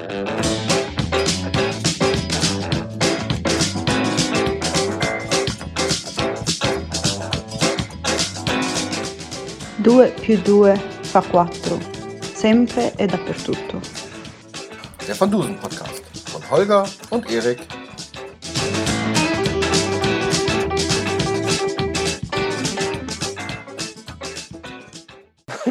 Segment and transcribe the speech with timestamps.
[0.00, 0.08] Due
[10.20, 11.78] più due fa quattro,
[12.34, 13.80] sempre e dappertutto.
[15.06, 17.66] Der Van Dusen Podcast von Holger und Erik.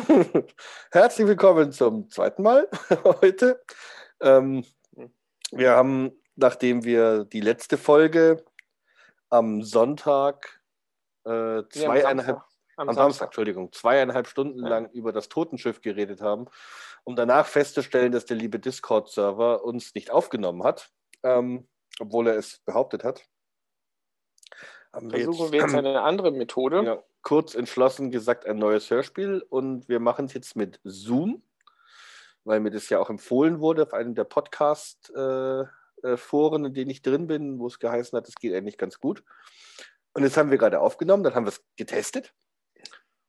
[0.92, 2.68] Herzlich willkommen zum zweiten Mal
[3.22, 3.62] heute.
[4.22, 4.66] Ähm,
[5.52, 8.44] wir haben, nachdem wir die letzte Folge
[9.30, 10.62] am Sonntag
[11.26, 12.44] äh, zweieinhalb, am
[12.78, 12.96] am Samstag.
[12.96, 14.70] Samstag, Entschuldigung, zweieinhalb Stunden Ja.
[14.70, 16.46] lang über das Totenschiff geredet haben,
[17.04, 20.92] um danach festzustellen, dass der liebe Discord-Server uns nicht aufgenommen hat,
[21.24, 21.68] ähm,
[22.00, 23.26] obwohl er es behauptet hat.
[24.94, 26.84] Haben Versuchen wir jetzt eine andere Methode.
[26.84, 31.44] ja, kurz entschlossen gesagt ein neues Hörspiel und wir machen es jetzt mit Zoom,
[32.44, 37.28] weil mir das ja auch empfohlen wurde auf einem der Podcast-Foren, in denen ich drin
[37.28, 39.24] bin, wo es geheißen hat, es geht eigentlich ganz gut.
[40.14, 42.34] Und jetzt haben wir gerade aufgenommen, dann haben wir es getestet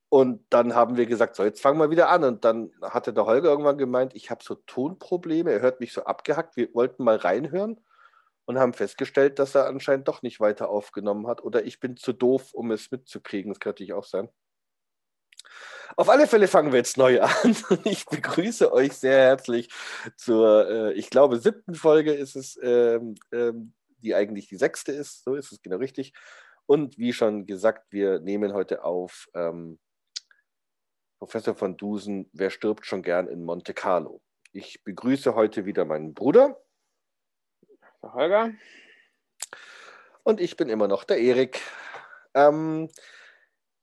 [0.09, 2.25] und dann haben wir gesagt, so, jetzt fangen wir wieder an.
[2.25, 6.05] Und dann hatte der Holger irgendwann gemeint, ich habe so Tonprobleme, er hört mich so
[6.05, 7.81] abgehackt, wir wollten mal reinhören
[8.45, 12.13] und haben festgestellt, dass er anscheinend doch nicht weiter aufgenommen hat oder ich bin zu
[12.13, 13.53] doof, um es mitzukriegen.
[13.53, 14.29] Das könnte natürlich auch sein.
[15.97, 17.31] Auf alle Fälle fangen wir jetzt neu an.
[17.85, 19.69] Ich begrüße euch sehr herzlich
[20.17, 25.25] zur, äh, ich glaube, siebten Folge ist es, ähm, ähm, die eigentlich die sechste ist.
[25.25, 26.13] So ist es genau richtig.
[26.67, 29.79] Und wie schon gesagt, wir nehmen heute auf ähm,
[31.19, 34.23] Professor von Dusen, wer stirbt schon gern in Monte Carlo?
[34.53, 36.61] Ich begrüße heute wieder meinen Bruder
[38.03, 38.53] Der Holger,
[40.23, 41.61] und ich bin immer noch der Erik.
[42.35, 42.89] Ähm,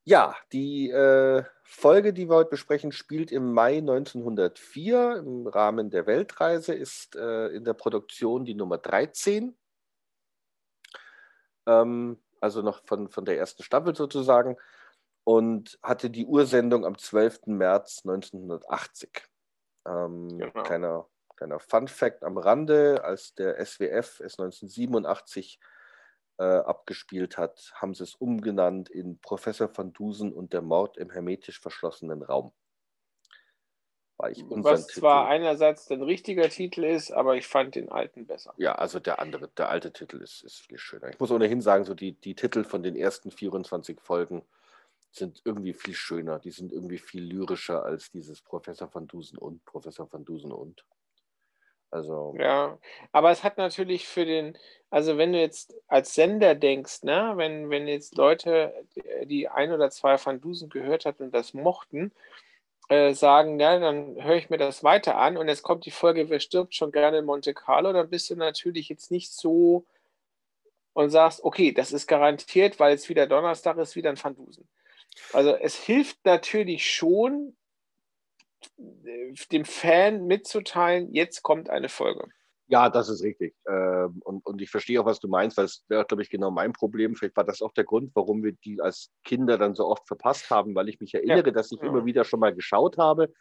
[0.06, 6.08] ja, die äh, Folge, die wir heute besprechen, spielt im Mai 1904 im Rahmen der
[6.08, 9.56] Weltreise, ist äh, in der Produktion die Nummer 13.
[11.68, 14.56] Ähm, also noch von, von der ersten Staffel sozusagen.
[15.26, 17.48] Und hatte die Ursendung am 12.
[17.48, 19.28] März 1980.
[19.86, 20.64] Ähm, Genau.
[20.64, 25.60] kleiner, kleiner Fun Fact am Rande, als der SWF es 1987
[26.38, 31.10] äh, abgespielt hat, haben sie es umgenannt in Professor van Dusen und der Mord im
[31.10, 32.52] hermetisch verschlossenen Raum.
[34.18, 38.26] War ich was zwar Titel- einerseits ein richtiger Titel ist, aber ich fand den alten
[38.26, 38.54] besser.
[38.58, 41.10] Ja, also der andere, der alte Titel ist, ist viel schöner.
[41.10, 44.44] Ich muss ohnehin sagen, so die, die Titel von den ersten 24 Folgen
[45.12, 46.40] sind irgendwie viel schöner.
[46.40, 50.84] Die sind irgendwie viel lyrischer als dieses Professor van Dusen und Professor van Dusen und.
[51.92, 52.78] Also, Ja,
[53.12, 54.58] aber es hat natürlich für den,
[54.90, 58.74] also wenn du jetzt als Sender denkst, ne, wenn, wenn jetzt Leute,
[59.24, 62.12] die ein oder zwei Van Dusen gehört hatten und das mochten,
[62.90, 66.30] äh, sagen, ja, dann höre ich mir das weiter an und jetzt kommt die Folge,
[66.30, 69.86] wer stirbt schon gerne in Monte Carlo, dann bist du natürlich jetzt nicht so
[70.94, 74.68] und sagst, okay, das ist garantiert, weil es wieder Donnerstag ist, wieder ein Van Dusen.
[75.34, 77.67] Also es hilft natürlich schon, äh,
[78.78, 82.28] dem Fan mitzuteilen, jetzt kommt eine Folge.
[82.70, 83.56] Ja, das ist richtig.
[83.68, 86.52] Ähm, und, und ich verstehe auch, was du meinst, weil es wäre, glaube ich, genau
[86.52, 87.16] mein Problem.
[87.16, 90.50] Vielleicht war das auch der Grund, warum wir die als Kinder dann so oft verpasst
[90.50, 91.88] haben, weil ich mich erinnere, dass ich Ja.
[91.88, 93.32] immer wieder schon mal geschaut habe.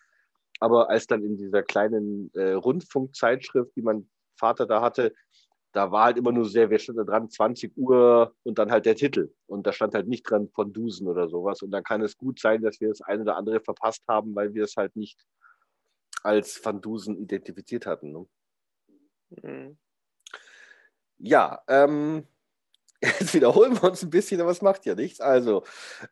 [0.61, 5.13] Aber als dann in dieser kleinen äh, Rundfunkzeitschrift, die mein Vater da hatte,
[5.77, 8.87] da war halt immer nur sehr, wer stand da dran, 20 Uhr und dann halt
[8.87, 9.35] der Titel.
[9.47, 11.61] Und da stand halt nicht dran von Dusen oder sowas.
[11.61, 14.55] Und dann kann es gut sein, dass wir das eine oder andere verpasst haben, weil
[14.55, 15.21] wir es halt nicht
[16.23, 18.11] als Van Dusen identifiziert hatten.
[18.11, 18.27] Ne?
[19.43, 19.79] Mhm.
[21.19, 22.27] Ja, ähm,
[23.03, 25.21] jetzt wiederholen wir uns ein bisschen, aber es macht ja nichts.
[25.21, 25.63] Also,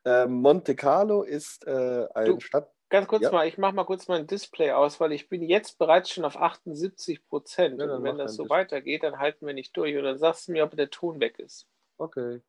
[0.04, 2.70] ähm, Monte Carlo ist äh, ein Du, Stadt.
[2.94, 3.32] Ganz kurz Ja.
[3.32, 6.36] mal, ich mache mal kurz mein Display aus, weil ich bin jetzt bereits schon auf
[6.36, 7.80] 78 Prozent.
[7.80, 8.58] Ja, und wenn das so Display.
[8.60, 9.96] weitergeht, dann halten wir nicht durch.
[9.96, 11.66] Und dann sagst du mir, ob der Ton weg ist.
[11.98, 12.40] Okay.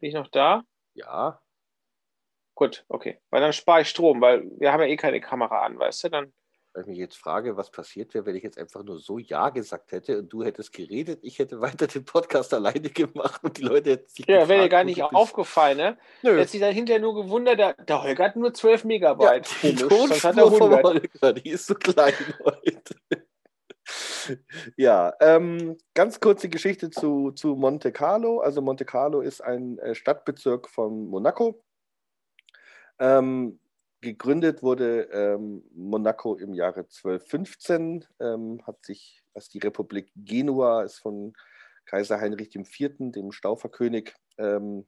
[0.00, 0.64] Bin ich noch da?
[0.94, 1.40] Ja,
[2.56, 3.20] Gut, okay.
[3.30, 6.08] Weil dann spare ich Strom, weil wir haben ja eh keine Kamera an, weißt du?
[6.08, 6.32] Dann
[6.76, 9.48] weil ich mich jetzt frage, was passiert wäre, wenn ich jetzt einfach nur so Ja
[9.48, 13.62] gesagt hätte und du hättest geredet, ich hätte weiter den Podcast alleine gemacht und die
[13.62, 14.26] Leute hätten sich.
[14.26, 15.98] ja, wäre dir gar nicht aufgefallen, ne?
[16.22, 16.38] Nö.
[16.38, 19.48] Jetzt sich dann hinterher nur gewundert, der, der Holger hat nur 12 Ja, Megabyte.
[19.62, 21.12] die Komisch, hat er Tonspur vom 100.
[21.22, 22.12] Holger, die ist so klein
[22.44, 22.94] heute.
[24.76, 28.40] Ja, ähm, ganz kurze Geschichte zu, zu Monte Carlo.
[28.40, 31.62] Also Monte Carlo ist ein äh, Stadtbezirk von Monaco.
[32.98, 33.60] Ähm,
[34.00, 40.98] gegründet wurde ähm, Monaco im Jahre 1215, ähm, hat sich, als die Republik Genua ist
[40.98, 41.32] von
[41.86, 44.86] Kaiser Heinrich IV., dem Stauferkönig, ähm,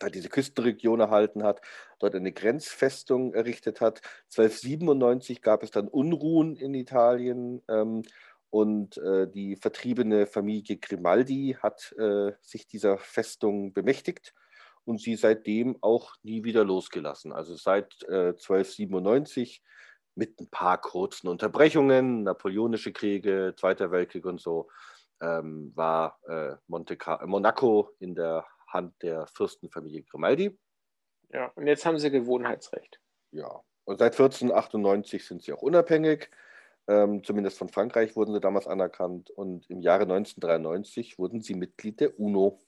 [0.00, 1.60] da diese Küstenregion erhalten hat,
[2.00, 4.00] dort eine Grenzfestung errichtet hat.
[4.36, 8.02] 1297 gab es dann Unruhen in Italien ähm,
[8.50, 14.34] und äh, die vertriebene Familie Grimaldi hat äh, sich dieser Festung bemächtigt
[14.84, 17.32] und sie seitdem auch nie wieder losgelassen.
[17.32, 19.62] Also seit äh, 1297
[20.14, 24.68] mit ein paar kurzen Unterbrechungen, napoleonische Kriege, Zweiter Weltkrieg und so,
[25.20, 30.58] ähm, war äh, Monaco in der Hand der Fürstenfamilie Grimaldi.
[31.30, 33.00] Ja, und jetzt haben sie Gewohnheitsrecht.
[33.32, 36.30] Ja, und seit 1498 sind sie auch unabhängig.
[36.86, 39.30] Ähm, zumindest von Frankreich wurden sie damals anerkannt.
[39.30, 42.60] Und im Jahre 1993 wurden sie Mitglied der UNO,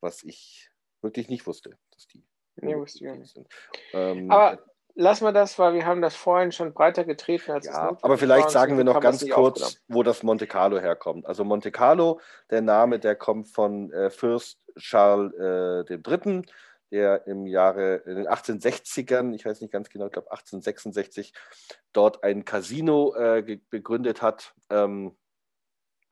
[0.00, 0.70] was ich
[1.06, 2.24] wirklich nicht wusste, dass die.
[2.56, 3.34] Nee, wusste ich nicht.
[3.34, 3.48] Sind.
[3.92, 4.58] Ähm, Aber
[4.94, 8.50] lassen wir das, weil wir haben das vorhin schon breiter getreten als ja, Aber vielleicht
[8.50, 11.26] sagen wir noch ganz kurz, wo das Monte Carlo herkommt.
[11.26, 12.20] Also Monte Carlo,
[12.50, 16.42] der Name, der kommt von äh, Fürst Charles äh, III.,
[16.92, 21.32] der im Jahre, in den 1860ern, ich weiß nicht ganz genau, ich glaube 1866,
[21.92, 25.16] dort ein Casino äh, begründet hat, ähm,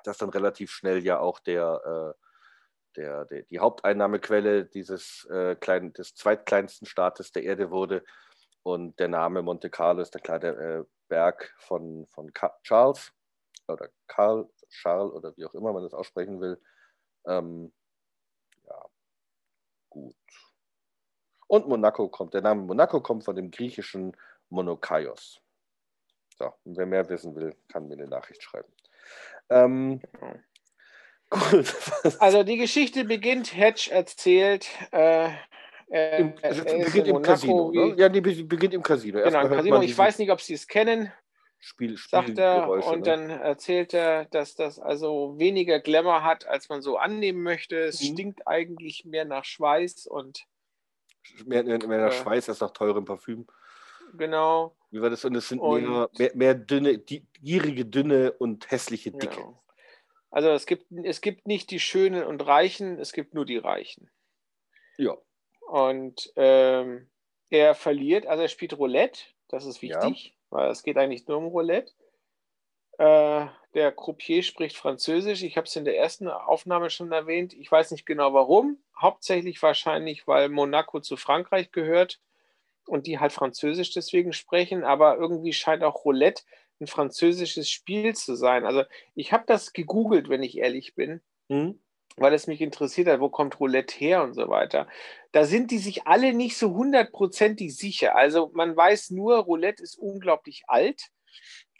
[0.02, 2.23] das dann relativ schnell ja auch der, äh,
[2.96, 8.04] der, der, die Haupteinnahmequelle dieses äh, kleinen, des zweitkleinsten Staates der Erde wurde.
[8.62, 12.32] Und der Name Monte Carlo ist der kleine äh, Berg von, von
[12.62, 13.12] Charles
[13.68, 16.60] oder Karl, Charles oder wie auch immer man das aussprechen will.
[17.26, 17.72] Ähm,
[18.66, 18.84] ja,
[19.90, 20.16] gut.
[21.46, 24.16] Und Monaco kommt, der Name Monaco kommt von dem griechischen
[24.48, 25.40] Monokaios.
[26.38, 28.72] So, und wer mehr wissen will, kann mir eine Nachricht schreiben.
[29.50, 30.00] Ähm,
[32.18, 35.30] Also die Geschichte beginnt, Hedge erzählt, äh,
[35.88, 37.70] Im, also beginnt im Casino.
[37.72, 37.94] Ne?
[37.96, 39.22] Ja, die beginnt im Casino.
[39.22, 39.82] Genau, im Casino.
[39.82, 41.12] Ich weiß nicht, ob Sie es kennen.
[41.58, 42.68] Spiel, Spiel sagt er.
[42.68, 43.02] und ne?
[43.02, 47.76] dann erzählt er, dass das also weniger Glamour hat, als man so annehmen möchte.
[47.78, 48.12] Es mhm.
[48.12, 50.44] stinkt eigentlich mehr nach Schweiß und.
[51.46, 53.46] Mehr, mehr, mehr nach äh, Schweiß als nach teurem Parfüm.
[54.12, 54.76] Genau.
[54.90, 55.24] Wie war das?
[55.24, 59.36] Und es sind und, mehr, mehr, mehr, dünne, die, gierige, dünne und hässliche Dicke.
[59.36, 59.63] Genau.
[60.34, 64.10] Also es gibt, es gibt nicht die Schönen und Reichen, es gibt nur die Reichen.
[64.96, 65.16] Ja.
[65.60, 67.08] Und ähm,
[67.50, 70.26] er verliert, also er spielt Roulette, das ist wichtig.
[70.26, 71.92] Ja weil es geht eigentlich nur um Roulette.
[72.96, 75.42] Äh, der Croupier spricht Französisch.
[75.42, 77.52] Ich habe es in der ersten Aufnahme schon erwähnt.
[77.54, 78.78] Ich weiß nicht genau warum.
[78.96, 82.20] Hauptsächlich wahrscheinlich, weil Monaco zu Frankreich gehört
[82.86, 84.84] und die halt Französisch deswegen sprechen.
[84.84, 86.44] Aber irgendwie scheint auch Roulette
[86.80, 88.64] ein französisches Spiel zu sein.
[88.64, 88.84] Also
[89.14, 91.20] ich habe das gegoogelt, wenn ich ehrlich bin.
[91.48, 91.78] Mhm
[92.16, 94.88] weil es mich interessiert hat, wo kommt Roulette her und so weiter.
[95.32, 98.14] Da sind die sich alle nicht so hundertprozentig sicher.
[98.14, 101.10] Also man weiß nur, Roulette ist unglaublich alt,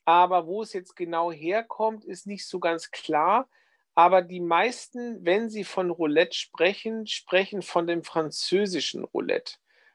[0.04, 3.48] aber wo es jetzt genau herkommt, ist nicht so ganz klar.
[3.94, 9.54] Aber die meisten, wenn sie von Roulette sprechen, sprechen von dem französischen Roulette,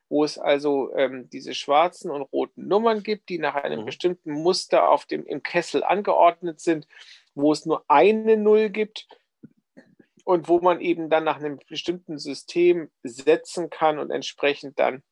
[0.09, 3.85] wo es also ähm, diese schwarzen und roten Nummern gibt, die nach einem mhm.
[3.85, 6.87] bestimmten Muster auf dem, im Kessel angeordnet sind,
[7.35, 9.07] wo es nur eine Null gibt
[10.25, 15.03] und wo man eben dann nach einem bestimmten System setzen kann und entsprechend dann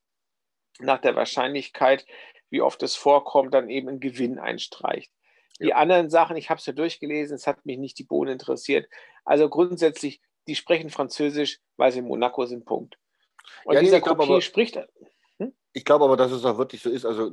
[0.80, 2.06] nach der Wahrscheinlichkeit,
[2.50, 5.12] wie oft es vorkommt, dann eben einen Gewinn einstreicht.
[5.60, 5.76] Die ja.
[5.76, 8.88] anderen Sachen, ich habe es ja durchgelesen, es hat mich nicht die Bohnen interessiert.
[9.26, 12.98] Also grundsätzlich, die sprechen Französisch, weil sie in Monaco sind, Punkt.
[13.66, 14.80] Und ja, dieser Kopier spricht,
[15.78, 17.06] ich glaube aber, dass es auch wirklich so ist.
[17.06, 17.32] Also,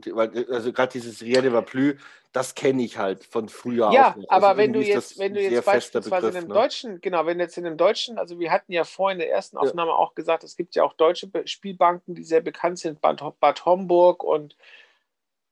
[0.50, 1.94] also gerade dieses Rien de plus,
[2.32, 4.14] das kenne ich halt von früher ja.
[4.18, 6.54] Ja, aber also wenn du jetzt, wenn du jetzt beispielsweise Begriff, in einem ne?
[6.54, 9.56] deutschen, genau, wenn jetzt in einem deutschen, also wir hatten ja vorhin in der ersten
[9.56, 9.96] Aufnahme ja.
[9.96, 14.22] auch gesagt, es gibt ja auch deutsche Spielbanken, die sehr bekannt sind, Bad, Bad Homburg
[14.22, 14.56] und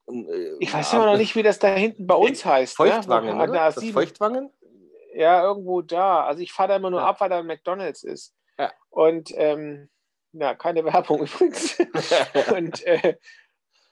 [0.09, 2.79] äh, ich weiß immer noch nicht, wie das da hinten bei uns heißt.
[2.79, 2.91] Ne?
[2.91, 3.47] Feuchtwangen, ne?
[3.47, 4.51] Das Feuchtwangen?
[5.15, 6.25] Ja, irgendwo da.
[6.25, 7.07] Also ich fahre da immer nur ja.
[7.07, 8.35] ab, weil da ein McDonalds ist.
[8.59, 8.71] Ja.
[8.91, 9.89] Und ähm,
[10.33, 11.79] ja, keine Werbung übrigens.
[12.55, 13.17] und äh,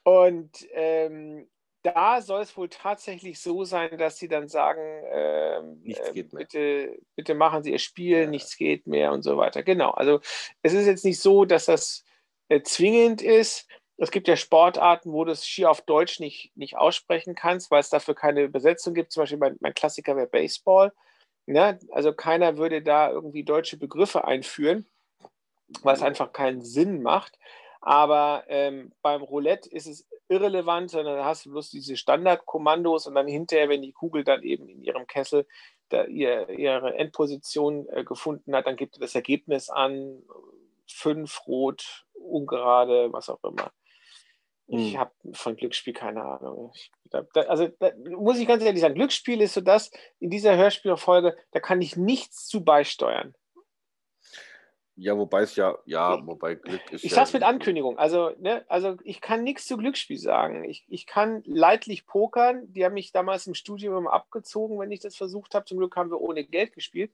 [0.02, 1.48] und ähm,
[1.82, 4.80] da soll es wohl tatsächlich so sein, dass sie dann sagen,
[5.10, 8.26] ähm, äh, bitte, bitte machen Sie Ihr Spiel, ja.
[8.26, 9.62] nichts geht mehr und so weiter.
[9.62, 10.20] Genau, also
[10.62, 12.04] es ist jetzt nicht so, dass das
[12.48, 13.66] äh, zwingend ist.
[13.96, 17.80] Es gibt ja Sportarten, wo du es schier auf Deutsch nicht, nicht aussprechen kannst, weil
[17.80, 19.12] es dafür keine Übersetzung gibt.
[19.12, 20.92] Zum Beispiel mein, mein Klassiker wäre Baseball.
[21.46, 21.78] Ne?
[21.92, 24.86] Also keiner würde da irgendwie deutsche Begriffe einführen
[25.82, 27.38] weil es einfach keinen Sinn macht.
[27.80, 33.26] Aber ähm, beim Roulette ist es irrelevant, sondern hast du bloß diese Standardkommandos und dann
[33.26, 35.46] hinterher, wenn die Kugel dann eben in ihrem Kessel
[35.88, 40.22] da ihr, ihre Endposition äh, gefunden hat, dann gibt er das Ergebnis an,
[40.86, 43.72] fünf rot, ungerade, was auch immer.
[44.66, 45.00] Ich hm.
[45.00, 46.72] habe von Glücksspiel keine Ahnung.
[47.10, 50.56] Da, da, also da, muss ich ganz ehrlich sagen, Glücksspiel ist so das, in dieser
[50.56, 53.34] Hörspielfolge, da kann ich nichts zu beisteuern.
[55.00, 57.04] Ja, wobei es ja, ja, wobei Glück ist.
[57.04, 57.98] Ich ja, sag's mit Ankündigung.
[57.98, 60.64] Also, ne, also ich kann nichts zu Glücksspiel sagen.
[60.64, 62.70] Ich, ich kann leidlich pokern.
[62.70, 65.64] Die haben mich damals im Studium immer abgezogen, wenn ich das versucht habe.
[65.64, 67.12] Zum Glück haben wir ohne Geld gespielt.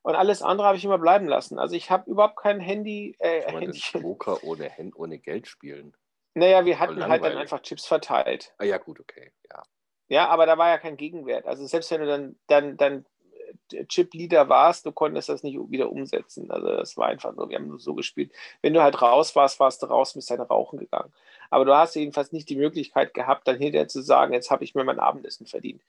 [0.00, 1.58] Und alles andere habe ich immer bleiben lassen.
[1.58, 3.16] Also ich habe überhaupt kein Handy.
[3.18, 3.82] Äh, Handy.
[3.92, 5.94] denn Poker ohne, Hand, ohne Geld spielen?
[6.32, 8.54] Naja, wir hatten halt dann einfach Chips verteilt.
[8.56, 9.32] Ah ja, gut, okay.
[9.50, 9.62] Ja.
[10.08, 11.44] Ja, aber da war ja kein Gegenwert.
[11.44, 13.04] Also selbst wenn du dann, dann, dann
[13.88, 16.50] Chip-Leader warst, du konntest das nicht wieder umsetzen.
[16.50, 18.32] Also das war einfach nur, wir haben nur so gespielt.
[18.62, 21.12] Wenn du halt raus warst, warst du raus, bist dann rauchen gegangen.
[21.50, 24.74] Aber du hast jedenfalls nicht die Möglichkeit gehabt, dann hinterher zu sagen, jetzt habe ich
[24.74, 25.82] mir mein Abendessen verdient.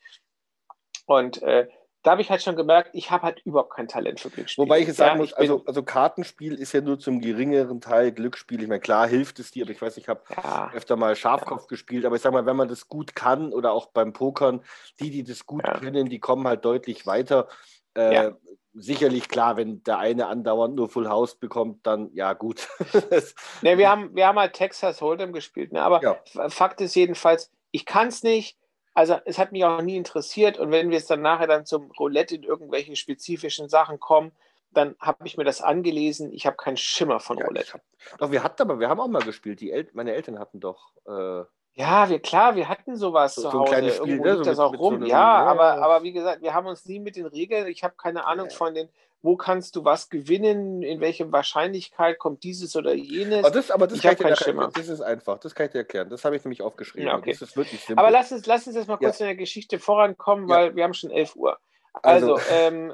[1.05, 1.67] Und äh,
[2.03, 4.63] da habe ich halt schon gemerkt, ich habe halt überhaupt kein Talent für Glücksspiel.
[4.63, 8.11] Wobei ich jetzt sagen ja, muss, also, also Kartenspiel ist ja nur zum geringeren Teil
[8.11, 8.61] Glücksspiel.
[8.61, 11.67] Ich meine, klar hilft es dir, aber ich weiß, ich habe ja, öfter mal Schafkopf
[11.67, 14.63] gespielt, aber ich sag mal, wenn man das gut kann oder auch beim Pokern,
[14.99, 15.79] die, die das gut Ja.
[15.79, 17.47] können, die kommen halt deutlich weiter.
[17.95, 18.37] Äh, Ja.
[18.79, 22.67] Sicherlich klar, wenn der eine andauernd nur Full House bekommt, dann ja gut.
[23.63, 25.81] Ne, wir haben, wir haben halt Texas Hold'em gespielt, ne?
[25.81, 26.17] aber Ja.
[26.49, 28.55] Fakt ist jedenfalls, ich kann es nicht.
[28.97, 31.91] Also es hat mich auch nie interessiert und wenn wir jetzt dann nachher dann zum
[31.99, 34.31] Roulette in irgendwelche spezifischen Sachen kommen,
[34.71, 36.33] dann habe ich mir das angelesen.
[36.33, 37.73] Ich habe keinen Schimmer von ja, Roulette.
[37.73, 37.81] hab,
[38.17, 39.61] doch, wir hatten aber, wir haben auch mal gespielt.
[39.61, 40.93] Die El meine Eltern hatten doch.
[41.07, 41.43] Äh,
[41.75, 43.69] Ja, wir klar, wir hatten sowas So- zu so ein Hause.
[43.71, 44.35] kleines Spiel, Irgendwo ne?
[44.37, 45.01] So das mit- auch so rum.
[45.03, 45.45] ja, ja.
[45.45, 47.67] aber, aber wie gesagt, wir haben uns nie mit den Regeln.
[47.67, 48.55] Ich habe keine Ahnung Ja.
[48.55, 48.89] von den,
[49.21, 53.39] wo kannst du was gewinnen, in welcher Wahrscheinlichkeit kommt dieses oder jenes.
[53.43, 54.71] aber das, aber das, Ich kann hab dir erklären.
[54.75, 55.39] Das ist einfach.
[55.39, 56.09] Das kann ich dir erklären.
[56.09, 57.07] Das habe ich nämlich aufgeschrieben.
[57.07, 57.31] Ja, okay.
[57.31, 57.99] Das ist wirklich simpel.
[57.99, 59.07] Aber lass uns, lass uns jetzt mal Ja.
[59.09, 60.55] kurz in der Geschichte vorankommen, Ja.
[60.55, 61.57] weil wir haben schon 11 Uhr.
[62.03, 62.93] Also, Also- ähm,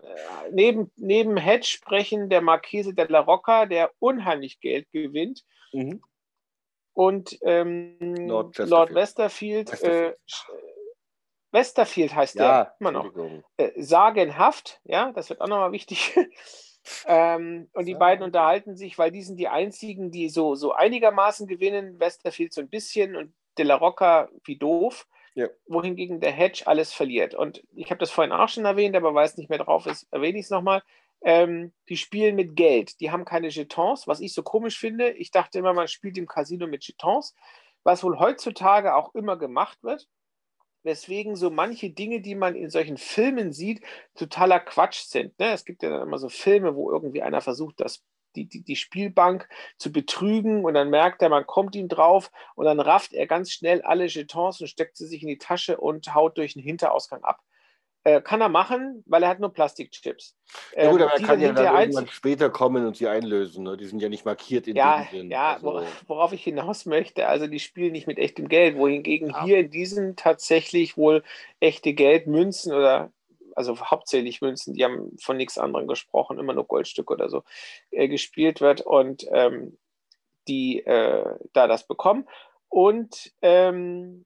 [0.51, 6.01] neben, neben Hedge sprechen der Marchese de la Rocca, der unheimlich Geld gewinnt, mhm.
[6.93, 8.57] und ähm, Lord.
[8.59, 9.71] Westerfield.
[9.71, 10.13] Westerfield.
[10.13, 10.15] Äh,
[11.53, 13.12] Westerfield heißt Ja, der immer noch.
[13.57, 16.13] Äh, sagenhaft, ja, das wird auch nochmal wichtig.
[17.05, 21.48] ähm, und die beiden unterhalten sich, weil die sind die einzigen, die so, so einigermaßen
[21.48, 22.00] gewinnen.
[22.00, 25.07] Westerfield so ein bisschen und De La Rocca wie doof.
[25.36, 25.48] Ja.
[25.67, 27.33] Wohingegen der Hedge alles verliert.
[27.33, 30.07] Und ich habe das vorhin auch schon erwähnt, aber weil es nicht mehr drauf ist,
[30.12, 30.83] erwähne ich es nochmal.
[31.24, 33.00] Ähm, die spielen mit Geld.
[33.00, 35.12] Die haben keine Jetons, was ich so komisch finde.
[35.12, 37.33] Ich dachte immer, man spielt im Casino mit Jetons,
[37.83, 40.07] was wohl heutzutage auch immer gemacht wird.
[40.83, 43.83] Weswegen so manche Dinge, die man in solchen Filmen sieht,
[44.15, 45.37] totaler Quatsch sind.
[45.39, 45.51] Ne?
[45.53, 48.03] Es gibt ja dann immer so Filme, wo irgendwie einer versucht, das,
[48.35, 49.47] die, die, die Spielbank
[49.77, 53.51] zu betrügen und dann merkt er, man kommt ihm drauf und dann rafft er ganz
[53.51, 57.23] schnell alle Jetons und steckt sie sich in die Tasche und haut durch den Hinterausgang
[57.23, 57.41] ab.
[58.05, 60.36] Äh, kann er machen, weil er hat nur Plastikchips.
[60.75, 63.63] Ja, gut, Ähm, aber er die kann ja dann irgendwann später kommen und sie einlösen.
[63.63, 63.77] Ne?
[63.77, 65.31] Die sind ja nicht markiert in Ja, dem Sinn.
[65.31, 69.29] ja Also, wor- worauf ich hinaus möchte, also die spielen nicht mit echtem Geld, wohingegen
[69.29, 69.43] Ja.
[69.45, 71.24] hier in diesem tatsächlich wohl
[71.62, 73.13] echte Geldmünzen oder
[73.55, 77.43] also hauptsächlich Münzen, die haben von nichts anderem gesprochen, immer nur Goldstücke oder so
[77.91, 79.77] äh, gespielt wird und ähm,
[80.48, 82.27] die äh, da das bekommen.
[82.67, 84.25] Und ähm,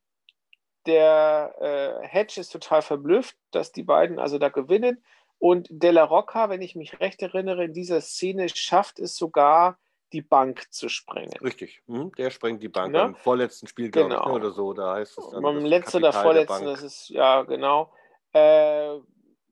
[0.87, 5.03] der äh, Hedge ist total verblüfft, dass die beiden also da gewinnen.
[5.39, 9.77] Und Della Rocca, wenn ich mich recht erinnere, in dieser Szene schafft es sogar,
[10.13, 11.33] die Bank zu sprengen.
[11.43, 11.81] Richtig.
[11.87, 12.11] Hm?
[12.17, 12.99] Der sprengt die Bank Ne?
[12.99, 14.29] beim vorletzten Spiel, glaube ich, Genau.
[14.29, 14.33] ne?
[14.33, 14.73] oder so.
[14.73, 15.43] Da heißt es dann.
[15.43, 17.91] Das letzten oder vorletzten, das ist, ja, genau.
[18.31, 18.95] Äh,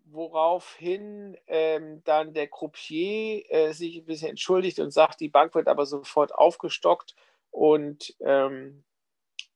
[0.05, 5.67] woraufhin ähm, dann der Croupier äh, sich ein bisschen entschuldigt und sagt, die Bank wird
[5.67, 7.15] aber sofort aufgestockt
[7.51, 8.85] und ähm,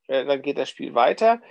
[0.08, 1.42] äh, dann geht das Spiel weiter.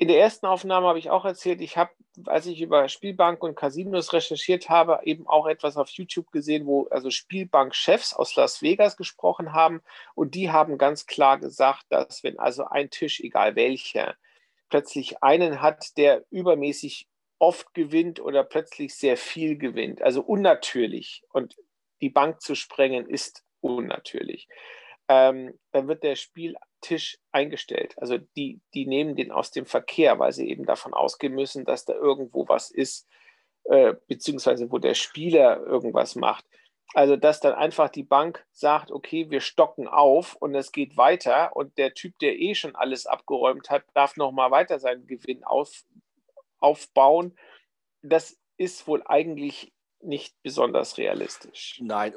[0.00, 1.90] In der ersten Aufnahme habe ich auch erzählt, ich habe,
[2.24, 6.86] als ich über Spielbank und Casinos recherchiert habe, eben auch etwas auf YouTube gesehen, wo
[6.86, 9.82] also Spielbankchefs aus Las Vegas gesprochen haben.
[10.14, 14.16] Und die haben ganz klar gesagt, dass wenn also ein Tisch, egal welcher,
[14.70, 17.06] plötzlich einen hat, der übermäßig
[17.38, 21.24] oft gewinnt oder plötzlich sehr viel gewinnt, also unnatürlich.
[21.30, 21.56] Und
[22.00, 24.48] die Bank zu sprengen ist unnatürlich,
[25.08, 26.16] ähm, dann wird der
[26.80, 27.94] Spieltisch eingestellt.
[27.98, 31.84] Also die, die nehmen den aus dem Verkehr, weil sie eben davon ausgehen müssen, dass
[31.84, 33.06] da irgendwo was ist,
[33.64, 36.44] äh, beziehungsweise wo der Spieler irgendwas macht.
[36.92, 41.54] Also, dass dann einfach die Bank sagt, okay, wir stocken auf und es geht weiter
[41.54, 45.84] und der Typ, der eh schon alles abgeräumt hat, darf nochmal weiter seinen Gewinn auf,
[46.58, 47.38] aufbauen.
[48.02, 51.78] Das ist wohl eigentlich nicht besonders realistisch.
[51.80, 52.12] Nein,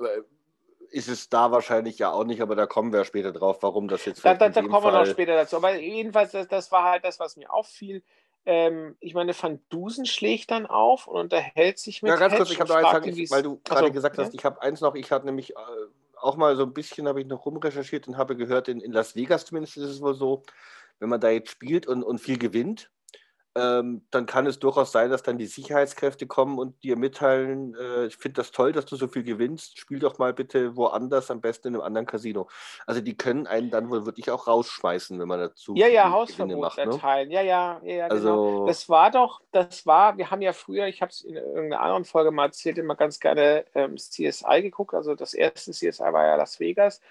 [0.94, 4.06] ist es da wahrscheinlich ja auch nicht, aber da kommen wir später drauf, warum das
[4.06, 5.56] jetzt Da, da, da kommen wir noch Fall- später dazu.
[5.58, 8.04] Aber jedenfalls, das, das war halt das, was mir auffiel.
[8.46, 12.50] Ähm, ich meine, Van Dusen schlägt dann auf und unterhält sich mit Ja, ganz kurz,
[12.50, 14.24] Hedge ich habe noch eins sagen, ich, weil du gerade so, gesagt ja?
[14.24, 15.60] hast, ich habe eins noch, ich habe nämlich äh,
[16.22, 19.16] auch mal so ein bisschen, habe ich noch rumrecherchiert und habe gehört, in, in Las
[19.16, 20.44] Vegas zumindest ist es wohl so,
[21.00, 22.92] wenn man da jetzt spielt und, und viel gewinnt,
[23.56, 28.08] ähm, dann kann es durchaus sein, dass dann die Sicherheitskräfte kommen und dir mitteilen, äh,
[28.08, 31.40] ich finde das toll, dass du so viel gewinnst, spiel doch mal bitte woanders, am
[31.40, 32.48] besten in einem anderen Casino.
[32.88, 36.60] Also die können einen dann wohl wirklich auch rausschmeißen, wenn man dazu Ja, ja, Hausverbot
[36.60, 36.78] macht.
[36.78, 36.84] Ne?
[36.84, 37.30] erteilen.
[37.30, 38.16] Ja, ja, ja, ja, genau.
[38.16, 41.82] Also, Das war doch, das war, wir haben ja früher, ich habe es in irgendeiner
[41.82, 44.96] anderen Folge mal erzählt, immer ganz gerne ähm, CSI geguckt.
[44.96, 47.02] Also das erste CSI war ja Las Vegas.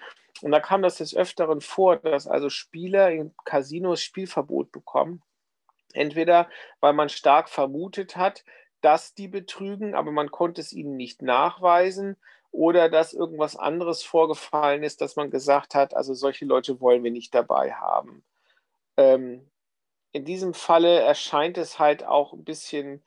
[0.41, 5.21] Und da kam das des Öfteren vor, dass also Spieler in Casinos Spielverbot bekommen.
[5.93, 6.49] Entweder
[6.81, 8.43] weil man stark vermutet hat,
[8.81, 12.17] dass die betrügen, aber man konnte es ihnen nicht nachweisen,
[12.53, 17.09] oder dass irgendwas anderes vorgefallen ist, dass man gesagt hat, also solche Leute wollen wir
[17.09, 18.23] nicht dabei haben.
[18.95, 19.49] Ähm,
[20.11, 23.03] in diesem Falle erscheint es halt auch ein bisschen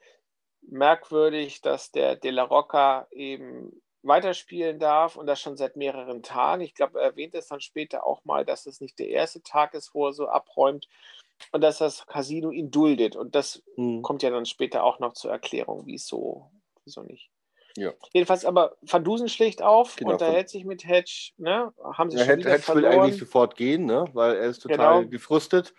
[0.61, 6.61] merkwürdig, dass der De La Rocca eben weiterspielen darf und das schon seit mehreren Tagen.
[6.61, 9.73] Ich glaube, er erwähnt es dann später auch mal, dass es nicht der erste Tag
[9.73, 10.89] ist, wo er so abräumt
[11.51, 13.15] und dass das Casino ihn duldet.
[13.15, 14.01] Und das hm.
[14.01, 16.51] kommt ja dann später auch noch zur Erklärung, wieso,
[16.83, 17.29] wieso nicht.
[17.77, 17.93] Ja.
[18.11, 21.71] Jedenfalls aber Van Dusen schlägt auf, Genau, unterhält sich mit Hedge, ne?
[21.93, 24.05] haben sie Ja, schon Hedge, Hedge will eigentlich sofort gehen, ne?
[24.13, 25.09] weil er ist total Genau.
[25.09, 25.75] gefrustet.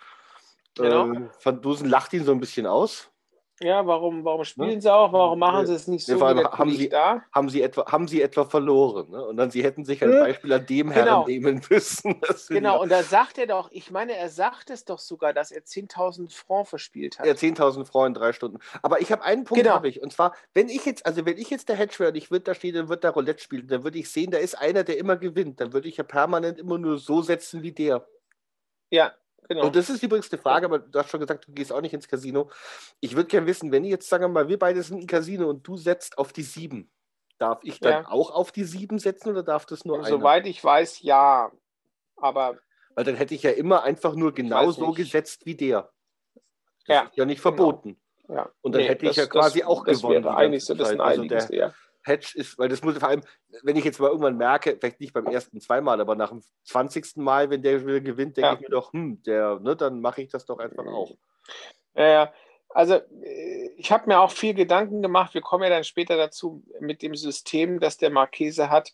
[0.74, 1.12] Genau.
[1.12, 3.10] Äh, Van Dusen lacht ihn so ein bisschen aus.
[3.60, 5.12] Ja, warum, warum spielen sie auch?
[5.12, 7.24] Warum machen sie es nicht Ne, so vor allem haben sie- da?
[7.34, 9.10] Haben sie etwa, haben sie etwa verloren?
[9.10, 9.24] Ne?
[9.26, 10.20] Und dann, sie hätten sich als Hm.
[10.20, 10.94] Beispiel an dem Genau.
[11.04, 12.20] Herrn nehmen müssen.
[12.50, 15.62] Genau, und da sagt er doch, ich meine, er sagt es doch sogar, dass er
[15.64, 17.26] 10.000 Franc verspielt hat.
[17.26, 18.58] Ja, 10.000 Frauen in drei Stunden.
[18.82, 19.74] Aber ich habe einen Punkt, Genau.
[19.74, 20.00] habe ich.
[20.02, 22.44] Und zwar, wenn ich jetzt, also wenn ich jetzt der Hedge wäre und ich würde
[22.44, 24.98] da stehen und würde da Roulette spielen, dann würde ich sehen, da ist einer, der
[24.98, 25.60] immer gewinnt.
[25.60, 28.06] Dann würde ich ja permanent immer nur so setzen wie der.
[28.90, 29.12] Ja,
[29.48, 29.66] genau.
[29.66, 31.94] Und das ist übrigens eine Frage, aber du hast schon gesagt, du gehst auch nicht
[31.94, 32.50] ins Casino.
[33.00, 35.48] Ich würde gerne wissen, wenn ich jetzt, sagen wir mal, wir beide sind im Casino
[35.48, 36.90] und du setzt auf die sieben,
[37.38, 38.08] darf ich dann Ja.
[38.10, 40.16] auch auf die sieben setzen oder darf das nur Und einer?
[40.18, 41.50] soweit ich weiß, ja.
[42.16, 42.58] Aber
[42.94, 45.90] Weil dann hätte ich ja immer einfach nur genau so gesetzt wie der.
[46.86, 47.56] Das Ja, ist ja nicht genau.
[47.56, 48.00] verboten.
[48.28, 48.50] ja.
[48.60, 51.00] Und dann hätte ich ja quasi auch das gewonnen Wäre die eigentlich so das Zeit.
[51.00, 51.74] Also Naheliegendste, ja.
[52.08, 53.22] Hedge ist, weil das muss vor allem,
[53.62, 57.16] wenn ich jetzt mal irgendwann merke, vielleicht nicht beim ersten zweimal, aber nach dem 20.
[57.18, 58.54] Mal, wenn der wieder gewinnt, denke Ja.
[58.54, 61.12] ich mir doch, hm, der, ne, dann mache ich das doch einfach auch.
[61.94, 62.32] Ja, ja.
[62.70, 65.34] Also äh, ich habe mir auch viel Gedanken gemacht.
[65.34, 68.92] Wir kommen ja dann später dazu mit dem System, das der Marchese hat,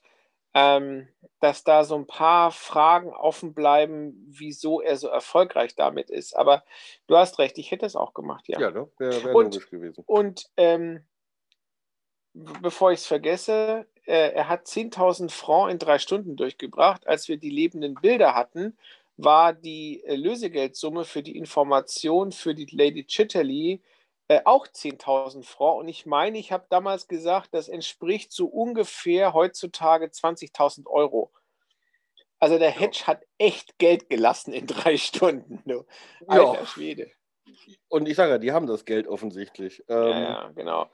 [0.55, 1.09] ähm,
[1.41, 6.37] dass da so ein paar Fragen offen bleiben, wieso er so erfolgreich damit ist.
[6.37, 6.63] Aber
[7.09, 8.61] du hast recht, ich hätte es auch gemacht, ja.
[8.61, 8.89] Ja, ne?
[8.99, 10.05] wäre wär logisch gewesen.
[10.07, 11.05] Und ähm,
[12.35, 17.07] bevor ich es vergesse, äh, er hat 10.000 Franc in drei Stunden durchgebracht.
[17.07, 18.77] Als wir die lebenden Bilder hatten,
[19.17, 23.81] war die äh, Lösegeldsumme für die Information für die Lady Chitterley
[24.29, 25.79] äh, auch 10.000 Franc.
[25.81, 31.31] Und ich meine, ich habe damals gesagt, das entspricht so ungefähr heutzutage 20.000 Euro.
[32.41, 35.63] Also der Hedge hat echt Geld gelassen in drei Stunden.
[35.65, 35.85] Du.
[36.27, 36.67] Alter Ja.
[36.67, 37.11] Schwede.
[37.89, 39.85] Und ich sage ja, die haben das Geld offensichtlich.
[39.89, 40.91] Ähm, Ja, ja, genau.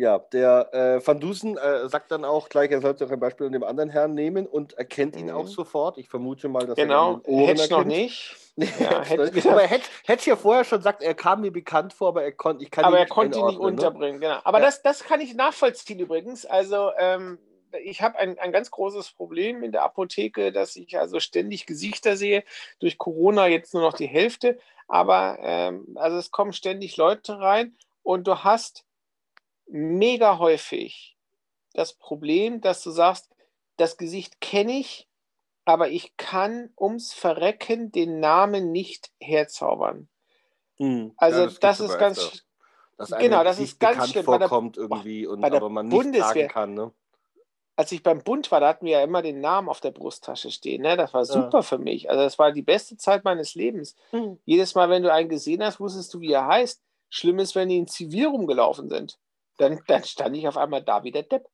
[0.00, 3.46] Ja, der äh, Van Dusen äh, sagt dann auch gleich, er sollte auch ein Beispiel
[3.48, 5.32] an dem anderen Herrn nehmen und erkennt ihn Mhm.
[5.32, 5.98] auch sofort.
[5.98, 8.34] Ich vermute mal, dass Genau, er den Ohren Hedge noch nicht.
[8.56, 9.46] Nee, Ja, Hedge- nicht.
[9.46, 12.64] aber Hedge, Hedge ja vorher schon sagt, er kam mir bekannt vor, aber er konnte,
[12.64, 13.64] ich kann aber ihn er konnte ihn nicht ne?
[13.66, 14.38] unterbringen, genau.
[14.42, 14.64] Aber Ja.
[14.64, 16.46] das, das kann ich nachvollziehen übrigens.
[16.46, 17.38] Also ähm,
[17.84, 22.16] ich habe ein, ein ganz großes Problem in der Apotheke, dass ich also ständig Gesichter
[22.16, 22.42] sehe.
[22.78, 24.58] Durch Corona jetzt nur noch die Hälfte.
[24.88, 28.86] Aber ähm, also es kommen ständig Leute rein und du hast
[29.70, 31.16] mega häufig
[31.72, 33.30] das Problem, dass du sagst,
[33.76, 35.08] das Gesicht kenne ich,
[35.64, 40.08] aber ich kann ums Verrecken den Namen nicht herzaubern.
[40.78, 41.12] Hm.
[41.16, 42.38] Also gibt's das, ist aber ganz, öfter.
[42.98, 44.26] dass genau, das ist ganz schlimm.
[44.26, 46.74] Bei der- vorkommt irgendwie und bei der aber man nicht sagen Bundeswehr- kann.
[46.74, 46.92] Ne?
[47.76, 50.50] als ich beim Bund war, da hatten wir ja immer den Namen auf der Brusttasche
[50.50, 50.82] stehen.
[50.82, 50.98] Ne?
[50.98, 52.10] Das war super für mich.
[52.10, 53.96] Also das war die beste Zeit meines Lebens.
[54.44, 56.82] Jedes Mal, wenn du einen gesehen hast, wusstest du, wie er heißt.
[57.08, 59.18] Schlimm ist, wenn die in Zivil rumgelaufen sind.
[59.60, 61.46] Dann, dann stand ich auf einmal da wie der Depp.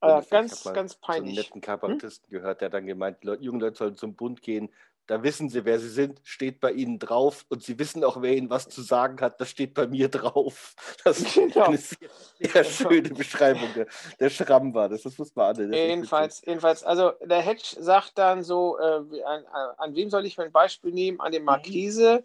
[0.00, 1.36] Äh, Ich ganz, ganz So einen peinlich.
[1.36, 4.70] netten Kabarettisten gehört, der dann gemeint, Leute, junge Leute sollen zum Bund gehen.
[5.06, 8.34] Da wissen sie, wer sie sind, steht bei ihnen drauf und sie wissen auch, wer
[8.34, 9.40] ihnen was zu sagen hat.
[9.40, 10.74] Das steht bei mir drauf.
[11.04, 11.66] Das ist Genau.
[11.66, 12.08] eine sehr,
[12.40, 13.86] sehr schöne Beschreibung der,
[14.18, 14.88] der Schramm war.
[14.88, 15.72] Das, das muss man an.
[15.72, 20.36] Jedenfalls, jedenfalls, also der Hedge sagt dann so, äh, an, an, an wem soll ich
[20.38, 21.20] mein Beispiel nehmen?
[21.20, 22.24] An dem Mhm.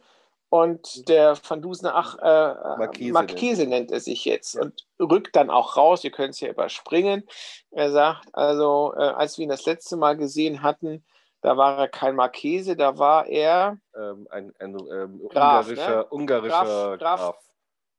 [0.52, 4.62] Marquise und der Van Dusen, ach, äh, Marchese Marquise, nennt er sich jetzt Ja.
[4.64, 7.24] und rückt dann auch raus, ihr könnt es ja überspringen.
[7.72, 11.04] Er sagt, also, äh, als wir ihn das letzte Mal gesehen hatten,
[11.42, 16.06] da war er kein Marchese, da war er, Ähm, ein ein ähm, Graf, ungarischer, ne?
[16.10, 17.44] ungarischer Graf- Graf, Graf-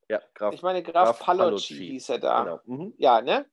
[0.09, 0.55] Ja, Graf.
[0.55, 1.75] ich meine, Graf, Graf Palocci, Palocci.
[1.93, 2.45] hieß er da.
[2.45, 2.61] Genau.
[2.67, 2.95] Mhm.
[2.99, 3.47] Ja, ne?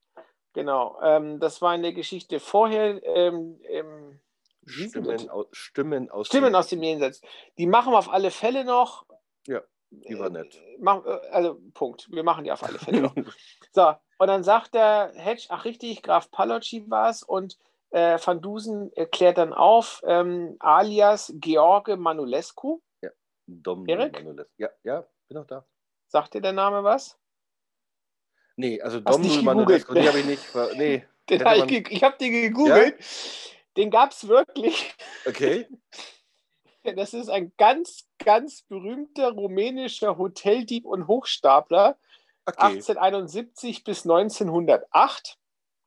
[0.53, 0.99] Genau.
[1.01, 3.01] Ähm, das war in der Geschichte vorher.
[3.03, 4.19] Ähm, im,
[4.69, 7.21] Stimmen, aus, Stimmen aus Stimmen dem- aus dem Jenseits.
[7.57, 9.05] Die machen wir auf alle Fälle noch.
[9.47, 9.61] Ja.
[9.91, 10.55] Die war nett.
[10.55, 10.87] Äh,
[11.31, 12.07] also, Punkt.
[12.11, 13.15] Wir machen die auf alle Fälle noch.
[13.71, 17.57] So, und dann sagt der Hedge, ach richtig, Graf Palocci war es und
[17.91, 22.81] äh, Van Dusen erklärt dann auf, ähm, alias George Manulescu.
[23.01, 23.09] Ja,
[23.47, 24.13] Dom Erik?
[24.13, 24.51] Manolescu.
[24.57, 25.65] Ja, ja, bin auch da.
[26.07, 27.19] Sagt dir der Name was?
[28.55, 29.87] Nee, also Dom gegoogelt?
[29.95, 30.43] die habe ich nicht.
[30.75, 32.95] Nee, Den hab ich, ich habe den gegoogelt.
[33.79, 34.93] Den gab es wirklich.
[35.25, 35.65] okay.
[36.95, 41.99] Das ist ein ganz, ganz berühmter rumänischer Hoteldieb und Hochstapler,
[42.45, 45.37] Okay, 1871 bis 1908.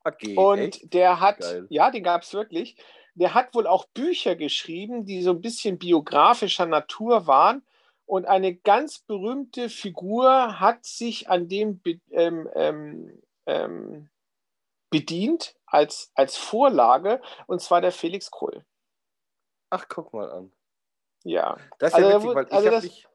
[0.05, 0.35] okay.
[0.37, 0.93] Und echt?
[0.93, 1.65] der hat, Geil.
[1.69, 2.77] ja, den gab es wirklich,
[3.15, 7.63] der hat wohl auch Bücher geschrieben, die so ein bisschen biografischer Natur waren.
[8.05, 14.09] Und eine ganz berühmte Figur hat sich an dem ähm, ähm, ähm,
[14.93, 18.63] bedient als, als Vorlage, und zwar der Felix Krull.
[19.69, 20.53] Ach, guck mal an.
[21.23, 23.07] Ja, Das ist Also, ja da witzig, weil ich also habe das- mich,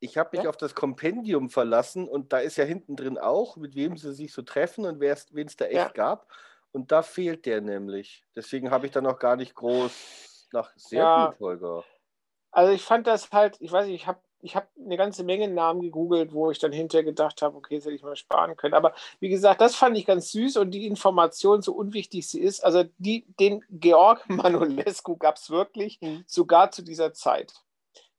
[0.00, 0.50] ich hab mich Ja?
[0.50, 4.32] auf das Kompendium verlassen und da ist ja hinten drin auch, mit wem sie sich
[4.32, 5.88] so treffen und wen es da echt Ja.
[5.88, 6.28] gab.
[6.72, 8.24] Und da fehlt der nämlich.
[8.36, 10.70] Deswegen habe ich dann auch gar nicht groß nach.
[10.76, 11.26] Sehr Ja.
[11.30, 11.84] gut, Holger.
[12.50, 15.48] also ich fand das halt, ich weiß nicht, ich habe ich hab eine ganze Menge
[15.48, 18.74] Namen gegoogelt, wo ich dann hinterher gedacht habe, okay, das hätte ich mal sparen können.
[18.74, 22.64] Aber wie gesagt, das fand ich ganz süß und die Information, so unwichtig sie ist,
[22.64, 26.24] also die, den Georg Manolescu gab es wirklich, Mhm.
[26.26, 27.52] sogar zu dieser Zeit.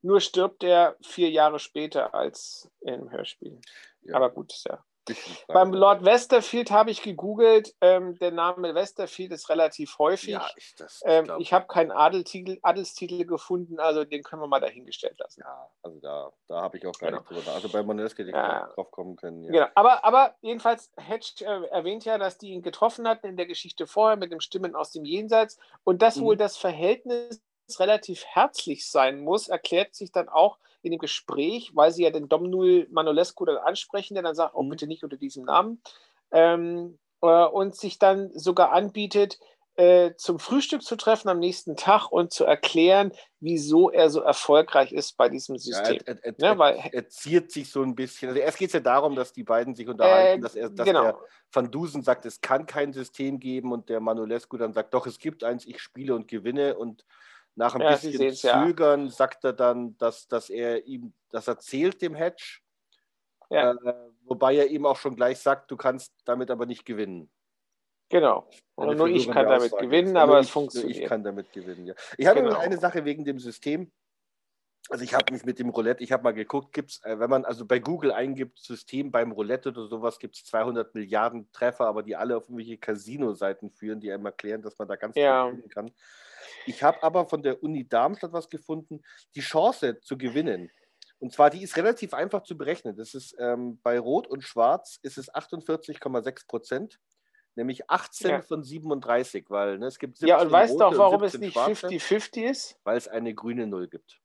[0.02, 3.60] Nur stirbt er vier Jahre später als im Hörspiel.
[4.04, 4.84] Ja, Aber gut, ist ja.
[5.48, 7.76] Beim Lord Westerfield habe ich gegoogelt.
[7.82, 10.30] Ähm, der Name Westerfield ist relativ häufig.
[10.30, 15.18] Ja, ich, ähm, ich habe keinen Adeltitel, Adelstitel gefunden, also den können wir mal dahingestellt
[15.20, 15.42] lassen.
[15.44, 17.22] ja, also da, da habe ich auch gar Genau.
[17.22, 17.54] nicht drüber.
[17.54, 18.60] Also bei Moneske hätte ich Ja.
[18.66, 19.44] drauf- drauf kommen können.
[19.44, 19.52] Ja.
[19.52, 19.68] Genau.
[19.76, 23.88] Aber, aber jedenfalls, Hedge äh, erwähnt ja, dass die ihn getroffen hatten in der Geschichte
[23.88, 26.22] vorher mit dem Stimmen aus dem Jenseits und dass Mhm.
[26.26, 27.42] wohl das Verhältnis
[27.78, 32.30] relativ herzlich sein muss, erklärt sich dann auch in dem Gespräch, weil sie ja den
[32.30, 34.70] Domnul Manolescu dann ansprechen, der dann sagt, oh Mhm.
[34.70, 35.82] bitte nicht unter diesem Namen,
[36.32, 39.40] ähm, äh, und sich dann sogar anbietet,
[39.76, 44.92] äh, zum Frühstück zu treffen am nächsten Tag und zu erklären, wieso er so erfolgreich
[44.92, 45.98] ist bei diesem Ja, System.
[46.06, 48.28] er, er, er, Ne, weil- er, er ziert sich so ein bisschen.
[48.30, 50.86] Also erst geht es ja darum, dass die beiden sich unterhalten, Äh, dass, er, dass
[50.86, 51.04] genau.
[51.04, 51.20] der
[51.54, 55.18] Van Dusen sagt, es kann kein System geben und der Manolescu dann sagt, doch, es
[55.18, 57.06] gibt eins, ich spiele und gewinne und
[57.60, 58.66] nach ein Ja, bisschen sehen's ja.
[58.66, 62.60] Zögern sagt er dann, dass, dass er ihm das erzählt dem Hedge,
[63.50, 63.72] Ja.
[63.74, 63.94] äh,
[64.24, 67.30] wobei er ihm auch schon gleich sagt, du kannst damit aber nicht gewinnen.
[68.10, 68.50] Genau.
[68.76, 69.86] Und nur ich kann damit Aussage.
[69.88, 71.08] gewinnen, aber es nur Ich funktioniert.
[71.10, 71.94] kann damit gewinnen, ja.
[72.18, 72.58] Ich habe Genau.
[72.58, 73.92] eine Sache wegen dem System.
[74.90, 77.46] Also ich habe mich mit dem Roulette, ich habe mal geguckt, gibt's, äh, wenn man
[77.46, 82.02] also bei Google eingibt, System beim Roulette oder sowas, gibt es 200 Milliarden Treffer, aber
[82.04, 85.44] die alle auf irgendwelche Casino-Seiten führen, die einem erklären, dass man da ganz Ja.
[85.46, 85.92] viel gewinnen kann.
[86.66, 89.02] Ich habe aber von der Uni Darmstadt was gefunden,
[89.36, 90.72] die Chance zu gewinnen.
[91.20, 92.96] Und zwar, die ist relativ einfach zu berechnen.
[92.96, 97.00] Das ist ähm, bei Rot und Schwarz ist es 48,6 Prozent,
[97.56, 98.42] nämlich 18 Ja.
[98.42, 101.46] von 37, weil ne, es gibt 17 Ja, und weißt du auch, warum es 17
[101.46, 102.80] nicht schwarze, 50-50 ist?
[102.84, 104.22] Weil es eine grüne Null gibt.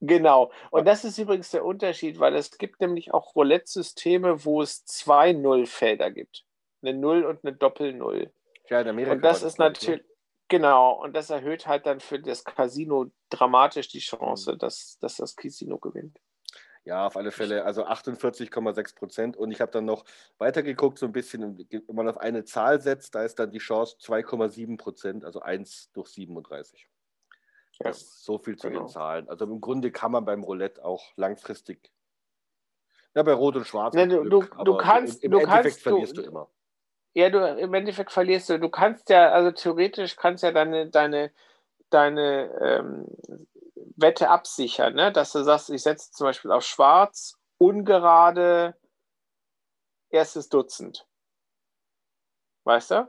[0.00, 0.50] Genau.
[0.72, 5.32] Und das ist übrigens der Unterschied, weil es gibt nämlich auch Roulette-Systeme, wo es zwei
[5.32, 6.44] Nullfelder gibt.
[6.82, 8.32] Eine Null und eine Doppel-Null.
[8.68, 9.64] Ja, in Amerika Und das war ist ne?
[9.66, 10.02] natürlich,
[10.52, 15.34] genau, und das erhöht halt dann für das Casino dramatisch die Chance, dass, dass das
[15.34, 16.20] Casino gewinnt.
[16.84, 19.36] Ja, auf alle Fälle, also 48,6 Prozent.
[19.36, 20.04] Und ich habe dann noch
[20.38, 23.96] weitergeguckt, so ein bisschen, wenn man auf eine Zahl setzt, da ist dann die Chance
[24.00, 26.88] 2,7 Prozent, also 1 durch 37.
[27.78, 28.80] Ja, Das ist so viel zu genau.
[28.82, 29.28] den Zahlen.
[29.28, 31.90] Also im Grunde kann man beim Roulette auch langfristig,
[33.14, 35.38] ja, bei Rot und Schwarz, Ne, mit du- Glück, du- du kannst- im, im du
[35.38, 36.50] Endeffekt kannst- du- verlierst du immer.
[37.14, 38.58] Ja, du im Endeffekt verlierst du.
[38.58, 41.30] Du kannst ja, also theoretisch kannst ja deine, deine,
[41.90, 43.06] deine ähm,
[43.96, 45.12] Wette absichern, ne?
[45.12, 48.74] dass du sagst, ich setze zum Beispiel auf Schwarz, ungerade
[50.10, 51.06] erstes Dutzend.
[52.64, 53.08] Weißt du?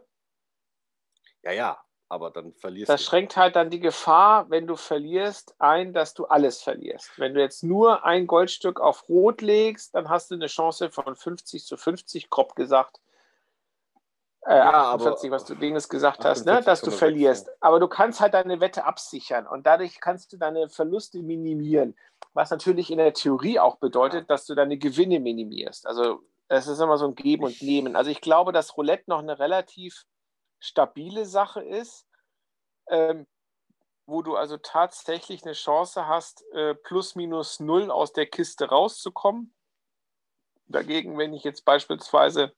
[1.44, 3.08] Ja, ja, aber dann verlierst Das du.
[3.08, 7.12] schränkt halt dann die Gefahr, wenn du verlierst, ein, dass du alles verlierst.
[7.18, 11.16] Wenn du jetzt nur ein Goldstück auf Rot legst, dann hast du eine Chance von
[11.16, 13.00] 50 zu 50, grob gesagt.
[14.46, 16.62] Äh, Ja, aber 48, was du Dinges gesagt hast, ne?
[16.62, 17.50] dass du 48,6, verlierst.
[17.62, 21.96] Aber du kannst halt deine Wette absichern und dadurch kannst du deine Verluste minimieren.
[22.34, 24.26] Was natürlich in der Theorie auch bedeutet, Ja.
[24.28, 25.88] dass du deine Gewinne minimierst.
[25.88, 27.96] Also es ist immer so ein Geben und Nehmen.
[27.96, 30.04] Also ich glaube, dass Roulette noch eine relativ
[30.60, 32.06] stabile Sache ist,
[32.90, 33.26] ähm,
[34.06, 39.54] wo du also tatsächlich eine Chance hast, äh, plus minus null aus der Kiste rauszukommen.
[40.68, 42.54] Dagegen, wenn ich jetzt beispielsweise,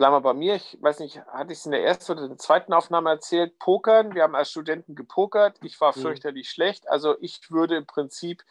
[0.00, 2.38] bleiben wir bei mir, ich weiß nicht, hatte ich es in der ersten oder der
[2.38, 6.00] zweiten Aufnahme erzählt, Pokern, wir haben als Studenten gepokert, ich war Mhm.
[6.00, 8.42] fürchterlich schlecht, also ich würde im Prinzip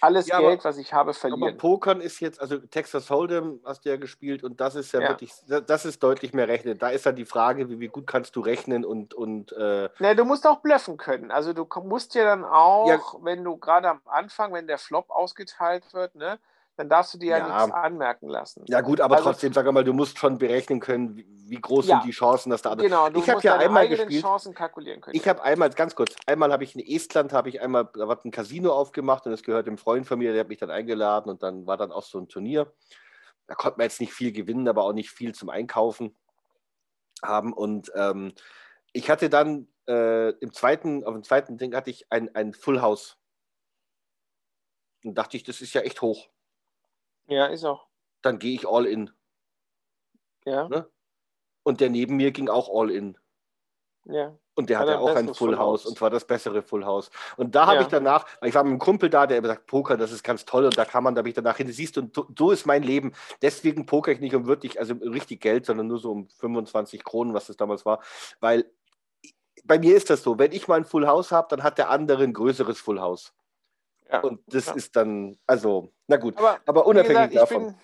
[0.00, 1.56] alles Ja, aber- Geld, was ich habe, Aber verlieren.
[1.58, 5.08] Pokern ist jetzt, also Texas Hold'em hast du ja gespielt und das ist ja, Ja.
[5.08, 6.78] wirklich, das ist deutlich mehr Rechnen.
[6.78, 10.14] Da ist dann die Frage, wie, wie gut kannst du rechnen und, und äh, Ne,
[10.14, 11.32] du musst auch bluffen können.
[11.32, 15.92] Also du musst ja dann auch, wenn du gerade am Anfang, wenn der Flop ausgeteilt
[15.92, 16.38] wird, ne,
[16.76, 17.58] dann darfst du dir ja, Ja.
[17.66, 18.64] nichts anmerken lassen.
[18.68, 21.96] ja gut, aber Also- trotzdem, sag mal, du musst schon berechnen können, wie, groß Ja.
[22.00, 22.88] sind die Chancen, dass da andere.
[22.88, 24.22] Genau, du Ich musst ja einmal gespielt.
[24.22, 25.16] Chancen kalkulieren können.
[25.16, 28.20] Ich habe einmal, ganz kurz, einmal habe ich in Estland, habe ich einmal, da war
[28.24, 31.30] ein Casino aufgemacht und es gehört dem Freund von mir, der hat mich dann eingeladen
[31.30, 32.72] und dann war dann auch so ein Turnier.
[33.46, 36.16] Da konnte man jetzt nicht viel gewinnen, aber auch nicht viel zum Einkaufen
[37.22, 37.52] haben.
[37.52, 38.32] Und ähm,
[38.92, 42.82] ich hatte dann äh, im zweiten, auf dem zweiten Ding hatte ich ein, ein Full
[42.82, 43.16] House.
[45.04, 46.28] Und dachte ich, das ist ja echt hoch.
[47.28, 47.86] Ja, ist auch.
[48.22, 49.10] Dann gehe ich all in.
[50.44, 50.88] Ja, Ne?
[51.64, 53.18] Und der neben mir ging auch all in.
[54.04, 54.36] ja.
[54.58, 55.86] Und der Hat hatte auch ein Full House House.
[55.86, 57.10] und zwar das bessere Full House.
[57.36, 57.82] Und da habe Ja.
[57.82, 60.22] ich danach, weil ich war mit einem Kumpel da, der immer sagt, Poker, das ist
[60.24, 62.26] ganz toll und da kann man, da habe ich danach hin, siehst du, und so-
[62.38, 63.12] so ist mein Leben.
[63.42, 67.34] Deswegen poker ich nicht um wirklich, also richtig Geld, sondern nur so um 25 Kronen,
[67.34, 68.02] was das damals war.
[68.40, 68.64] Weil
[69.64, 71.90] bei mir ist das so, wenn ich mal ein Full House habe, dann hat der
[71.90, 73.34] andere ein größeres Full House.
[74.10, 74.20] Ja.
[74.20, 74.74] Und das Ja.
[74.74, 76.36] ist dann, also, na gut.
[76.38, 77.76] Aber, Aber unabhängig gesagt, ich davon,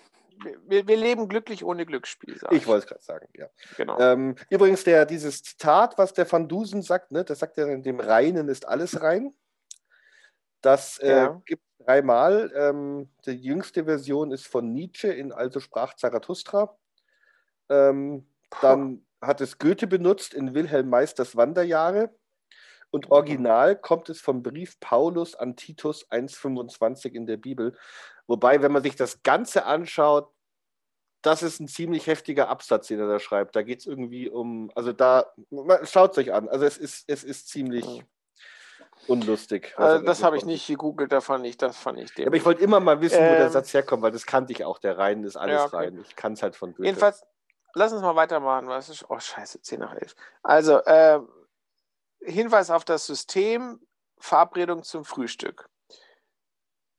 [0.43, 2.37] bin, wir, wir leben glücklich ohne Glücksspiel.
[2.37, 3.47] Sag ich wollte es gerade sagen, ja.
[3.77, 3.99] Genau.
[3.99, 7.83] Ähm, übrigens, der, dieses Zitat, was der Van Dusen sagt, ne, das sagt er in
[7.83, 9.33] dem Reinen ist alles rein.
[10.61, 11.41] Das äh, Ja.
[11.45, 12.51] gibt es dreimal.
[12.55, 16.77] Ähm, die jüngste Version ist von Nietzsche in Also sprach Zarathustra.
[17.69, 18.27] Ähm,
[18.61, 22.13] dann hat es Goethe benutzt in Wilhelm Meisters Wanderjahre.
[22.93, 27.75] Und original kommt es vom Brief Paulus an Titus 1,25 in der Bibel.
[28.27, 30.29] Wobei, wenn man sich das Ganze anschaut,
[31.23, 33.55] das ist ein ziemlich heftiger Absatz, den er da schreibt.
[33.55, 35.25] Da geht es irgendwie um, also da,
[35.85, 36.47] schaut es euch an.
[36.47, 38.03] Also es ist, es ist ziemlich
[39.07, 39.73] unlustig.
[39.75, 42.45] da das habe ich nicht gegoogelt, da fand ich, das fand ich Ja, aber ich
[42.45, 44.77] wollte immer mal wissen, wo der Ähm, Satz herkommt, weil das kannte ich auch.
[44.77, 45.75] Der Rein ist alles Ja, okay.
[45.77, 45.99] rein.
[46.07, 46.85] Ich kann es halt von Goethe.
[46.85, 47.23] Jedenfalls,
[47.73, 48.67] lass uns mal weitermachen.
[48.67, 50.15] Was ist, oh, scheiße, 10 nach 11.
[50.43, 51.19] Also, äh,
[52.25, 53.79] Hinweis auf das System,
[54.17, 55.69] Verabredung zum Frühstück.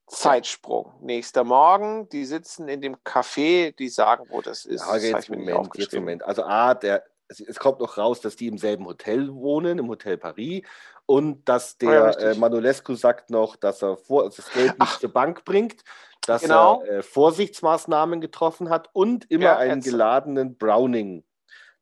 [0.06, 0.92] Zeitsprung.
[1.00, 4.82] Nächster Morgen, die sitzen in dem Café, die sagen, wo das ist.
[4.86, 5.94] Ja, das jetzt nicht Moment, jetzt.
[5.94, 6.22] Moment.
[6.24, 10.18] Also A, der, es, kommt noch raus, dass die im selben Hotel wohnen, im Hotel
[10.18, 10.62] Paris.
[11.06, 12.26] Und dass ja, der richtig.
[12.26, 15.00] äh, Manolescu sagt noch, dass er vor, dass das Geld nicht Ach.
[15.00, 15.82] zur Bank bringt,
[16.22, 16.82] dass Genau.
[16.82, 21.24] er äh, Vorsichtsmaßnahmen getroffen hat und immer Ja, einen geladenen Browning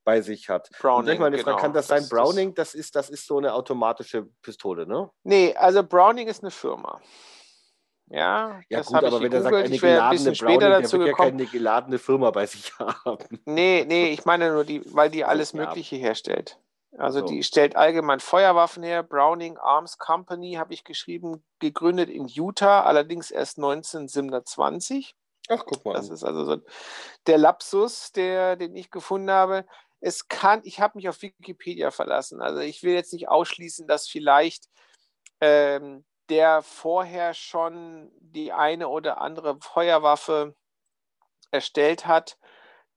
[0.04, 0.68] bei sich hat.
[0.80, 1.62] Browning, mal eine Frage, genau.
[1.62, 2.00] kann das sein?
[2.00, 5.10] Das- Browning, das ist, das ist so eine automatische Pistole, ne?
[5.24, 7.00] Nee, also Browning ist eine Firma.
[8.08, 10.54] Ja, Ja das gut, habe aber ich wenn er sagt, eine ein geladene bisschen Browning,
[10.60, 13.40] später der dazu wird ja keine geladene Firma bei sich haben.
[13.46, 15.54] Nee, nee, ich meine nur die, weil die alles.
[15.54, 16.58] Mögliche herstellt.
[16.98, 17.26] Also So.
[17.26, 19.02] die stellt allgemein Feuerwaffen her.
[19.02, 25.16] Browning Arms Company habe ich geschrieben, gegründet in Utah, allerdings erst 1927.
[25.48, 25.94] Ach, guck mal.
[25.94, 26.56] Das ist also so
[27.26, 29.64] der Lapsus, der, den ich gefunden habe.
[30.02, 32.42] Es kann, ich habe mich auf Wikipedia verlassen.
[32.42, 34.68] Also ich will jetzt nicht ausschließen, dass vielleicht
[35.40, 40.54] ähm, der vorher schon die eine oder andere Feuerwaffe
[41.50, 42.38] erstellt hat,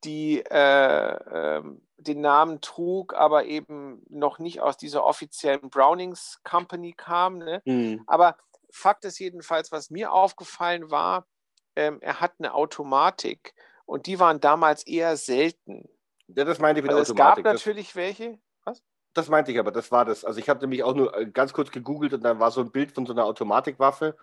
[0.04, 6.94] die äh, ähm, den Namen trug, aber eben noch nicht aus dieser offiziellen Brownings Company
[6.94, 7.38] kam.
[7.38, 7.62] Ne?
[7.66, 8.04] Hm.
[8.08, 8.38] Aber
[8.72, 11.28] Fakt ist jedenfalls, was mir aufgefallen war,
[11.76, 13.54] ähm, er hat eine Automatik
[13.86, 15.88] und die waren damals eher selten.
[16.28, 17.44] Ja, das meinte ich mit Also es Automatik.
[17.46, 18.40] gab Das- natürlich welche.
[18.64, 18.82] Was?
[19.14, 20.26] Das meinte ich aber, das war das.
[20.26, 22.72] Also ich habe nämlich auch nur äh, ganz kurz gegoogelt und dann war so ein
[22.72, 24.16] Bild von so einer Automatikwaffe.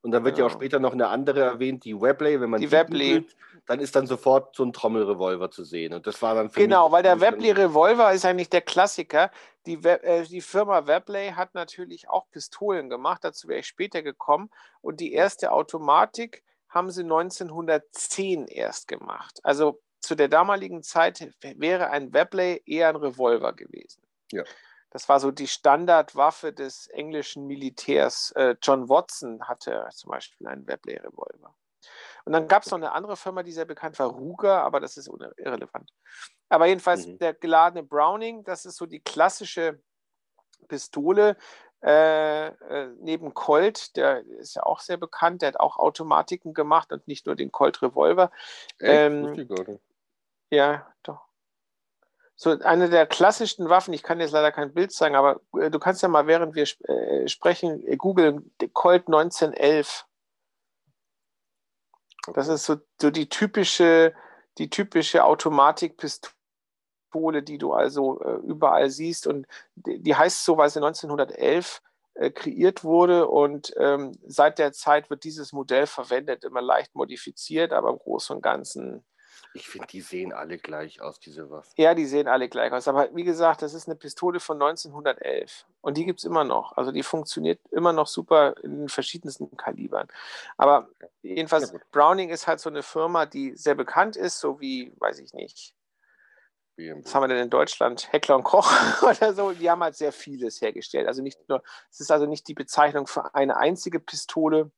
[0.00, 0.60] Und dann wird ja auch Genau.
[0.60, 2.40] später noch eine andere erwähnt, die Webley.
[2.40, 3.14] Wenn man Die Webley.
[3.20, 5.92] googelt, dann ist dann sofort so ein Trommelrevolver zu sehen.
[5.92, 9.30] Und das war dann Genau, weil der natürlich Webley Revolver ist eigentlich der Klassiker.
[9.66, 14.02] Die, We äh, die Firma Webley hat natürlich auch Pistolen gemacht, dazu wäre ich später
[14.02, 14.50] gekommen.
[14.80, 19.40] Und die erste Automatik haben sie 1910 erst gemacht.
[19.42, 24.02] Also zu der damaligen Zeit wäre ein Webley eher ein Revolver gewesen.
[24.32, 24.44] Ja.
[24.90, 28.32] Das war so die Standardwaffe des englischen Militärs.
[28.32, 31.54] Äh, John Watson hatte zum Beispiel einen Webley-Revolver.
[32.24, 34.96] Und dann gab es noch eine andere Firma, die sehr bekannt war, Ruger, aber das
[34.96, 35.90] ist irrelevant.
[36.48, 37.18] Aber jedenfalls Mhm.
[37.18, 39.80] der geladene Browning, das ist so die klassische
[40.68, 41.36] Pistole.
[41.80, 46.92] Äh, äh, neben Colt, der ist ja auch sehr bekannt, der hat auch Automatiken gemacht
[46.92, 48.32] und nicht nur den Colt Revolver.
[48.78, 48.80] Echt?
[48.80, 49.82] ähm, Wusste ich gar nicht.
[50.50, 51.20] Ja, doch.
[52.36, 55.78] So eine der klassischsten Waffen, ich kann jetzt leider kein Bild zeigen, aber äh, du
[55.78, 60.06] kannst ja mal, während wir äh, sprechen, äh, googeln, Colt 1911.
[62.34, 64.14] Das ist so, so die typische,
[64.58, 69.26] die typische Automatikpistole, die du also äh, überall siehst.
[69.26, 71.82] Und die, die heißt so, weil sie 1911
[72.14, 73.28] äh, kreiert wurde.
[73.28, 78.36] Und ähm, seit der Zeit wird dieses Modell verwendet, immer leicht modifiziert, aber im Großen
[78.36, 79.04] und Ganzen
[79.54, 81.72] Ich finde, die sehen alle gleich aus, diese Waffen.
[81.76, 82.86] Ja, die sehen alle gleich aus.
[82.86, 85.66] Aber wie gesagt, das ist eine Pistole von 1911.
[85.80, 86.76] Und die gibt es immer noch.
[86.76, 90.06] Also die funktioniert immer noch super in den verschiedensten Kalibern.
[90.56, 90.88] Aber
[91.22, 91.78] jedenfalls, Ja.
[91.92, 95.74] Browning ist halt so eine Firma, die sehr bekannt ist, so wie, weiß ich nicht,
[96.76, 97.04] BMW.
[97.04, 98.12] was haben wir denn in Deutschland?
[98.12, 98.70] Heckler und Koch
[99.02, 99.52] oder so.
[99.52, 101.08] Die haben halt sehr vieles hergestellt.
[101.08, 104.70] Also nicht nur, es ist also nicht die Bezeichnung für eine einzige Pistole,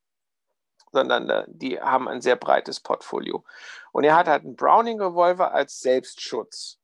[0.92, 3.44] sondern äh, die haben ein sehr breites Portfolio.
[3.92, 6.79] Und er hat halt einen Browning-Revolver als Selbstschutz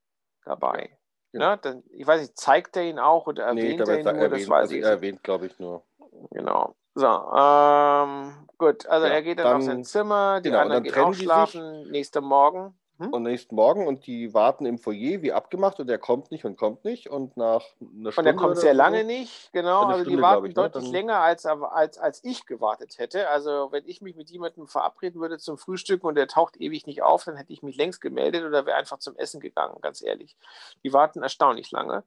[0.45, 0.99] dabei.
[1.33, 1.51] Ja.
[1.51, 1.59] Ne?
[1.63, 4.15] Dann, ich weiß nicht, zeigt er ihn auch oder Nee, erwähnt dabei er ihn nur?
[4.15, 5.83] er Das erwähnt, weiß also ich er erwähnt, glaube ich, nur.
[6.31, 6.75] Genau.
[6.95, 10.83] So, ähm, gut, also Ja, er geht dann, dann- auf sein Zimmer, die genau, anderen
[10.83, 11.25] gehen auch die sich.
[11.25, 12.79] schlafen, nächster Morgen.
[12.99, 13.13] Hm?
[13.13, 16.57] Und nächsten Morgen und die warten im Foyer wie abgemacht und er kommt nicht und
[16.57, 18.19] kommt nicht und nach einer Stunde.
[18.21, 19.83] Und er kommt sehr so- lange nicht, genau.
[19.83, 20.63] Also die Stunde, warten glaub ich, ne?
[20.63, 23.29] deutlich Dann- länger, als, als, als ich gewartet hätte.
[23.29, 27.03] Also wenn ich mich mit jemandem verabreden würde zum Frühstück und der taucht ewig nicht
[27.03, 30.37] auf, dann hätte ich mich längst gemeldet oder wäre einfach zum Essen gegangen, ganz ehrlich.
[30.83, 32.03] Die warten erstaunlich lange,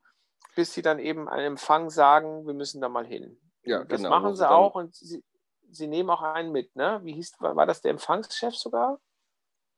[0.56, 3.40] bis sie dann eben einen Empfang sagen, wir müssen da mal hin.
[3.64, 5.24] Ja, das genau, machen sie sie auch und sie,
[5.70, 7.00] sie nehmen auch einen mit, ne?
[7.04, 9.00] Wie hieß, war war das der Empfangschef sogar?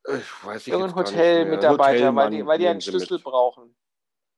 [0.07, 0.95] Ich weiß ich Irgendein.
[0.95, 3.23] Hotelmitarbeiter, weil die, weil die einen Schlüssel mit.
[3.23, 3.75] brauchen.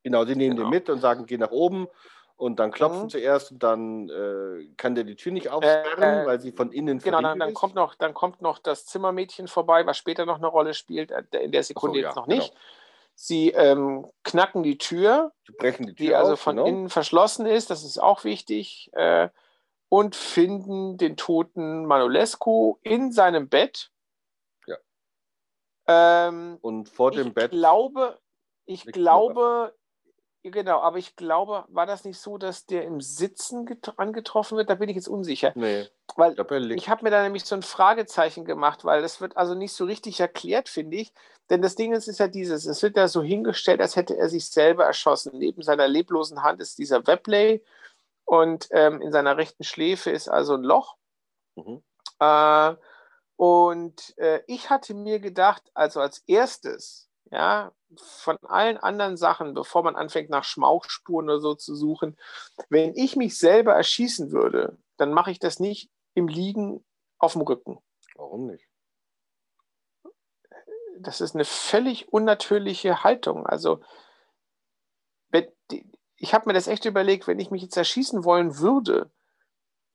[0.04, 0.68] Genau, sie nehmen Genau.
[0.68, 1.88] den mit und sagen, geh nach oben.
[2.36, 3.10] Und dann klopfen Mhm.
[3.10, 6.98] zuerst und dann äh, kann der die Tür nicht aufsperren, Äh, weil sie von innen
[7.00, 7.56] Genau, dann, dann, ist.
[7.56, 11.24] kommt noch, dann kommt noch das Zimmermädchen vorbei, was später noch eine Rolle spielt, äh,
[11.40, 12.38] in der Sekunde ja, jetzt noch genau.
[12.42, 12.54] nicht.
[13.16, 15.54] Sie ähm, knacken die Tür, Die
[15.86, 16.68] die die also auf, von genau.
[16.68, 19.30] innen verschlossen ist, das ist auch wichtig, äh,
[19.88, 23.92] und finden den toten Manolescu in seinem Bett.
[25.88, 27.52] Ähm, Und vor dem ich Bett.
[27.52, 28.20] glaube,
[28.66, 29.76] ich glaube,
[30.44, 34.70] genau, aber ich glaube, war das nicht so, dass der im Sitzen get- angetroffen wird?
[34.70, 35.52] Da bin ich jetzt unsicher.
[35.56, 39.36] Nee, Weil ich ich habe mir da nämlich so ein Fragezeichen gemacht, weil das wird
[39.38, 41.14] also nicht so richtig erklärt, finde ich.
[41.50, 44.30] Denn das Ding ist, ist ja dieses, es wird ja so hingestellt, als hätte er
[44.30, 45.38] sich selber erschossen.
[45.38, 47.64] Neben seiner leblosen Hand ist dieser Webley
[48.26, 50.96] und ähm, in seiner rechten Schläfe ist also ein Loch.
[51.56, 51.84] Mhm.
[52.20, 52.76] Äh,
[53.44, 59.84] und äh, ich hatte mir gedacht, also als erstes, ja, von allen anderen Sachen, bevor
[59.84, 62.18] man anfängt nach Schmauchspuren oder so zu suchen,
[62.70, 66.86] wenn ich mich selber erschießen würde, dann mache ich das nicht im Liegen
[67.18, 67.80] auf dem Rücken.
[68.16, 68.66] Warum nicht?
[71.00, 73.46] Das ist eine völlig unnatürliche Haltung.
[73.46, 73.82] Also,
[76.16, 79.12] ich habe mir das echt überlegt, wenn ich mich jetzt erschießen wollen würde,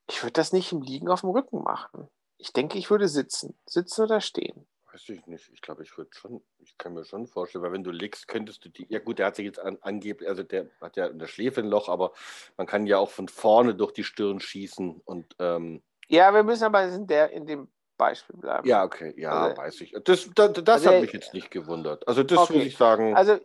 [0.07, 2.11] ich würde das nicht im Liegen auf dem Rücken machen.
[2.39, 3.59] Ich denke, ich würde sitzen.
[3.67, 4.67] Sitzen oder stehen.
[4.93, 5.51] Weiß ich nicht.
[5.53, 8.65] Ich glaube, ich würde schon, ich kann mir schon vorstellen, weil wenn du liegst, könntest
[8.65, 11.19] du die, ja gut, der hat sich jetzt an, angeblich, also der hat ja in
[11.19, 12.13] der Schläfe ein Loch, aber
[12.57, 16.65] man kann ja auch von vorne durch die Stirn schießen und ähm, Ja, wir müssen
[16.65, 18.67] aber in, der, in dem Beispiel bleiben.
[18.67, 19.93] ja, okay, ja, Also- weiß ich.
[20.05, 22.07] Das, das, das Also, hat mich jetzt nicht gewundert.
[22.09, 22.55] Also das okay.
[22.57, 23.15] muss ich sagen.
[23.17, 23.39] Also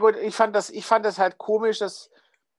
[0.00, 2.10] gut, ich fand das, ich fand das halt komisch, das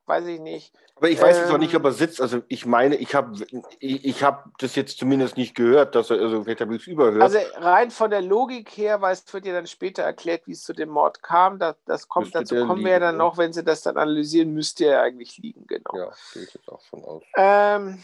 [0.06, 0.74] weiß ich nicht.
[0.98, 2.22] aber ich weiß jetzt auch nicht, ähm, ob er sitzt.
[2.22, 3.34] Also ich meine, ich habe
[3.80, 6.88] ich, ich hab das jetzt zumindest nicht gehört, dass er, also vielleicht habe ich es
[6.88, 7.22] überhört.
[7.22, 10.64] Also rein von der Logik her, weil es wird ja dann später erklärt, wie es
[10.64, 11.60] zu dem Mord kam.
[11.60, 13.98] Das, das kommt, Müsste dazu kommen wir ja liegen, dann noch, wenn sie das dann
[13.98, 15.92] analysieren, müsste er eigentlich liegen, genau.
[15.96, 17.24] ja, gehe ich jetzt auch von aus.
[17.38, 18.04] Ähm,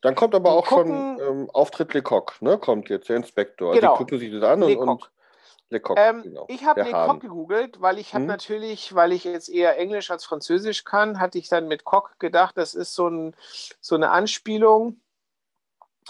[0.00, 2.58] Dann kommt aber auch gucken- schon ähm, Auftritt Lecoq, ne?
[2.58, 3.70] Kommt jetzt der Inspektor.
[3.70, 3.92] Also Genau.
[3.94, 5.10] die gucken sich das an und, und
[5.74, 6.46] Lecoq, ähm, genau.
[6.48, 7.20] ich habe Lecoq Hahn.
[7.20, 8.28] gegoogelt, weil ich habe Hm?
[8.28, 12.56] natürlich, weil ich jetzt eher Englisch als Französisch kann, hatte ich dann mit Coq gedacht,
[12.56, 13.36] das ist so, ein,
[13.80, 15.00] so eine Anspielung,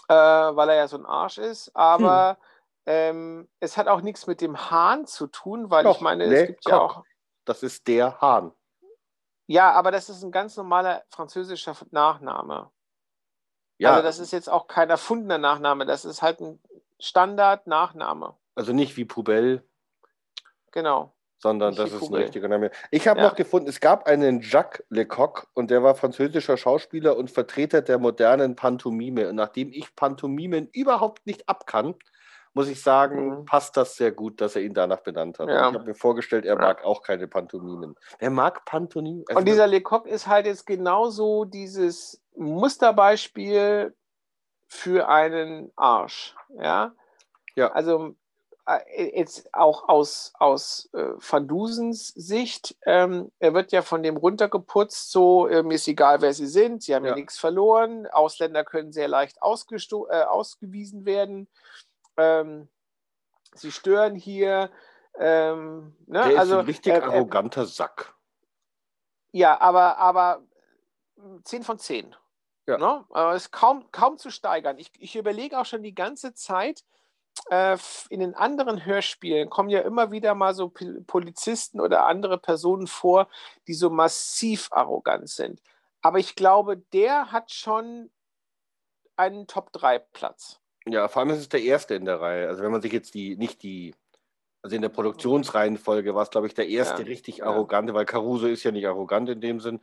[0.08, 1.74] äh, weil er ja so ein Arsch ist.
[1.74, 2.44] Aber Hm.
[2.86, 6.42] ähm, es hat auch nichts mit dem Hahn zu tun, weil Doch, ich meine, Le
[6.42, 7.04] es gibt ja auch.
[7.44, 8.52] Das ist der Hahn.
[9.46, 12.70] Ja, aber das ist ein ganz normaler französischer Nachname.
[13.78, 16.60] Ja, Also das ist jetzt auch kein erfundener Nachname, das ist halt ein
[17.00, 18.36] Standard-Nachname.
[18.54, 19.62] Also nicht wie Poubelle,
[20.72, 21.14] Genau.
[21.38, 22.24] sondern Nicht das ist ein Poubelle.
[22.24, 22.70] richtiger Name.
[22.90, 23.28] Ich habe Ja.
[23.28, 27.98] noch gefunden, es gab einen Jacques Lecoq und der war französischer Schauspieler und Vertreter der
[27.98, 29.28] modernen Pantomime.
[29.28, 31.94] Und nachdem ich Pantomimen überhaupt nicht abkann,
[32.56, 33.44] muss ich sagen, Mhm.
[33.46, 35.48] passt das sehr gut, dass er ihn danach benannt hat.
[35.48, 35.68] Ja.
[35.68, 36.60] Ich habe mir vorgestellt, er Ja.
[36.60, 37.96] mag auch keine Pantomimen.
[38.20, 39.24] Wer mag Pantomimen?
[39.28, 43.94] Also Und dieser Lecoq ist halt jetzt genauso dieses Musterbeispiel
[44.68, 46.36] für einen Arsch.
[46.56, 46.94] Ja.
[47.56, 47.72] Ja.
[47.72, 48.14] Also
[48.96, 55.10] jetzt auch aus, aus äh, Van Dusens Sicht, ähm, er wird ja von dem runtergeputzt,
[55.10, 57.16] so, äh, mir ist egal, wer sie sind, sie haben ja, Ja.
[57.16, 61.48] nichts verloren, Ausländer können sehr leicht äh, ausgewiesen werden,
[62.16, 62.68] ähm,
[63.54, 64.70] sie stören hier.
[65.16, 66.22] Ähm, ne?
[66.22, 68.14] der ist also, ein richtig äh, äh, arroganter Sack.
[69.30, 70.42] Ja, aber, aber
[71.44, 72.16] 10 von 10.
[72.66, 72.78] Ja.
[72.78, 73.04] Ne?
[73.10, 74.78] Aber es ist kaum, kaum zu steigern.
[74.78, 76.82] Ich, ich überlege auch schon die ganze Zeit,
[78.08, 80.72] in den anderen Hörspielen kommen ja immer wieder mal so
[81.06, 83.28] Polizisten oder andere Personen vor,
[83.66, 85.60] die so massiv arrogant sind.
[86.00, 88.10] Aber ich glaube, der hat schon
[89.16, 90.60] einen Top-3-Platz.
[90.86, 92.48] Ja, vor allem ist es der erste in der Reihe.
[92.48, 93.94] Also wenn man sich jetzt die, nicht die,
[94.62, 97.46] also in der Produktionsreihenfolge war es, glaube ich, der erste ja, richtig ja.
[97.46, 99.80] arrogante, weil Caruso ist ja nicht arrogant in dem Sinn.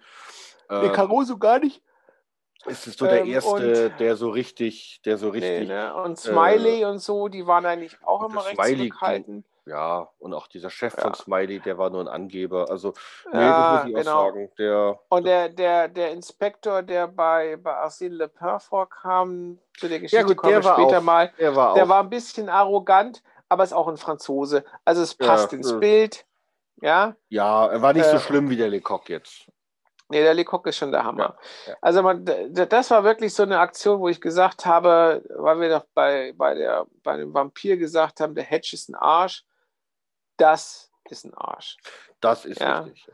[0.70, 1.82] Nee, ähm, Caruso gar nicht.
[2.66, 5.68] Ist es so der ähm, erste, der so richtig, der so richtig.
[5.68, 5.94] Nee, ne?
[5.96, 9.46] Und Smiley äh, und so, die waren eigentlich auch immer recht Smiley, zurückhaltend.
[9.66, 11.04] Ja, und auch dieser Chef ja.
[11.04, 12.70] von Smiley, der war nur ein Angeber.
[12.70, 12.94] Also,
[13.32, 14.18] nee, ja, das muss ich genau.
[14.18, 14.52] auch sagen.
[14.58, 20.18] Der, und der, der, der Inspektor, der bei, bei Arsène Lepin vorkam, zu der Geschichte
[20.18, 23.74] ja, gut, komme später auch, mal, der, war, der war ein bisschen arrogant, aber ist
[23.74, 24.64] auch ein Franzose.
[24.84, 26.26] Also es passt ja, ins Bild.
[26.82, 29.48] Ja, ja er war nicht äh, so schlimm wie der Lecoq jetzt.
[30.12, 31.38] Nee, der Lecoq ist schon der Hammer.
[31.66, 31.78] Ja, ja.
[31.82, 35.86] Also man, das war wirklich so eine Aktion, wo ich gesagt habe, weil wir doch
[35.94, 39.46] bei, bei, der, bei dem Vampir gesagt haben, der Hedge ist ein Arsch.
[40.38, 41.78] Das ist ein Arsch.
[42.20, 42.82] Das ist ja.
[42.82, 43.08] richtig.
[43.08, 43.14] Ja.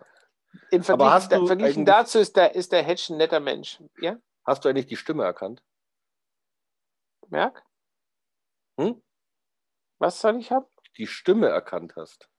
[0.72, 3.82] Im Vergleich, da, verglichen dazu ist der, ist der Hedge ein netter Mensch.
[4.00, 4.18] Ja?
[4.44, 5.64] Hast du eigentlich die Stimme erkannt?
[7.30, 7.64] Merk?
[8.80, 9.02] Hm?
[10.00, 10.66] Was soll ich haben?
[10.98, 12.30] Die Stimme erkannt hast.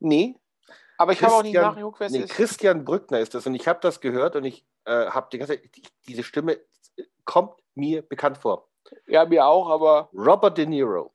[0.00, 0.40] Nee,
[0.98, 2.32] aber ich habe auch nicht nachgeguckt, wer es nee, ist.
[2.32, 5.54] Christian Brückner ist das und ich habe das gehört und ich äh, habe die ganze
[5.54, 5.70] Zeit,
[6.06, 6.60] diese Stimme
[7.24, 8.68] kommt mir bekannt vor.
[9.06, 10.10] Ja, mir auch, aber.
[10.12, 11.12] Robert De Niro.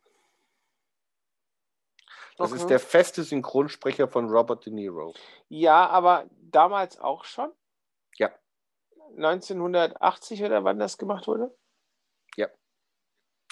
[2.37, 2.61] Das okay.
[2.61, 5.13] ist der feste Synchronsprecher von Robert De Niro.
[5.49, 7.51] Ja, aber damals auch schon?
[8.17, 8.31] Ja.
[9.17, 11.55] 1980 oder wann das gemacht wurde?
[12.35, 12.47] Ja.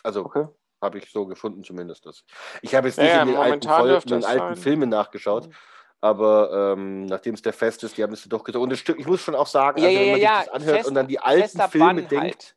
[0.04, 0.48] Also okay.
[0.82, 2.06] habe ich so gefunden zumindest.
[2.06, 2.24] Das.
[2.62, 5.48] Ich habe jetzt nicht ja, in den, alten, Voll, in alten Filmen nachgeschaut.
[5.48, 5.56] Mhm
[6.02, 8.62] aber ähm, nachdem es der Fest ist, die haben es doch gesagt.
[8.62, 10.76] Und das ich muss schon auch sagen, ja, also, wenn man ja, sich das anhört
[10.78, 12.56] fest, und dann die alten Filme denkt, halt.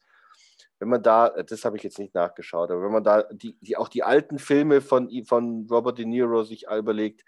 [0.79, 3.77] wenn man da, das habe ich jetzt nicht nachgeschaut, aber wenn man da die, die,
[3.77, 7.25] auch die alten Filme von, von Robert De Niro sich überlegt,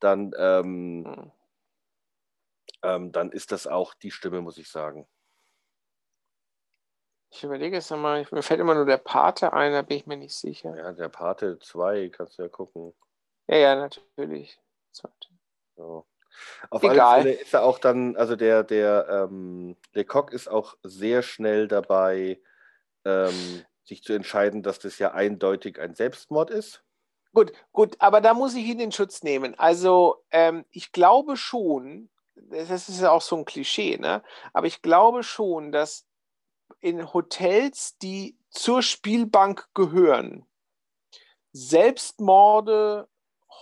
[0.00, 1.32] dann, ähm, hm.
[2.82, 5.06] ähm, dann ist das auch die Stimme, muss ich sagen.
[7.30, 10.16] Ich überlege es nochmal, mir fällt immer nur der Pate ein, da bin ich mir
[10.16, 10.76] nicht sicher.
[10.76, 12.94] Ja, der Pate 2, kannst du ja gucken.
[13.48, 14.56] Ja, ja, natürlich.
[14.92, 15.33] Zweite.
[15.76, 16.06] So.
[16.70, 16.98] Auf Egal.
[16.98, 21.68] alle Fälle ist er auch dann, also der, der ähm, Lecoq ist auch sehr schnell
[21.68, 22.40] dabei,
[23.04, 26.82] ähm, sich zu entscheiden, dass das ja eindeutig ein Selbstmord ist.
[27.32, 29.58] Gut, gut, aber da muss ich ihn in Schutz nehmen.
[29.58, 34.22] Also ähm, ich glaube schon, das ist ja auch so ein Klischee, ne?
[34.52, 36.06] aber ich glaube schon, dass
[36.80, 40.46] in Hotels, die zur Spielbank gehören,
[41.52, 43.08] Selbstmorde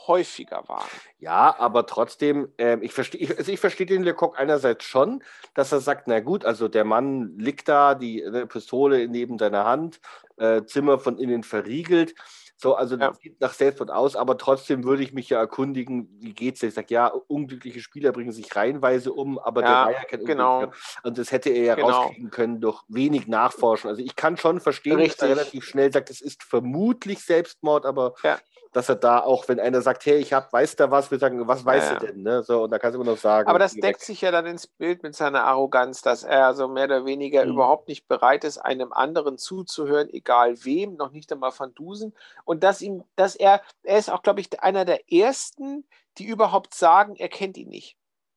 [0.07, 0.88] häufiger waren.
[1.18, 5.22] Ja, aber trotzdem, äh, ich verstehe also ich versteh den Lecoq einerseits schon,
[5.55, 9.64] dass er sagt, na gut, also der Mann liegt da, die eine Pistole neben seiner
[9.64, 10.00] Hand,
[10.36, 12.14] äh, Zimmer von innen verriegelt.
[12.62, 13.09] So, also ja.
[13.09, 16.62] das sieht nach Selbstmord aus, aber trotzdem würde ich mich ja erkundigen, wie geht's?
[16.62, 20.24] Ich sage, ja, unglückliche Spieler bringen sich reihenweise um, aber ja, der war ja kein
[20.24, 20.72] genau.
[21.03, 21.88] Und das hätte er ja genau.
[21.88, 23.90] rauskriegen können durch wenig Nachforschen.
[23.90, 25.18] Also ich kann schon verstehen, Richtig.
[25.18, 28.38] dass er relativ schnell sagt, es ist vermutlich Selbstmord, aber ja
[28.73, 31.47] dass er da auch, wenn einer sagt, hey, ich hab, weiß da was, wir sagen,
[31.47, 32.23] was weiß ja, er denn?
[32.23, 32.43] Ne?
[32.43, 33.49] So, und da kannst du immer noch sagen.
[33.49, 34.01] Aber das deckt weg.
[34.01, 37.53] sich ja dann ins Bild mit seiner Arroganz, dass er so mehr oder weniger mhm.
[37.53, 42.14] überhaupt nicht bereit ist, einem anderen zuzuhören, egal wem, noch nicht einmal von Dusen.
[42.45, 45.85] Und dass ihm, dass er, er ist auch, glaube ich, einer der ersten,
[46.18, 47.97] die überhaupt sagen, er kennt ihn nicht.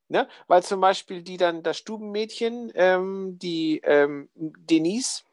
[0.09, 0.27] Ne?
[0.47, 5.23] Weil zum Beispiel die dann, das Stubenmädchen, ähm, die ähm, Denise,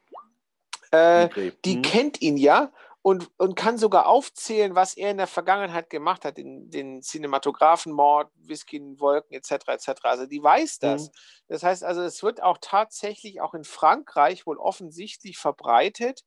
[0.91, 1.29] äh,
[1.65, 1.81] die, mhm.
[1.81, 2.71] kennt ihn ja
[3.03, 8.31] und, und kann sogar aufzählen, was er in der Vergangenheit gemacht hat, den, den Cinematographenmord,
[8.35, 9.67] Whisky in Wolken etc.
[9.67, 9.89] etc.
[10.03, 11.07] Also die weiß das.
[11.07, 11.11] Mhm.
[11.49, 16.23] Das heißt also, es wird auch tatsächlich auch in Frankreich wohl offensichtlich verbreitet.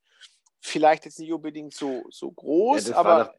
[0.60, 3.34] Vielleicht jetzt nicht unbedingt so, so groß, ja, aber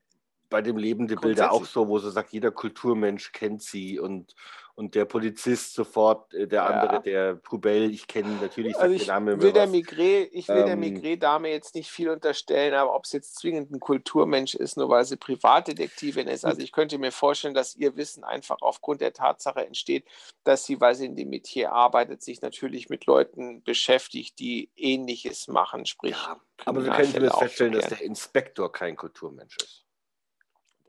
[0.50, 4.36] bei dem lebende Bilder auch so, wo sie sagt, jeder Kulturmensch kennt sie und,
[4.76, 7.00] und der Polizist sofort, äh, der andere, ja.
[7.00, 11.50] der Poubelle, ich kenne natürlich also ich will der Migré, Ich will ähm, der Migré-Dame
[11.50, 15.18] jetzt nicht viel unterstellen, aber ob es jetzt zwingend ein Kulturmensch ist, nur weil sie
[15.18, 16.46] Privatdetektivin ist.
[16.46, 20.06] Also ich könnte mir vorstellen, dass ihr Wissen einfach aufgrund der Tatsache entsteht,
[20.44, 25.48] dass sie, weil sie in dem Metier arbeitet, sich natürlich mit Leuten beschäftigt, die Ähnliches
[25.48, 26.12] machen, sprich.
[26.12, 29.87] Ja, aber wir können zumindest feststellen, dass der Inspektor kein Kulturmensch ist.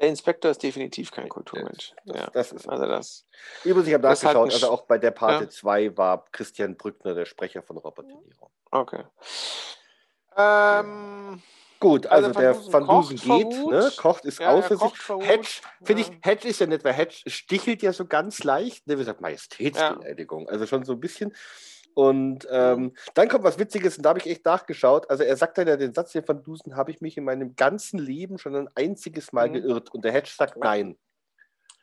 [0.00, 1.92] Der Inspektor ist definitiv kein Kulturmensch.
[2.06, 2.30] Das, ja.
[2.32, 3.26] das ist also das.
[3.64, 5.50] Übrigens, ich habe nachgeschaut, halt also auch bei der Parte ja.
[5.50, 8.50] 2 war Christian Brückner der Sprecher von Robert De Niro.
[8.70, 9.02] Okay.
[10.36, 11.42] Ähm,
[11.80, 13.92] Gut, also, also der Van Dusen geht, ne?
[13.96, 14.92] kocht ist ja, außer sich.
[15.20, 15.48] Hedge,
[15.82, 18.86] finde ich, Hedge ist ja nicht, weil Hedge stichelt ja so ganz leicht.
[18.88, 20.48] Ne, wie gesagt, Majestätsbeleidigung.
[20.48, 21.32] Also schon so ein bisschen.
[21.98, 25.10] Und ähm, dann kommt was Witziges und da habe ich echt nachgeschaut.
[25.10, 27.56] Also er sagt dann ja den Satz, den Van Dusen habe ich mich in meinem
[27.56, 29.54] ganzen Leben schon ein einziges Mal Mhm.
[29.54, 29.92] geirrt.
[29.92, 30.96] Und der Hedge sagt nein.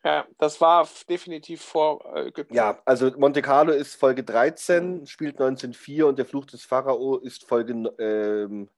[0.05, 2.53] Ja, das war definitiv vor äh, Ägypten.
[2.55, 7.45] Ja, also Monte Carlo ist Folge 13, spielt 1904 und der Fluch des Pharao ist
[7.45, 8.69] Folge, ähm,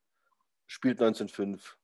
[0.66, 1.78] spielt 1905.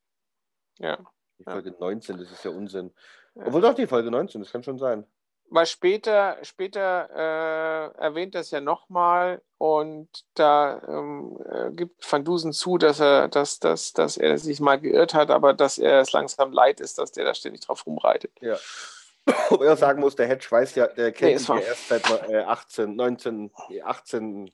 [0.80, 0.98] ja.
[1.38, 1.52] Die Ja.
[1.52, 2.92] Folge 19, das ist ja Unsinn.
[3.36, 3.46] Ja.
[3.46, 5.06] Obwohl doch die Folge 19, das kann schon sein.
[5.54, 12.54] Weil später, später äh, erwähnt das ja nochmal und da ähm, äh, gibt Van Dusen
[12.54, 16.12] zu, dass er, dass, dass, dass er sich mal geirrt hat, aber dass er es
[16.12, 18.32] langsam leid ist, dass der da ständig drauf rumreitet.
[18.42, 18.58] Ja.
[19.50, 22.40] Wobei er sagen muss, der Hedge weiß ja, der kennt Nee, ja erst seit äh,
[22.40, 24.52] 18, 19, nee, 18,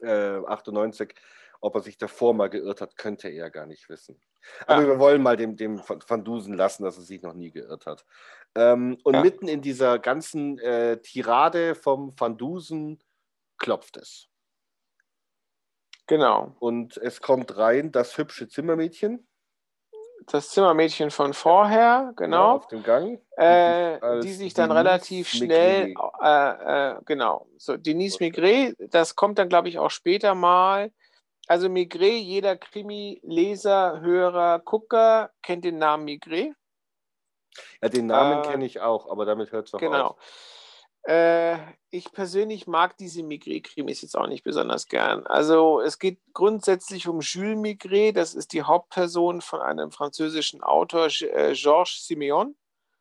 [0.00, 1.12] äh, 98.
[1.60, 4.20] Ob er sich davor mal geirrt hat, könnte er ja gar nicht wissen.
[4.66, 4.88] Aber Ja.
[4.88, 8.04] wir wollen mal dem, dem Van Dusen lassen, dass er sich noch nie geirrt hat.
[8.54, 9.20] Ähm, und Ja.
[9.20, 12.98] mitten in dieser ganzen äh, Tirade vom Van Dusen
[13.58, 14.28] klopft es.
[16.06, 16.56] Genau.
[16.58, 19.26] Und es kommt rein das hübsche Zimmermädchen
[20.26, 22.56] Das Zimmermädchen von vorher, ja, genau.
[22.56, 23.20] auf dem Gang.
[23.36, 29.38] äh, die sich dann Denise relativ schnell, äh, äh, genau, so Denise Migré, das kommt
[29.38, 30.92] dann, glaube ich, auch später mal.
[31.50, 36.52] Also Migré, jeder Krimi-Leser, Hörer, Gucker kennt den Namen Migré.
[37.82, 40.10] Ja, den Namen Äh, kenne ich auch, aber damit hört es auch Genau.
[40.10, 40.84] auf.
[41.08, 41.56] Äh,
[41.90, 45.26] ich persönlich mag diese Migré-Krimis jetzt auch nicht besonders gern.
[45.26, 51.08] Also es geht grundsätzlich um Jules Migré, das ist die Hauptperson von einem französischen Autor,
[51.20, 52.54] äh, Georges Simeon.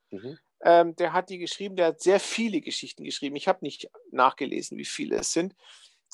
[0.09, 0.39] Mhm.
[0.63, 3.35] Ähm, der hat die geschrieben, der hat sehr viele Geschichten geschrieben.
[3.35, 5.53] Ich habe nicht nachgelesen, wie viele es sind.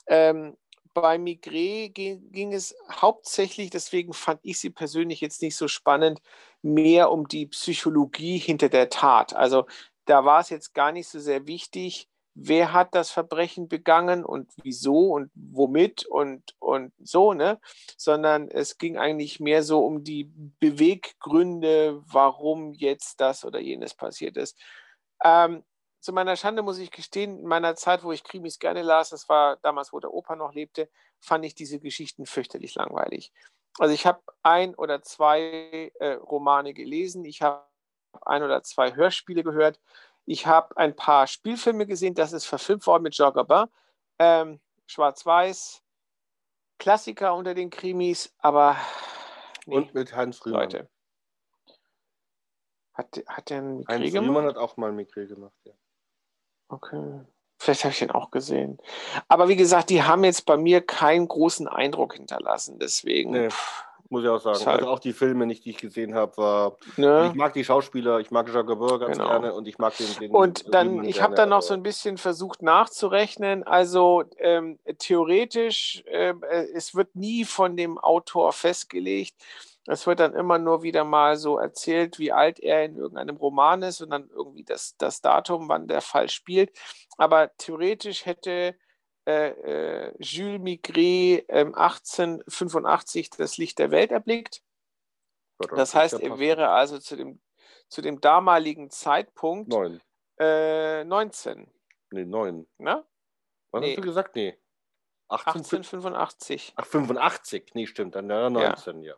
[0.07, 0.57] Ähm,
[0.95, 6.21] bei Migré ging, ging es hauptsächlich, deswegen fand ich sie persönlich jetzt nicht so spannend,
[6.63, 9.35] mehr um die Psychologie hinter der Tat.
[9.35, 9.67] Also
[10.05, 14.51] da war es jetzt gar nicht so sehr wichtig, wer hat das Verbrechen begangen und
[14.63, 17.59] wieso und womit und, und so, ne?
[17.97, 24.37] Sondern es ging eigentlich mehr so um die Beweggründe, warum jetzt das oder jenes passiert
[24.37, 24.57] ist.
[25.23, 25.63] Ähm,
[26.05, 29.27] zu meiner Schande muss ich gestehen, in meiner Zeit, wo ich Krimis gerne las, das
[29.27, 30.87] war damals, wo der Opa noch lebte,
[31.19, 33.33] fand ich diese Geschichten fürchterlich langweilig.
[33.79, 37.65] Also ich habe ein oder zwei äh, Romane gelesen, ich habe
[38.21, 39.79] ein oder zwei Hörspiele gehört,
[40.25, 43.65] ich habe ein paar Spielfilme gesehen, das ist verfilmt worden mit Jean Gabin,
[44.19, 45.81] ähm, Schwarz-Weiß,
[46.77, 48.77] Klassiker unter den Krimis, aber
[49.65, 50.61] nee, Und mit Hans Rühmann.
[50.61, 50.89] Leute.
[52.93, 54.45] Hat, hat der einen Heinz Krieg Rühmann gemacht?
[54.49, 55.57] hat auch mal Migré gemacht.
[55.63, 55.73] Ja.
[56.69, 57.21] Okay.
[57.57, 58.77] Vielleicht habe ich den auch gesehen.
[59.27, 62.79] Aber wie gesagt, die haben jetzt bei mir keinen großen Eindruck hinterlassen.
[62.79, 63.31] Deswegen.
[63.31, 63.49] Nee.
[64.09, 64.59] Muss ich auch sagen.
[64.65, 66.77] Halt- Also auch die Filme nicht, die ich gesehen habe, war.
[66.91, 67.31] Ich ne?
[67.35, 69.29] mag die Schauspieler, ich mag Jacques Gabor ganz Genau.
[69.29, 70.05] gerne und ich mag den.
[70.19, 73.63] den Und dann, ich habe dann noch so ein bisschen versucht nachzurechnen.
[73.63, 79.33] Also ähm, theoretisch, ähm, äh, es wird nie von dem Autor festgelegt.
[79.87, 83.83] Es wird dann immer nur wieder mal so erzählt, wie alt er in irgendeinem Roman
[83.83, 86.75] ist und dann irgendwie das, das Datum, wann der Fall spielt.
[87.17, 88.75] Aber theoretisch hätte
[89.27, 94.63] äh, äh, Jules Migré ähm, 1885 das Licht der Welt erblickt.
[95.61, 97.39] Ja, Das heißt, ja er wäre also zu dem,
[97.87, 100.01] zu dem damaligen Zeitpunkt Neun.
[100.39, 101.71] äh, 19.
[102.11, 102.67] Nee, neun.
[102.77, 103.05] Ne?
[103.71, 103.89] Was Nee.
[103.89, 104.35] hast du gesagt?
[104.35, 104.57] Nee.
[105.27, 106.73] 18, 1885.
[106.75, 107.71] Ach, 85.
[107.73, 108.15] Nee, stimmt.
[108.15, 109.15] Dann wäre er 19, ja.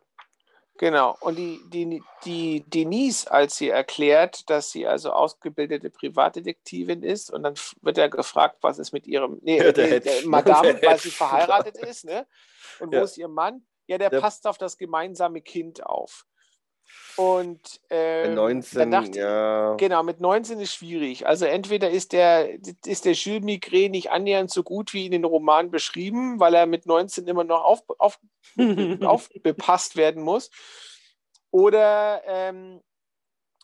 [0.78, 1.16] Genau.
[1.20, 7.42] Und die, die, die Denise, als sie erklärt, dass sie also ausgebildete Privatdetektivin ist, und
[7.42, 10.98] dann wird er gefragt, was ist mit ihrem, nee, Ja, der der Madame, Der weil
[11.00, 12.26] sie verheiratet ist, ne?
[12.78, 13.02] Und wo Ja.
[13.02, 13.66] ist ihr Mann?
[13.88, 16.24] Ja, der Der- passt auf das gemeinsame Kind auf.
[17.16, 19.74] Und ähm, 19, dann dachte ja.
[19.74, 21.26] Genau, mit 19 ist schwierig.
[21.26, 22.48] Also entweder ist der,
[22.86, 26.66] ist der Jules Migré nicht annähernd so gut wie in den Roman beschrieben, weil er
[26.66, 28.20] mit 19 immer noch auf, auf,
[29.02, 30.50] aufbepasst werden muss.
[31.50, 32.80] Oder ähm,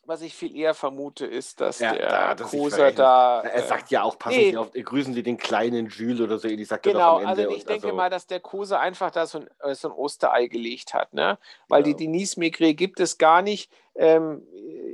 [0.06, 3.40] was ich viel eher vermute, ist, dass Ja, der da sich Koser da.
[3.42, 4.50] Er äh, sagt ja auch, passen nee.
[4.50, 7.28] Sie auf, grüßen Sie den kleinen Jules oder so, ich sagt er Genau, doch am
[7.30, 7.42] Ende.
[7.46, 9.88] also ich und denke also, mal, dass der Kose einfach da so ein, äh, so
[9.88, 11.38] ein Osterei gelegt hat, ne?
[11.68, 11.88] Weil Ja.
[11.88, 13.70] die Denise Migré gibt es gar nicht.
[13.94, 14.46] Ähm,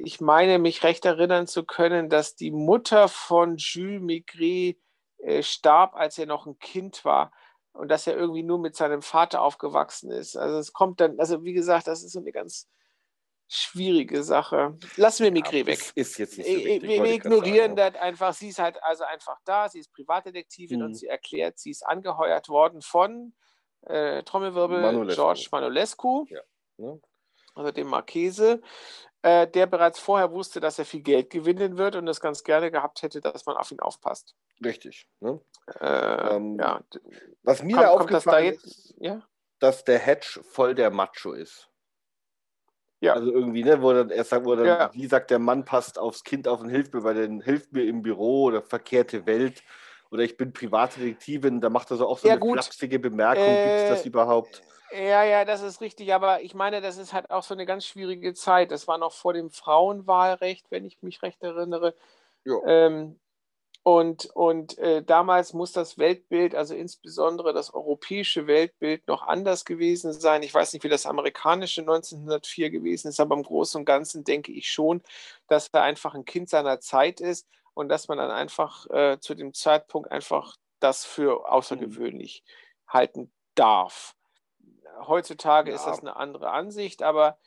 [0.05, 4.77] ich meine, mich recht erinnern zu können, dass die Mutter von Jules Migré
[5.19, 7.33] äh, starb, als er noch ein Kind war
[7.73, 10.37] und dass er irgendwie nur mit seinem Vater aufgewachsen ist.
[10.37, 12.69] Also es kommt dann, also wie gesagt, das ist so eine ganz
[13.53, 14.79] schwierige Sache.
[14.97, 15.79] Lassen wir Migré ja, weg.
[15.81, 16.83] Ist, ist jetzt nicht so wichtig.
[16.83, 18.33] Wir, wir ignorieren das einfach.
[18.33, 19.69] Sie ist halt also einfach da.
[19.69, 20.85] Sie ist Privatdetektivin Mhm.
[20.87, 23.35] und sie erklärt, sie ist angeheuert worden von
[23.83, 25.15] äh, Trommelwirbel Manolescu.
[25.21, 26.27] George Manolescu,
[26.79, 27.01] Ne?
[27.55, 28.61] also dem Marchese.
[29.23, 32.71] äh, der bereits vorher wusste, dass er viel Geld gewinnen wird und es ganz gerne
[32.71, 34.35] gehabt hätte, dass man auf ihn aufpasst.
[34.65, 35.07] Richtig.
[35.21, 35.41] Ne?
[35.81, 36.83] Äh, ähm, ja.
[37.43, 39.23] Was mir kommt, da aufgefallen das da jetzt, ist, ja?
[39.59, 41.70] dass der Hedge voll der Macho ist.
[43.01, 43.15] Ja.
[43.15, 44.91] Also irgendwie, ne, wo dann er sagt, wo dann, ja.
[44.93, 47.85] wie sagt der Mann, passt aufs Kind auf und hilft mir, weil dann hilft mir
[47.85, 49.63] im Büro oder verkehrte Welt
[50.11, 52.59] oder ich bin Privatdetektivin, da macht er so auch so ja, eine gut.
[52.59, 54.63] flapsige Bemerkung, äh, gibt es das überhaupt?
[54.93, 57.87] Ja, ja, das ist richtig, aber ich meine, das ist halt auch so eine ganz
[57.87, 58.73] schwierige Zeit.
[58.73, 61.95] Das war noch vor dem Frauenwahlrecht, wenn ich mich recht erinnere.
[62.67, 63.19] Ähm,
[63.83, 70.13] und und äh, damals muss das Weltbild, also insbesondere das europäische Weltbild, noch anders gewesen
[70.13, 70.43] sein.
[70.43, 74.53] Ich weiß nicht, wie das amerikanische 1904 gewesen ist, aber im Großen und Ganzen denke
[74.53, 75.03] ich schon,
[75.49, 79.35] dass er einfach ein Kind seiner Zeit ist und dass man dann einfach äh, zu
[79.35, 82.93] dem Zeitpunkt einfach das für außergewöhnlich mhm.
[82.93, 84.15] halten darf.
[85.07, 85.77] Heutzutage ja.
[85.77, 87.39] ist das eine andere Ansicht, aber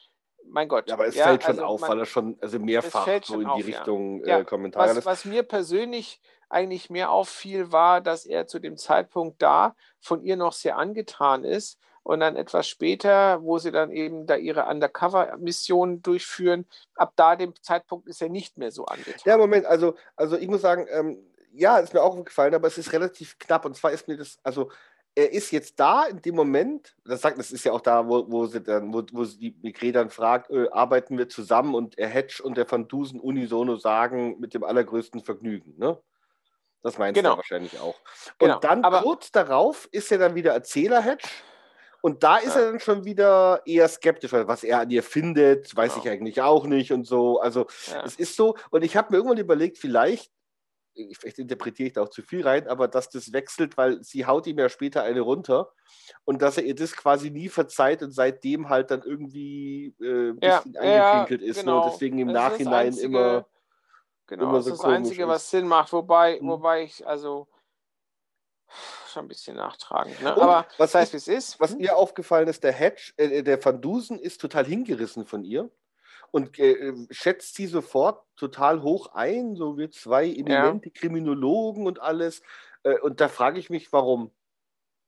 [0.48, 0.88] mein Gott.
[0.88, 3.36] Ja, aber es ja, fällt schon also auf, man, weil er schon also mehrfach so
[3.36, 4.39] in die auf, Richtung ja.
[4.39, 4.96] äh, Kommentare.
[4.96, 10.22] Was, was, mir persönlich eigentlich mehr auffiel, war, dass er zu dem Zeitpunkt da von
[10.24, 14.66] ihr noch sehr angetan ist und dann etwas später, wo sie dann eben da ihre
[14.66, 16.66] Undercover-Mission durchführen,
[16.96, 19.22] ab da dem Zeitpunkt ist er nicht mehr so angetan.
[19.26, 21.18] Ja, Moment, also, also ich muss sagen, ähm,
[21.54, 24.38] ja, ist mir auch gefallen, aber es ist relativ knapp und zwar ist mir das,
[24.44, 24.70] also
[25.16, 28.32] er ist jetzt da in dem Moment, das sagt, das ist ja auch da, wo,
[28.32, 31.97] wo sie dann, wo, wo sie die Migré dann fragt, äh, arbeiten wir zusammen und
[31.97, 35.99] er Hedge und der Van Dusen unisono sagen mit dem allergrößten Vergnügen, ne?
[36.82, 37.32] Das meinst genau.
[37.32, 37.95] du wahrscheinlich auch.
[38.39, 38.59] Und genau.
[38.59, 41.30] dann Aber kurz darauf ist er dann wieder Erzähler-Hedge.
[42.01, 42.61] Und da ist ja.
[42.61, 46.03] er dann schon wieder eher skeptisch, weil was er an ihr findet, weiß genau.
[46.03, 47.39] ich eigentlich auch nicht und so.
[47.39, 48.03] Also ja.
[48.03, 50.30] es ist so, und ich habe mir irgendwann überlegt, vielleicht
[51.14, 54.48] vielleicht interpretiere ich da auch zu viel rein, aber dass das wechselt, weil sie haut
[54.48, 55.72] ihm ja später eine runter
[56.26, 60.39] und dass er ihr das quasi nie verzeiht und seitdem halt dann irgendwie äh, ein
[60.39, 61.72] bisschen ja, angepinkelt ja, ist genau.
[61.72, 61.78] ne?
[61.78, 61.94] und genau.
[61.94, 63.46] deswegen im das Nachhinein einzige, immer.
[64.28, 65.30] Genau, immer so das ist das Einzige, ist.
[65.30, 66.48] was Sinn macht, wobei, hm.
[66.48, 67.48] wobei ich also
[69.08, 70.22] schon ein bisschen nachtragend.
[70.22, 70.36] Ne?
[70.36, 71.60] Aber was heißt, wie es ist?
[71.60, 71.80] Was hm?
[71.80, 75.70] mir aufgefallen ist, der Hedge, äh, der Van Dusen ist total hingerissen von ihr
[76.34, 81.00] und äh, schätzt sie sofort total hoch ein, so wie zwei eminente ja.
[81.00, 82.42] Kriminologen und alles.
[82.82, 84.32] Äh, und da frage ich mich, warum?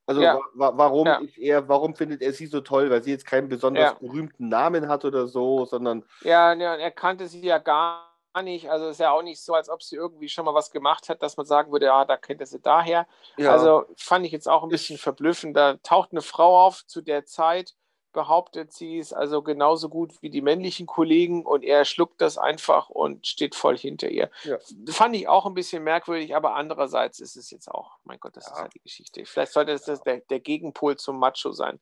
[0.05, 0.39] Also ja.
[0.53, 1.19] wa warum ja.
[1.37, 2.91] er, warum findet er sie so toll?
[2.91, 6.05] Weil sie jetzt keinen besonders berühmten Namen hat oder so, sondern.
[6.21, 8.07] Ja, ja, er kannte sie ja gar
[8.43, 8.69] nicht.
[8.69, 11.23] Also ist ja auch nicht so, als ob sie irgendwie schon mal was gemacht hat,
[11.23, 13.07] dass man sagen würde, ja, da kennt er sie daher.
[13.39, 15.57] Also fand ich jetzt auch ein bisschen verblüffend.
[15.57, 17.73] Da taucht eine Frau auf zu der Zeit
[18.15, 22.89] behauptet, sie ist also genauso gut wie die männlichen Kollegen und er schluckt das einfach
[22.89, 24.31] und steht voll hinter ihr.
[24.43, 24.57] Ja.
[24.89, 28.47] Fand ich auch ein bisschen merkwürdig, aber andererseits ist es jetzt auch, mein Gott, das
[28.47, 28.53] ja.
[28.53, 29.23] ist halt die Geschichte.
[29.25, 29.95] Vielleicht sollte es ja.
[29.97, 31.79] der, der, Gegenpol zum Macho sein.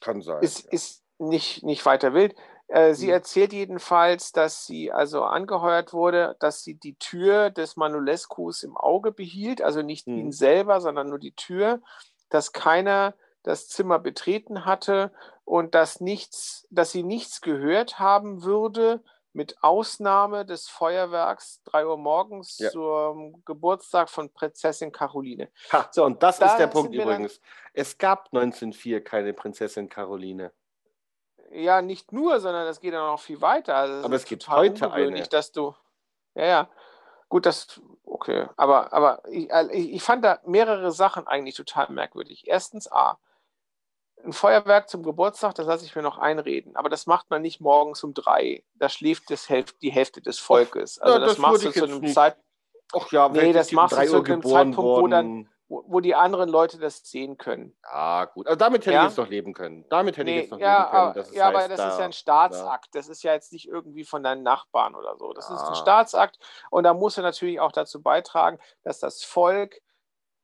[0.00, 0.42] Kann sein.
[0.42, 2.34] Ist, ist nicht, nicht weiter wild.
[2.68, 3.12] Äh, sie mhm.
[3.12, 9.12] erzählt jedenfalls, dass sie also angeheuert wurde, dass sie die Tür des Manulescus im Auge
[9.12, 10.18] behielt, also nicht mhm.
[10.18, 11.82] ihn selber, sondern nur die Tür,
[12.30, 13.14] dass keiner
[13.44, 15.12] das Zimmer betreten hatte
[15.44, 19.02] und dass nichts, dass sie nichts gehört haben würde,
[19.34, 22.70] mit Ausnahme des Feuerwerks 3 Uhr morgens ja.
[22.70, 25.50] zum Geburtstag von Prinzessin Caroline.
[25.72, 27.40] Ha, so, und das da ist der Punkt übrigens.
[27.72, 30.52] Es gab 1904 keine Prinzessin Caroline.
[31.50, 33.74] Ja, nicht nur, sondern es geht dann noch viel weiter.
[33.74, 35.22] Also aber es gibt heute eine.
[35.24, 35.74] Dass du,
[36.34, 36.68] ja, ja.
[37.28, 38.46] Gut, das, okay.
[38.56, 42.44] Aber, aber ich, ich fand da mehrere Sachen eigentlich total merkwürdig.
[42.46, 43.18] Erstens, A,
[44.24, 46.76] ein Feuerwerk zum Geburtstag, das lasse ich mir noch einreden.
[46.76, 48.64] Aber das macht man nicht morgens um drei.
[48.74, 50.98] Da schläft das Hälfte, die Hälfte des Volkes.
[50.98, 52.44] Also ja, das, das machst du zu einem Zeitpunkt.
[52.92, 56.78] Ach ja, nee, das machst du zu einem Zeitpunkt, wo dann, wo, die anderen Leute
[56.78, 57.76] das sehen können.
[57.82, 58.46] Ja, gut.
[58.46, 59.02] Also damit hätte ja?
[59.02, 59.84] ich jetzt noch leben können.
[59.88, 61.36] Damit hätte nee, ich jetzt noch ja, leben können.
[61.36, 62.94] Ja, heißt, aber das da, ist ja ein Staatsakt.
[62.94, 65.32] Das ist ja jetzt nicht irgendwie von deinen Nachbarn oder so.
[65.32, 66.38] Das ist ein Staatsakt.
[66.70, 69.80] Und da muss er natürlich auch dazu beitragen, dass das Volk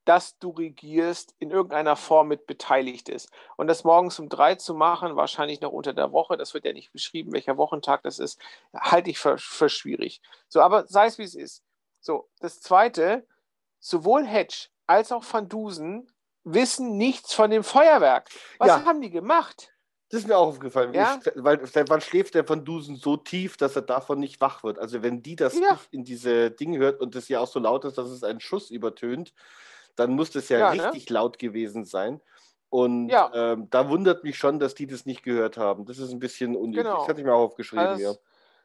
[0.05, 3.31] dass du regierst, in irgendeiner Form mit beteiligt ist.
[3.57, 6.73] Und das morgens um drei zu machen, wahrscheinlich noch unter der Woche, das wird ja
[6.73, 8.41] nicht beschrieben, welcher Wochentag das ist,
[8.75, 10.21] halte ich für, für schwierig.
[10.49, 11.63] So, aber sei es wie es ist.
[12.01, 13.27] So, das zweite,
[13.79, 16.11] sowohl Hedge als auch Van Dusen
[16.45, 18.31] wissen nichts von dem Feuerwerk.
[18.59, 18.85] Was ja.
[18.85, 19.73] haben die gemacht?
[20.09, 21.21] Das ist mir auch aufgefallen, ja?
[21.25, 24.81] ich, weil wann schläft der Van Dusen so tief, dass er davon nicht wach wird.
[24.81, 25.79] Also wenn die das ja.
[25.93, 28.71] in diese Dinge hört und das ja auch so laut ist, dass es einen Schuss
[28.71, 29.33] übertönt,
[29.97, 30.85] dann muss das ja, ja ne?
[30.85, 31.15] richtig ne?
[31.15, 32.21] laut gewesen sein.
[32.69, 33.31] Und ja.
[33.35, 35.87] ähm, da wundert mich schon, dass die das nicht gehört haben.
[35.87, 36.85] Das ist ein bisschen unüblich.
[36.85, 36.99] Genau.
[36.99, 37.85] Das hatte ich mir auch aufgeschrieben.
[37.85, 38.15] Also ja.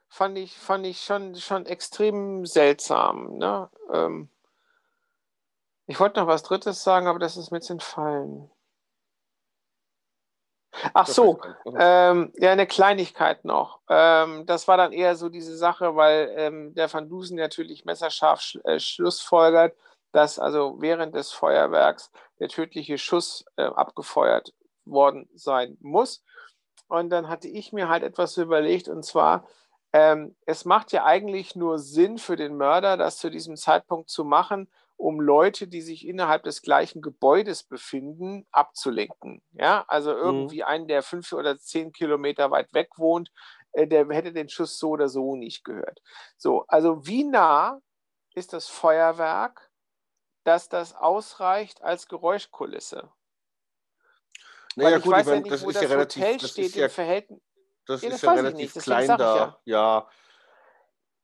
[0.08, 3.38] Fand ich, fand ich schon, schon extrem seltsam.
[3.38, 3.68] Ne?
[3.92, 4.30] Ähm,
[5.86, 8.48] ich wollte noch was Drittes sagen, aber das ist mir jetzt entfallen.
[10.92, 11.40] Ach so,
[11.78, 13.80] ähm, ja, eine Kleinigkeit noch.
[13.88, 18.40] Ähm, das war dann eher so diese Sache, weil ähm, der Van Dusen natürlich messerscharf
[18.40, 19.74] sch äh, schlussfolgert,
[20.16, 22.10] dass also während des Feuerwerks
[22.40, 24.54] der tödliche Schuss äh, abgefeuert
[24.86, 26.24] worden sein muss.
[26.88, 29.46] Und dann hatte ich mir halt etwas überlegt, und zwar,
[29.92, 34.24] ähm, es macht ja eigentlich nur Sinn für den Mörder, das zu diesem Zeitpunkt zu
[34.24, 39.42] machen, um Leute, die sich innerhalb des gleichen Gebäudes befinden, abzulenken.
[39.52, 40.18] Ja, also mhm.
[40.18, 40.68] irgendwie mhm.
[40.68, 43.30] einen, der fünf oder zehn Kilometer weit weg wohnt,
[43.72, 46.00] äh, der hätte den Schuss so oder so nicht gehört.
[46.38, 47.82] So, also wie nah
[48.34, 49.65] ist das Feuerwerk,
[50.46, 53.10] dass das ausreicht als Geräuschkulisse?
[54.76, 56.50] Naja, ich gut, weiß ich mein, ja nicht, das wo das, ja relativ, Hotel das
[56.50, 57.40] steht ja, im Verhältnis.
[57.86, 59.60] Das ja, ist ja relativ klein da.
[59.64, 60.08] Ja.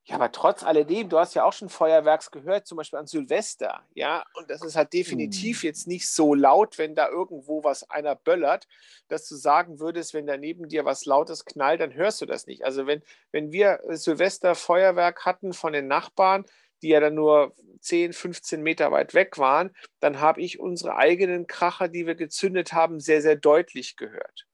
[0.04, 3.86] Ja, aber trotz alledem, du hast ja auch schon Feuerwerks gehört, zum Beispiel an Silvester,
[3.94, 5.68] ja, und das ist halt definitiv hm.
[5.68, 8.66] jetzt nicht so laut, wenn da irgendwo was einer böllert,
[9.06, 12.48] dass du sagen würdest, wenn da neben dir was Lautes knallt, dann hörst du das
[12.48, 12.64] nicht.
[12.64, 13.00] Also wenn,
[13.30, 16.46] wenn wir Silvester Feuerwerk hatten von den Nachbarn,
[16.82, 21.46] die ja dann nur 10, 15 Meter weit weg waren, dann habe ich unsere eigenen
[21.46, 24.46] Kracher, die wir gezündet haben, sehr, sehr deutlich gehört.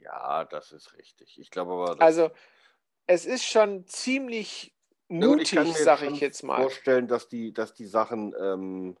[0.00, 1.38] Ja, das ist richtig.
[1.38, 2.02] Ich glaube aber.
[2.02, 2.30] Also,
[3.06, 4.74] es ist schon ziemlich
[5.08, 6.54] mutig, ja, sage ich jetzt mal.
[6.54, 8.34] Ich kann mir vorstellen, dass die, dass die Sachen.
[8.38, 8.96] Ähm,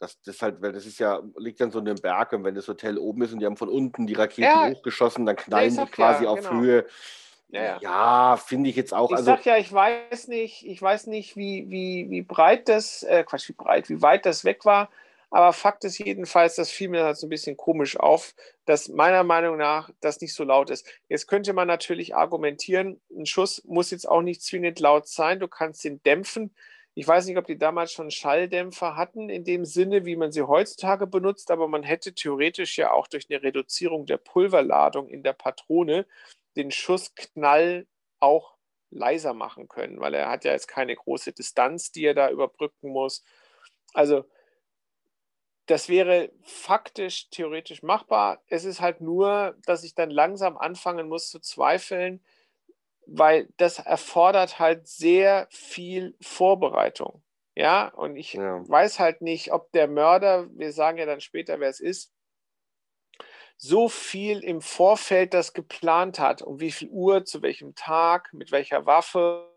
[0.00, 2.54] das, das halt, weil das ist ja, liegt dann so in den Berg und wenn
[2.54, 5.76] das Hotel oben ist und die haben von unten die Raketen ja, hochgeschossen, dann knallen
[5.76, 6.60] die quasi ja, auf genau.
[6.60, 6.86] Höhe.
[7.50, 8.36] Ja, ja.
[8.36, 9.10] finde ich jetzt auch.
[9.10, 13.02] Ich also, sag ja, ich weiß nicht, ich weiß nicht, wie, wie, wie breit das,
[13.02, 14.90] äh, Quatsch, wie breit, wie weit das weg war.
[15.30, 18.34] Aber Fakt ist jedenfalls, das fiel mir halt so ein bisschen komisch auf,
[18.64, 20.86] dass meiner Meinung nach das nicht so laut ist.
[21.08, 25.48] Jetzt könnte man natürlich argumentieren, ein Schuss muss jetzt auch nicht zwingend laut sein, du
[25.48, 26.54] kannst ihn dämpfen.
[26.94, 30.42] Ich weiß nicht, ob die damals schon Schalldämpfer hatten, in dem Sinne, wie man sie
[30.42, 35.34] heutzutage benutzt, aber man hätte theoretisch ja auch durch eine Reduzierung der Pulverladung in der
[35.34, 36.06] Patrone
[36.56, 37.86] den Schussknall
[38.20, 38.56] auch
[38.90, 42.90] leiser machen können, weil er hat ja jetzt keine große Distanz, die er da überbrücken
[42.90, 43.24] muss.
[43.92, 44.24] Also
[45.66, 48.42] das wäre faktisch, theoretisch machbar.
[48.46, 52.24] Es ist halt nur, dass ich dann langsam anfangen muss zu zweifeln,
[53.06, 57.22] weil das erfordert halt sehr viel Vorbereitung.
[57.54, 58.66] Ja, und ich ja.
[58.68, 62.12] weiß halt nicht, ob der Mörder, wir sagen ja dann später, wer es ist,
[63.58, 68.52] so viel im Vorfeld das geplant hat, um wie viel Uhr, zu welchem Tag, mit
[68.52, 69.52] welcher Waffe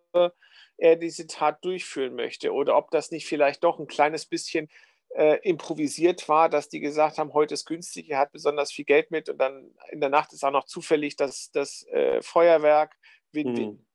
[0.78, 2.52] er diese Tat durchführen möchte.
[2.52, 4.70] Oder ob das nicht vielleicht doch ein kleines bisschen
[5.16, 9.12] äh, improvisiert war, dass die gesagt haben, heute ist günstig, er hat besonders viel Geld
[9.12, 12.98] mit und dann in der Nacht ist auch noch zufällig das, das äh, Feuerwerk
[13.32, 13.70] Win-Win.
[13.70, 13.86] Hm.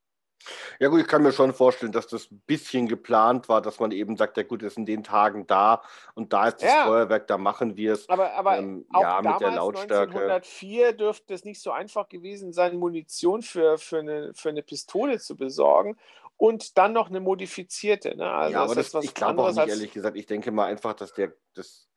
[0.79, 3.91] Ja gut, ich kann mir schon vorstellen, dass das ein bisschen geplant war, dass man
[3.91, 5.83] eben sagt, ja gut, ist in den Tagen da
[6.15, 6.87] und da ist das ja.
[6.87, 8.09] Feuerwerk, da machen wir es.
[8.09, 10.13] Aber, aber ähm, auch ja, damals, mit der Lautstärke.
[10.13, 15.19] 1904 dürfte es nicht so einfach gewesen sein, Munition für, für, eine, für eine Pistole
[15.19, 15.97] zu besorgen
[16.37, 18.17] und dann noch eine modifizierte.
[18.17, 18.31] Ne?
[18.31, 20.17] Also ja, aber das, das ich glaube auch nicht, ehrlich gesagt.
[20.17, 21.89] Ich denke mal einfach, dass der das,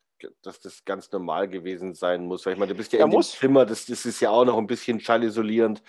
[0.42, 2.44] dass das ganz normal gewesen sein muss.
[2.46, 4.58] Weil ich meine, du bist ja, ja dem Zimmer, das, das ist ja auch noch
[4.58, 5.82] ein bisschen schallisolierend.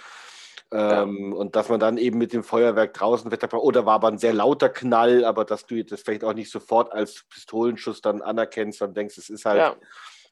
[0.73, 1.37] Ähm, ja.
[1.37, 4.69] Und dass man dann eben mit dem Feuerwerk draußen oder war aber ein sehr lauter
[4.69, 9.17] Knall, aber dass du das vielleicht auch nicht sofort als Pistolenschuss dann anerkennst und denkst,
[9.17, 9.57] es ist halt.
[9.57, 9.75] Ja.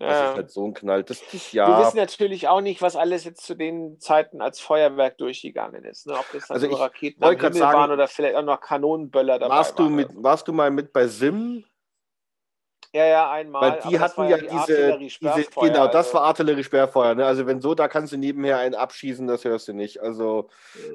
[0.02, 0.30] Das ja.
[0.30, 1.04] ist halt so ein Knall.
[1.04, 1.68] Das, das, ja.
[1.68, 6.08] Wir wissen natürlich auch nicht, was alles jetzt zu den Zeiten als Feuerwerk durchgegangen ist.
[6.08, 6.14] Ne?
[6.14, 9.56] Ob das dann also Raketen am Himmel sagen, waren oder vielleicht auch noch Kanonenböller dabei
[9.56, 9.90] warst waren.
[9.90, 11.66] Du mit, warst du mal mit bei Sim?
[12.94, 13.62] Ja, ja, einmal.
[13.62, 16.14] Weil die hatten ja, die diese, diese, genau, das also.
[16.16, 17.16] war Artilleriesperrfeuer.
[17.16, 17.26] Ne?
[17.26, 20.02] Also wenn so, da kannst du nebenher einen abschießen, das hörst du nicht.
[20.02, 20.50] Also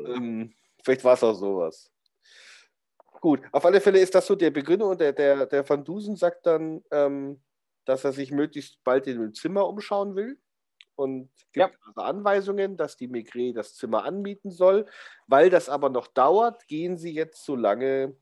[0.07, 1.93] ähm, vielleicht war es auch sowas.
[3.21, 6.17] Gut, auf alle Fälle ist das so der Begründer und der, der, der Van Dusen
[6.17, 7.41] sagt dann, ähm,
[7.85, 10.39] dass er sich möglichst bald in dem Zimmer umschauen will
[10.97, 11.79] und gibt ja.
[11.87, 14.87] also Anweisungen, dass die Maigret das Zimmer anmieten soll.
[15.27, 18.17] Weil das aber noch dauert, gehen sie jetzt so lange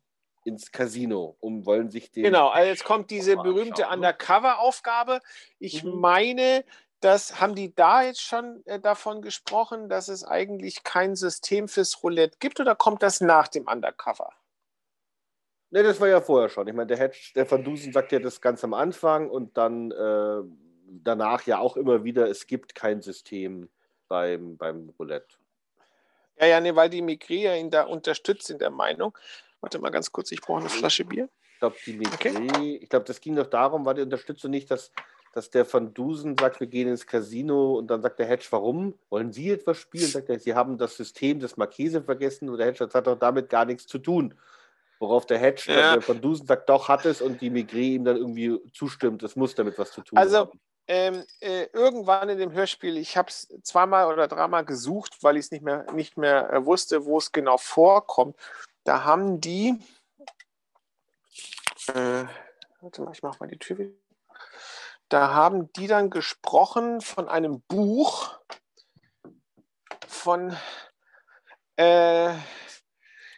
[0.44, 2.24] ins Casino und wollen sich den.
[2.24, 3.88] Genau, also jetzt kommt diese berühmte ne?
[3.90, 5.20] Undercover-Aufgabe.
[5.58, 6.00] Ich mhm.
[6.00, 6.64] meine,
[7.00, 12.02] das haben die da jetzt schon äh, davon gesprochen, dass es eigentlich kein System fürs
[12.02, 14.30] Roulette gibt oder kommt das nach dem Undercover?
[15.70, 16.68] Ne, das war ja vorher schon.
[16.68, 19.90] Ich meine, der, Hedge, der Van Dusen sagt ja das ganz am Anfang und dann
[19.90, 20.42] äh,
[20.86, 23.70] danach ja auch immer wieder, es gibt kein System
[24.06, 25.36] beim, beim Roulette.
[26.38, 29.16] Ja, ja, nee, weil die Migrier ihn da unterstützt in der Meinung.
[29.62, 31.28] Warte mal ganz kurz, ich brauche eine Flasche Bier.
[31.54, 32.78] Ich glaube, die okay.
[32.82, 34.90] ich glaube, das ging doch darum, war die Unterstützung nicht, dass,
[35.32, 38.98] dass der Van Dusen sagt, wir gehen ins Casino und dann sagt der Hedge, warum?
[39.08, 40.08] Wollen Sie etwas spielen?
[40.08, 43.48] Sagt er, Sie haben das System des Marquese vergessen und der Hedge hat doch damit
[43.48, 44.34] gar nichts zu tun.
[44.98, 46.00] Worauf der Hedge ja.
[46.00, 49.54] von Dusen sagt, doch hat es und die Migré ihm dann irgendwie zustimmt, es muss
[49.54, 50.60] damit was zu tun also, haben.
[50.88, 55.44] ähm, äh, irgendwann in dem Hörspiel, ich habe es zweimal oder dreimal gesucht, weil ich
[55.44, 58.36] es nicht mehr, nicht mehr äh, wusste, wo es genau vorkommt.
[58.84, 59.78] Da haben die,
[61.88, 62.24] äh,
[62.80, 63.94] warte mal, ich mache mal die Tür wieder.
[65.08, 68.38] Da haben die dann gesprochen von einem Buch
[70.08, 70.56] von
[71.76, 72.34] äh,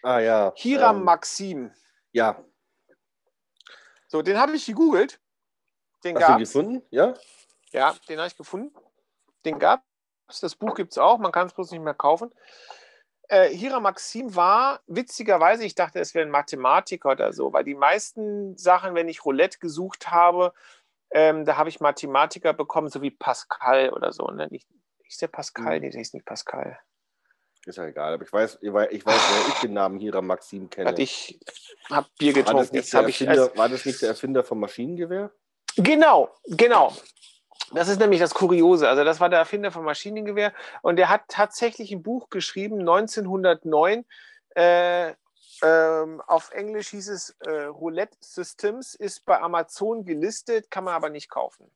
[0.05, 0.53] Ah ja.
[0.57, 1.73] Hiram ähm, Maxim.
[2.13, 2.45] Ja.
[4.07, 5.19] So, den habe ich gegoogelt.
[6.05, 6.83] Den Hast du gefunden?
[6.91, 7.15] Ja?
[7.73, 8.77] Ja, den habe ich gefunden.
[9.47, 9.83] Den gab
[10.29, 10.41] es.
[10.41, 11.19] Das Buch gibt es auch.
[11.19, 12.31] Man kann es bloß nicht mehr kaufen.
[13.29, 17.75] Äh, Hiram Maxim war witzigerweise, ich dachte, es wäre ein Mathematiker oder so, weil die
[17.75, 20.53] meisten Sachen, wenn ich Roulette gesucht habe,
[21.11, 24.27] ähm, da habe ich Mathematiker bekommen, so wie Pascal oder so.
[24.27, 24.49] Ne?
[24.51, 24.69] Nicht,
[25.09, 25.77] ist der Pascal?
[25.77, 25.83] Mhm.
[25.83, 26.79] Nee, der ist nicht Pascal.
[27.67, 30.69] Ist ja egal, aber ich weiß, ich weiß, ich weiß ich den Namen Hiram Maxim
[30.69, 30.87] kenne.
[30.87, 31.41] Warte, Ich
[31.89, 32.77] habe Bier war, das getrunken.
[32.77, 35.31] nicht der habe ich Erfinder, war das nicht der Erfinder vom Maschinengewehr?
[35.77, 36.95] Genau, genau.
[37.73, 38.89] Das ist nämlich das Kuriose.
[38.89, 40.53] Also das war der Erfinder vom Maschinengewehr
[40.83, 44.05] und der hat tatsächlich ein Buch geschrieben, 1909.
[44.55, 45.15] Äh,
[45.63, 51.11] ähm, auf Englisch hieß es äh, Roulette Systems, ist bei Amazon gelistet, kann man aber
[51.11, 51.71] nicht kaufen.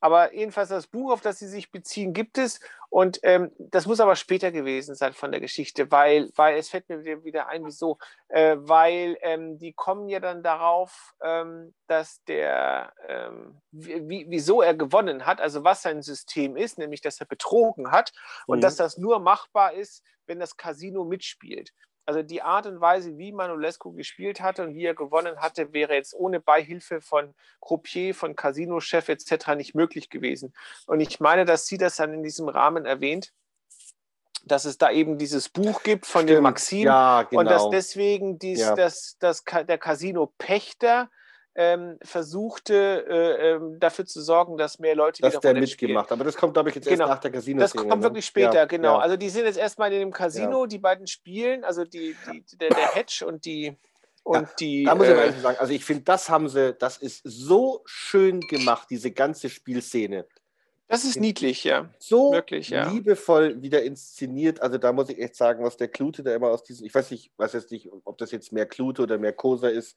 [0.00, 2.60] Aber jedenfalls das Buch, auf das sie sich beziehen, gibt es.
[2.90, 6.88] Und ähm, das muss aber später gewesen sein von der Geschichte, weil, weil es fällt
[6.90, 7.98] mir wieder- ein, wieso.
[8.28, 14.60] Äh, weil ähm, die kommen ja dann darauf, ähm, dass der, ähm, wie, wie- wieso
[14.62, 18.12] er gewonnen hat, also was sein System ist, nämlich dass er betrogen hat
[18.46, 18.62] und Mhm.
[18.62, 21.70] dass das nur machbar ist, wenn das Casino mitspielt.
[22.06, 25.94] Also die Art und Weise, wie Manolescu gespielt hatte und wie er gewonnen hatte, wäre
[25.94, 29.54] jetzt ohne Beihilfe von Croupier, von Casino-Chef etc.
[29.56, 30.52] nicht möglich gewesen.
[30.86, 33.32] Und ich meine, dass sie das dann in diesem Rahmen erwähnt,
[34.44, 36.42] dass es da eben dieses Buch gibt von dem Stimmt.
[36.42, 37.40] Maxim Ja, genau.
[37.40, 38.74] und dass deswegen dies, Ja.
[38.74, 41.08] das, das, der Casino-Pächter
[41.56, 45.90] ähm, versuchte, äh, ähm, dafür zu sorgen, dass mehr Leute dass wieder der Roulette spielen.
[45.92, 46.10] mitgemacht.
[46.12, 47.04] Aber das kommt, glaube ich, jetzt Genau.
[47.04, 48.96] erst nach der casino Das kommt wirklich später, genau.
[48.96, 52.70] Also die sind jetzt erstmal in dem Casino, die beiden spielen, also die, die, der,
[52.70, 53.76] der Hedge und die
[54.24, 54.84] und die.
[54.84, 57.20] Da muss ich aber äh, ehrlich sagen, also ich finde, das haben sie, das ist
[57.24, 60.26] so schön gemacht, diese ganze Spielszene.
[60.88, 61.88] das ist niedlich, ja.
[61.98, 62.90] So Wirklich, ja.
[62.90, 64.60] liebevoll wieder inszeniert.
[64.60, 67.10] Also da muss ich echt sagen, was der Klute da immer aus diesem, ich weiß
[67.10, 69.94] nicht, weiß jetzt nicht, ob das jetzt mehr Klute oder mehr Kosa ist,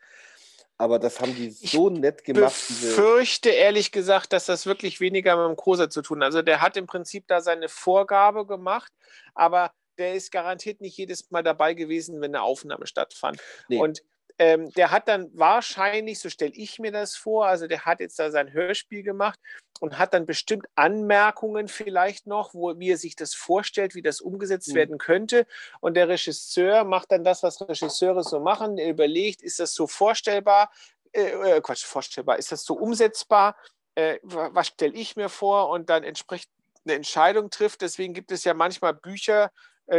[0.78, 2.54] aber das haben die so nett gemacht.
[2.70, 6.28] Diese, befürchte ehrlich gesagt, dass das wirklich weniger mit dem Kosa zu tun hat.
[6.28, 8.92] Also der hat im Prinzip da seine Vorgabe gemacht,
[9.34, 13.42] aber der ist garantiert nicht jedes Mal dabei gewesen, wenn eine Aufnahme stattfand.
[13.68, 13.80] Nee.
[13.80, 14.04] Und
[14.40, 18.20] ähm, der hat dann wahrscheinlich, so stelle ich mir das vor, also der hat jetzt
[18.20, 19.40] da sein Hörspiel gemacht
[19.80, 24.22] und hat dann bestimmt Anmerkungen vielleicht noch, wo, wie er sich das vorstellt, wie das
[24.22, 24.76] umgesetzt Mhm.
[24.76, 25.46] werden könnte.
[25.80, 28.78] Und der Regisseur macht dann das, was Regisseure so machen.
[28.78, 30.72] Er überlegt, ist das so vorstellbar?
[31.14, 33.56] Äh, äh, Quatsch, vorstellbar, ist das so umsetzbar?
[33.96, 35.70] Äh, wa- was stelle ich mir vor?
[35.70, 36.52] Und dann entsprechend
[36.86, 37.82] eine Entscheidung trifft.
[37.82, 39.52] Deswegen gibt es ja manchmal Bücher,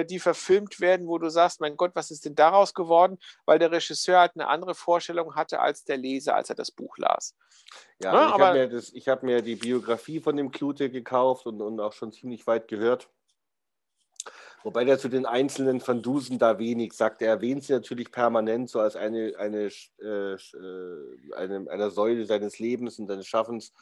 [0.05, 3.18] die verfilmt werden, wo du sagst, mein Gott, was ist denn daraus geworden?
[3.47, 6.99] Weil der Regisseur halt eine andere Vorstellung hatte als der Leser, als er das Buch
[6.99, 7.34] las.
[8.03, 11.47] ja, ne, ich habe mir, das- ich hab mir die Biografie von dem Klute gekauft
[11.47, 13.09] und, und auch schon ziemlich weit gehört.
[14.65, 17.23] Wobei der zu den einzelnen Van Dusen da wenig sagt.
[17.23, 22.59] Er erwähnt sie natürlich permanent so als eine, eine, äh, äh, eine, eine Säule seines
[22.59, 23.73] Lebens und seines Schaffens.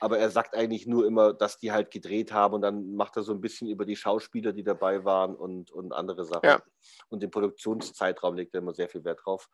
[0.00, 3.22] Aber er sagt eigentlich nur immer, dass die halt gedreht haben und dann macht er
[3.22, 6.46] so ein bisschen über die Schauspieler, die dabei waren und, und andere Sachen.
[6.46, 6.62] Ja.
[7.08, 9.48] Und den Produktionszeitraum legt er immer sehr viel Wert drauf.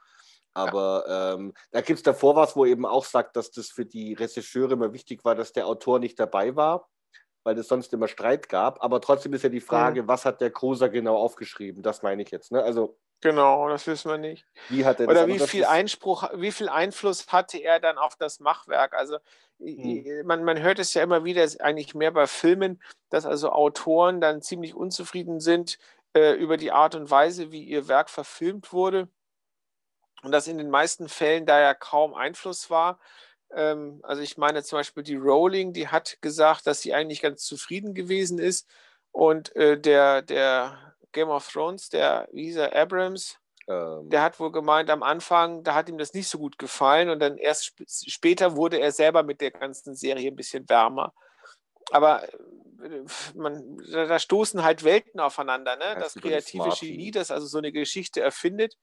[0.57, 3.85] Aber ähm, da gibt es davor was, wo er eben auch sagt, dass das für
[3.85, 6.89] die Regisseure immer wichtig war, dass der Autor nicht dabei war,
[7.47, 8.83] weil es sonst immer Streit gab.
[8.83, 11.81] Aber trotzdem ist ja die Frage, was hat der Koser genau aufgeschrieben?
[11.81, 12.51] Das meine ich jetzt.
[12.51, 12.61] Ne?
[12.63, 14.45] Also, Genau, das wissen wir nicht.
[14.69, 18.41] wie hat er Oder wie viel Einspruch, wie viel Einfluss hatte er dann auf das
[18.41, 18.93] Machwerk?
[18.93, 19.19] Also
[19.59, 20.27] Hm.
[20.27, 24.43] man, man hört es ja immer wieder, eigentlich mehr bei Filmen, dass also Autoren dann
[24.43, 25.79] ziemlich unzufrieden sind
[26.15, 29.09] äh, über die Art und Weise, wie ihr Werk verfilmt wurde.
[30.23, 32.99] Und dass in den meisten Fällen da ja kaum Einfluss war.
[33.55, 37.45] Ähm, also ich meine zum Beispiel die Rowling, die hat gesagt, dass sie eigentlich ganz
[37.45, 38.69] zufrieden gewesen ist.
[39.13, 43.39] Und äh, der, der Game of Thrones, der, wie hieß er, Abrams,
[43.69, 47.11] Ähm, der hat wohl gemeint, am Anfang, da hat ihm das nicht so gut gefallen
[47.11, 51.13] und dann erst sp später wurde er selber mit der ganzen Serie ein bisschen wärmer.
[51.91, 55.97] Aber äh, man, da, stoßen halt Welten aufeinander, ne?
[55.99, 56.69] Das die kreative.
[56.79, 58.77] Genie, das also so eine Geschichte erfindet.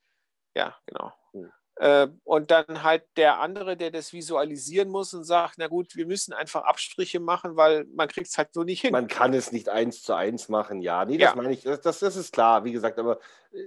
[0.53, 1.13] Ja, genau.
[1.31, 1.51] Hm.
[1.77, 6.05] Äh, und dann halt der andere, der das visualisieren muss und sagt, na gut, wir
[6.05, 8.91] müssen einfach Abstriche machen, weil man kriegt es halt so nicht hin.
[8.91, 11.03] Man kann es nicht eins zu eins machen, ja.
[11.05, 11.27] Nee, Ja.
[11.29, 13.19] das meine ich, das, das, das ist klar, wie gesagt, aber
[13.51, 13.57] äh,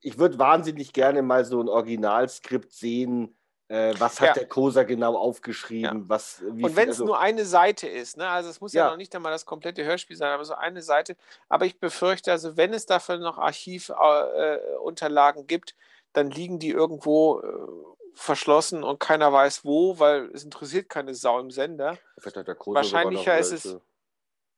[0.00, 3.36] ich würde wahnsinnig gerne mal so ein Originalskript sehen,
[3.68, 4.34] Äh, was hat Ja.
[4.34, 6.00] der Kosa genau aufgeschrieben?
[6.02, 6.08] Ja.
[6.08, 8.28] Was, Und wenn es also- nur eine Seite ist, ne?
[8.28, 8.90] also es muss ja, Ja.
[8.90, 11.16] noch nicht einmal das komplette Hörspiel sein, aber so eine Seite.
[11.48, 15.74] Aber ich befürchte, also wenn es dafür noch Archivunterlagen äh, gibt,
[16.12, 21.38] dann liegen die irgendwo äh, verschlossen und keiner weiß wo, weil es interessiert keine Sau
[21.40, 21.98] im Sender.
[22.66, 23.76] Wahrscheinlicher ist es-.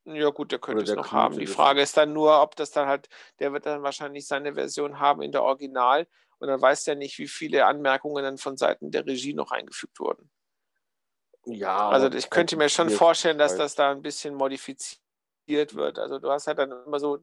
[0.06, 1.38] Ja gut, der könnte Oder es der noch Knute, haben.
[1.38, 5.00] Die Frage ist dann nur, ob das dann halt, der wird dann wahrscheinlich seine Version
[5.00, 6.06] haben in der Original
[6.38, 9.98] und dann weiß der nicht, wie viele Anmerkungen dann von Seiten der Regie noch eingefügt
[10.00, 10.30] wurden.
[11.46, 15.00] Ja, Also ich könnte mir schon vorstellen, dass das da ein bisschen modifiziert
[15.46, 15.98] wird.
[15.98, 17.18] Also du hast halt dann immer so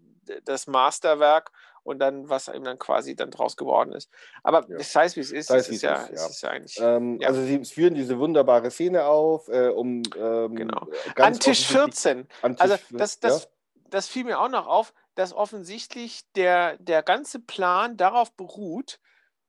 [0.45, 1.51] das Masterwerk
[1.83, 4.09] und dann, was eben dann quasi dann draus geworden ist.
[4.43, 4.77] Aber Ja.
[4.77, 5.47] ich weiß, wie es ist.
[5.47, 6.27] Sei Es es, wie ist es ja, ist, es ja.
[6.27, 6.77] ist ja eigentlich.
[6.79, 7.29] Ähm, Ja.
[7.29, 10.87] Also sie führen diese wunderbare Szene auf, äh, um ähm, Genau.
[11.15, 12.27] ganz An Tisch offensichtlich- 14.
[12.43, 13.49] An Tisch Also 14, das, das,
[13.89, 18.99] das fiel mir auch noch auf, dass offensichtlich der, der ganze Plan darauf beruht,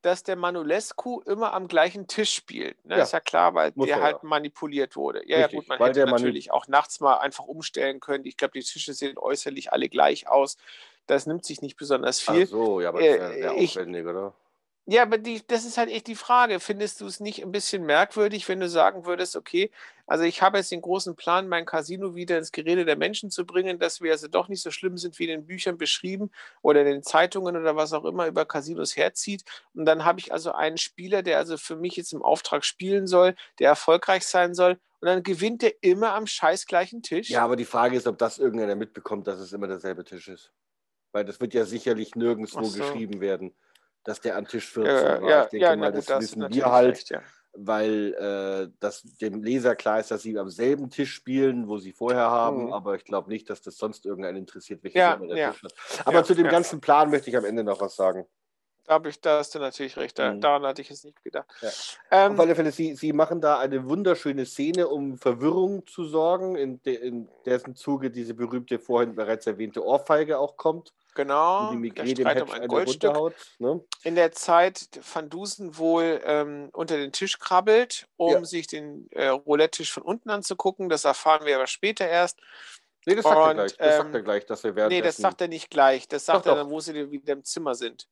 [0.02, 2.84] dass der Manolescu immer am gleichen Tisch spielt.
[2.84, 2.96] Ne?
[2.96, 3.02] Ja.
[3.04, 4.28] Ist ja klar, weil Muss der er halt ja.
[4.28, 5.22] manipuliert wurde.
[5.26, 8.24] Ja, ja Richtig, gut, man hätte natürlich auch nachts mal einfach umstellen können.
[8.26, 10.56] Ich glaube, die Tische sehen äußerlich alle gleich aus.
[11.06, 12.44] Das nimmt sich nicht besonders viel.
[12.44, 14.34] Ach so, ja, aber das ist ja Äh, ich- aufwendig, oder?
[14.86, 16.58] Ja, aber die, das ist halt echt die Frage.
[16.58, 19.70] Findest du es nicht ein bisschen merkwürdig, wenn du sagen würdest, okay,
[20.08, 23.46] also ich habe jetzt den großen Plan, mein Casino wieder ins Gerede der Menschen zu
[23.46, 26.80] bringen, dass wir also doch nicht so schlimm sind, wie in den Büchern beschrieben oder
[26.80, 29.44] in den Zeitungen oder was auch immer über Casinos herzieht.
[29.72, 33.06] Und dann habe ich also einen Spieler, der also für mich jetzt im Auftrag spielen
[33.06, 34.72] soll, der erfolgreich sein soll.
[35.00, 37.30] Und dann gewinnt er immer am scheiß gleichen Tisch.
[37.30, 40.52] Ja, aber die Frage ist, ob das irgendeiner mitbekommt, dass es immer derselbe Tisch ist.
[41.12, 42.78] Weil das wird ja sicherlich nirgendwo so.
[42.78, 43.54] geschrieben werden,
[44.04, 45.28] dass der an Tisch 14 ja, war.
[45.30, 47.20] ja, ich denke ja, mal, gut, das wissen wir halt, recht, ja.
[47.52, 51.92] weil äh, das dem Leser klar ist, dass sie am selben Tisch spielen, wo sie
[51.92, 52.72] vorher haben, Mhm.
[52.72, 55.50] aber ich glaube nicht, dass das sonst irgendeinen interessiert, welche Ja, Nummer der ja.
[55.52, 56.06] Tisch hat.
[56.06, 58.26] Aber zu dem ganzen Plan möchte ich am Ende noch was sagen.
[58.84, 60.18] Da, ich, da hast du natürlich recht.
[60.18, 60.40] Da, Mhm.
[60.40, 61.46] Daran hatte ich jetzt nicht gedacht.
[62.10, 66.56] Ähm, Auf alle Fälle, sie, sie machen da eine wunderschöne Szene, um Verwirrung zu sorgen,
[66.56, 71.72] in, de, in dessen Zuge diese berühmte, vorhin bereits erwähnte Ohrfeige auch kommt, genau.
[71.72, 73.34] Migrä dem Hedge um ein Goldstück.
[73.58, 73.80] Ne?
[74.02, 78.44] in der Zeit Van Dusen wohl ähm, unter den Tisch krabbelt, um Ja.
[78.44, 80.88] sich den äh, Roulette-Tisch von unten anzugucken.
[80.88, 82.38] Das erfahren wir aber später erst.
[83.04, 83.76] Nee, das sagt er Und, gleich.
[83.76, 85.00] Das sagt ähm, er gleich, dass wir währenddessen...
[85.02, 86.08] Nee, das sagt er nicht gleich.
[86.08, 86.62] Das sagt Doch, er doch.
[86.62, 88.06] dann, wo sie wieder im Zimmer sind.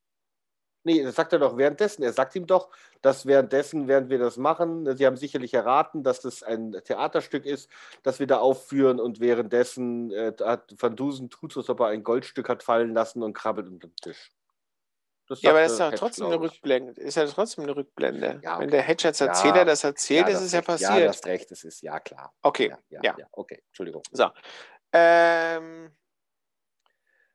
[0.83, 2.01] Nee, das sagt er doch währenddessen.
[2.03, 2.69] Er sagt ihm doch,
[3.01, 7.69] dass währenddessen, während wir das machen, Sie haben sicherlich erraten, dass das ein Theaterstück ist,
[8.03, 11.87] das wir da aufführen und währenddessen äh, hat Van Dusen tut so, als ob er
[11.87, 14.31] ein Goldstück hat fallen lassen und krabbelt unter den Tisch.
[15.39, 16.39] Ja, aber das ist ja trotzdem eine.
[16.41, 16.99] Rückblende.
[16.99, 18.41] Ist ja trotzdem eine Rückblende.
[18.43, 18.71] Ja, Wenn okay.
[18.71, 19.27] der Hedge als Ja.
[19.27, 20.67] Erzähler das erzählt, ist das es ja recht.
[20.67, 21.03] Ja, passiert.
[21.03, 22.33] du hast recht, es ist, ja klar.
[22.41, 22.69] okay.
[22.69, 23.15] Ja, ja, ja.
[23.19, 24.03] ja, okay, Entschuldigung.
[24.91, 25.91] Ähm,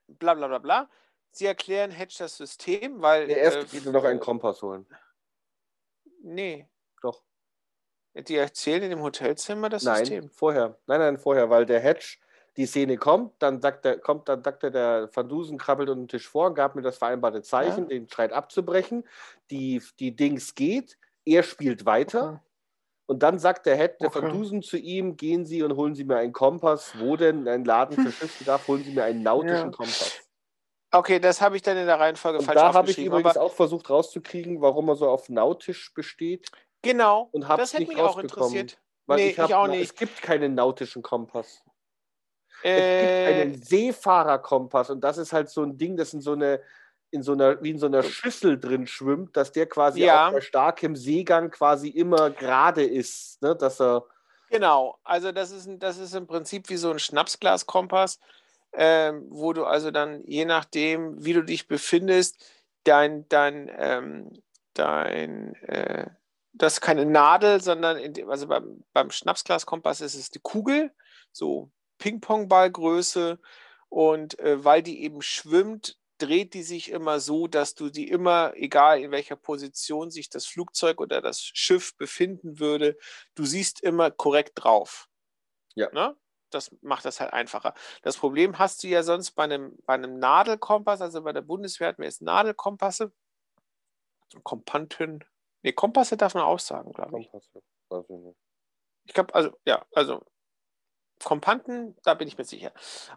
[0.08, 0.90] bla bla bla bla.
[1.36, 3.26] Sie erklären Hedge das System, weil.
[3.26, 4.86] Nee, erst äh, er noch einen Kompass holen.
[6.22, 6.66] Nee.
[7.02, 7.22] Doch.
[8.14, 10.30] Die erzählen in dem Hotelzimmer das Nein, System.
[10.30, 10.78] vorher.
[10.86, 12.16] Nein, nein, vorher, weil der Hedge,
[12.56, 16.00] die Szene kommt, dann sagt der, kommt, dann sagt er, der Van Dusen krabbelt unter
[16.02, 17.88] den Tisch vor, gab mir das vereinbarte Zeichen, Ja.
[17.90, 19.04] den Streit abzubrechen.
[19.50, 22.28] Die, die Dings geht, er spielt weiter.
[22.28, 22.38] Okay.
[23.08, 24.22] Und dann sagt der Head, der Okay.
[24.22, 26.98] Van Dusen zu ihm, gehen Sie und holen Sie mir einen Kompass.
[26.98, 28.66] Wo denn ein Laden für Schiffsbedarf?
[28.66, 29.76] Holen Sie mir einen nautischen Ja.
[29.76, 30.22] Kompass.
[30.98, 33.52] Okay, das habe ich dann in der Reihenfolge Und falsch da habe ich übrigens auch
[33.52, 36.50] versucht rauszukriegen, warum er so auf nautisch besteht.
[36.82, 38.56] genau, und hätte nicht mich auch rausbekommen.
[38.56, 38.78] interessiert.
[39.06, 39.90] Weil Nee, ich, hab, ich auch na, nicht.
[39.90, 41.62] Es gibt keinen nautischen Kompass.
[42.62, 46.32] Es Äh, gibt einen Seefahrerkompass und das ist halt so ein Ding, das in so
[46.32, 46.60] eine
[47.12, 50.26] in so einer, wie in so einer Schüssel drin schwimmt, dass der quasi Ja.
[50.28, 53.40] auch bei starkem Seegang quasi immer gerade ist.
[53.42, 53.54] Ne?
[53.54, 54.04] Dass er,
[54.50, 58.18] Genau, also das ist, das ist im Prinzip wie so ein Schnapsglaskompass,
[58.76, 62.44] ähm, wo du also dann, je nachdem, wie du dich befindest,
[62.84, 64.42] dein, dein, ähm,
[64.74, 66.10] dein, äh,
[66.52, 70.92] das ist keine Nadel, sondern in also beim, beim Schnapsglaskompass ist es die Kugel,
[71.32, 73.38] so Ping-Pong-Ballgröße
[73.88, 78.52] und äh, weil die eben schwimmt, dreht die sich immer so, dass du die immer,
[78.56, 82.96] egal in welcher Position sich das Flugzeug oder das Schiff befinden würde,
[83.34, 85.08] du siehst immer korrekt drauf.
[85.74, 85.90] Ja.
[85.92, 86.16] Ne?
[86.56, 87.74] Das macht das halt einfacher.
[88.02, 91.88] Das Problem hast du ja sonst bei einem, bei einem Nadelkompass, also bei der Bundeswehr
[91.88, 93.12] hatten wir jetzt Nadelkompasse.
[94.42, 95.24] Kompanten.
[95.62, 97.30] Nee, Kompasse darf man auch sagen, glaube ich.
[97.30, 97.50] Kompass,
[97.88, 98.38] weiß ich nicht.
[99.04, 100.24] Ich glaube, also, ja, also
[101.24, 102.72] Kompanten, da bin ich mir sicher.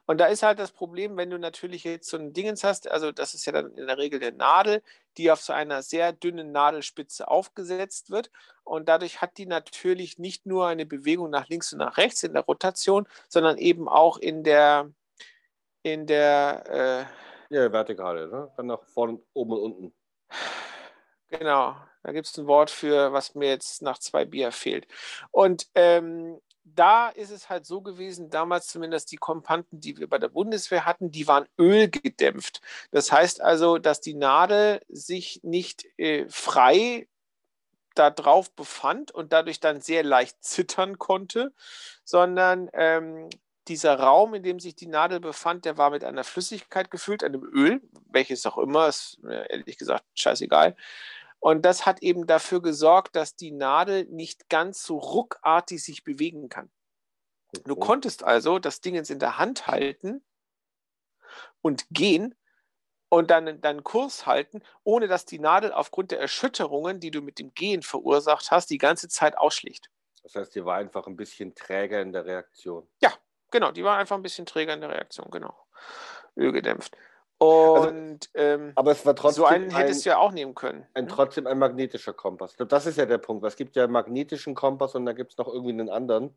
[0.05, 3.11] Und da ist halt das Problem, wenn du natürlich jetzt so ein Dingens hast, also
[3.11, 4.81] das ist ja dann in der Regel eine Nadel,
[5.17, 8.31] die auf so einer sehr dünnen Nadelspitze aufgesetzt wird.
[8.63, 12.33] Und dadurch hat die natürlich nicht nur eine Bewegung nach links und nach rechts in
[12.33, 14.91] der Rotation, sondern eben auch in der,
[15.83, 17.07] in der,
[17.49, 18.51] Ja, vertikale, ne?
[18.57, 19.93] Dann nach vorne, oben und unten.
[21.29, 24.87] äh, genau, Da gibt es ein Wort für, was mir jetzt nach zwei Bier fehlt.
[25.31, 26.39] Und ähm,
[26.75, 30.85] da ist es halt so gewesen, damals zumindest die Kompanten, die wir bei der Bundeswehr
[30.85, 32.61] hatten, die waren ölgedämpft.
[32.91, 37.07] Das heißt also, dass die Nadel sich nicht äh, frei
[37.95, 41.53] da drauf befand und dadurch dann sehr leicht zittern konnte,
[42.03, 43.29] sondern ähm,
[43.67, 47.43] dieser Raum, in dem sich die Nadel befand, der war mit einer Flüssigkeit gefüllt, einem
[47.43, 50.75] Öl, welches auch immer, ist mir ehrlich gesagt scheißegal.
[51.39, 56.49] Und das hat eben dafür gesorgt, dass die Nadel nicht ganz so ruckartig sich bewegen
[56.49, 56.69] kann.
[57.63, 57.79] Du mhm.
[57.79, 60.23] konntest also das Ding jetzt in der Hand halten
[61.61, 62.35] und gehen
[63.09, 67.39] und dann deinen Kurs halten, ohne dass die Nadel aufgrund der Erschütterungen, die du mit
[67.39, 69.89] dem Gehen verursacht hast, die ganze Zeit ausschlägt.
[70.23, 72.87] Das heißt, die war einfach ein bisschen träger in der Reaktion.
[73.01, 73.11] Ja,
[73.49, 75.57] genau, die war einfach ein bisschen träger in der Reaktion, genau.
[76.37, 76.95] Ölgedämpft.
[77.41, 80.55] Also, und also, ähm, aber es war trotzdem so einen hättest du ja auch nehmen
[80.55, 80.85] können.
[80.93, 81.09] Ein, ne?
[81.09, 82.55] Trotzdem ein magnetischer Kompass.
[82.57, 83.45] Das ist ja der Punkt.
[83.45, 86.35] Es gibt ja einen magnetischen Kompass und da gibt es noch irgendwie einen anderen.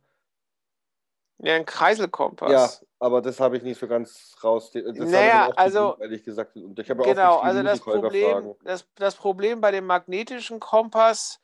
[1.39, 2.51] Ja, ein Kreiselkompass.
[2.53, 4.71] Ja, aber das habe ich nicht so ganz raus.
[4.71, 6.57] Das naja, also, gesucht, ehrlich gesagt.
[6.57, 11.41] Und ich habe genau, auch also das Problem, das, das Problem bei dem magnetischen Kompass,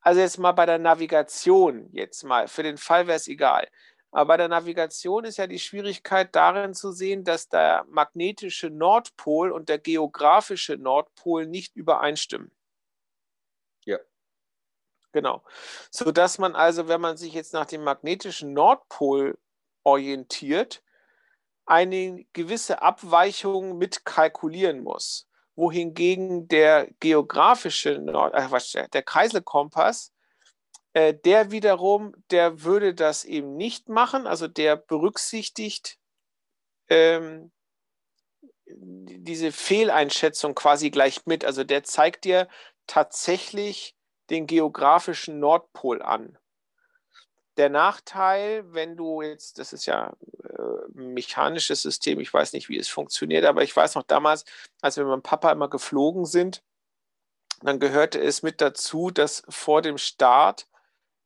[0.00, 3.68] also jetzt mal bei der Navigation, jetzt mal, für den Fall wäre es egal.
[4.16, 9.52] Aber bei der Navigation ist ja die Schwierigkeit darin zu sehen, dass der magnetische Nordpol
[9.52, 12.50] und der geografische Nordpol nicht übereinstimmen.
[13.84, 13.98] Ja.
[15.12, 15.44] Genau.
[15.90, 19.38] Sodass man also, wenn man sich jetzt nach dem magnetischen Nordpol
[19.84, 20.82] orientiert,
[21.66, 25.28] eine gewisse Abweichung mit kalkulieren muss.
[25.56, 30.15] Wohingegen der geografische Nord, äh, der Kreiselkompass
[30.96, 35.98] äh, der wiederum, der würde das eben nicht machen, also der berücksichtigt
[36.88, 37.52] ähm,
[38.64, 41.44] diese Fehleinschätzung quasi gleich mit.
[41.44, 42.48] Also der zeigt dir
[42.86, 43.94] tatsächlich
[44.30, 46.38] den geografischen Nordpol an.
[47.58, 52.78] Der Nachteil, wenn du jetzt, das ist ja äh, mechanisches System, ich weiß nicht, wie
[52.78, 54.46] es funktioniert, aber ich weiß noch damals,
[54.80, 56.62] als wir mit meinem Papa immer geflogen sind,
[57.60, 60.66] dann gehörte es mit dazu, dass vor dem Start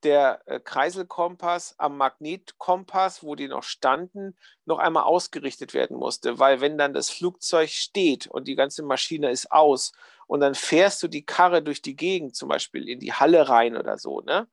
[0.05, 6.39] der äh, Kreiselkompass am Magnetkompass, wo die noch standen, noch einmal ausgerichtet werden musste.
[6.39, 9.93] Weil wenn dann das Flugzeug steht und die ganze Maschine ist aus
[10.27, 13.77] und dann fährst du die Karre durch die Gegend, zum Beispiel in die Halle rein
[13.77, 14.49] oder so, ne?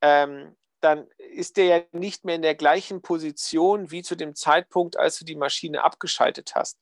[0.00, 4.96] Ähm, dann ist der ja nicht mehr in der gleichen Position wie zu dem Zeitpunkt,
[4.96, 6.78] als du die Maschine abgeschaltet hast.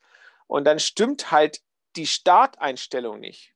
[0.46, 1.60] Und dann stimmt halt
[1.96, 3.55] die Starteinstellung nicht.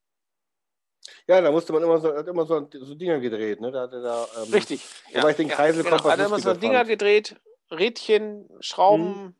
[1.26, 3.70] Ja, da musste man immer so, hat immer so, so Dinger gedreht, ne?
[3.70, 4.84] Da da, ähm, Richtig.
[5.12, 6.04] Ja, ich den Kreisel ja, genau.
[6.04, 7.36] Hat immer so Dinger gedreht,
[7.70, 9.34] Rädchen, Schrauben,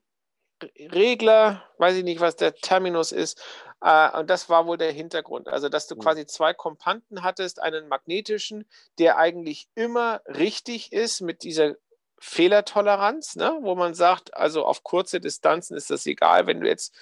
[0.62, 0.90] hm.
[0.92, 3.42] Regler, weiß ich nicht, was der Terminus ist.
[3.80, 5.48] Äh, und das war wohl der Hintergrund.
[5.48, 6.02] Also, dass du hm.
[6.02, 8.66] quasi zwei Kompanten hattest, einen magnetischen,
[8.98, 11.76] der eigentlich immer richtig ist mit dieser
[12.20, 13.58] Fehlertoleranz, ne?
[13.62, 16.94] wo man sagt, also auf kurze Distanzen ist das egal, wenn du jetzt,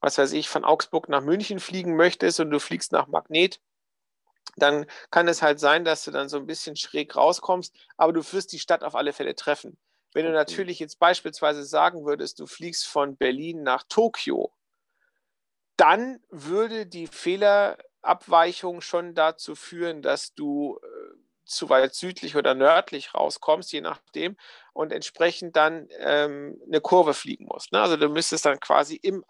[0.00, 3.60] was weiß ich, von Augsburg nach München fliegen möchtest und du fliegst nach Magnet,
[4.56, 8.22] dann kann es halt sein, dass du dann so ein bisschen schräg rauskommst, aber du
[8.32, 9.78] wirst die Stadt auf alle Fälle treffen.
[10.14, 14.52] Wenn du natürlich jetzt beispielsweise sagen würdest, du fliegst von Berlin nach Tokio,
[15.76, 20.78] dann würde die Fehlerabweichung schon dazu führen, dass du
[21.44, 24.36] zu weit südlich oder nördlich rauskommst, je nachdem,
[24.72, 27.72] und entsprechend dann ähm, eine Kurve fliegen musst.
[27.72, 27.80] Ne?
[27.80, 29.24] Also du müsstest dann quasi im,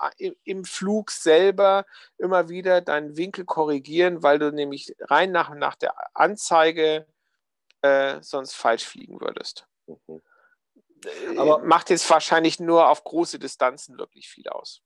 [0.44, 1.84] im Flug selber
[2.18, 7.06] immer wieder deinen Winkel korrigieren, weil du nämlich rein nach, nach der Anzeige
[7.82, 9.66] äh, sonst falsch fliegen würdest.
[9.86, 10.22] Mhm.
[11.36, 14.82] Aber macht jetzt wahrscheinlich nur auf große Distanzen wirklich viel aus.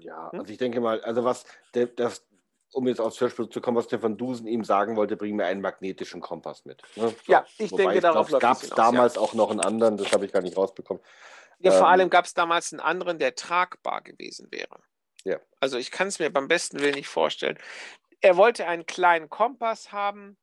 [0.00, 0.40] Ja, hm?
[0.40, 2.24] also ich denke mal, also was der, das,
[2.72, 5.46] um jetzt aufs Hörspiel zu kommen, was der Van Dusen ihm sagen wollte, bring mir
[5.46, 6.82] einen magnetischen Kompass mit.
[6.96, 7.14] Ne?
[7.26, 9.20] Ja, ich Wobei denke, ich darauf glaub, Es gab damals ja.
[9.20, 11.02] auch noch einen anderen, das habe ich gar nicht rausbekommen.
[11.58, 14.80] Ja, vor ähm, allem gab es damals einen anderen, der tragbar gewesen wäre.
[15.24, 15.38] Ja.
[15.60, 17.58] Also ich kann es mir beim besten Willen nicht vorstellen.
[18.20, 20.36] Er wollte einen kleinen Kompass haben,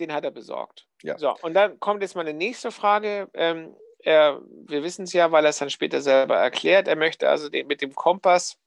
[0.00, 0.86] den hat er besorgt.
[1.02, 1.18] Ja.
[1.18, 3.28] So, und dann kommt jetzt meine nächste Frage.
[3.34, 6.88] Ähm, er, wir wissen es ja, weil er es dann später selber erklärt.
[6.88, 8.58] Er möchte also den, mit dem Kompass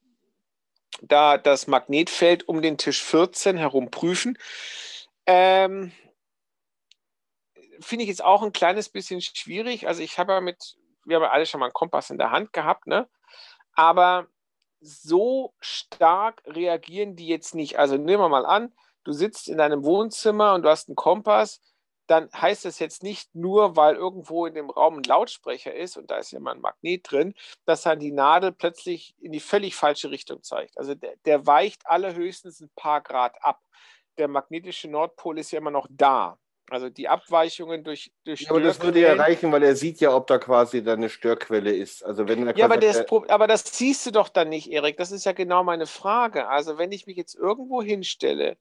[1.01, 4.37] da das Magnetfeld um den Tisch 14 herum prüfen.
[5.25, 5.91] Ähm,
[7.79, 9.87] Finde ich jetzt auch ein kleines bisschen schwierig.
[9.87, 12.31] Also ich habe ja mit, wir haben ja alle schon mal einen Kompass in der
[12.31, 13.07] Hand gehabt, ne?
[13.73, 14.27] Aber
[14.79, 17.77] so stark reagieren die jetzt nicht.
[17.77, 18.73] Also nehmen wir mal an,
[19.03, 21.61] du sitzt in deinem Wohnzimmer und du hast einen Kompass
[22.07, 26.09] dann heißt das jetzt nicht nur, weil irgendwo in dem Raum ein Lautsprecher ist und
[26.09, 27.33] da ist ja mal ein Magnet drin,
[27.65, 30.77] dass dann die Nadel plötzlich in die völlig falsche Richtung zeigt.
[30.77, 33.61] Also der, der weicht allerhöchstens ein paar Grad ab.
[34.17, 36.39] der magnetische Nordpol ist ja immer noch da.
[36.69, 40.13] Also die Abweichungen durch, durch Ja, aber das würde ja reichen, weil er sieht ja,
[40.13, 42.03] ob da quasi da eine Störquelle ist.
[42.03, 44.97] Also wenn er Ja, aber das, aber das siehst du doch dann nicht, Erik.
[44.97, 46.49] Das ist ja genau meine Frage.
[46.49, 48.57] Also wenn ich mich jetzt irgendwo hinstelle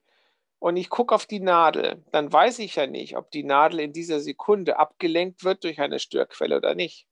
[0.59, 3.93] und ich gucke auf die Nadel, dann weiß ich ja nicht, ob die Nadel in
[3.93, 7.07] dieser Sekunde abgelenkt wird durch eine Störquelle oder nicht.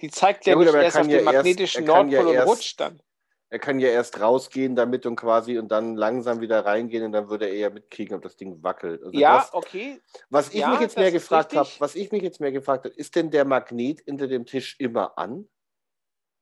[0.00, 2.08] Die zeigt ja, Ja gut, nicht er erst auf den ja erst- magnetischen er kann
[2.10, 3.02] ja Nordpol und erst- rutscht dann.
[3.50, 7.28] er kann ja erst rausgehen damit und quasi und dann langsam wieder reingehen und dann
[7.30, 9.02] würde er ja mitkriegen, ob das Ding wackelt.
[9.02, 10.00] Also Ja, das, okay.
[10.28, 13.16] was ich mich jetzt mehr gefragt habe, was ich mich jetzt mehr gefragt habe, ist
[13.16, 15.48] denn der Magnet hinter dem Tisch immer an?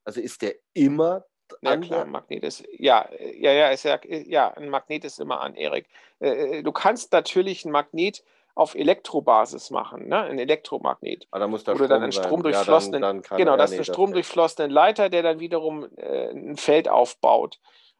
[0.04, 1.24] Also ist der immer
[1.62, 1.80] Ja, an?
[1.80, 5.40] klar, ein Magnet ist, ja, äh, ja, ja, ist ja, ja, ein Magnet ist immer
[5.40, 5.88] an, Erik.
[6.20, 8.24] Äh, Du kannst natürlich einen Magnet
[8.54, 10.22] auf Elektrobasis machen, ne?
[10.22, 11.28] ein Elektromagnet.
[11.30, 13.78] Ah, da muss da Oder Strom dann einen stromdurchflossenen- ja, dann, dann Genau, das ist
[13.78, 17.58] ein stromdurchflossenen Leiter, der dann wiederum äh, ein Feld aufbaut.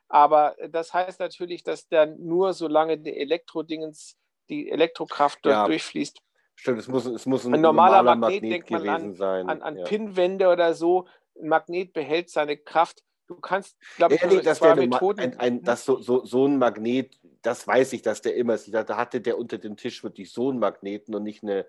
[0.09, 4.17] Aber äh, das heißt natürlich, dass dann nur solange die Elektrodingens,
[4.49, 5.67] die Elektrokraft dort Ja.
[5.67, 6.21] durchfließt,
[6.59, 9.49] Stimmt, es muss, es muss ein, Ein normaler normaler Magnet, Magnet, denkt man gewesen sein.
[9.51, 9.85] an, an ja.
[9.85, 11.07] Pinwände oder so,
[11.39, 13.03] ein Magnet behält seine Kraft.
[13.29, 15.21] Du kannst, glaube ich, Ja, nee, nur dass zwei der Methoden.
[15.21, 18.73] ein, ein, dass so, so, so ein Magnet, das weiß ich, dass der immer ist.
[18.73, 21.67] Da hatte der unter dem Tisch wirklich so einen Magneten und nicht eine.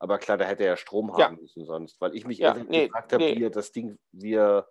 [0.00, 1.30] Aber klar, da hätte er ja Strom Ja.
[1.30, 3.32] haben müssen sonst, weil ich mich Ja, einfach nee, gefragt habe, nee.
[3.32, 4.68] wie er das Ding, wie er.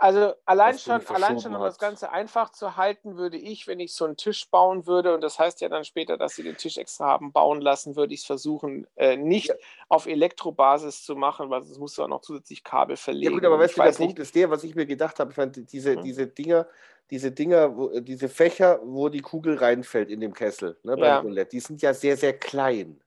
[0.00, 1.78] Also allein schon, allein schon, um das hat.
[1.78, 5.38] Ganze einfach zu halten, würde ich, wenn ich so einen Tisch bauen würde, und das
[5.38, 8.26] heißt ja dann später, dass sie den Tisch extra haben bauen lassen, würde ich es
[8.26, 9.54] versuchen, äh, nicht Ja.
[9.88, 13.30] auf Elektrobasis zu machen, weil es muss ja auch noch zusätzlich Kabel Ja verlegen.
[13.30, 15.30] gut, aber weißt du, der weiß Punkt nicht, ist der, was ich mir gedacht habe,
[15.30, 16.02] ich fand diese, Hm.
[16.04, 16.68] diese Dinger,
[17.10, 21.14] diese Dinger, wo, äh, diese Fächer, wo die Kugel reinfällt in dem Kessel, ne, beim
[21.14, 21.16] Ja.
[21.16, 23.00] Roulette, die sind ja sehr, sehr klein.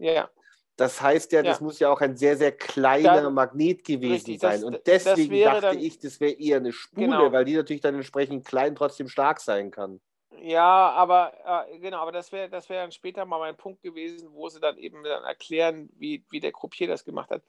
[0.00, 0.30] ja,
[0.76, 1.64] Das heißt ja, das Ja.
[1.64, 4.64] muss ja auch ein sehr, sehr kleiner Dann- Magnet gewesen richtig, das- sein.
[4.64, 7.32] Und das deswegen wäre dachte dann- ich, das wäre eher eine Spule, Genau.
[7.32, 10.00] weil die natürlich dann entsprechend klein trotzdem stark sein kann.
[10.42, 11.32] ja, aber
[11.70, 14.60] äh, genau, aber das wäre das wäre dann später mal mein Punkt gewesen, wo sie
[14.60, 17.42] dann eben dann erklären, wie, wie der Croupier das gemacht hat.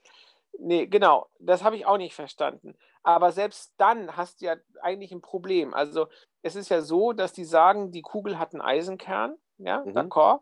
[0.58, 2.74] Nee, genau, das habe ich auch nicht verstanden.
[3.02, 5.74] Aber selbst dann hast du ja eigentlich ein Problem.
[5.74, 6.06] Also
[6.42, 9.90] es ist ja so, dass die sagen, die Kugel hat einen Eisenkern, ja, Mhm.
[9.92, 10.40] d'accord,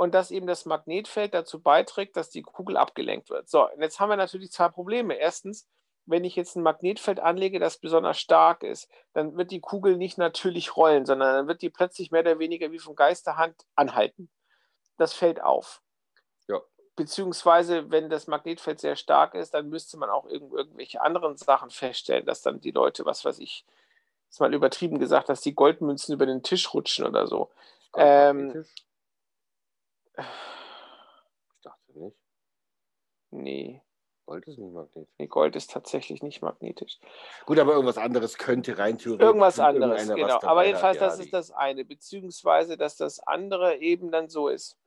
[0.00, 3.50] und dass eben das Magnetfeld dazu beiträgt, dass die Kugel abgelenkt wird.
[3.50, 5.12] So, und jetzt haben wir natürlich zwei Probleme.
[5.12, 5.68] Erstens,
[6.06, 10.16] wenn ich jetzt ein Magnetfeld anlege, das besonders stark ist, dann wird die Kugel nicht
[10.16, 14.30] natürlich rollen, sondern dann wird die plötzlich mehr oder weniger wie von Geisterhand anhalten.
[14.96, 15.82] Das fällt auf.
[16.48, 16.62] Ja.
[16.96, 21.68] Beziehungsweise, wenn das Magnetfeld sehr stark ist, dann müsste man auch irgend, irgendwelche anderen Sachen
[21.68, 23.66] feststellen, dass dann die Leute, was weiß ich,
[24.30, 27.50] ist mal übertrieben gesagt, dass die Goldmünzen über den Tisch rutschen oder so.
[27.96, 28.64] Ähm?
[31.54, 32.16] Ich dachte nicht.
[33.30, 33.82] Nee,
[34.26, 35.12] Gold ist nicht magnetisch.
[35.18, 36.98] nee, Gold ist tatsächlich nicht magnetisch.
[37.46, 39.26] Gut, aber irgendwas anderes könnte rein theoretisch.
[39.26, 40.40] Irgendwas anderes, genau.
[40.42, 41.84] Aber jedenfalls, das ist das eine.
[41.84, 44.78] Beziehungsweise, dass das andere eben dann so ist,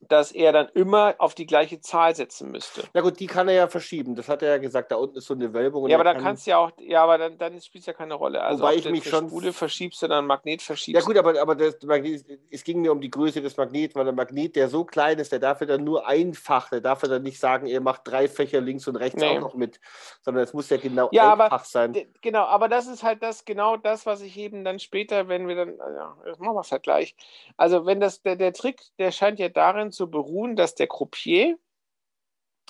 [0.00, 2.84] dass er dann immer auf die gleiche Zahl setzen müsste.
[2.94, 4.14] Na gut, die kann er ja verschieben.
[4.14, 4.92] Das hat er ja gesagt.
[4.92, 5.88] Da unten ist so eine Wölbung.
[5.88, 7.86] Ja, aber er dann kann- kannst du ja auch, ja, aber dann, dann spielt es
[7.86, 8.40] ja keine Rolle.
[8.42, 11.04] Also Wobei ob ich du mich schon- Spule verschiebst oder ein Magnet Ja verschiebst.
[11.04, 14.14] gut, aber, aber das Magnet, es ging mir um die Größe des Magnets, weil der
[14.14, 17.22] Magnet, der so klein ist, der darf ja dann nur einfach, der darf ja dann
[17.22, 19.36] nicht sagen, er macht drei Fächer links und rechts Nee.
[19.36, 19.80] auch noch mit,
[20.22, 21.92] sondern es muss ja genau Ja, aber einfach sein.
[21.92, 25.48] D- Genau, aber das ist halt das, genau das, was ich eben dann später, wenn
[25.48, 27.16] wir dann, ja, machen wir es halt gleich.
[27.56, 31.58] Also, wenn das, der, der Trick, der scheint ja darin zu beruhen, dass der Croupier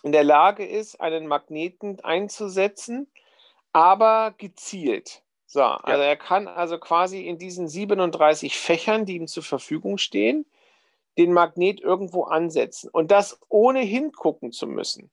[0.03, 3.11] in der Lage ist, einen Magneten einzusetzen,
[3.73, 5.23] aber gezielt.
[5.47, 10.45] So, also er kann also quasi in diesen 37 Fächern, die ihm zur Verfügung stehen,
[11.17, 15.11] den Magnet irgendwo ansetzen und das ohne hingucken zu müssen.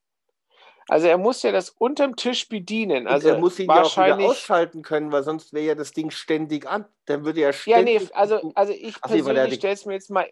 [0.87, 3.07] Also er muss ja das unterm Tisch bedienen.
[3.07, 4.27] Und Also er muss ihn ja auch wieder wahrscheinlich.
[4.27, 6.85] ausschalten können, weil sonst wäre ja das Ding ständig an.
[7.05, 8.01] Dann würde er ja, ständig.
[8.01, 10.29] nee, also, also ich Ach er persönlich stelle es mir jetzt mal,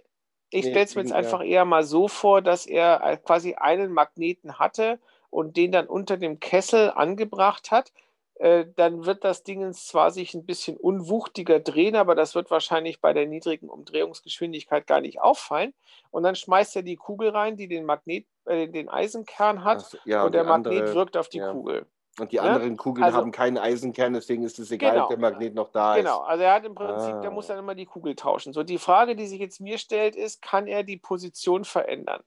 [0.54, 3.92] ich Nee, stelle es mir jetzt einfach eher mal so vor, dass er quasi einen
[3.92, 5.00] Magneten hatte
[5.30, 7.92] und den dann unter dem Kessel angebracht hat.
[8.36, 13.00] Äh, dann wird das Ding zwar sich ein bisschen unwuchtiger drehen, aber das wird wahrscheinlich
[13.00, 15.74] bei der niedrigen Umdrehungsgeschwindigkeit gar nicht auffallen.
[16.12, 19.98] Und dann schmeißt er die Kugel rein, die den Magnet, äh, den Eisenkern hat, so,
[20.06, 21.52] ja, und der Magnet andere- wirkt auf die ja.
[21.52, 21.86] Kugel.
[22.20, 22.44] Und die ne?
[22.44, 25.04] anderen Kugeln Also- haben keinen Eisenkern, deswegen ist es egal, Genau.
[25.06, 26.30] ob der Magnet noch da Genau, ist.
[26.30, 27.34] also er hat im Prinzip, der Ah.
[27.34, 28.54] muss dann immer die Kugel tauschen.
[28.54, 32.22] So, die Frage, die sich jetzt mir stellt, ist, kann er die Position verändern?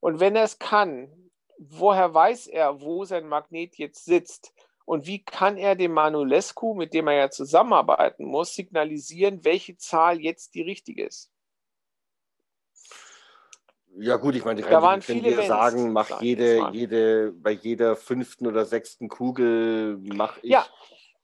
[0.00, 1.08] Und wenn er es kann,
[1.58, 4.54] woher weiß er, wo sein Magnet jetzt sitzt?
[4.86, 10.18] Und wie kann er dem Manulescu, mit dem er ja zusammenarbeiten muss, signalisieren, welche Zahl
[10.20, 11.30] jetzt die richtige ist?
[14.02, 18.64] Ja gut, ich meine, Da waren viele sagen, mach jede, jede, bei jeder fünften oder
[18.64, 20.50] sechsten Kugel mache ich.
[20.50, 20.66] Ja,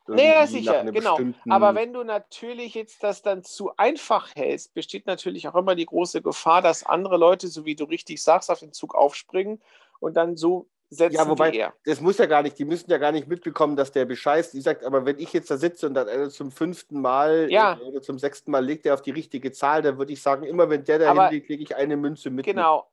[0.09, 1.19] Naja, sicher, genau.
[1.49, 5.87] Aber wenn du natürlich jetzt das dann zu einfach hältst, besteht natürlich auch immer die
[5.87, 9.61] große Gefahr, dass andere Leute, so wie du richtig sagst, auf den Zug aufspringen
[10.01, 13.13] und dann so setzen ja, wobei, das muss ja gar nicht, die müssen ja gar
[13.13, 14.55] nicht mitbekommen, dass der bescheißt.
[14.55, 17.79] Die sagt, aber wenn ich jetzt da sitze und dann einer zum fünften Mal ja.
[17.81, 20.71] oder zum sechsten Mal legt er auf die richtige Zahl, dann würde ich sagen, immer
[20.71, 22.47] wenn der da hinlegt, lege ich eine Münze mit.
[22.47, 22.87] Genau,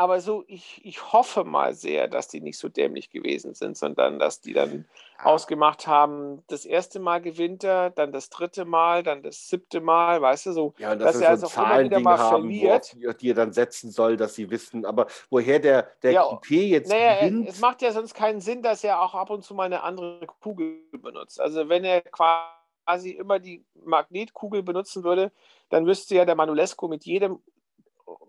[0.00, 4.18] aber so, ich, ich hoffe mal sehr, dass die nicht so dämlich gewesen sind, sondern
[4.18, 4.86] dass die dann
[5.18, 5.24] ja.
[5.26, 10.22] ausgemacht haben, das erste Mal gewinnt er, dann das dritte Mal, dann das siebte Mal,
[10.22, 12.96] weißt du, so, ja, dass, dass er so also immer wieder mal haben, verliert.
[12.98, 16.62] Wo, die er dann setzen soll, dass sie wissen, aber woher der, der ja, Coupé
[16.62, 17.50] jetzt naja, gewinnt.
[17.50, 20.26] Es macht ja sonst keinen Sinn, dass er auch ab und zu mal eine andere
[20.40, 21.38] Kugel benutzt.
[21.42, 25.30] Also wenn er quasi immer die Magnetkugel benutzen würde,
[25.68, 27.38] dann müsste ja der Manulesco mit jedem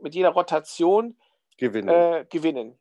[0.02, 1.16] mit jeder Rotation
[1.58, 1.90] gewinnen.
[1.90, 2.78] Äh, gewinnen.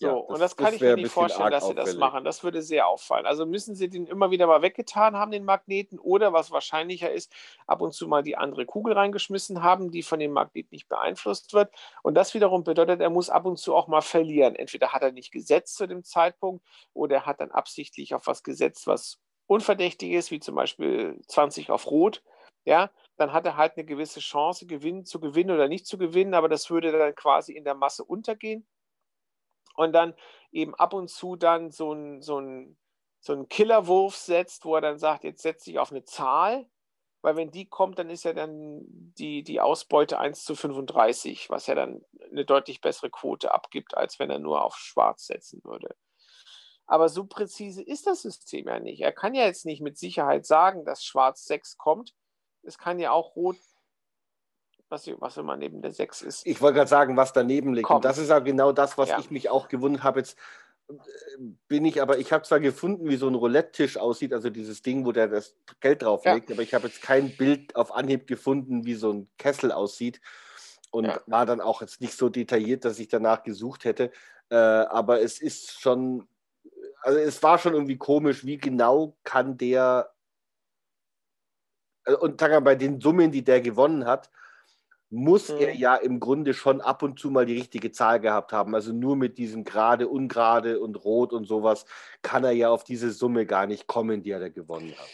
[0.00, 2.24] So, ja, das, und das kann das ich mir nicht vorstellen, dass sie das machen.
[2.24, 3.26] Das würde sehr auffallen.
[3.26, 7.32] Also müssen sie den immer wieder mal weggetan haben, den Magneten, oder was wahrscheinlicher ist,
[7.66, 11.52] ab und zu mal die andere Kugel reingeschmissen haben, die von dem Magnet nicht beeinflusst
[11.52, 11.74] wird.
[12.02, 14.54] Und das wiederum bedeutet, er muss ab und zu auch mal verlieren.
[14.54, 18.44] Entweder hat er nicht gesetzt zu dem Zeitpunkt oder er hat dann absichtlich auf was
[18.44, 22.22] gesetzt, was unverdächtig ist, wie zum Beispiel 20 auf Rot.
[22.64, 26.34] Ja, dann hat er halt eine gewisse Chance, gewinnen, zu gewinnen oder nicht zu gewinnen,
[26.34, 28.66] aber das würde dann quasi in der Masse untergehen.
[29.74, 30.14] Und dann
[30.52, 32.78] eben ab und zu dann so ein, so ein,
[33.20, 36.68] so ein Killerwurf setzt, wo er dann sagt, jetzt setze ich auf eine Zahl,
[37.20, 41.66] weil wenn die kommt, dann ist ja dann die, die Ausbeute 1 zu 35, was
[41.66, 45.96] ja dann eine deutlich bessere Quote abgibt, als wenn er nur auf Schwarz setzen würde.
[46.86, 49.02] Aber so präzise ist das System ja nicht.
[49.02, 52.14] Er kann ja jetzt nicht mit Sicherheit sagen, dass Schwarz 6 kommt,
[52.62, 53.56] es kann ja auch rot,
[54.88, 56.46] was, was immer neben der 6 ist.
[56.46, 57.86] Ich wollte gerade sagen, was daneben liegt.
[57.86, 57.98] Kommt.
[57.98, 59.18] Und das ist ja genau das, was ja.
[59.18, 60.20] ich mich auch gewundert habe.
[60.20, 60.38] Jetzt
[60.88, 60.94] äh,
[61.68, 65.04] bin ich aber, ich habe zwar gefunden, wie so ein Roulette-Tisch aussieht, also dieses Ding,
[65.04, 66.54] wo der das Geld drauflegt, ja.
[66.54, 70.20] aber ich habe jetzt kein Bild auf Anhieb gefunden, wie so ein Kessel aussieht.
[70.90, 71.20] Und ja.
[71.26, 74.10] war dann auch jetzt nicht so detailliert, dass ich danach gesucht hätte.
[74.48, 76.26] Äh, aber es ist schon,
[77.02, 80.10] also es war schon irgendwie komisch, wie genau kann der
[82.16, 84.30] und sagen wir, bei den Summen, die der gewonnen hat,
[85.10, 85.58] muss mhm.
[85.58, 88.74] er ja im Grunde schon ab und zu mal die richtige Zahl gehabt haben.
[88.74, 91.86] Also nur mit diesem gerade, ungerade und rot und sowas
[92.22, 95.08] kann er ja auf diese Summe gar nicht kommen, die er da gewonnen hat.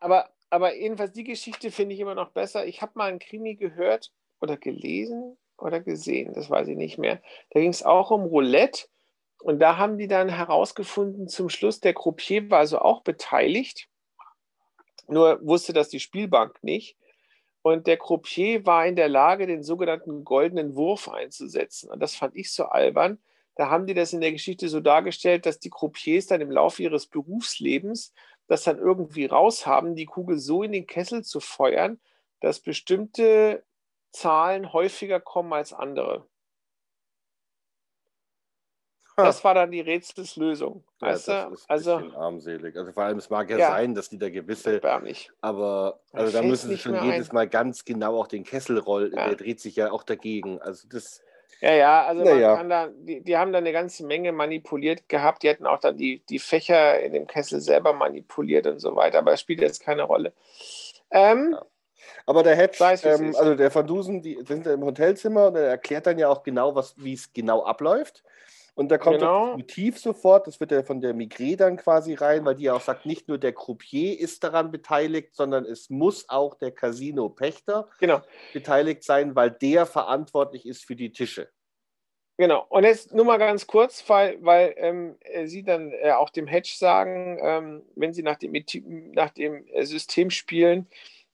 [0.00, 2.66] Aber, aber jedenfalls die Geschichte finde ich immer noch besser.
[2.66, 7.20] Ich habe mal einen Krimi gehört oder gelesen oder gesehen, das weiß ich nicht mehr.
[7.50, 8.86] Da ging es auch um Roulette.
[9.40, 13.88] Und da haben die dann herausgefunden, zum Schluss, der Croupier war also auch beteiligt
[15.08, 16.96] nur wusste das die Spielbank nicht.
[17.62, 21.90] Und der Croupier war in der Lage, den sogenannten goldenen Wurf einzusetzen.
[21.90, 23.18] Und das fand ich so albern.
[23.56, 26.82] Da haben die das in der Geschichte so dargestellt, dass die Croupiers dann im Laufe
[26.82, 28.14] ihres Berufslebens
[28.46, 32.00] das dann irgendwie raushaben, die Kugel so in den Kessel zu feuern,
[32.40, 33.62] dass bestimmte
[34.10, 36.26] Zahlen häufiger kommen als andere.
[39.24, 40.84] Das war dann die Rätselslösung.
[41.00, 42.76] Ja, weißt das ist also, armselig.
[42.76, 44.74] Also vor allem, es mag ja, ja sein, dass die da gewisse.
[44.74, 45.30] Erbärmlich.
[45.40, 47.34] Aber also da müssen sie schon jedes ein.
[47.34, 49.12] Mal ganz genau auch den Kessel rollen.
[49.14, 49.28] Ja.
[49.28, 50.60] Der dreht sich ja auch dagegen.
[50.60, 51.22] Also das.
[51.60, 52.62] Ja, ja, also ja.
[52.62, 55.42] da, die, die haben da eine ganze Menge manipuliert gehabt.
[55.42, 59.18] Die hätten auch dann die, die Fächer in dem Kessel selber manipuliert und so weiter,
[59.18, 60.32] aber es spielt jetzt keine Rolle.
[61.10, 61.64] Ähm, ja.
[62.26, 66.06] Aber der Hedge, ähm, also der Van Dusen, die sind im Hotelzimmer und er erklärt
[66.06, 68.22] dann ja auch genau, wie es genau abläuft.
[68.78, 69.48] Und da kommt genau.
[69.48, 72.74] das Motiv sofort, das wird ja von der Migré dann quasi rein, weil die ja
[72.74, 77.88] auch sagt, nicht nur der Croupier ist daran beteiligt, sondern es muss auch der Casino-Pächter
[77.98, 78.20] genau.
[78.52, 81.48] beteiligt sein, weil der verantwortlich ist für die Tische.
[82.36, 82.66] Genau.
[82.68, 86.46] Und jetzt nur mal ganz kurz, weil, weil ähm, äh, Sie dann äh, auch dem
[86.46, 88.52] Hedge sagen, ähm, wenn Sie nach dem,
[89.10, 90.86] nach dem äh, System spielen,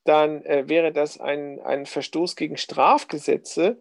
[0.04, 3.76] dann äh, wäre das ein, ein Verstoß gegen Strafgesetze.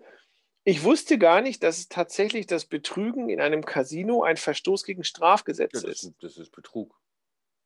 [0.66, 5.74] Ich wusste gar nicht, dass tatsächlich das Betrügen in einem Casino ein Verstoß gegen Strafgesetz
[5.74, 6.14] ja, das, ist.
[6.22, 6.98] Das ist Betrug.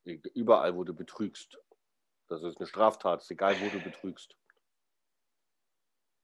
[0.03, 1.59] Überall, wo du betrügst.
[2.27, 4.35] Das ist eine Straftat, ist egal, wo du betrügst.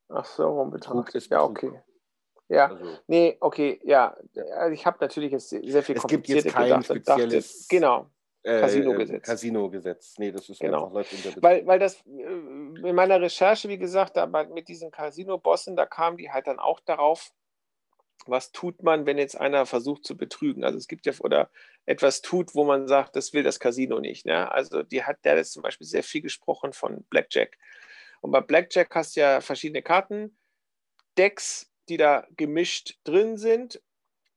[0.09, 1.63] Ach so, warum Betrug ist Betrug.
[1.63, 1.83] Ja, okay.
[2.49, 4.15] Ja, also, nee, okay, ja.
[4.55, 7.59] Also ich habe natürlich jetzt sehr viel Es gibt jetzt kein gedacht, spezielles.
[7.59, 8.09] Dachte, genau.
[8.43, 9.25] Äh, Casino-Gesetz.
[9.25, 10.15] Casino-Gesetz.
[10.19, 10.83] Nee, das ist genau.
[10.83, 14.91] einfach läuft unter weil, weil das äh, in meiner Recherche, wie gesagt, da mit diesen
[14.91, 17.31] Casino-Bossen, da kamen die halt dann auch darauf,
[18.25, 20.63] was tut man, wenn jetzt einer versucht zu betrügen?
[20.63, 21.49] Also es gibt ja oder
[21.85, 24.25] etwas tut, wo man sagt, das will das Casino nicht.
[24.25, 24.51] Ne?
[24.51, 27.57] Also die hat der ist zum Beispiel sehr viel gesprochen von Blackjack.
[28.21, 30.37] Und bei Blackjack hast du ja verschiedene Karten,
[31.17, 33.81] Decks, die da gemischt drin sind.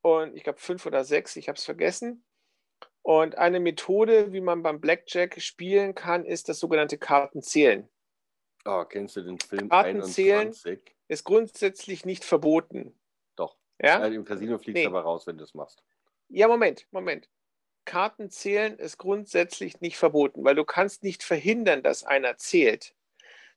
[0.03, 2.25] Und ich glaube fünf oder sechs, ich habe es vergessen.
[3.07, 7.89] Und eine Methode, wie man beim Blackjack spielen kann, ist das sogenannte Kartenzählen.
[8.65, 10.81] Oh, kennst du den Film Kartenzählen 21?
[11.07, 12.99] ist grundsätzlich nicht verboten.
[13.37, 13.57] Doch.
[13.81, 14.05] Ja?
[14.05, 14.83] Äh, Im Casino fliegst Nee.
[14.83, 15.85] du aber raus, wenn du es machst.
[16.31, 17.29] Ja, Moment, Moment.
[17.85, 22.97] Kartenzählen ist grundsätzlich nicht verboten, weil du kannst nicht verhindern, dass einer zählt.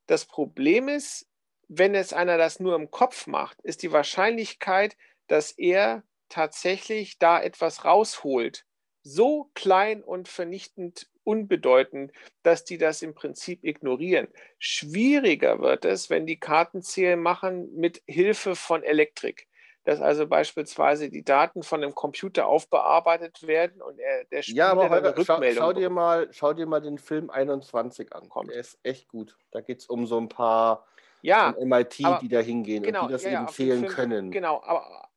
[0.06, 1.28] Das Problem ist,
[1.68, 4.96] wenn es einer das nur im Kopf macht, ist die Wahrscheinlichkeit,
[5.26, 8.68] dass er tatsächlich da etwas rausholt,
[9.04, 12.12] so klein und vernichtend unbedeutend,
[12.44, 14.28] dass die das im Prinzip ignorieren.
[14.58, 19.48] Schwieriger wird es, wenn die Kartenzählen machen mit Hilfe von Elektrik.
[19.86, 24.72] Dass also beispielsweise die Daten von dem Computer aufbearbeitet werden und er, der Spieler Ja,
[24.72, 28.28] aber Holger, schau, schau, dir mal, schau dir mal den Film 21 an.
[28.30, 28.50] Kommt.
[28.52, 29.38] Der ist echt gut.
[29.52, 30.86] Da geht es um so ein paar
[31.22, 33.66] Ja, MIT, aber- die da hingehen genau, und die das ja, ja, eben auf den
[33.68, 34.32] zählen Film- können.
[34.32, 35.10] Genau, aber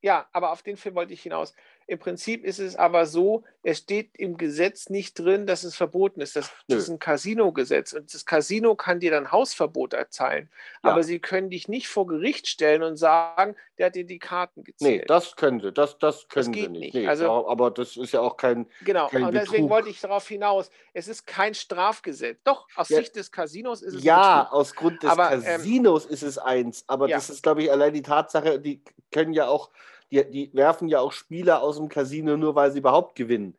[0.00, 1.54] ja, aber auf den Film wollte ich hinaus.
[1.88, 6.20] Im Prinzip ist es aber so, es steht im Gesetz nicht drin, dass es verboten
[6.20, 6.36] ist.
[6.36, 10.50] Das, das ist ein Casino-Gesetz und das Casino kann dir dann Hausverbot erteilen.
[10.84, 10.90] Ja.
[10.90, 14.60] Aber sie können dich nicht vor Gericht stellen und sagen, der hat dir die Karten
[14.60, 15.08] Nee, gezählt.
[15.08, 15.72] das können sie.
[15.72, 16.80] Das, das können sie geht nicht.
[16.80, 16.94] nicht.
[16.94, 18.66] Nee, Also- aber- das ist ja auch kein.
[18.84, 19.70] genau, kein und deswegen Betrug.
[19.70, 20.70] wollte ich darauf hinaus.
[20.92, 22.38] Es ist kein Strafgesetz.
[22.44, 22.98] Doch, aus Ja.
[22.98, 24.52] Sicht des Casinos ist es Ja, Betrug.
[24.58, 26.84] aus Grund des Aber, ähm, Casinos ist es eins.
[26.86, 27.16] Aber ja.
[27.16, 29.70] das ist, glaube ich, allein die Tatsache, die können ja auch,
[30.10, 33.56] die, die werfen ja auch Spieler aus dem Casino nur, weil sie überhaupt gewinnen.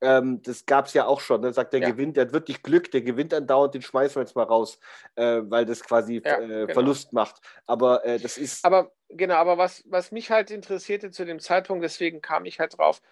[0.00, 1.42] Ähm, das gab es ja auch schon.
[1.42, 1.90] Da sagt der Ja.
[1.90, 4.78] gewinnt, der hat wirklich Glück, der gewinnt andauernd, den schmeißen wir jetzt mal raus,
[5.16, 6.72] äh, weil das quasi Ja, äh, genau.
[6.72, 7.40] Verlust macht.
[7.66, 8.64] Aber äh, das ist.
[8.64, 12.78] Aber genau, aber was, was mich halt interessierte zu dem Zeitpunkt, deswegen kam ich halt
[12.78, 13.02] drauf,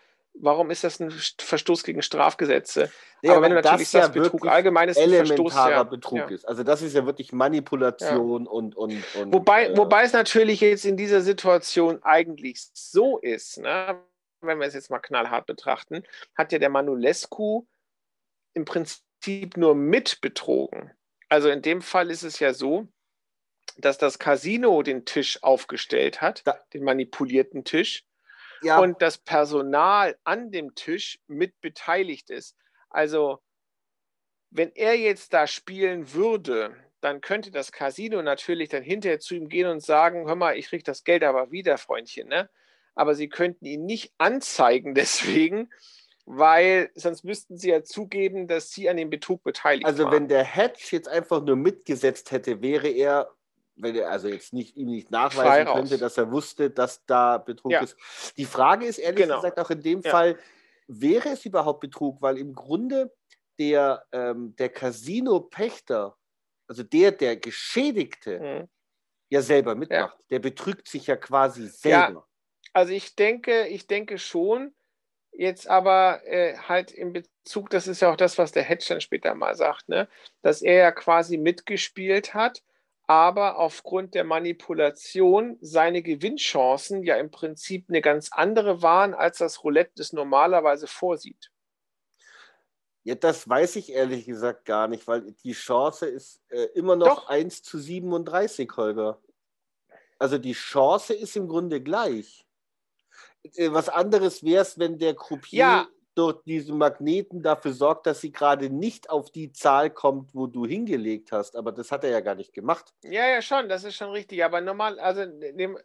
[0.40, 2.90] warum ist das ein St- Verstoß gegen Strafgesetze?
[3.22, 5.82] Ja, aber wenn du natürlich das ja sagst, Betrug wirklich allgemein ist ein Verstoß, ja,
[5.82, 6.26] Betrug ja.
[6.28, 6.46] ist.
[6.46, 10.84] Also das ist ja wirklich Manipulation und, und, und Wobei, äh, wobei es natürlich jetzt
[10.84, 14.00] in dieser Situation eigentlich so ist, ne?
[14.42, 16.04] wenn wir es jetzt mal knallhart betrachten,
[16.36, 17.66] hat ja der Manulescu
[18.54, 20.92] im Prinzip nur mit betrogen.
[21.28, 22.86] Also in dem Fall ist es ja so,
[23.78, 28.04] dass das Casino den Tisch aufgestellt hat, Da- den manipulierten Tisch,
[28.62, 32.56] ja, und das Personal an dem Tisch mit beteiligt ist.
[32.90, 33.40] Also,
[34.50, 39.48] wenn er jetzt da spielen würde, dann könnte das Casino natürlich dann hinterher zu ihm
[39.48, 42.28] gehen und sagen: Hör mal, ich kriege das Geld aber wieder, Freundchen.
[42.28, 42.48] Ne?
[42.94, 45.70] Aber sie könnten ihn nicht anzeigen deswegen,
[46.24, 50.12] weil sonst müssten sie ja zugeben, dass sie an dem Betrug beteiligt Also waren.
[50.12, 53.30] wenn der Hedge jetzt einfach nur mitgesetzt hätte, wäre er,
[53.76, 57.72] wenn er also jetzt nicht ihm nicht nachweisen könnte, dass er wusste, dass da Betrug
[57.72, 57.80] Ja.
[57.82, 57.96] ist.
[58.36, 59.36] Die Frage ist ehrlich Genau.
[59.36, 60.10] gesagt auch in dem Ja.
[60.10, 60.38] Fall,
[60.88, 62.22] wäre es überhaupt Betrug?
[62.22, 63.12] Weil im Grunde
[63.58, 66.16] der, ähm, der Casino-Pächter,
[66.68, 68.68] also der, der Geschädigte, Mhm.
[69.28, 70.18] ja selber mitmacht.
[70.30, 72.06] Der betrügt sich ja quasi Ja.
[72.06, 72.28] selber.
[72.72, 74.74] Also ich denke, ich denke schon,
[75.32, 79.00] jetzt aber äh, halt in Bezug, das ist ja auch das, was der Hedge dann
[79.00, 80.08] später mal sagt, ne?
[80.42, 82.62] dass er ja quasi mitgespielt hat,
[83.06, 89.62] aber aufgrund der Manipulation seine Gewinnchancen ja im Prinzip eine ganz andere waren, als das
[89.62, 91.50] Roulette es normalerweise vorsieht.
[93.04, 97.20] Ja, das weiß ich ehrlich gesagt gar nicht, weil die Chance ist äh, immer noch
[97.20, 97.28] Doch.
[97.28, 99.20] 1 zu 37, Holger.
[100.18, 102.44] Also die Chance ist im Grunde gleich.
[103.54, 105.88] Äh, was anderes wäre es, wenn der Croupier Ja.
[106.16, 110.66] Durch diesen Magneten dafür sorgt, dass sie gerade nicht auf die Zahl kommt, wo du
[110.66, 111.56] hingelegt hast.
[111.56, 112.94] Aber das hat er ja gar nicht gemacht.
[113.04, 114.42] Ja, ja, schon, das ist schon richtig.
[114.42, 115.24] Aber normal, also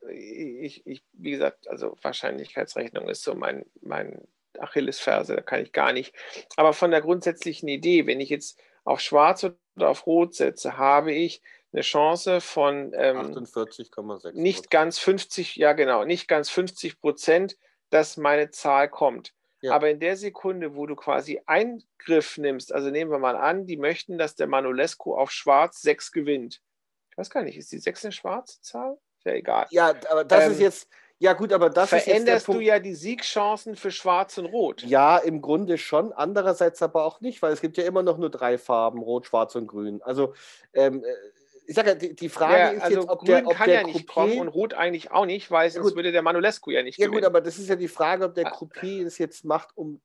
[0.09, 4.25] ich, ich, wie gesagt, also Wahrscheinlichkeitsrechnung ist so mein, mein
[4.57, 6.15] Achillesferse, da kann ich gar nicht.
[6.55, 11.11] Aber von der grundsätzlichen Idee, wenn ich jetzt auf Schwarz oder auf Rot setze, habe
[11.11, 11.41] ich
[11.73, 14.33] eine Chance von ähm, 48,6.
[14.33, 17.57] nicht ganz 50, ja genau, nicht ganz 50 Prozent,
[17.89, 19.33] dass meine Zahl kommt.
[19.61, 19.73] Ja.
[19.73, 23.77] Aber in der Sekunde, wo du quasi Eingriff nimmst, also nehmen wir mal an, die
[23.77, 26.61] möchten, dass der Manolescu auf Schwarz 6 gewinnt.
[27.11, 28.97] Ich weiß gar nicht, ist die 6 eine schwarze Zahl?
[29.17, 29.67] Ist ja egal.
[29.69, 30.87] Ja, aber das Ähm, ist jetzt,
[31.19, 34.47] ja gut, aber das ist jetzt der Veränderst du ja die Siegchancen für Schwarz und
[34.47, 34.81] Rot.
[34.81, 38.31] Ja, im Grunde schon, andererseits aber auch nicht, weil es gibt ja immer noch nur
[38.31, 40.01] drei Farben, Rot, Schwarz und Grün.
[40.01, 40.33] Also,
[40.73, 41.13] ähm, äh,
[41.65, 43.67] ich sage ja, die, die Frage Ja, ist also jetzt, ob Grün der, ob kann
[43.69, 46.71] der ja nicht kommen Croupier- und Rot eigentlich auch nicht, weil sonst würde der Manolescu
[46.71, 47.21] ja nicht Ja gewinnen.
[47.21, 48.51] gut, aber das ist ja die Frage, ob der Ah.
[48.51, 50.01] Croupier es jetzt macht, um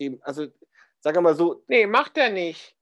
[0.00, 0.46] dem, also
[1.02, 2.74] wir mal so, nee, macht er nicht.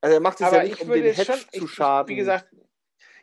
[0.00, 2.08] also er macht es ja nicht, ich um es Hedge schon, zu ich, schaden.
[2.08, 2.46] wie gesagt,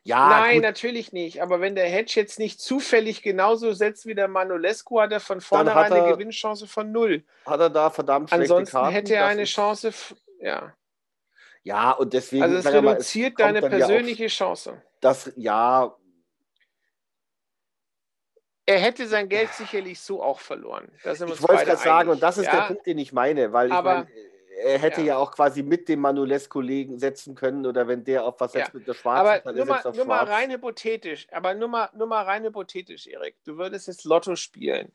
[0.03, 1.41] ja, Nein, gut, natürlich nicht.
[1.41, 5.41] Aber wenn der Hedge jetzt nicht zufällig genauso setzt wie der Manolescu, hat er von
[5.41, 7.23] vornherein er- eine Gewinnchance von null.
[7.45, 8.93] hat er da verdammt schlechte Ansonsten Karten.
[8.93, 9.91] hätte er das eine Chance.
[10.39, 10.73] Ja.
[11.69, 14.81] Ja, und deswegen, Also es wir mal, reduziert kommt deine dann ja persönliche Chance.
[15.01, 15.95] Das, ja,
[18.65, 20.91] er hätte sein Geld sicherlich so auch verloren.
[21.03, 23.71] ich wollte es gerade sagen, und das ist ja, der Punkt, den ich meine, weil
[23.71, 25.07] aber, ich meine, er hätte ja.
[25.07, 25.17] ja.
[25.17, 26.63] auch quasi mit dem Manulesco
[26.97, 28.79] setzen können oder wenn der auf was setzt ja.
[28.79, 32.07] mit der schwarzen, aber dann nur, mal, nur mal rein hypothetisch, aber nur mal, nur
[32.07, 33.35] mal rein hypothetisch, Erik.
[33.45, 34.91] Du würdest jetzt Lotto spielen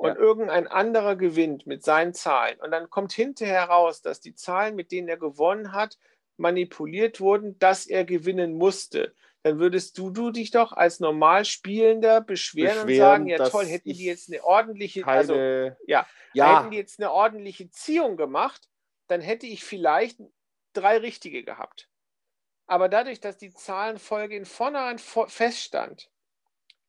[0.00, 0.16] und ja.
[0.16, 4.92] irgendein anderer gewinnt mit seinen Zahlen und dann kommt hinterher raus, dass die Zahlen, mit
[4.92, 5.98] denen er gewonnen hat,
[6.38, 9.14] manipuliert wurden, dass er gewinnen musste.
[9.42, 13.66] Dann würdest du, du dich doch als normal Spielender beschweren, beschweren und sagen, ja toll,
[13.66, 15.34] hätten die jetzt eine ordentliche, keine, also
[15.86, 18.70] ja, ja, hätten die jetzt eine ordentliche Ziehung gemacht,
[19.06, 20.18] dann hätte ich vielleicht
[20.72, 21.90] drei richtige gehabt.
[22.66, 26.10] Aber dadurch, dass die Zahlenfolge in vornherein feststand,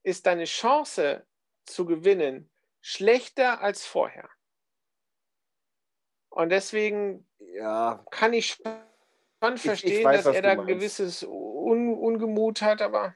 [0.02, 1.26] ist deine Chance
[1.66, 2.50] zu gewinnen
[2.82, 4.30] schlechter als vorher.
[6.30, 8.04] Und deswegen ja.
[8.12, 8.58] kann ich
[9.44, 13.16] schon verstehen, ich, ich weiß, dass er da ein gewisses Un Ungemut hat, aber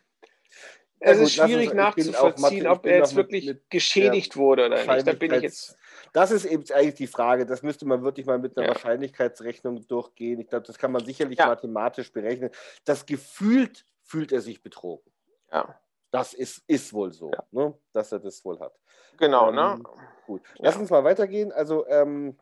[1.00, 5.08] es gut, ist schwierig nachzuvollziehen, ob er jetzt wirklich mit, geschädigt wurde oder nicht.
[5.08, 5.78] Da bin ich jetzt
[6.16, 7.46] das ist eben eigentlich die Frage.
[7.46, 8.74] Das müsste man wirklich mal mit einer ja.
[8.74, 10.40] Wahrscheinlichkeitsrechnung durchgehen.
[10.40, 11.48] Ich glaube, das kann man sicherlich ja.
[11.48, 12.52] mathematisch berechnen.
[12.86, 15.12] Das gefühlt fühlt er sich betrogen.
[15.52, 15.78] Ja.
[16.12, 17.78] Das ist, ist wohl so, ne?
[17.92, 18.80] dass er das wohl hat.
[19.18, 19.74] Genau, ne?
[19.76, 19.90] ähm, ne?
[20.26, 20.42] Gut.
[20.58, 21.52] Lass uns mal weitergehen.
[21.52, 22.38] Also, ähm,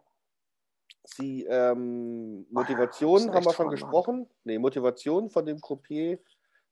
[1.05, 4.29] Sie, ähm, Motivation haben wir schon gesprochen.
[4.45, 6.17] Nee, Motivation von dem Croupier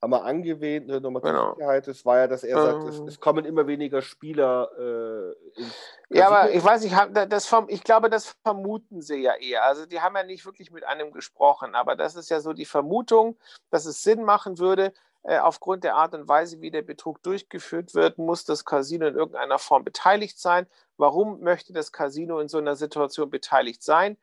[0.02, 1.54] haben wir angewählt, ne, nochmal zur genau.
[1.54, 1.88] Sicherheit.
[1.88, 3.08] Es war ja, dass er sagt, es, ähm.
[3.08, 5.76] es, kommen immer weniger Spieler äh, ins
[6.10, 6.96] Ja, aber ich weiß nicht,
[7.30, 9.64] das, ich glaube, das vermuten sie ja eher.
[9.64, 12.66] Also die haben ja nicht wirklich mit einem gesprochen, aber das ist ja so die
[12.66, 13.38] Vermutung,
[13.70, 14.92] dass es Sinn machen würde,
[15.24, 19.60] aufgrund der Art und Weise, wie der Betrug durchgeführt wird, muss das Casino in irgendeiner
[19.60, 20.68] Form beteiligt sein.
[20.98, 24.18] Warum möchte das Casino in so einer Situation beteiligt sein?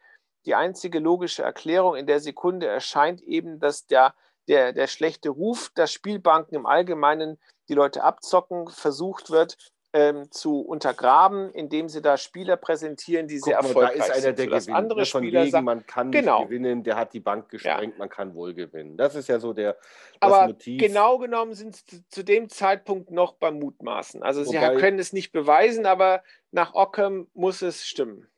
[0.44, 4.14] Die einzige logische Erklärung in der Sekunde erscheint eben, dass der
[4.48, 7.38] der, der schlechte Ruf, dass Spielbanken im Allgemeinen
[7.68, 9.56] die Leute abzocken, versucht wird
[9.98, 14.08] ähm, zu untergraben, indem sie da Spieler präsentieren, die Guck sehr erfolgreich sind.
[14.08, 14.70] Da ist einer, der gewinnt.
[14.70, 16.38] Andere Von Spieler wegen, sagen, man kann genau.
[16.38, 17.98] nicht gewinnen, der hat die Bank gesprengt, ja.
[17.98, 18.96] man kann wohl gewinnen.
[18.96, 19.76] Das ist ja so der
[20.20, 20.80] Aber Motiv.
[20.80, 24.22] genau genommen sind sie zu dem Zeitpunkt noch beim Mutmaßen.
[24.22, 26.22] Also Wobei, sie können es nicht beweisen, aber
[26.52, 28.28] nach Ockham muss es stimmen.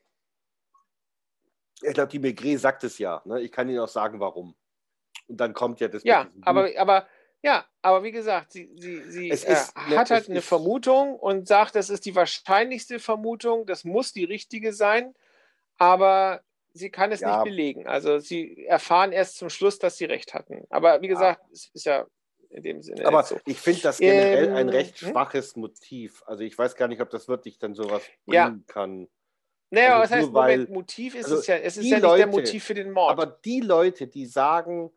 [1.82, 3.22] Ich glaube, die Maigret sagt es ja.
[3.24, 3.40] Ne?
[3.40, 4.54] Ich kann Ihnen auch sagen, warum.
[5.28, 6.04] Und dann kommt ja das.
[6.04, 7.06] Ja, aber, aber,
[7.42, 9.56] ja, aber wie gesagt, sie, sie, sie äh,
[9.88, 14.24] ne, hat halt eine Vermutung und sagt, das ist die wahrscheinlichste Vermutung, das muss die
[14.24, 15.14] richtige sein,
[15.78, 16.42] aber
[16.72, 17.36] sie kann es ja.
[17.36, 17.86] nicht belegen.
[17.86, 20.66] Also sie erfahren erst zum Schluss, dass sie recht hatten.
[20.70, 21.48] Aber wie gesagt, ja.
[21.52, 22.06] es ist ja
[22.50, 23.06] in dem Sinne.
[23.06, 23.38] Aber so.
[23.46, 25.10] ich finde das generell ähm, ein recht hm?
[25.10, 26.22] schwaches Motiv.
[26.26, 28.72] Also ich weiß gar nicht, ob das wirklich dann sowas bringen ja.
[28.72, 29.08] kann.
[29.70, 32.02] Naja, also was heißt weil, Moment, Motiv ist also es ja, es ist ja nicht
[32.02, 33.12] Leute, der Motiv für den Mord.
[33.12, 34.90] Aber die Leute, die sagen,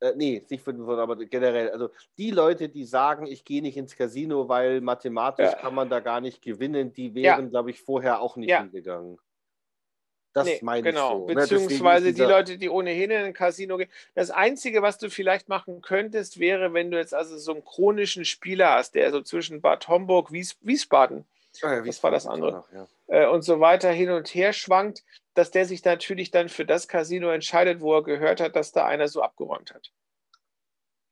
[0.00, 1.70] äh, nee, nicht für den aber generell.
[1.70, 5.54] Also die Leute, die sagen, ich gehe nicht ins Casino, weil mathematisch ja.
[5.54, 7.50] kann man da gar nicht gewinnen, die wären, ja.
[7.50, 8.60] glaube ich, vorher auch nicht ja.
[8.60, 9.18] hingegangen.
[10.34, 11.12] Das nee, meine genau.
[11.12, 11.26] ich so.
[11.28, 11.34] Ne?
[11.34, 13.88] Beziehungsweise die Leute, die ohnehin in ein Casino gehen.
[14.14, 18.26] Das Einzige, was du vielleicht machen könntest, wäre, wenn du jetzt also so einen chronischen
[18.26, 21.24] Spieler hast, der so zwischen Bad Homburg, Wies Wiesbaden,
[21.62, 22.86] oh ja, das war das andere, auch, ja.
[23.08, 25.04] äh, und so weiter hin und her schwankt,
[25.34, 28.86] dass der sich natürlich dann für das Casino entscheidet, wo er gehört hat, dass da
[28.86, 29.92] einer so abgeräumt hat.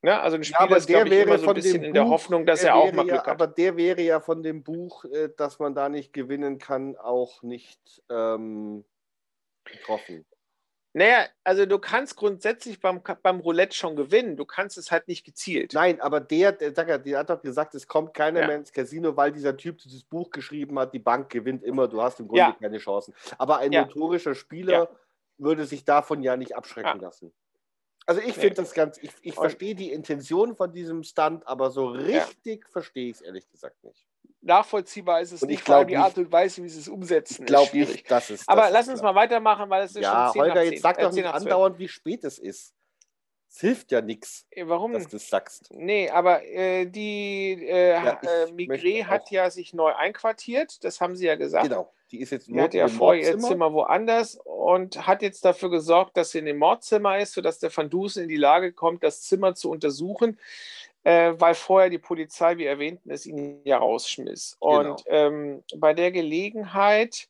[0.05, 2.45] Ja, also ein Spieler ja, ist, der wäre immer so ein bisschen in der Hoffnung,
[2.45, 3.27] dass er auch mal Glück ja, hat.
[3.27, 7.41] Aber der wäre ja von dem Buch, äh, dass man da nicht gewinnen kann, auch
[7.41, 8.85] nicht ähm,
[9.63, 10.25] getroffen.
[10.97, 15.25] Naja, also du kannst grundsätzlich beim, beim Roulette schon gewinnen, du kannst es halt nicht
[15.25, 15.73] gezielt.
[15.73, 18.47] Nein, aber der, der, der hat doch gesagt, es kommt keiner ja.
[18.47, 22.01] mehr ins Casino, weil dieser Typ dieses Buch geschrieben hat, die Bank gewinnt immer, du
[22.01, 22.55] hast im Grunde ja.
[22.57, 23.13] keine Chancen.
[23.37, 23.81] Aber ein ja.
[23.81, 24.89] notorischer Spieler
[25.37, 27.33] würde sich davon ja nicht abschrecken lassen.
[28.05, 31.87] Also ich finde das ganz, ich, ich verstehe die Intention von diesem Stunt, aber so
[31.87, 34.07] richtig verstehe ich es ehrlich gesagt nicht
[34.45, 37.43] nachvollziehbar ist es und nicht, vor allem die Art und Weise, wie sie es umsetzen.
[37.43, 38.47] Ich glaube nicht, dass es.
[38.47, 40.99] Aber das lass uns mal weitermachen, weil es ist ja, schon 10 Holger, jetzt sag
[40.99, 42.73] doch nicht andauernd, wie spät es ist.
[43.49, 44.93] Es hilft ja nichts, äh, Warum?
[44.93, 45.69] dass du es sagst.
[45.71, 51.15] Nee, aber äh, die äh, ja, äh, Migré hat ja sich neu einquartiert, das haben
[51.15, 51.69] sie ja gesagt.
[51.69, 55.69] Genau, die ist jetzt nur hat ja vorher ihr Zimmer woanders und hat jetzt dafür
[55.69, 59.03] gesorgt, dass sie in dem Mordzimmer ist, sodass der Van Dusen in die Lage kommt,
[59.03, 60.37] das Zimmer zu untersuchen
[61.05, 64.57] äh, weil vorher die Polizei, wie erwähnt, es ihn ja rausschmiss.
[64.59, 64.91] Genau.
[64.91, 67.27] Und ähm, bei der Gelegenheit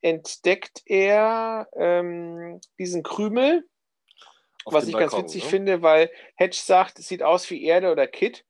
[0.00, 3.68] entdeckt er ähm, diesen Krümel,
[4.64, 5.50] Auf was ich Balkon, ganz witzig ne?
[5.50, 8.46] finde, weil Hedge sagt, es sieht aus wie Erde oder Kit.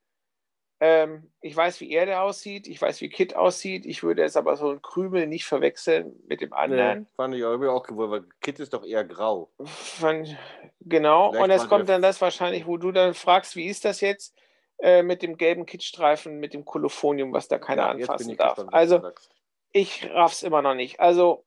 [0.81, 3.85] Ähm, ich weiß, wie Erde aussieht, ich weiß, wie Kit aussieht.
[3.85, 7.01] Ich würde jetzt aber so einen Krümel nicht verwechseln mit dem anderen.
[7.01, 9.51] Nee, fand ich auch gewollt, weil Kit ist doch eher grau.
[9.65, 10.37] Fand,
[10.79, 14.01] genau, Vielleicht und es kommt dann das wahrscheinlich, wo du dann fragst, wie ist das
[14.01, 14.37] jetzt?
[14.79, 18.57] Äh, mit dem gelben Kittstreifen, mit dem Kolophonium, was da keiner Ja, anfassen darf.
[18.57, 19.11] gespannt, Also
[19.73, 21.01] ich raff's immer noch nicht.
[21.01, 21.45] Also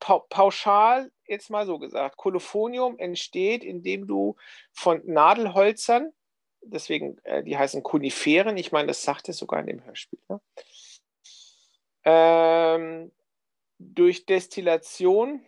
[0.00, 4.36] pa pauschal jetzt mal so gesagt, Kolophonium entsteht, indem du
[4.72, 6.12] von Nadelholzern,
[6.62, 10.40] deswegen äh, die heißen Koniferen, ich meine, das sagt es sogar in dem Hörspiel, ne?
[12.04, 13.12] ähm,
[13.78, 15.44] durch Destillation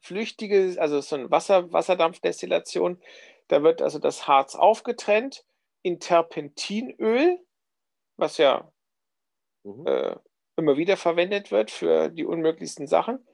[0.00, 3.00] flüchtige, also so ein Wasser, Wasserdampfdestillation,
[3.48, 5.44] da wird also das Harz aufgetrennt
[5.82, 7.38] in Terpentinöl,
[8.16, 8.70] was ja
[9.64, 9.86] Mhm.
[9.86, 10.16] äh,
[10.56, 13.26] immer wieder verwendet wird für die unmöglichsten Sachen,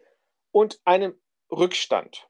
[0.52, 1.20] und einem
[1.52, 2.28] Rückstand.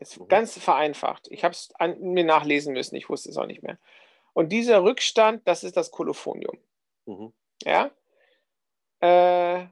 [0.00, 0.28] Ist Mhm.
[0.28, 1.28] ganz vereinfacht.
[1.30, 3.78] Ich habe es mir nachlesen müssen, ich wusste es auch nicht mehr.
[4.32, 6.58] Und dieser Rückstand, das ist das Kolophonium.
[7.06, 7.32] Mhm.
[7.64, 7.90] Ja?
[9.00, 9.66] Äh,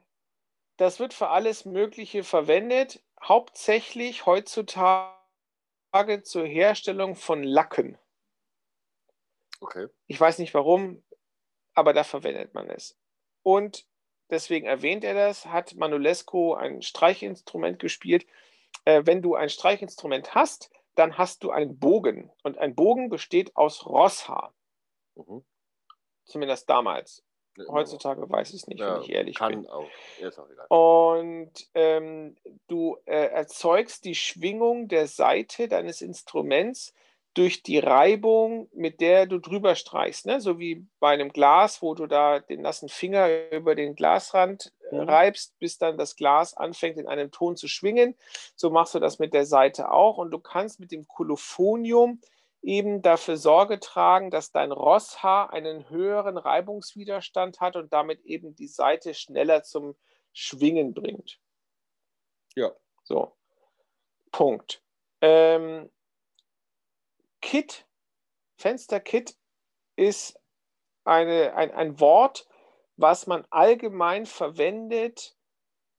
[0.79, 5.15] das wird für alles Mögliche verwendet, hauptsächlich heutzutage
[6.25, 7.99] zur Herstellung von Lacken.
[9.62, 9.86] Okay.
[10.09, 11.05] Ich weiß nicht warum,
[11.74, 12.98] aber da verwendet man es.
[13.43, 13.86] Und
[14.28, 18.26] deswegen erwähnt er das, hat Manolesco ein Streichinstrument gespielt.
[18.84, 22.32] Äh, wenn du ein Streichinstrument hast, dann hast du einen Bogen.
[22.43, 24.52] Und ein Bogen besteht aus Rosshaar.
[25.14, 25.44] Mhm.
[26.24, 27.24] Zumindest damals.
[27.68, 28.80] Heutzutage weiß ich es nicht.
[28.80, 29.70] Ja, wenn ich ehrlich kann bin.
[29.70, 29.89] auch.
[30.18, 30.66] Ist auch egal.
[30.68, 32.36] Und ähm,
[32.66, 36.94] du äh, erzeugst die Schwingung der Saite deines Instruments
[37.35, 40.27] durch die Reibung, mit der du drüber streichst.
[40.27, 40.41] Ne?
[40.41, 44.97] So wie bei einem Glas, wo du da den nassen Finger über den Glasrand äh,
[44.97, 45.09] Mhm.
[45.09, 48.15] reibst, bis dann das Glas anfängt in einem Ton zu schwingen.
[48.55, 50.19] So machst du das mit der Saite auch.
[50.19, 52.21] Und du kannst mit dem Kolophonium
[52.63, 58.69] eben dafür Sorge tragen, dass dein Rosshaar einen höheren Reibungswiderstand hat und damit eben die
[58.69, 59.97] Saite schneller zum
[60.33, 61.41] Schwingen bringt.
[62.55, 62.73] Ja.
[63.03, 63.33] So.
[64.31, 64.83] Punkt.
[65.21, 65.91] Ähm,
[67.43, 67.86] Kit,
[68.56, 69.36] Fensterkit
[69.97, 70.39] ist
[71.05, 72.48] eine, ein, ein Wort,
[72.97, 75.36] was man allgemein verwendet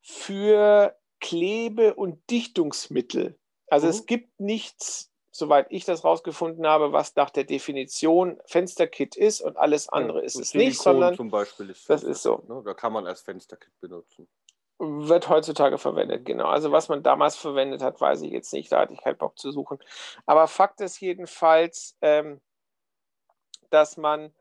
[0.02, 3.40] für Klebe- und Dichtungsmittel.
[3.68, 3.92] Also Mhm.
[3.92, 9.58] es gibt nichts, soweit ich das rausgefunden habe, was nach der Definition Fensterkit ist und
[9.58, 12.44] alles andere Ja, ist es nicht, sondern zum Beispiel ist das ist so.
[12.48, 12.62] Ne?
[12.66, 14.28] Da kann man als Fensterkit benutzen.
[14.84, 16.48] Wird heutzutage verwendet, genau.
[16.48, 19.38] Also was man damals verwendet hat, weiß ich jetzt nicht, da hatte ich keinen Bock
[19.38, 19.80] zu suchen.
[20.26, 22.42] Aber Fakt ist jedenfalls, ähm,
[23.70, 24.34] dass man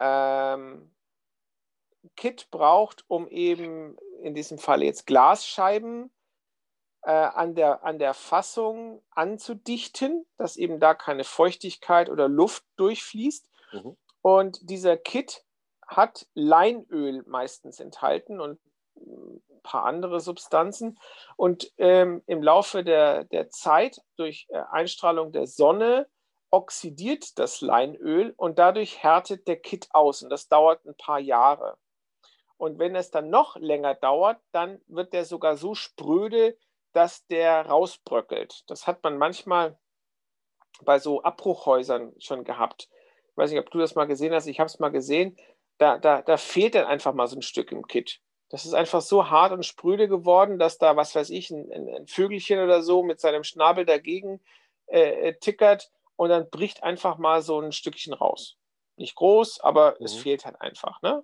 [0.00, 0.94] ähm,
[2.16, 6.10] Kit braucht, um eben in diesem Fall jetzt Glasscheiben
[7.02, 13.48] äh, an, der, an der Fassung anzudichten, dass eben da keine Feuchtigkeit oder Luft durchfließt.
[13.72, 13.96] Mhm.
[14.22, 15.44] Und dieser Kit
[15.86, 18.60] hat Leinöl meistens enthalten und
[19.06, 20.98] ein paar andere Substanzen.
[21.36, 26.08] Und ähm, im Laufe der, der Zeit durch äh, Einstrahlung der Sonne
[26.50, 30.22] oxidiert das Leinöl und dadurch härtet der Kit aus.
[30.22, 31.76] Und das dauert ein paar Jahre.
[32.56, 36.56] Und wenn es dann noch länger dauert, dann wird der sogar so spröde,
[36.92, 38.64] dass der rausbröckelt.
[38.66, 39.78] Das hat man manchmal
[40.82, 42.88] bei so Abbruchhäusern schon gehabt.
[43.30, 44.46] Ich weiß nicht, ob du das mal gesehen hast.
[44.46, 45.36] Ich habe es mal gesehen.
[45.78, 48.20] Da, da, da fehlt dann einfach mal so ein Stück im Kit.
[48.48, 52.06] Das ist einfach so hart und spröde geworden, dass da, was weiß ich, ein, ein,
[52.06, 54.40] Vögelchen oder so mit seinem Schnabel dagegen
[54.86, 58.56] äh, tickert und dann bricht einfach mal so ein Stückchen raus.
[58.96, 60.06] Nicht groß, aber mhm.
[60.06, 61.02] es fehlt halt einfach.
[61.02, 61.22] Ne?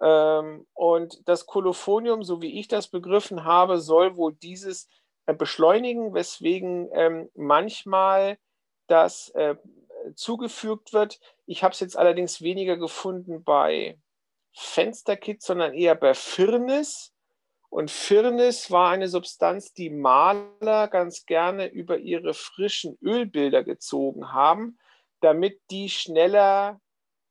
[0.00, 4.88] Ähm, und das Kolophonium, so wie ich das begriffen habe, soll wohl dieses
[5.26, 8.38] äh, beschleunigen, weswegen ähm, manchmal
[8.86, 9.56] das äh,
[10.14, 11.18] zugefügt wird.
[11.46, 13.98] Ich habe es jetzt allerdings weniger gefunden bei
[14.56, 17.12] Fensterkit, sondern eher bei Firnis.
[17.68, 24.78] Und Firnis war eine Substanz, die Maler ganz gerne über ihre frischen Ölbilder gezogen haben,
[25.20, 26.80] damit die schneller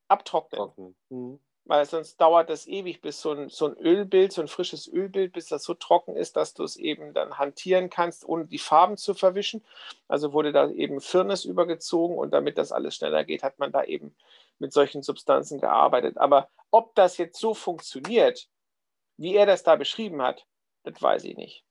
[0.07, 0.95] abtrocknen.
[1.09, 1.39] Mhm.
[1.67, 5.33] Weil sonst dauert das ewig, bis so ein, so ein Ölbild, so ein frisches Ölbild,
[5.33, 8.97] bis das so trocken ist, dass du es eben dann hantieren kannst, ohne die Farben
[8.97, 9.65] zu verwischen.
[10.07, 13.83] Also wurde da eben Firnis übergezogen und damit das alles schneller geht, hat man da
[13.83, 14.13] eben
[14.59, 16.17] mit solchen Substanzen gearbeitet.
[16.17, 18.47] Aber ob das jetzt so funktioniert,
[19.17, 20.45] wie er das da beschrieben hat,
[20.83, 21.63] das weiß ich nicht.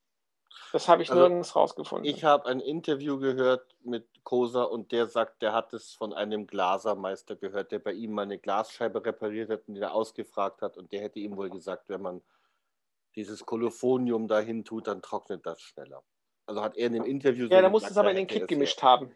[0.72, 2.04] Das habe ich also, nirgends rausgefunden.
[2.04, 6.46] Ich habe ein Interview gehört mit Kosa und der sagt, der hat es von einem
[6.46, 10.76] Glasermeister gehört, der bei ihm mal eine Glasscheibe repariert hat und die er ausgefragt hat
[10.76, 12.22] und der hätte ihm wohl gesagt, wenn man
[13.14, 16.02] dieses Kolophonium dahin tut, dann trocknet das schneller.
[16.46, 18.48] Also hat er in dem Interview Ja, so da muss es aber in den Kit
[18.48, 19.14] gemischt haben.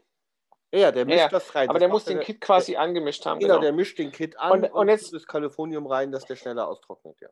[0.73, 1.69] Ja, der mischt ja, das rein.
[1.69, 3.41] Aber das der muss den Kit quasi der, angemischt haben.
[3.41, 6.27] Genau, genau, der mischt den Kit an und, und, und jetzt das Kalifornium rein, dass
[6.27, 7.29] der schneller austrocknet, ja.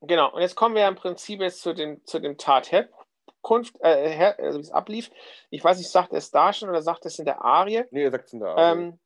[0.00, 4.08] Genau, und jetzt kommen wir ja im Prinzip jetzt zu dem, zu dem Tatherkunft äh,
[4.08, 5.10] her, also wie es ablief.
[5.50, 7.84] Ich weiß nicht, sagt er es da schon oder sagt er es in der Arie?
[7.90, 8.78] Nee, er sagt es in der Arie.
[8.78, 8.98] Ähm,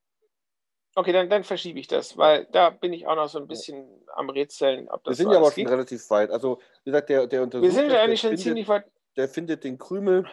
[0.95, 4.05] okay, dann, dann verschiebe ich das, weil da bin ich auch noch so ein bisschen
[4.15, 4.91] am Rätseln.
[4.91, 5.71] Ob das wir sind so ja aber schon geht.
[5.73, 6.31] relativ weit.
[6.31, 7.71] Also, wie gesagt, der, der untersucht.
[7.71, 8.85] Wir sind ja eigentlich schon findet, ziemlich weit.
[9.17, 10.29] Der findet den Krümel.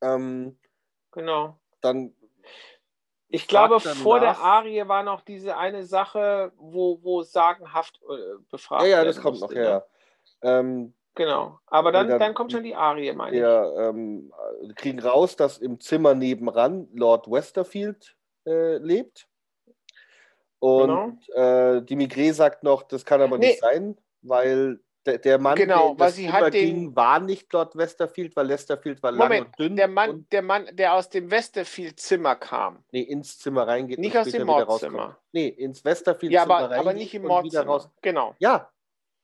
[0.00, 0.58] Ähm,
[1.12, 1.58] Genau.
[1.80, 2.14] dann
[3.28, 4.40] Ich glaube, vor der nach.
[4.42, 9.40] Arie war noch diese eine Sache, wo, wo sagenhaft äh, befragt Ja, ja, das kommt
[9.40, 9.58] noch, ja.
[9.60, 9.84] ne?
[10.42, 10.58] ja.
[10.60, 11.58] Ähm, Genau.
[11.66, 13.42] Aber dann, dann- dann kommt schon die Arie, meine ich.
[13.42, 14.32] wir ähm,
[14.76, 18.14] kriegen raus, dass im Zimmer nebenan Lord Westerfield
[18.46, 19.26] äh, lebt.
[20.60, 23.72] Und äh, die Migré sagt noch, das kann aber nicht Genau.
[23.72, 23.76] Nee.
[23.78, 27.18] sein, weil der, der Mann, Genau, der weil das sie Zimmer hat den- ging, war
[27.20, 30.94] nicht Lord Westerfield, weil Westerfield war lang Moment, und dünn der Mann, der Mann, der
[30.94, 32.84] aus dem Westerfield-Zimmer kam.
[32.92, 35.18] nee, ins Zimmer reingeht Nicht aus dem Mordzimmer.
[35.32, 37.90] Nee, ins Westerfield Ja, Zimmer aber, reingeht aber nicht im Mordzimmer.
[38.02, 38.34] Genau.
[38.38, 38.70] Ja,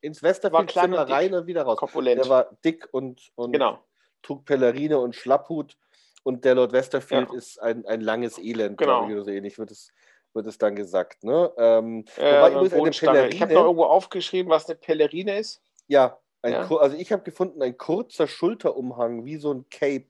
[0.00, 1.16] ins War Westerfield klein Zimmer und dick.
[1.16, 1.78] rein und wieder raus.
[1.78, 2.22] Korpulent.
[2.24, 3.78] Der war dick und, und genau.
[4.22, 5.76] trug Pellerine und Schlapphut
[6.22, 7.36] und der Lord Westerfield Ja.
[7.36, 9.00] ist ein, ein langes Elend, Genau.
[9.00, 9.92] glaube ich, oder so ähnlich wird es,
[10.34, 11.22] wird es dann gesagt.
[11.24, 11.52] Ne?
[11.56, 13.28] Ähm, Äh, Bodenstange.
[13.28, 15.62] Ich habe noch irgendwo aufgeschrieben, was eine Pellerine ist.
[15.88, 16.66] Ja, Ja.
[16.66, 20.08] kur- also ich habe gefunden, ein kurzer Schulterumhang, wie so ein Cape.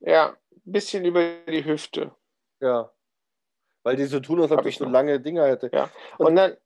[0.00, 2.14] Ja, ein bisschen über die Hüfte.
[2.60, 2.92] Ja.
[3.84, 4.92] Weil die so tun, als ob ich so noch.
[4.92, 5.70] lange Dinger hätte.
[5.72, 5.90] Ja.
[6.18, 6.56] Und- Und dann,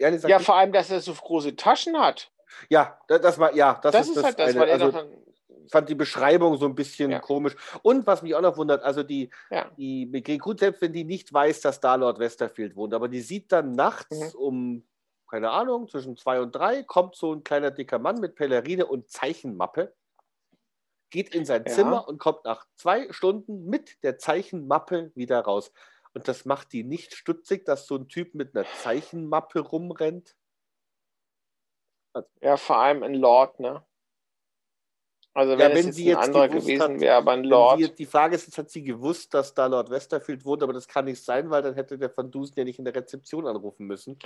[0.00, 2.32] Ja, ja, vor allem, dass er so große Taschen hat.
[2.70, 4.92] ja, da- das war, ja, das, Das, ist, ist halt das, eine, weil also,
[5.70, 7.18] fand die Beschreibung so ein bisschen Ja.
[7.20, 7.54] komisch.
[7.82, 11.32] Und was mich auch noch wundert, also die, ja, die gut, selbst wenn die nicht
[11.32, 14.40] weiß, dass da Lord Westerfield wohnt, aber die sieht dann nachts Mhm.
[14.40, 14.88] um,
[15.30, 19.08] keine Ahnung, zwischen zwei und drei, kommt so ein kleiner dicker Mann mit Pellerine und
[19.08, 19.94] Zeichenmappe,
[21.10, 21.72] geht in sein Ja.
[21.72, 25.72] Zimmer und kommt nach zwei Stunden mit der Zeichenmappe wieder raus.
[26.14, 30.36] Und das macht die nicht stutzig, dass so ein Typ mit einer Zeichenmappe rumrennt.
[32.40, 33.84] ja, vor allem ein Lord, ne?
[35.32, 37.32] Also Ja, wenn, wenn es jetzt sie ein jetzt anderer gewusst gewesen hat, wäre, aber
[37.32, 37.78] ein Wenn Lord.
[37.78, 40.88] Sie, die Frage ist, jetzt hat sie gewusst, dass da Lord Westerfield wohnt, aber das
[40.88, 43.86] kann nicht sein, weil dann hätte der Van Dusen ja nicht in der Rezeption anrufen
[43.86, 44.18] müssen.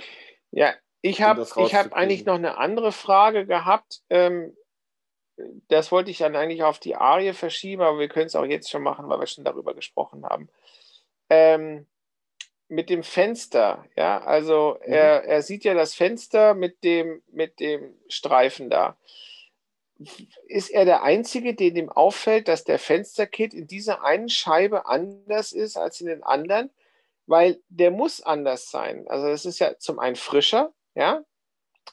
[0.51, 4.01] Ja, ich um habe ich hab eigentlich noch eine andere Frage gehabt.
[4.09, 4.55] Ähm,
[5.67, 8.69] das wollte ich dann eigentlich auf die Arie verschieben, aber wir können es auch jetzt
[8.69, 10.49] schon machen, weil wir schon darüber gesprochen haben.
[11.29, 11.85] Ähm,
[12.67, 14.93] mit dem Fenster, ja, also Mhm.
[14.93, 18.97] er, er sieht ja das Fenster mit dem, mit dem Streifen da.
[20.47, 25.53] Ist er der Einzige, dem ihm auffällt, dass der Fensterkit in dieser einen Scheibe anders
[25.53, 26.69] ist als in den anderen?
[27.27, 29.07] Weil der muss anders sein.
[29.07, 31.23] Also es ist ja zum einen frischer, ja.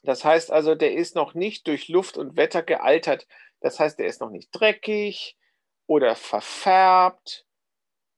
[0.03, 3.27] Das heißt also, der ist noch nicht durch Luft und Wetter gealtert.
[3.61, 5.37] Das heißt, der ist noch nicht dreckig
[5.87, 7.47] oder verfärbt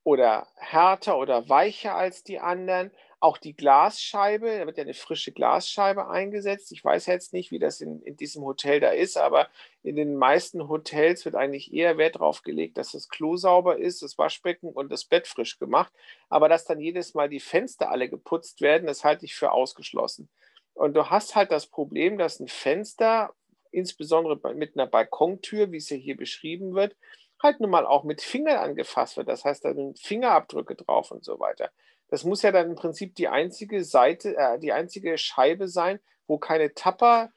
[0.03, 2.91] oder härter oder weicher als die anderen.
[3.25, 6.71] Auch die Glasscheibe, da wird ja eine frische Glasscheibe eingesetzt.
[6.73, 9.49] Ich weiß jetzt nicht, wie das in, in diesem Hotel da ist, aber
[9.83, 14.03] in den meisten Hotels wird eigentlich eher Wert darauf gelegt, dass das Klo sauber ist,
[14.03, 15.91] das Waschbecken und das Bett frisch gemacht.
[16.29, 20.29] Aber dass dann jedes Mal die Fenster alle geputzt werden, das halte ich für ausgeschlossen.
[20.75, 23.33] Und du hast halt das Problem, dass ein Fenster,
[23.71, 26.95] insbesondere mit einer Balkontür, wie es ja hier beschrieben wird,
[27.43, 29.29] halt nun mal auch mit Fingern angefasst wird.
[29.29, 31.71] Das heißt, da sind Fingerabdrücke drauf und so weiter.
[32.09, 36.39] Das muss ja dann im Prinzip die einzige Seite, äh, die einzige Scheibe sein, wo
[36.39, 37.31] keine Tapper,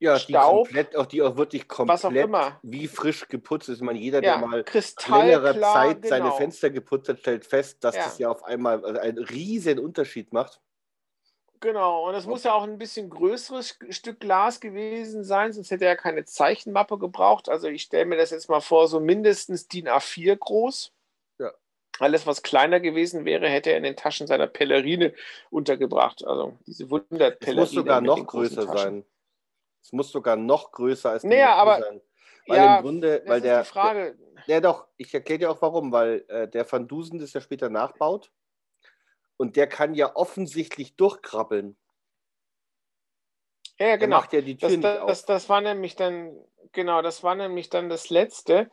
[0.00, 2.60] Ja, die Staub, komplett, auch die auch wirklich was auch komplett immer.
[2.62, 3.78] wie frisch geputzt ist.
[3.78, 6.36] Ich meine, jeder, Ja, der mal längere kristallklar, Zeit seine genau.
[6.36, 8.04] Fenster geputzt hat, stellt fest, dass Ja.
[8.04, 10.60] das ja auf einmal also einen riesen Unterschied macht.
[11.60, 15.86] Genau, und es muss ja auch ein bisschen größeres Stück Glas gewesen sein, sonst hätte
[15.86, 17.48] er keine Zeichenmappe gebraucht.
[17.48, 20.92] Also ich stelle mir das jetzt mal vor, so mindestens DIN A4 groß.
[22.00, 25.14] Alles, was kleiner gewesen wäre, hätte er in den Taschen seiner Pellerine
[25.50, 26.24] untergebracht.
[26.24, 27.60] Also diese Es Wunderpellerine.
[27.60, 29.04] muss sogar noch größer sein.
[29.82, 32.00] Es muss sogar noch größer als die Naja, aber- sein.
[32.46, 34.16] Weil ja, im Grunde, das weil ist der, die Frage.
[34.46, 37.42] der, ja doch, ich erkläre dir auch warum, weil äh, der Van Dusen das ja
[37.42, 38.30] später nachbaut
[39.36, 41.76] und der kann ja offensichtlich durchkrabbeln.
[43.78, 44.16] Ja, ja, Der genau.
[44.16, 46.36] macht ja die Tür Das, das, das, das war nämlich dann,
[46.72, 48.70] genau, das war nämlich dann das Letzte.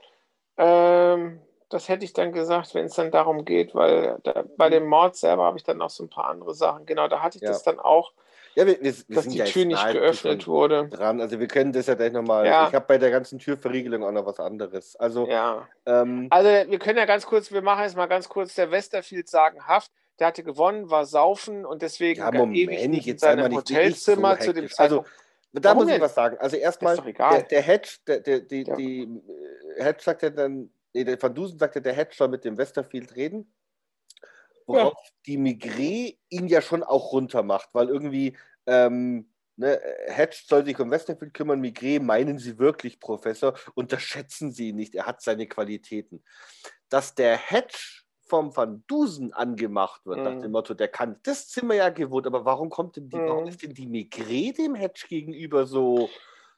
[0.57, 1.41] Ähm,
[1.75, 5.15] das hätte ich dann gesagt, wenn es dann darum geht, weil da, bei dem Mord
[5.15, 6.85] selber habe ich dann noch so ein paar andere Sachen.
[6.85, 7.47] Genau, da hatte ich Mhm.
[7.47, 7.51] Ja.
[7.51, 8.13] das dann auch,
[8.55, 10.87] Ja, wir, wir, wir dass die ja Tür nicht geöffnet wurde.
[10.87, 11.19] dran.
[11.19, 12.45] Also wir können das ja gleich nochmal.
[12.47, 12.67] Ja.
[12.69, 14.95] Ich habe bei der ganzen Türverriegelung auch noch was anderes.
[14.95, 15.67] Also Ja.
[15.85, 19.27] ähm, Also wir können ja ganz kurz, wir machen jetzt mal ganz kurz der Westerfield
[19.27, 19.91] sagenhaft.
[20.19, 24.45] Der hatte gewonnen, war saufen und deswegen ja, ewig Moment, nicht in seinem Hotelzimmer so
[24.45, 24.63] zu dem.
[24.77, 25.09] Also Zeitpunkt.
[25.51, 26.01] da Warum muss ich denn?
[26.01, 26.37] was sagen.
[26.39, 28.75] Also erstmal, der, der Hedge, der, der, die, Ja.
[28.77, 29.01] die
[29.77, 32.43] äh, Hedge sagt ja dann, nee, der Van Dusen sagt ja, der Hedge soll mit
[32.45, 33.53] dem Westerfield reden.
[34.65, 34.97] Worauf
[35.27, 38.35] die Migré ihn ja schon auch runter macht, weil irgendwie
[38.65, 43.53] ähm, Ne, Hedge soll sich um Westerfield kümmern, Migré meinen Sie wirklich, Professor?
[43.73, 46.23] Unterschätzen Sie ihn nicht, er hat seine Qualitäten.
[46.89, 50.23] Dass der Hedge vom Van Dusen angemacht wird, Mhm.
[50.25, 53.17] nach dem Motto, der kann, das sind wir ja gewohnt, aber warum kommt denn die,
[53.17, 53.49] warum Mhm.
[53.49, 56.09] ist denn die Migré dem Hedge gegenüber so?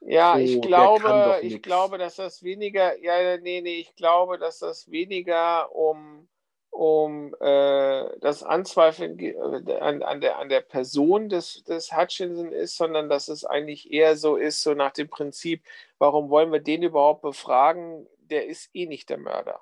[0.01, 4.59] Ja, So, ich glaube, ich glaube, dass das weniger, ja, nee, nee, ich glaube, dass
[4.59, 6.29] das weniger um,
[6.69, 9.35] um äh, das Anzweifeln äh,
[9.79, 14.15] an, an, der, an der Person des, des Hutchinson ist, sondern dass es eigentlich eher
[14.15, 15.63] so ist, so nach dem Prinzip,
[15.97, 18.07] warum wollen wir den überhaupt befragen?
[18.19, 19.59] Der ist eh nicht der Mörder.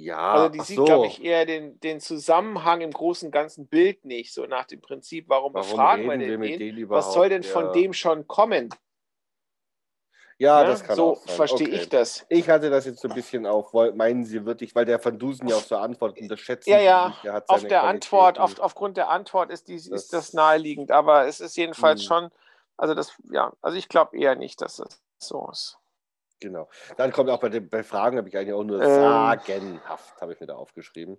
[0.00, 0.84] Ja, Also die sieht, so.
[0.86, 5.28] glaube ich, eher den, den Zusammenhang im großen ganzen Bild nicht, so nach dem Prinzip,
[5.28, 6.88] warum, Warum befragen wir wir denn mit den?
[6.88, 7.48] Was soll denn Ja.
[7.50, 8.70] von dem schon kommen?
[10.38, 10.68] Ja, Ne?
[10.68, 11.76] das kann so verstehe Okay.
[11.76, 12.24] ich das.
[12.30, 15.48] Ich hatte das jetzt so ein bisschen auf, meinen Sie wirklich, weil der Van Dusen
[15.48, 19.10] ja auch so antwortet, unterschätzen Ja, ja, der hat Auf der Antwort, auf, aufgrund der
[19.10, 22.06] Antwort ist, die, Das- ist das naheliegend, aber es ist jedenfalls Hm.
[22.06, 22.30] schon,
[22.78, 25.76] also das, ja, also ich glaube eher nicht, dass das so ist.
[26.40, 26.68] Genau.
[26.96, 28.88] Dann kommt auch bei den bei Fragen, habe ich eigentlich auch nur Ähm.
[28.88, 31.18] sagenhaft, habe ich mir da aufgeschrieben.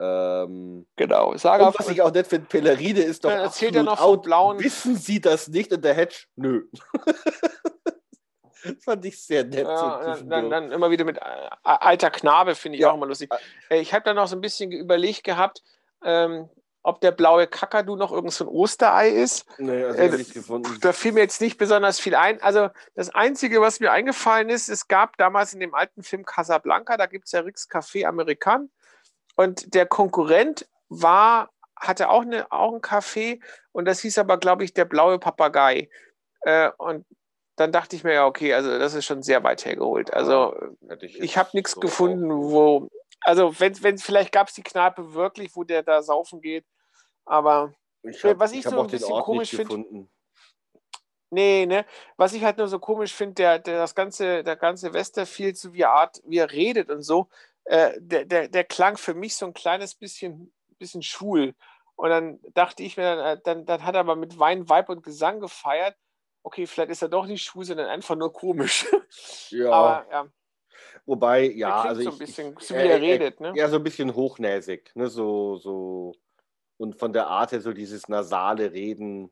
[0.00, 1.30] Ähm, Genau.
[1.32, 4.22] und Sage was ich auch nicht finde, Pelleride ist doch Dann erzählt er noch out.
[4.22, 5.72] blauen- Wissen Sie das nicht?
[5.72, 6.66] Und der Hedge, nö.
[7.02, 7.04] das
[8.84, 9.66] fand ich sehr nett.
[9.66, 11.20] so Ja, dann, dann, dann immer wieder mit äh,
[11.64, 12.90] alter Knabe, finde ich Ja.
[12.90, 13.30] auch immer lustig.
[13.70, 15.62] Äh, Ich habe da noch so ein bisschen überlegt gehabt,
[16.04, 16.48] ähm,
[16.88, 19.46] ob der blaue Kakadu noch irgend so ein Osterei ist.
[19.58, 20.78] nee, also äh, ich nicht gefunden.
[20.80, 22.40] Da fiel mir jetzt nicht besonders viel ein.
[22.40, 26.96] Also das Einzige, was mir eingefallen ist, es gab damals in dem alten Film Casablanca,
[26.96, 28.70] da gibt es ja Rix Café American.
[29.36, 33.40] Und der Konkurrent war, hatte auch, eine, auch ein Café
[33.72, 35.90] und das hieß aber, glaube ich, der blaue Papagei.
[36.40, 37.04] Äh, und
[37.56, 40.12] dann dachte ich mir, ja, okay, also das ist schon sehr weit hergeholt.
[40.14, 40.56] Also
[40.88, 42.88] jetzt ich habe nichts so gefunden, wo,
[43.20, 46.64] also wenn, wenn vielleicht gab es die Kneipe wirklich, wo der da saufen geht,
[47.28, 50.10] aber Ich habe was ich hab so ein bisschen Ort komisch nicht find- gefunden.
[51.30, 51.84] Nee, ne?
[52.16, 55.74] Was ich halt nur so komisch finde, der, der, das ganze, der ganze Westerfield, so
[55.74, 57.28] wie er Art, wie er redet und so,
[57.64, 61.54] äh, der, der, der klang für mich so ein kleines bisschen, bisschen schwul.
[61.96, 64.88] Und dann dachte ich mir, dann, äh, dann, dann hat er aber mit Wein, Weib
[64.88, 65.96] und Gesang gefeiert.
[66.44, 68.86] Okay, vielleicht ist er doch nicht schwul, sondern einfach nur komisch.
[69.50, 70.26] Ja, Aber ja,
[71.04, 73.52] wobei, er ja, also so ich, ein bisschen, ich, so wie er redet, ne?
[73.54, 75.08] Ja, so ein bisschen hochnäsig, ne?
[75.08, 76.14] So, so.
[76.78, 79.30] Und von der Art her so dieses nasale Reden.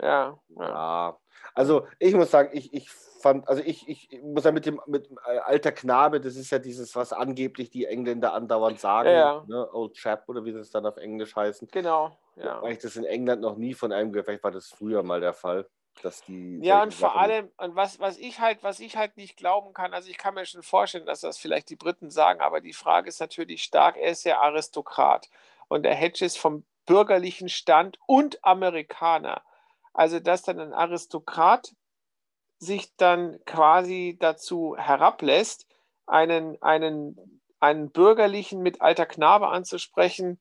[0.00, 0.68] Ja, ja.
[0.68, 1.18] Ja.
[1.54, 5.08] Also ich muss sagen, ich, ich fand, also ich, ich muss sagen, mit dem mit
[5.26, 9.44] äh, alter Knabe, das ist ja dieses, was angeblich die Engländer andauernd sagen, Ja, ja.
[9.46, 9.72] Ne?
[9.72, 11.68] Old Chap oder wie das dann auf Englisch heißen.
[11.70, 12.60] Genau, ja.
[12.62, 15.20] Weil ich das in England noch nie von einem gehört, vielleicht war das früher mal
[15.20, 15.68] der Fall,
[16.02, 16.58] dass die.
[16.62, 19.74] Ja, und vor Sachen- allem, und was, was ich halt, was ich halt nicht glauben
[19.74, 22.72] kann, also ich kann mir schon vorstellen, dass das vielleicht die Briten sagen, aber die
[22.72, 25.28] Frage ist natürlich stark, er ist ja Aristokrat
[25.68, 29.42] und der Hedge ist vom bürgerlichen Stand und Amerikaner.
[29.92, 31.74] Also, dass dann ein Aristokrat
[32.58, 35.66] sich dann quasi dazu herablässt,
[36.06, 40.40] einen, einen, einen bürgerlichen mit alter Knabe anzusprechen,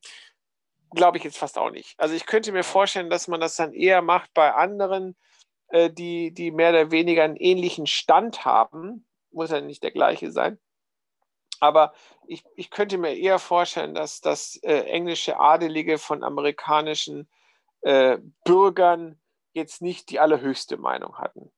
[0.92, 2.00] glaube ich jetzt fast auch nicht.
[2.00, 5.16] Also ich könnte mir vorstellen, dass man das dann eher macht bei anderen,
[5.70, 9.06] äh, die, die mehr oder weniger einen ähnlichen Stand haben.
[9.32, 10.60] Muss ja nicht der gleiche sein.
[11.64, 11.94] Aber
[12.28, 17.30] ich, ich könnte mir eher vorstellen, dass, dass äh, englische Adelige von amerikanischen
[17.84, 19.18] äh, Bürgern
[19.54, 21.54] jetzt nicht die allerhöchste Meinung hatten.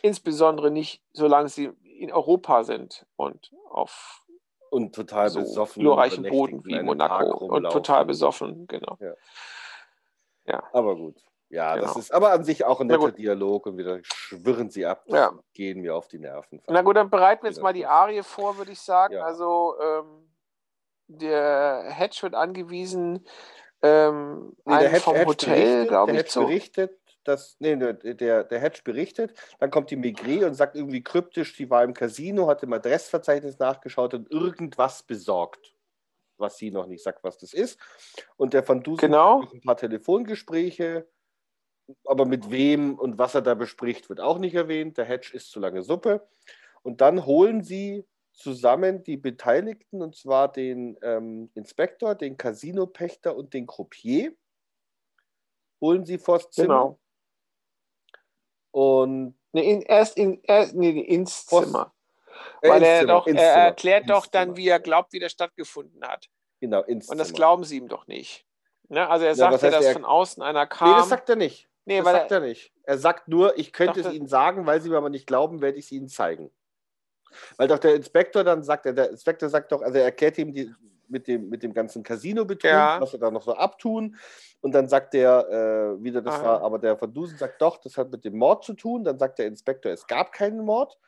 [0.00, 4.24] Insbesondere nicht, solange sie in Europa sind und auf
[4.70, 5.82] Und total so besoffen.
[5.82, 8.96] glorreichen Boden wie Monaco und total besoffen, genau.
[10.72, 11.22] Aber gut.
[11.52, 11.98] Ja, das Genau.
[11.98, 13.12] ist aber an sich auch ein netter.
[13.12, 15.32] Dialog und wieder schwirren sie ab, Ja.
[15.52, 16.62] gehen mir auf die Nerven.
[16.66, 19.14] Na gut, dann bereiten wir jetzt mal die das- Arie vor, würde ich sagen.
[19.14, 19.22] Ja.
[19.24, 20.30] Also ähm,
[21.08, 23.26] der Hedge wird angewiesen,
[23.82, 26.40] ähm, Nee, der Hedge, vom Hedge Hotel, berichtet, glaube der ich, Hedge zu.
[26.40, 31.02] berichtet, dass, nee, der, der, der Hedge berichtet, dann kommt die Migré und sagt irgendwie
[31.04, 35.74] kryptisch, sie war im Casino, hat im Adressverzeichnis nachgeschaut und irgendwas besorgt,
[36.38, 37.78] was sie noch nicht sagt, was das ist.
[38.36, 39.42] Und der Van Dusen Genau.
[39.52, 41.06] ein paar Telefongespräche,
[42.06, 44.98] aber mit wem und was er da bespricht, wird auch nicht erwähnt.
[44.98, 46.26] Der Hedge isst zu lange Suppe.
[46.82, 53.52] Und dann holen sie zusammen die Beteiligten, und zwar den ähm, Inspektor, den Casino-Pächter und
[53.54, 54.32] den Croupier,
[55.80, 56.74] holen sie vors Zimmer.
[56.74, 56.98] Genau.
[58.70, 61.92] Und Nee, in, erst in, erst, nee, ins Zimmer.
[62.62, 63.36] äh, Weil ins er Zimmer, doch, er
[63.66, 64.56] erklärt doch dann, Zimmer.
[64.56, 66.30] wie er glaubt, wie das stattgefunden hat.
[66.60, 67.36] Genau, ins Und das Zimmer.
[67.36, 68.46] glauben sie ihm doch nicht.
[68.88, 69.06] Ne?
[69.06, 70.96] Also er Ja, sagt ja, heißt dass er- von außen einer Nee, kam.
[71.00, 71.68] das sagt er nicht.
[71.84, 72.72] Nee, das sagt er, er nicht.
[72.84, 75.60] Er sagt nur, ich könnte dachte- es Ihnen sagen, weil Sie mir aber nicht glauben,
[75.60, 76.50] werde ich es Ihnen zeigen.
[77.56, 80.72] Weil doch der Inspektor dann sagt, der Inspektor sagt doch, also er erklärt ihm die
[81.08, 83.00] mit dem, mit dem ganzen Casino-Betrug, Ja.
[83.00, 84.16] was sie da noch so abtun.
[84.62, 86.44] Und dann sagt der, äh, wieder, das Ah.
[86.44, 89.04] war, aber der Van Dusen sagt doch, das hat mit dem Mord zu tun.
[89.04, 90.98] Dann sagt der Inspektor, es gab keinen Mord.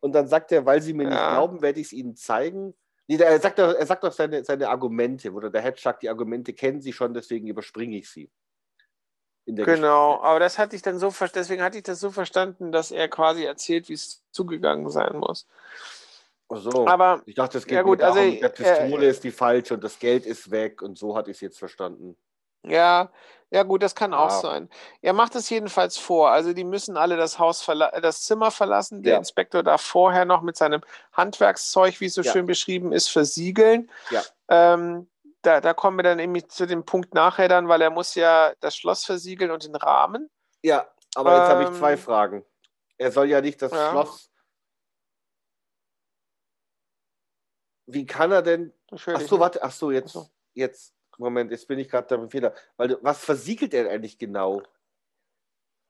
[0.00, 1.32] Und dann sagt er, weil sie mir nicht Ja.
[1.34, 2.74] glauben, werde ich es ihnen zeigen.
[3.06, 6.10] Nee, er sagt doch, er sagt doch seine, seine Argumente, oder der Hedge sagt, die
[6.10, 8.30] Argumente kennen sie schon, deswegen überspringe ich sie.
[9.48, 12.70] In der Genau, aber das hatte ich dann so deswegen hatte ich das so verstanden,
[12.70, 15.46] dass er quasi erzählt, wie es zugegangen sein muss.
[15.46, 15.58] Geschichte.
[16.50, 16.86] Ach so.
[16.86, 19.30] Aber ich dachte, es geht Ja, gut, nur darum, also, der Pistole äh, ist die
[19.30, 22.14] falsche und das Geld ist weg und so hatte ich es jetzt verstanden.
[22.62, 23.10] ja,
[23.50, 24.40] ja gut, das kann auch Ja.
[24.40, 24.68] sein.
[25.00, 26.30] Er macht es jedenfalls vor.
[26.30, 29.02] Also die müssen alle das Haus äh, das Zimmer verlassen.
[29.02, 29.18] Der Ja.
[29.18, 30.82] Inspektor darf vorher noch mit seinem
[31.14, 32.32] Handwerkszeug, wie es so Ja.
[32.32, 33.90] schön beschrieben ist, versiegeln.
[34.10, 34.22] Ja.
[34.50, 35.08] Ähm,
[35.42, 38.52] da, da kommen wir dann nämlich zu dem Punkt nachher dann, weil er muss ja
[38.60, 40.30] das Schloss versiegeln und den Rahmen.
[40.62, 42.44] Ja, aber jetzt habe ich Ähm, zwei Fragen.
[42.96, 43.90] Er soll ja nicht das ja.
[43.90, 44.30] Schloss.
[47.86, 48.72] Wie kann er denn.
[48.88, 49.40] Ach Natürlich, so, ne?
[49.40, 50.18] warte, ach so, jetzt,
[50.54, 52.54] jetzt, Moment, jetzt bin ich gerade beim Fehler.
[52.76, 54.62] Weil, was versiegelt er eigentlich genau?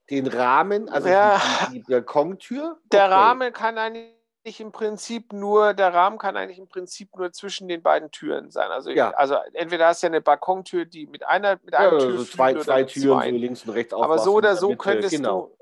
[0.09, 1.41] Den Rahmen, also Ja.
[1.67, 2.79] die, die, Balkontür?
[2.91, 3.13] Der Okay.
[3.13, 7.83] Rahmen kann eigentlich im Prinzip nur, der Rahmen kann eigentlich im Prinzip nur zwischen den
[7.83, 8.71] beiden Türen sein.
[8.71, 9.11] Also, Ja.
[9.11, 12.25] also entweder hast du ja eine Balkontür, die mit einer mit Ja, einem so Türflügel
[12.27, 15.47] zwei, zwei Türen, so links und rechts Aber so oder der so Mitte, könntest genau.
[15.47, 15.55] du.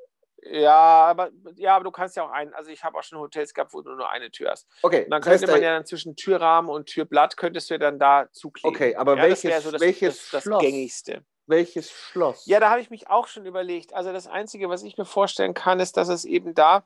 [0.50, 0.72] Ja,
[1.08, 3.74] aber ja, aber du kannst ja auch einen, also ich habe auch schon Hotels gehabt,
[3.74, 4.68] wo du nur eine Tür hast.
[4.84, 7.70] Okay, Und dann das heißt, könnte man er- ja dann zwischen Türrahmen und Türblatt könntest
[7.70, 8.74] du ja dann da zukleben.
[8.76, 11.26] Okay, aber ja, welches- das so das, welches das, das gängigste.
[11.48, 12.46] welches Schloss?
[12.46, 13.94] Ja, da habe ich mich auch schon überlegt.
[13.94, 16.86] Also das Einzige, was ich mir vorstellen kann, ist, dass es eben da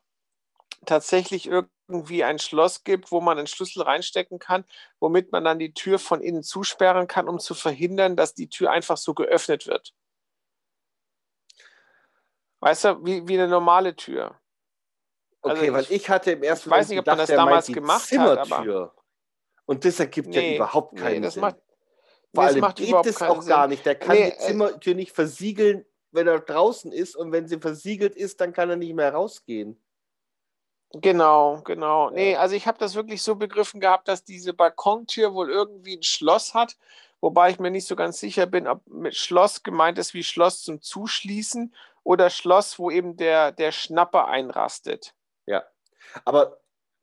[0.86, 4.66] tatsächlich irgendwie ein Schloss gibt, wo man einen Schlüssel reinstecken kann,
[5.00, 8.72] womit man dann die Tür von innen zusperren kann, um zu verhindern, dass die Tür
[8.72, 9.94] einfach so geöffnet wird.
[12.60, 14.40] Weißt du, wie, wie eine normale Tür.
[15.42, 17.30] Okay, Also weil ich- ich hatte im ersten ich weiß nicht, ob man gedacht, das
[17.32, 18.96] er meint damals gemacht hat, aber- Zimmertür.
[19.66, 21.42] Und das ergibt ja Nee, überhaupt nee, keinen das Sinn.
[21.42, 23.70] macht- Vor nee, das allem macht geht überhaupt es auch gar Sinn.
[23.72, 23.86] nicht.
[23.86, 27.16] Der kann Nee, die äh, Zimmertür nicht versiegeln, wenn er draußen ist.
[27.16, 29.82] Und wenn sie versiegelt ist, dann kann er nicht mehr rausgehen.
[30.94, 32.10] Genau, genau.
[32.10, 36.04] Nee, also ich habe das wirklich so begriffen gehabt, dass diese Balkontür wohl irgendwie ein
[36.04, 36.76] Schloss hat,
[37.22, 40.64] wobei ich mir nicht so ganz sicher bin, ob mit Schloss gemeint ist wie Schloss
[40.64, 41.74] zum Zuschließen
[42.04, 45.14] oder Schloss, wo eben der, der Schnapper einrastet.
[45.46, 45.64] Ja.
[46.26, 46.58] Aber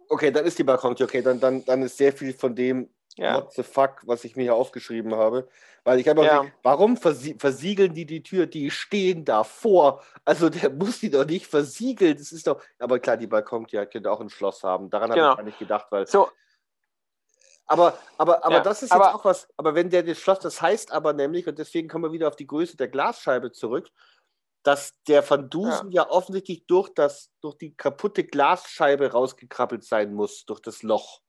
[0.09, 1.06] okay, dann ist die Balkontür.
[1.06, 4.36] Okay, dann, dann, dann ist sehr viel von dem Ja, What the fuck, was ich
[4.36, 5.48] mir hier aufgeschrieben habe.
[5.89, 6.44] Weil ich habe Ja.
[6.62, 8.44] warum versie versiegeln die die Tür?
[8.44, 10.02] Die stehen davor.
[10.27, 12.15] Also der muss die doch nicht versiegeln.
[12.19, 12.62] Das ist doch.
[12.78, 14.90] Aber klar, die Balkontür könnte auch ein Schloss haben.
[14.90, 15.31] Daran habe Genau.
[15.32, 16.06] ich gar nicht gedacht, weil.
[16.06, 16.28] so,
[17.70, 19.48] Aber, aber, aber Ja, das ist jetzt aber- auch was.
[19.56, 22.36] Aber wenn der das Schloss, das heißt aber nämlich, und deswegen kommen wir wieder auf
[22.36, 23.89] die Größe der Glasscheibe zurück,
[24.62, 30.44] dass der Van Dusen ja, offensichtlich durch, das, durch die kaputte Glasscheibe rausgekrabbelt sein muss,
[30.44, 31.20] durch das Loch.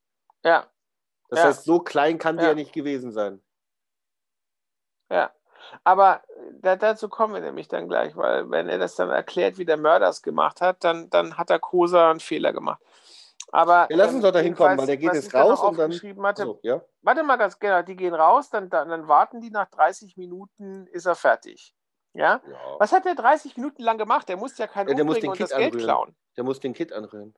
[0.43, 0.69] ja,
[1.29, 1.45] Das Ja.
[1.45, 2.49] heißt, so klein kann die Ja.
[2.49, 3.41] ja nicht gewesen sein.
[5.09, 5.31] Ja.
[5.83, 6.21] Aber
[6.61, 9.77] da, dazu kommen wir nämlich dann gleich, weil wenn er das dann erklärt, wie der
[9.77, 12.81] Mörder es gemacht hat, dann, dann hat der Kosa einen Fehler gemacht.
[13.51, 15.91] Aber Ja, lass uns doch da hinkommen, weil der geht jetzt raus und dann-
[16.23, 16.81] Hatte, So, ja?
[17.01, 20.87] Warte mal ganz genau, die gehen raus, dann, dann, dann warten die, nach 30 Minuten
[20.87, 21.73] ist er fertig.
[22.13, 22.41] Ja?
[22.47, 22.57] ja.
[22.79, 24.27] Was hat der 30 Minuten lang gemacht?
[24.29, 25.85] Der muss ja keinen Ja, der muss den und das Kit Geld anrühren.
[25.85, 26.15] klauen.
[26.37, 27.35] Der muss den Kit anrühren.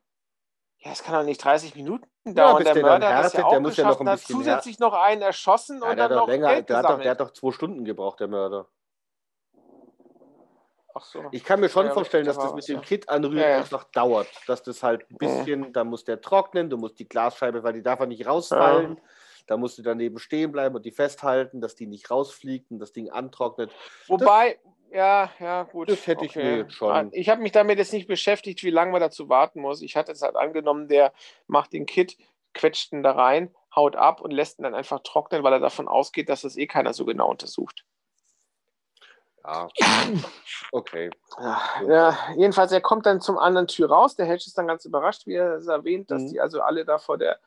[0.83, 2.57] Ja, das kann doch nicht 30 Minuten Ja, dauern.
[2.57, 4.37] bis der der Mörder hat ja härtet, auch der muss ja noch ein hat bisschen
[4.37, 6.89] zusätzlich noch einen erschossen Ja, und der, dann hat doch noch länger, Geld der, hat
[6.89, 8.67] doch, der hat doch zwei Stunden gebraucht, der Mörder.
[10.93, 11.23] Ach so.
[11.31, 12.81] Ich kann mir schon Ja, vorstellen, dass da das mit dem ja.
[12.81, 13.57] Kit anrühren Ja, ja.
[13.59, 14.27] einfach dauert.
[14.47, 17.83] Dass das halt ein bisschen, da muss der trocknen, du musst die Glasscheibe, weil die
[17.83, 18.99] darf ja nicht rausfallen.
[19.47, 22.91] Da musst du daneben stehen bleiben und die festhalten, dass die nicht rausfliegt und das
[22.91, 23.71] Ding antrocknet.
[24.07, 24.59] Wobei,
[24.91, 25.89] ja, ja, gut.
[25.89, 28.69] Das hätte ich mir jetzt schon- Ah, Ich habe mich damit jetzt nicht beschäftigt, wie
[28.69, 29.81] lange man dazu warten muss.
[29.81, 31.13] Ich hatte es halt angenommen, der
[31.47, 32.17] macht den Kit,
[32.53, 35.87] quetscht ihn da rein, haut ab und lässt ihn dann einfach trocknen, weil er davon
[35.87, 37.85] ausgeht, dass das eh keiner so genau untersucht.
[39.43, 39.69] Ja.
[40.71, 41.09] Okay.
[41.39, 44.15] Ja, ja, jedenfalls, er kommt dann zum anderen Tür raus.
[44.15, 46.27] Der Hedge ist dann ganz überrascht, wie er es erwähnt, dass Mhm.
[46.29, 47.39] die also alle da vor der,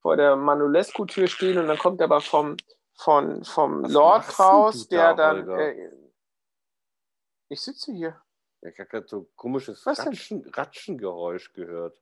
[0.00, 2.56] vor der Manolescu-Tür stehen und dann kommt er aber vom,
[2.94, 5.48] von, vom Was Lord raus, der da, dann.
[5.50, 5.90] Äh,
[7.48, 8.22] ich sitze hier.
[8.62, 10.08] Ich habe gerade so komisches Was denn?
[10.08, 12.00] Ratschen, Ratschengeräusch gehört.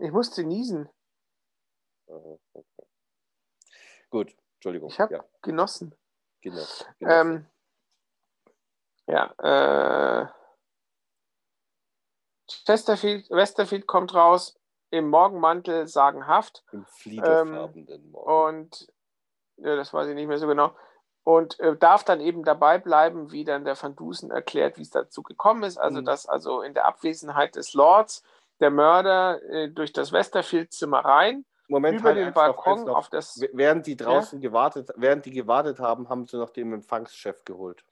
[0.00, 0.88] Ich musste niesen.
[2.08, 2.86] Aha, okay.
[4.08, 4.90] Gut, Entschuldigung.
[4.90, 5.94] Ich habe ja, genossen.
[6.40, 6.64] genau.
[6.98, 7.12] genau.
[7.12, 7.46] Ähm,
[9.06, 10.28] ja, äh,
[12.48, 14.58] Chesterfield, Westerfield kommt raus
[14.90, 18.58] im Morgenmantel sagenhaft Im fliederfarbenen Morgen.
[18.58, 18.92] und
[19.56, 20.74] ja, das weiß ich nicht mehr so genau
[21.24, 24.90] und äh, darf dann eben dabei bleiben, wie dann der Van Dusen erklärt, wie es
[24.90, 25.78] dazu gekommen ist.
[25.78, 26.04] Also, Mhm.
[26.04, 28.22] dass also in der Abwesenheit des Lords
[28.60, 32.96] der Mörder äh, durch das Westerfield-Zimmer rein Moment, über halt den Balkon noch.
[32.96, 33.40] auf das.
[33.52, 37.84] Während die draußen gewartet, während die gewartet haben, haben sie noch den Empfangschef geholt.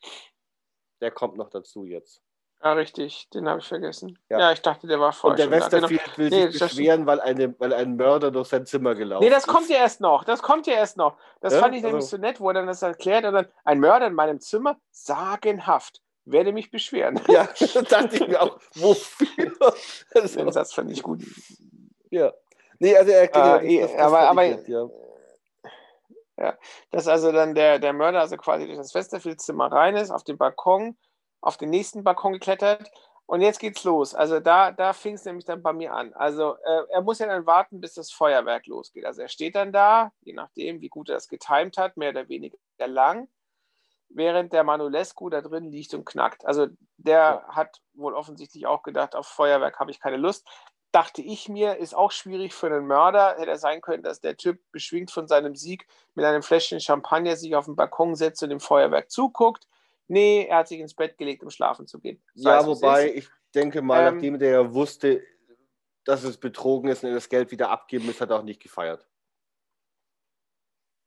[1.00, 2.22] Der kommt noch dazu jetzt.
[2.60, 4.18] Ah, richtig, den habe ich vergessen.
[4.28, 4.40] Ja.
[4.40, 4.52] Ja.
[4.52, 5.68] ich dachte, der war Und vorher der da.
[5.68, 5.88] Genau.
[5.88, 9.22] Westerfield will Nee, sich das- beschweren, weil, eine, weil ein Mörder durch sein Zimmer gelaufen
[9.24, 9.46] Nee, das ist.
[9.46, 10.24] kommt ja erst noch.
[10.24, 11.16] Das kommt ja erst noch.
[11.40, 13.46] Das Ja, fand ich nämlich also- so nett, wo er dann das erklärt und dann
[13.64, 17.20] ein Mörder in meinem Zimmer, sagenhaft, werde mich beschweren.
[17.28, 18.58] Ja, das dachte ich mir auch.
[18.74, 19.28] Wofür?
[20.14, 21.22] Also, Den Satz fand ich gut.
[22.10, 22.32] ja.
[22.80, 24.88] Nee, also er erklärt Äh, das, das aber- fand aber- ich nett, ja.
[26.92, 30.38] Dass also dann der, der Mörder also quasi durch das Westerfield-Zimmer rein ist, auf den
[30.38, 30.96] Balkon,
[31.40, 32.90] auf den nächsten Balkon geklettert
[33.28, 34.14] und jetzt geht's los.
[34.14, 36.14] Also da, da fing es nämlich dann bei mir an.
[36.14, 39.04] Also äh, er muss ja dann warten, bis das Feuerwerk losgeht.
[39.04, 42.30] Also er steht dann da, je nachdem, wie gut er das getimt hat, mehr oder
[42.30, 42.56] weniger
[42.86, 43.28] lang,
[44.08, 46.46] während der Manolescu da drin liegt und knackt.
[46.46, 50.48] Also der hat wohl offensichtlich auch gedacht, auf Feuerwerk habe ich keine Lust.
[50.90, 53.36] Dachte ich mir, ist auch schwierig für einen Mörder.
[53.36, 57.36] Hätte er sein können, dass der Typ beschwingt von seinem Sieg mit einem Fläschchen Champagner
[57.36, 59.68] sich auf den Balkon setzt und dem Feuerwerk zuguckt.
[60.08, 62.22] Nee, er hat sich ins Bett gelegt, um schlafen zu gehen.
[62.34, 65.22] Sei Ja, wobei ich denke mal, Ähm, nachdem der ja wusste,
[66.04, 68.62] dass es betrogen ist und er das Geld wieder abgeben muss, hat er auch nicht
[68.62, 69.06] gefeiert.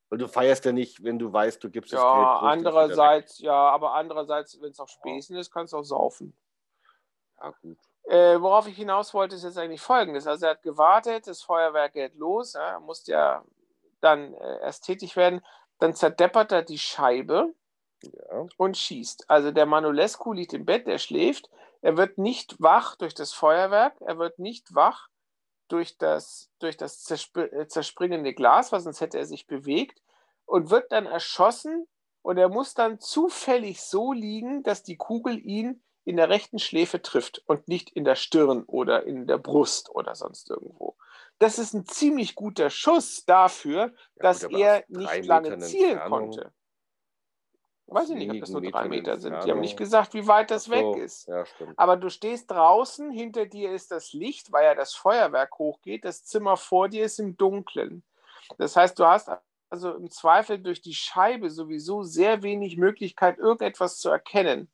[0.09, 2.11] Weil du feierst ja nicht, wenn du weißt, du gibst das Geld.
[2.13, 2.51] Ja, wieder weg.
[2.51, 6.37] andererseits, ja, aber andererseits, wenn es auch Späßen ist, kannst du auch saufen.
[7.39, 7.77] Ja, gut.
[8.03, 10.27] Äh, worauf ich hinaus wollte, ist jetzt eigentlich folgendes.
[10.27, 13.45] Also er hat gewartet, das Feuerwerk geht los, ja, er musste ja
[14.01, 15.41] dann äh, erst tätig werden.
[15.79, 17.53] Dann zerdeppert er die Scheibe
[18.03, 18.47] Ja.
[18.57, 19.29] und schießt.
[19.29, 21.49] Also der Manolescu liegt im Bett, der schläft.
[21.81, 25.07] Er wird nicht wach durch das Feuerwerk, er wird nicht wach
[25.67, 30.01] durch das, durch das zerspr äh, zerspringende Glas, weil sonst hätte er sich bewegt
[30.45, 31.87] und wird dann erschossen
[32.21, 37.01] und er muss dann zufällig so liegen, dass die Kugel ihn in der rechten Schläfe
[37.01, 40.97] trifft und nicht in der Stirn oder in der Brust oder sonst irgendwo.
[41.39, 45.91] Das ist ein ziemlich guter Schuss dafür, Ja, dass gut, er nicht lange Metern zielen
[45.91, 46.53] Entfernung, konnte.
[47.93, 49.43] Weiß ich nicht, ob das nur drei Meter sind.
[49.43, 51.27] Die haben nicht gesagt, wie weit das so, weg ist.
[51.27, 51.43] Ja.
[51.75, 56.05] Aber du stehst draußen, hinter dir ist das Licht, weil ja das Feuerwerk hochgeht.
[56.05, 58.03] Das Zimmer vor dir ist im Dunkeln.
[58.57, 59.29] Das heißt, du hast
[59.69, 64.69] also im Zweifel durch die Scheibe sowieso sehr wenig Möglichkeit, irgendetwas zu erkennen.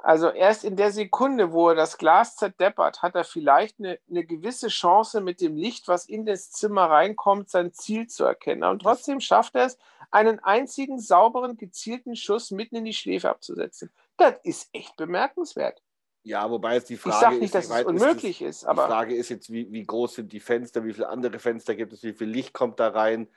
[0.00, 4.24] Also erst in der Sekunde, wo er das Glas zerdeppert, hat er vielleicht eine, eine
[4.24, 8.62] gewisse Chance, mit dem Licht, was in das Zimmer reinkommt, sein Ziel zu erkennen.
[8.62, 9.78] Und trotzdem schafft er es,
[10.10, 13.90] einen einzigen sauberen, gezielten Schuss mitten in die Schläfe abzusetzen.
[14.16, 15.82] Das ist echt bemerkenswert.
[16.22, 18.66] Ja, wobei jetzt die Frage ich sage ist, nicht, dass wie es unmöglich ist, Die
[18.66, 21.92] aber Frage ist jetzt, wie, wie groß sind die Fenster, wie viele andere Fenster gibt
[21.92, 23.28] es, wie viel Licht kommt da rein?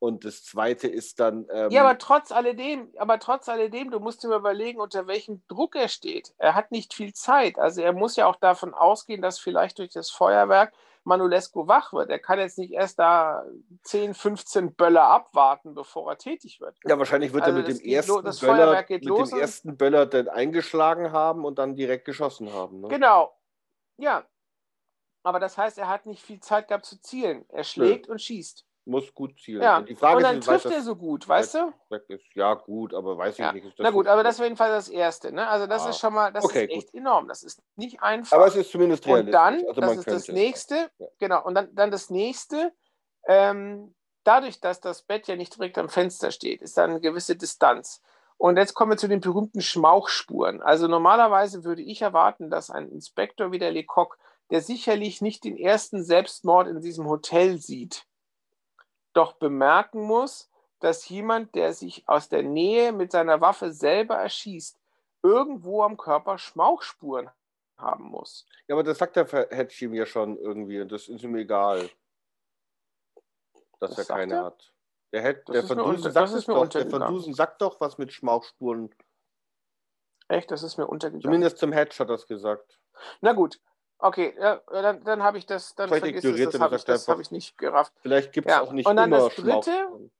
[0.00, 1.46] Und das zweite ist dann.
[1.50, 5.74] Ähm, ja, aber trotz alledem, aber trotz alledem, du musst dir überlegen, unter welchem Druck
[5.74, 6.34] er steht.
[6.38, 7.58] Er hat nicht viel Zeit.
[7.58, 10.72] Also er muss ja auch davon ausgehen, dass vielleicht durch das Feuerwerk
[11.08, 12.10] Manolescu wach wird.
[12.10, 13.44] Er kann jetzt nicht erst da
[13.82, 16.76] 10, 15 Böller abwarten, bevor er tätig wird.
[16.84, 21.10] ja, wahrscheinlich wird also er mit dem ersten Böller, mit dem ersten Böller dann eingeschlagen
[21.10, 22.82] haben und dann direkt geschossen haben.
[22.82, 22.88] Ne?
[22.88, 23.36] Genau.
[23.96, 24.24] Ja.
[25.24, 27.44] Aber das heißt, er hat nicht viel Zeit gehabt zu zielen.
[27.48, 28.67] Er schlägt und schießt.
[28.88, 29.60] Muss gut zielen.
[29.62, 29.82] Ja.
[29.82, 31.72] Die Frage und dann ist, trifft er so gut, weißt du?
[32.08, 32.24] ist.
[32.34, 33.52] Ja, gut, aber weiß ich Ja.
[33.52, 33.66] nicht.
[33.76, 35.30] Na gut, aber das ist auf jeden Fall das Erste.
[35.30, 35.46] Ne?
[35.46, 35.90] Also das Ah.
[35.90, 37.28] ist schon mal, das Okay, ist echt enorm.
[37.28, 38.34] Das ist nicht einfach.
[38.38, 39.26] aber es ist zumindest realistisch.
[39.26, 40.28] und dann, also das ist könnte das.
[40.28, 41.06] Nächste, Ja.
[41.18, 42.72] genau, und dann, dann das Nächste,
[43.26, 43.94] ähm,
[44.24, 48.00] dadurch, dass das Bett ja nicht direkt am Fenster steht, ist da eine gewisse Distanz.
[48.38, 50.62] Und jetzt kommen wir zu den berühmten Schmauchspuren.
[50.62, 54.16] Also normalerweise würde ich erwarten, dass ein Inspektor wie der Lecoq,
[54.50, 58.04] der sicherlich nicht den ersten Selbstmord in diesem Hotel sieht,
[59.12, 64.78] doch bemerken muss, dass jemand, der sich aus der Nähe mit seiner Waffe selber erschießt,
[65.22, 67.28] irgendwo am Körper Schmauchspuren
[67.76, 68.46] haben muss.
[68.68, 71.88] Ja, aber das sagt der Hedge ja schon irgendwie und das ist ihm egal.
[73.80, 74.44] Dass Das er keine er?
[74.44, 74.72] hat.
[75.12, 76.52] Der, Hed, Das der ist Van mir Dusen unter- sagt das es doch.
[76.52, 77.14] Der Van untergegangen.
[77.14, 78.94] Dusen sagt doch was mit Schmauchspuren.
[80.28, 81.22] Echt, das ist mir untergegangen.
[81.22, 82.78] Zumindest zum Hedge hat er es gesagt.
[83.20, 83.60] Na gut,
[83.98, 87.08] okay, ja, dann, dann habe ich das, dann Vielleicht vergiss es, das habe ich, das
[87.08, 87.92] hab ich nicht gerafft.
[88.00, 90.10] Vielleicht gibt es Ja, auch nicht und dann immer das Dritte?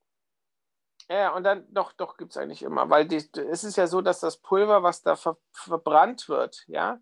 [1.11, 4.03] Ja, und dann, doch, doch, gibt es eigentlich immer, weil die, es ist ja so,
[4.03, 7.01] dass das Pulver, was da ver, verbrannt wird, ja,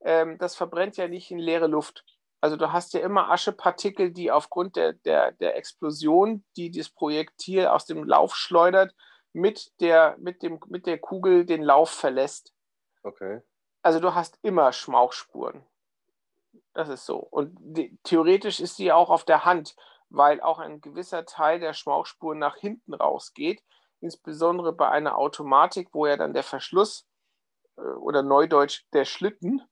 [0.00, 2.04] ähm, das verbrennt ja nicht in leere Luft.
[2.40, 7.66] Also du hast ja immer Aschepartikel, die aufgrund der, der, der Explosion, die das Projektil
[7.66, 8.94] aus dem Lauf schleudert,
[9.32, 12.52] mit der, mit, dem, mit der Kugel den Lauf verlässt.
[13.02, 13.40] Okay.
[13.82, 15.64] Also du hast immer Schmauchspuren.
[16.74, 17.18] Das ist so.
[17.18, 19.76] Und die, theoretisch ist die auch auf der Hand,
[20.10, 23.62] weil auch ein gewisser Teil der Schmauchspuren nach hinten rausgeht.
[24.00, 27.06] Insbesondere bei einer Automatik, wo ja dann der Verschluss
[27.76, 29.62] äh, oder neudeutsch der Schlitten,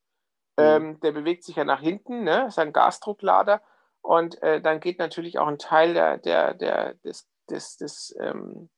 [0.56, 2.46] ähm, der bewegt sich ja nach hinten, ne?
[2.46, 3.62] ist ein Gasdrucklader.
[4.00, 8.68] Und äh, dann geht natürlich auch ein Teil der, der, der, des, des, des ähm,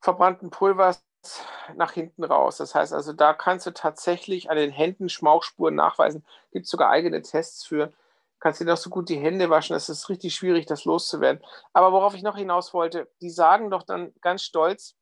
[0.00, 1.04] verbrannten Pulvers
[1.74, 2.58] nach hinten raus.
[2.58, 6.24] Das heißt also, da kannst du tatsächlich an den Händen Schmauchspuren nachweisen.
[6.52, 7.92] Gibt es sogar eigene Tests für.
[8.38, 11.42] Kannst dir doch so gut die Hände waschen, das ist richtig schwierig, das loszuwerden.
[11.72, 14.94] Aber worauf ich noch hinaus wollte, die sagen doch dann ganz stolz,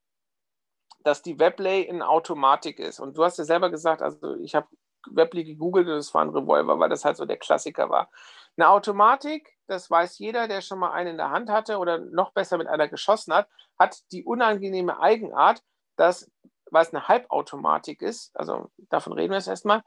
[1.03, 3.01] dass die Weblay in Automatik ist.
[3.01, 4.69] Und du hast ja selber gesagt, also ich habe
[5.11, 8.11] Webley gegoogelt und es war ein Revolver, weil das halt so der Klassiker war.
[8.57, 12.33] Eine Automatik, das weiß jeder, der schon mal eine in der Hand hatte oder noch
[12.33, 13.49] besser mit einer geschossen hat,
[13.79, 15.63] hat die unangenehme Eigenart,
[15.97, 16.31] dass,
[16.71, 19.83] weil es eine Halbautomatik ist, also davon reden wir jetzt erstmal,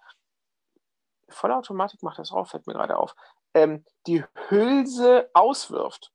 [1.30, 3.16] Vollautomatik macht das auch, fällt mir gerade auf,
[3.54, 6.12] ähm, die Hülse auswirft.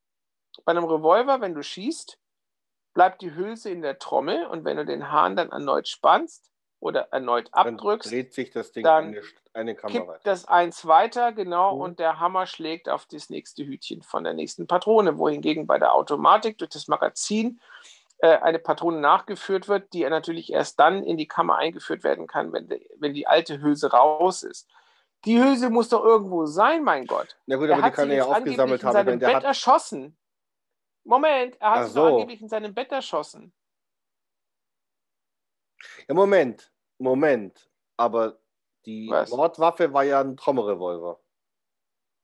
[0.64, 2.18] Bei einem Revolver, wenn du schießt,
[2.94, 6.50] bleibt die Hülse in der Trommel und wenn du den Hahn dann erneut spannst
[6.80, 9.22] oder erneut abdrückst, dann dreht sich das Ding dann eine,
[9.54, 10.20] eine Kamera kippt weiter.
[10.24, 11.80] das eins weiter, genau, Mhm.
[11.80, 15.94] und der Hammer schlägt auf das nächste Hütchen von der nächsten Patrone, wohingegen bei der
[15.94, 17.60] Automatik durch das Magazin
[18.28, 22.68] eine Patrone nachgeführt wird, die natürlich erst dann in die Kammer eingeführt werden kann, wenn,
[22.98, 24.68] wenn die alte Hülse raus ist.
[25.24, 27.36] Die Hülse muss doch irgendwo sein, mein Gott.
[27.46, 29.26] Na gut, Er aber die hat kann er ja aufgesammelt in haben, seinem wenn der
[29.26, 29.44] Bett hat.
[29.44, 30.16] erschossen.
[31.04, 32.04] Moment, er hat doch so.
[32.06, 33.52] angeblich in seinem Bett erschossen.
[36.08, 37.68] Ja, Moment, Moment.
[37.96, 38.38] Aber
[38.86, 39.30] die Was?
[39.30, 41.20] Mordwaffe war ja ein Trommelrevolver.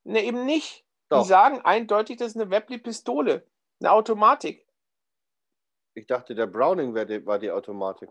[0.05, 0.85] Ne, eben nicht.
[1.09, 1.23] Doch.
[1.23, 3.47] Die sagen eindeutig, das ist eine Webley-Pistole,
[3.81, 4.68] eine Automatik.
[5.99, 8.09] Ich dachte, der Browning die, war die Automatik.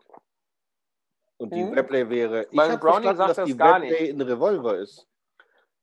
[1.37, 1.75] Und die Mhm.
[1.75, 2.45] Webley wäre.
[2.51, 5.07] Ich habe Browning verstanden, sagt dass das die gar Webley ein Revolver ist.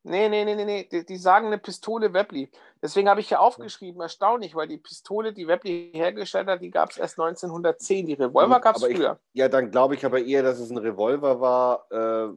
[0.07, 0.85] Nee, nee, nee, nee, nee.
[0.91, 2.51] Die, die sagen eine Pistole Webley.
[2.83, 6.91] Deswegen habe ich hier aufgeschrieben, erstaunlich, weil die Pistole, die Webley hergestellt hat, die gab
[6.91, 8.07] es erst 1910.
[8.07, 9.19] Die Revolver gab es Aber ich- früher.
[9.33, 12.35] Ja, dann glaube ich aber eher, dass es ein Revolver war äh,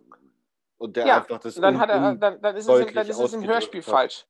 [0.78, 3.08] und der Ja, einfach das Und dann, un- hat er, dann, dann ist es, dann
[3.08, 3.90] ist es im Hörspiel hat.
[3.90, 4.26] falsch.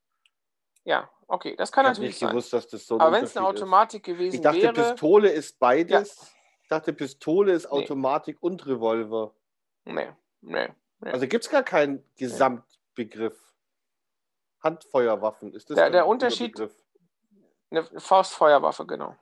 [0.87, 2.29] Ja, okay, das kann Ich natürlich nicht sein.
[2.29, 3.61] gewusst, dass das so Aber wenn es eine Unterschied ist.
[3.63, 4.73] Automatik gewesen Ich dachte, wäre.
[4.73, 6.33] Pistole ist beides.
[6.63, 7.71] Ich dachte, Pistole ist Nee.
[7.71, 9.33] Automatik und Revolver.
[9.83, 10.69] Nee, nee.
[11.03, 11.11] Ja.
[11.11, 13.37] Also gibt es gar keinen Gesamtbegriff.
[14.63, 16.73] Handfeuerwaffen, ist das Der- der Unterschied- Begriff?
[17.69, 19.13] Eine Faustfeuerwaffe, genau.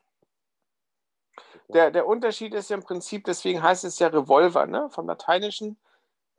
[1.70, 5.78] Der, der Unterschied ist ja im Prinzip, deswegen heißt es ja Revolver, ne, vom Lateinischen,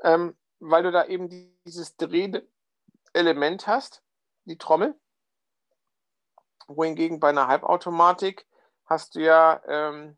[0.04, 1.28] ähm, weil du da eben
[1.66, 4.02] dieses Drehtelement hast,
[4.44, 4.94] die Trommel.
[6.66, 8.46] Wohingegen bei einer Halbautomatik
[8.86, 10.16] hast du ja, ähm,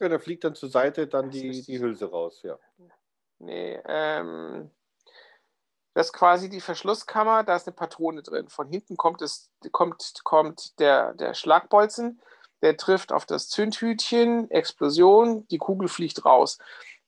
[0.00, 2.58] Ja, da fliegt dann zur Seite dann die, die Hülse raus, ja.
[3.38, 4.70] nee, ähm,
[5.94, 8.48] das ist quasi die Verschlusskammer, da ist eine Patrone drin.
[8.48, 12.20] Von hinten kommt, es, kommt, kommt der, der Schlagbolzen,
[12.62, 16.58] der trifft auf das Zündhütchen, Explosion, die Kugel fliegt raus.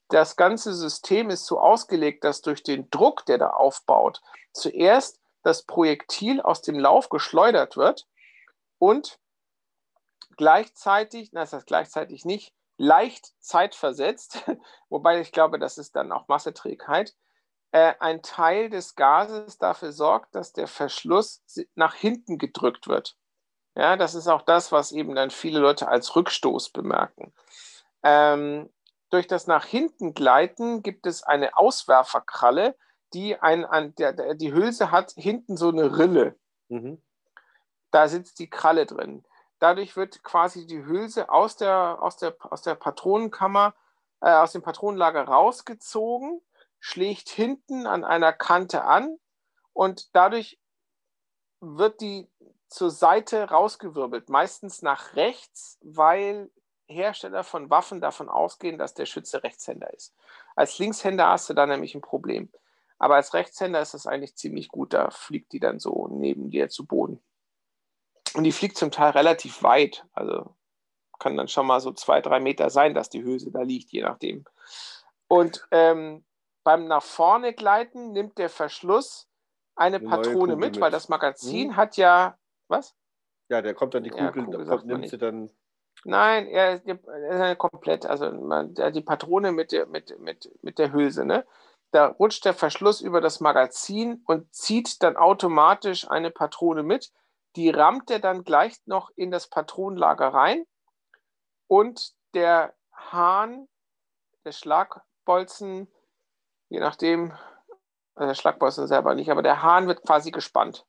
[0.08, 4.22] Das ganze System ist so ausgelegt, dass durch den Druck, der da aufbaut,
[4.52, 8.08] zuerst das Projektil aus dem Lauf geschleudert wird
[8.80, 9.20] und
[10.36, 14.42] gleichzeitig, na, das heißt gleichzeitig nicht, leicht zeitversetzt,
[14.88, 17.14] wobei ich glaube, das ist dann auch Masseträgheit,
[17.72, 21.44] äh, ein Teil des Gases dafür sorgt, dass der Verschluss
[21.74, 23.16] nach hinten gedrückt wird.
[23.76, 27.32] Ja, das ist auch das, was eben dann viele Leute als Rückstoß bemerken.
[28.02, 28.72] Ähm,
[29.10, 32.76] durch das nach hinten gleiten gibt es eine Auswerferkralle,
[33.12, 36.36] die ein, an der, der, die Hülse hat hinten so eine Rille.
[36.68, 37.02] Mhm.
[37.90, 39.24] Da sitzt die Kralle drin.
[39.58, 43.74] Dadurch wird quasi die Hülse aus der, aus der, aus der Patronenkammer,
[44.20, 46.40] äh, aus dem Patronenlager rausgezogen,
[46.78, 49.18] schlägt hinten an einer Kante an
[49.72, 50.58] und dadurch
[51.60, 52.28] wird die
[52.68, 56.50] zur Seite rausgewirbelt, meistens nach rechts, weil
[56.86, 60.14] Hersteller von Waffen davon ausgehen, dass der Schütze Rechtshänder ist.
[60.56, 62.50] Als Linkshänder hast du da nämlich ein Problem.
[62.98, 66.68] Aber als Rechtshänder ist das eigentlich ziemlich gut, da fliegt die dann so neben dir
[66.68, 67.22] zu Boden.
[68.34, 70.04] Und die fliegt zum Teil relativ weit.
[70.12, 70.54] Also
[71.18, 74.02] kann dann schon mal so zwei, drei Meter sein, dass die Hülse da liegt, je
[74.02, 74.44] nachdem.
[75.28, 76.24] Und ähm,
[76.64, 79.28] beim nach vorne gleiten nimmt der Verschluss
[79.76, 80.80] eine Eine Patrone Kugel mit, mit.
[80.80, 81.76] weil das Magazin Mhm.
[81.76, 82.38] hat ja,
[82.68, 82.94] was?
[83.48, 85.50] Ja, der kommt dann die Ja, Kugel, Kugel da sagt kommt, nimmt sie dann.
[86.04, 90.92] Nein, er ist, er komplett, also man, die Patrone mit der, mit, mit, mit der
[90.92, 91.46] Hülse, ne?
[91.90, 97.12] Da rutscht der Verschluss über das Magazin und zieht dann automatisch eine Patrone mit.
[97.56, 100.64] Die rammt er dann gleich noch in das Patronenlager rein
[101.66, 103.68] und der Hahn,
[104.44, 105.92] der Schlagbolzen,
[106.68, 107.32] je nachdem,
[108.14, 110.86] also der Schlagbolzen selber nicht, aber der Hahn wird quasi gespannt.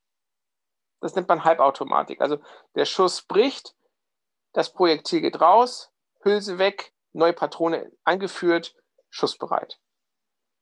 [0.99, 2.21] Das nennt man Halbautomatik.
[2.21, 2.37] Also
[2.75, 3.75] der Schuss bricht,
[4.53, 5.91] das Projektil geht raus,
[6.23, 8.75] Hülse weg, neue Patrone eingeführt,
[9.09, 9.79] schussbereit.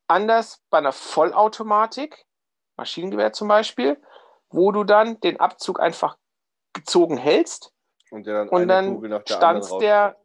[0.07, 2.25] Anders bei einer Vollautomatik,
[2.77, 4.01] Maschinengewehr zum Beispiel,
[4.49, 6.17] wo du dann den Abzug einfach
[6.73, 7.73] gezogen hältst
[8.11, 10.17] Und dann, und dann nach der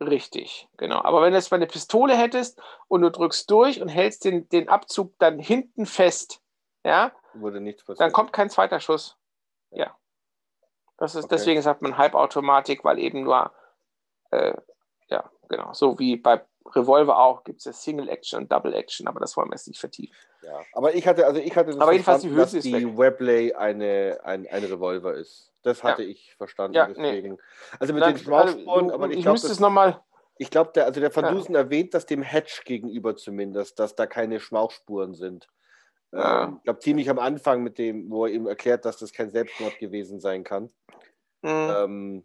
[0.00, 1.02] richtig, genau.
[1.02, 4.48] Aber wenn du jetzt mal eine Pistole hättest und du drückst durch und hältst den,
[4.48, 6.40] den Abzug dann hinten fest,
[6.84, 7.12] ja,
[7.98, 9.16] dann kommt kein zweiter Schuss.
[9.70, 9.96] Ja.
[10.96, 11.34] Das ist, Okay.
[11.36, 13.52] Deswegen sagt man Halbautomatik, weil eben nur,
[14.30, 14.54] äh,
[15.08, 19.06] ja, genau, so wie bei Revolver auch, gibt es ja Single Action und Double Action,
[19.08, 20.16] aber das wollen wir jetzt nicht vertiefen.
[20.42, 24.20] Ja, aber ich hatte, also ich hatte das Aber jedenfalls die dass die Webley eine,
[24.24, 25.52] ein, ein Revolver ist.
[25.62, 26.74] Das hatte ich verstanden.
[26.76, 26.94] Ja, nee.
[26.96, 27.38] deswegen.
[27.80, 30.00] Also mit Dann- den Schmauchspuren, also, aber ich ich glaube, müsste es nochmal,
[30.38, 34.06] ich glaube, der, also der Van Dusen erwähnt das dem Hatch gegenüber zumindest, dass da
[34.06, 35.48] keine Schmauchspuren sind.
[36.12, 36.44] Ja.
[36.44, 39.30] Ähm, ich glaube, ziemlich am Anfang mit dem, wo er ihm erklärt, dass das kein
[39.30, 40.70] Selbstmord gewesen sein kann.
[41.42, 42.24] mh, Ähm,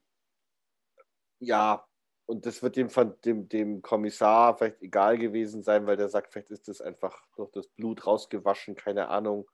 [1.40, 1.86] ja,
[2.34, 2.90] und das wird dem,
[3.24, 7.52] dem, dem Kommissar vielleicht egal gewesen sein, weil der sagt, vielleicht ist das einfach durch
[7.52, 9.50] das Blut rausgewaschen, keine Ahnung.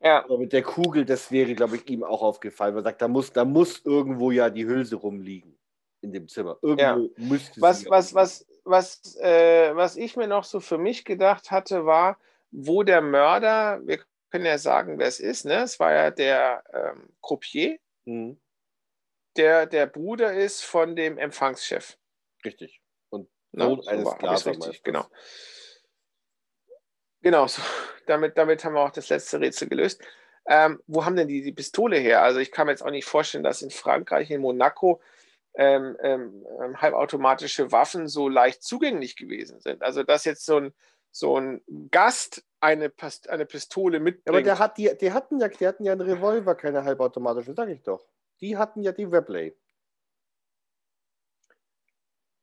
[0.00, 2.74] ja, Aber mit der Kugel, das wäre, glaube ich, ihm auch aufgefallen.
[2.74, 5.58] Man sagt, da muss, da muss irgendwo ja die Hülse rumliegen
[6.02, 6.58] in dem Zimmer.
[6.62, 6.96] Irgendwo Ja.
[7.16, 11.50] müsste was, sie was, was, was, äh, was ich mir noch so für mich gedacht
[11.50, 12.18] hatte, war,
[12.50, 14.00] wo der Mörder, wir
[14.30, 15.62] können ja sagen, wer es ist, ne?
[15.62, 18.38] Es war ja der ähm, Croupier, Mhm.
[19.40, 21.96] Der der Bruder ist von dem Empfangschef.
[22.44, 22.82] Richtig.
[23.08, 23.28] Und?
[23.52, 25.06] Sohn So eines richtig, genau.
[27.22, 27.62] Genau, so.
[28.06, 30.02] damit, damit haben wir auch das letzte Rätsel gelöst.
[30.46, 32.22] Ähm, wo haben denn die die Pistole her?
[32.22, 35.00] Also ich kann mir jetzt auch nicht vorstellen, dass in Frankreich, in Monaco,
[35.54, 39.82] ähm, ähm, ähm, halbautomatische Waffen so leicht zugänglich gewesen sind.
[39.82, 40.74] Also dass jetzt so ein,
[41.10, 44.28] so ein Gast eine, Past eine Pistole mitbringt.
[44.28, 47.68] aber der hat die, die hatten ja, die hatten ja einen Revolver, keine halbautomatische, sag
[47.68, 48.06] ich doch.
[48.40, 49.56] Die hatten ja die Webley.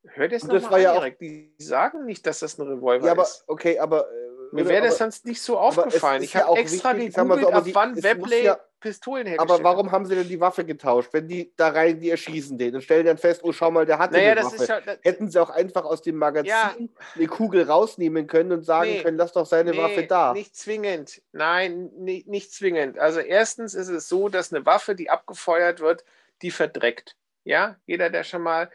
[0.04, 1.18] Hör das nochmal war ja an, auch-.
[1.20, 3.44] Die sagen nicht, dass das ein Revolver Ja, aber ist.
[3.48, 4.10] okay, aber.
[4.12, 4.16] äh,
[4.54, 6.24] Mir wäre das sonst nicht so aufgefallen.
[6.24, 9.26] Ich ja habe auch extra wichtig, so, gegoogelt, aber ab die- wann Webley ja- Pistolen
[9.28, 11.10] hergestellt aber warum haben sie denn die Waffe getauscht?
[11.12, 13.98] Wenn die da rein, die erschießen den und stellen dann fest, oh, schau mal, der
[13.98, 14.66] hatte Naja, eine das Waffe.
[14.72, 14.82] ja.
[14.82, 16.76] Das, Hätten sie auch einfach aus dem Magazin Ja.
[17.16, 19.02] eine Kugel rausnehmen können und sagen Nee.
[19.02, 20.34] können, lass doch seine nee, Waffe da.
[20.34, 21.22] Nicht zwingend.
[21.32, 23.00] Nein, nicht, nicht zwingend.
[23.00, 26.04] Also erstens ist es so, dass eine Waffe, die abgefeuert wird,
[26.42, 27.16] die verdreckt.
[27.46, 28.70] Ja, jeder, der schon mal,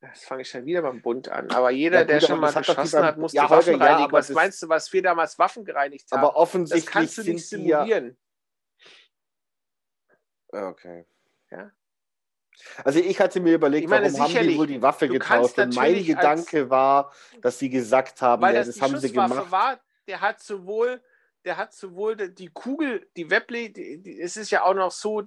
[0.00, 2.48] das fange ich schon wieder beim Bund an, aber jeder, Ja, gut, der schon mal
[2.48, 4.12] das hat geschossen hat, musste Ja, Waffen ja, reinigen.
[4.12, 6.18] Was das- meinst du, was wir damals Waffen gereinigt haben?
[6.18, 8.16] aber das offensichtlich kannst du nicht simulieren.
[10.54, 11.04] Okay.
[11.50, 11.70] Ja.
[12.84, 15.58] Also ich hatte mir überlegt, Ich meine, warum haben die wohl die Waffe getauscht?
[15.58, 17.12] Und mein natürlich als- Gedanke war,
[17.42, 19.50] dass sie gesagt haben, Weil ja, das, das die haben sie Schusswaffe gemacht.
[19.50, 21.02] war, der hat sowohl,
[21.44, 25.24] der hat sowohl die- Kugel, die Webley, die, die, es ist ja auch noch so,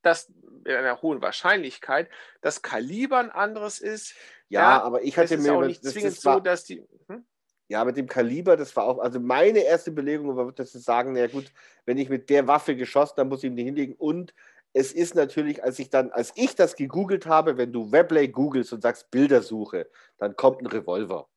[0.00, 0.32] dass
[0.64, 2.08] in einer hohen Wahrscheinlichkeit
[2.40, 4.14] das Kaliber ein anderes ist.
[4.48, 6.82] Ja, Ja, aber ich hatte mir auch nicht das, zwingend das war, so, dass die.
[7.08, 7.24] Hm?
[7.68, 11.12] Ja, mit dem Kaliber, das war auch, also meine erste Belegung war, dass sie sagen,
[11.12, 11.52] na gut,
[11.86, 13.94] wenn ich mit der Waffe geschossen, dann muss ich ihn die hinlegen.
[13.94, 14.34] Und
[14.74, 18.72] es ist natürlich, als ich dann, als ich das gegoogelt habe, wenn du Webley googelst
[18.72, 21.28] und sagst Bildersuche, dann kommt ein Revolver.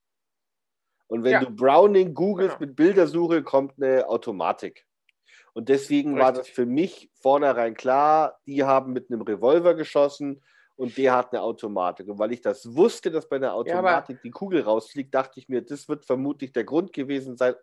[1.07, 1.39] Und wenn Ja.
[1.41, 2.67] du Browning googelst Genau.
[2.67, 4.85] mit Bildersuche, kommt eine Automatik.
[5.53, 6.55] Und deswegen war das Richtig.
[6.55, 10.43] für mich vornherein klar, die haben mit einem Revolver geschossen
[10.75, 12.07] und der hat eine Automatik.
[12.09, 15.61] Und weil ich das wusste, dass bei einer Automatik die Kugel rausfliegt, dachte ich mir,
[15.61, 17.55] das wird vermutlich der Grund gewesen sein,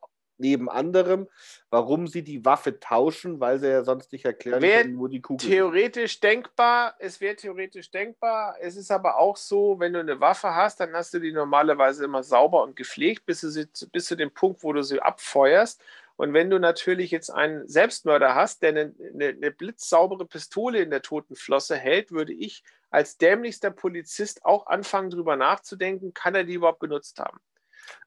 [0.43, 1.28] neben anderem,
[1.70, 5.23] warum sie die Waffe tauschen, weil sie ja sonst nicht erklären Wer können, wo die
[5.23, 8.56] Kugel Theoretisch denkbar, es wäre theoretisch denkbar.
[8.60, 12.05] Es ist aber auch so, wenn du eine Waffe hast, dann hast du die normalerweise
[12.05, 15.81] immer sauber und gepflegt, bis, du sie, bis zu dem Punkt, wo du sie abfeuerst.
[16.16, 20.90] Und wenn du natürlich jetzt einen Selbstmörder hast, der eine, eine, eine blitzsaubere Pistole in
[20.90, 26.44] der toten Flosse hält, würde ich als dämlichster Polizist auch anfangen, darüber nachzudenken, kann er
[26.44, 27.40] die überhaupt benutzt haben.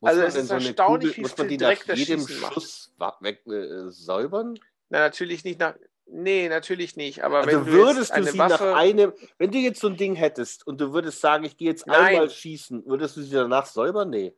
[0.01, 2.53] Muss also es ist eine erstaunlich, wie muss man die nach Dreck das jedem macht.
[2.53, 4.59] Schuss wa- weg, äh, säubern?
[4.89, 5.75] Na, natürlich nicht nach.
[6.07, 7.23] Nee, natürlich nicht.
[7.23, 9.87] Aber Also wenn du würdest jetzt du sie Waffe, nach einem, wenn du jetzt so
[9.87, 11.99] ein Ding hättest und du würdest sagen, ich gehe jetzt Nein.
[12.15, 14.09] einmal schießen, würdest du sie danach säubern?
[14.11, 14.35] Nee.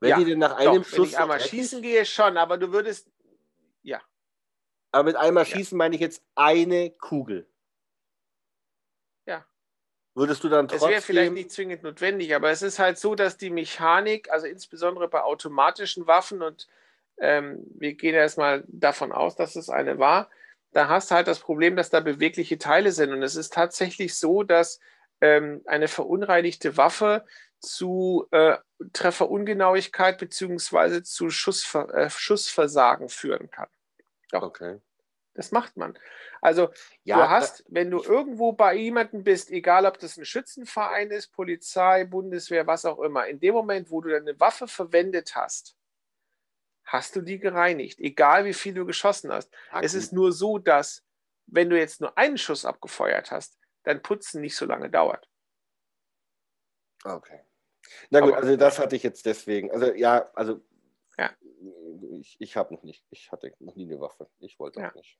[0.00, 2.58] Wenn Ja, die denn nach Doch, einem wenn Schuss ich einmal schießen gehe, schon, aber
[2.58, 3.10] du würdest.
[3.82, 4.00] Ja.
[4.92, 5.56] Aber mit einmal Ja.
[5.56, 7.48] schießen meine ich jetzt eine Kugel.
[10.14, 11.34] Würdest du dann Es wäre vielleicht trotzdem.
[11.34, 16.06] nicht zwingend notwendig, aber es ist halt so, dass die Mechanik, also insbesondere bei automatischen
[16.06, 16.68] Waffen, und
[17.18, 20.28] ähm, wir gehen erstmal davon aus, dass es eine war,
[20.72, 23.12] da hast du halt das Problem, dass da bewegliche Teile sind.
[23.12, 24.80] Und es ist tatsächlich so, dass
[25.20, 27.24] ähm, eine verunreinigte Waffe
[27.60, 28.56] zu äh,
[28.92, 33.68] Trefferungenauigkeit beziehungsweise zu Schussver äh, Schussversagen führen kann.
[34.32, 34.80] Okay.
[35.34, 35.98] Das macht man.
[36.42, 36.70] Also
[37.04, 41.28] Ja, du hast, wenn du irgendwo bei jemandem bist, egal ob das ein Schützenverein ist,
[41.28, 45.74] Polizei, Bundeswehr, was auch immer, in dem Moment, wo du deine Waffe verwendet hast,
[46.84, 49.50] hast du die gereinigt, egal wie viel du geschossen hast.
[49.72, 50.02] Ja, es gut.
[50.02, 51.02] ist nur so, dass
[51.46, 55.28] wenn du jetzt nur einen Schuss abgefeuert hast, dein Putzen nicht so lange dauert.
[57.04, 57.40] Okay.
[58.10, 59.70] Na gut, Aber- also das hatte ich jetzt deswegen.
[59.70, 60.60] Also ja, also.
[62.20, 64.28] Ich, ich habe noch nicht, ich hatte noch nie eine Waffe.
[64.40, 64.90] Ich wollte Ja.
[64.90, 65.18] auch nicht.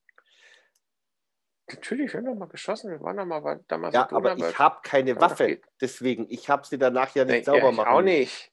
[1.71, 4.59] Natürlich, wir haben doch mal geschossen, wir waren doch mal bei damals Ja, aber ich
[4.59, 5.61] habe keine Waffe.
[5.81, 7.89] Deswegen, ich habe sie danach ja nicht Nee, sauber ja, ich machen.
[7.89, 8.53] auch nicht.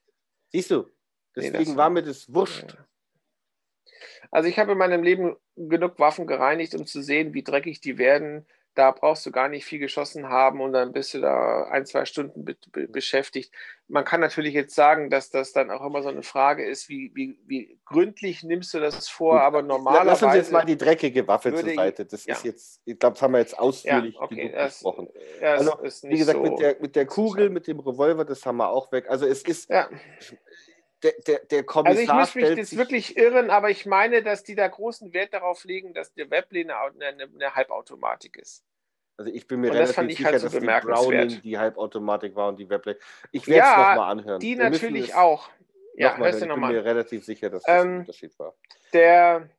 [0.52, 0.84] Siehst du?
[0.84, 0.90] Nee,
[1.36, 2.78] Deswegen das- war mir das wurscht.
[4.32, 7.98] Also ich habe in meinem Leben genug Waffen gereinigt, um zu sehen, wie dreckig die
[7.98, 8.48] werden.
[8.80, 12.06] Da brauchst du gar nicht viel geschossen haben und dann bist du da ein, zwei
[12.06, 13.54] Stunden be be beschäftigt.
[13.90, 17.12] Man kann natürlich jetzt sagen, dass das dann auch immer so eine Frage ist, wie,
[17.14, 20.08] wie, wie gründlich nimmst du das vor, Gut, aber normalerweise...
[20.08, 22.06] Lass uns jetzt mal die dreckige Waffe zur Seite.
[22.06, 22.36] Das ja.
[22.36, 25.10] ist jetzt, ich glaube, das haben wir jetzt ja, ausführlich okay, genug das, besprochen.
[25.42, 25.74] ja, Also,
[26.04, 28.94] Wie gesagt, so, mit, der, mit der Kugel, mit dem Revolver, das haben wir auch
[28.94, 29.10] weg.
[29.10, 29.90] Also es ist, ja.
[31.04, 34.46] der, der, der Kommissar Also ich muss mich jetzt wirklich irren, aber ich meine, dass
[34.46, 38.64] die da großen Wert darauf legen, dass der Weblane eine, eine, eine Halbautomatik ist.
[39.20, 40.66] Also ich bin mir Und relativ sicher, halt so dass die.
[40.66, 42.98] Browning die Halbautomatik war und die Weblane.
[43.34, 44.40] Ich werde es Ja, nochmal anhören.
[44.40, 45.50] Die Wir natürlich auch.
[45.96, 46.34] Ja, noch hörst du hören.
[46.36, 46.72] Ich bin nochmal.
[46.72, 48.54] mir relativ sicher, dass das Ähm, ein Unterschied war.
[48.94, 49.50] Der,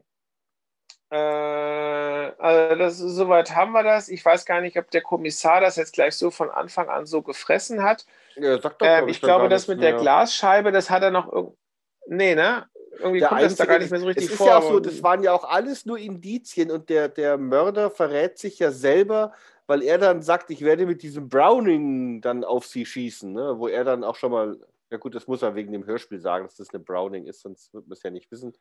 [1.10, 4.08] äh, also das, soweit haben wir das.
[4.08, 7.20] Ich weiß gar nicht, ob der Kommissar das jetzt gleich so von Anfang an so
[7.20, 8.06] gefressen hat.
[8.36, 9.92] Ja, sag doch, Ähm, ich glaube, das mit der.
[9.92, 11.58] Glasscheibe, das hat er noch irgendwie.
[12.06, 12.66] Nee, ne?
[12.98, 14.46] Irgendwie Der kommt das da einzige- gar nicht mehr so richtig es ist vor.
[14.48, 18.38] ja auch so, das waren ja auch alles nur Indizien und der, der Mörder verrät
[18.38, 19.32] sich ja selber,
[19.66, 23.54] weil er dann sagt, ich werde mit diesem Browning dann auf sie schießen, ne?
[23.58, 24.58] wo er dann auch schon mal,
[24.90, 27.72] ja gut, das muss er wegen dem Hörspiel sagen, dass das eine Browning ist, sonst
[27.72, 28.52] wird man es ja nicht wissen.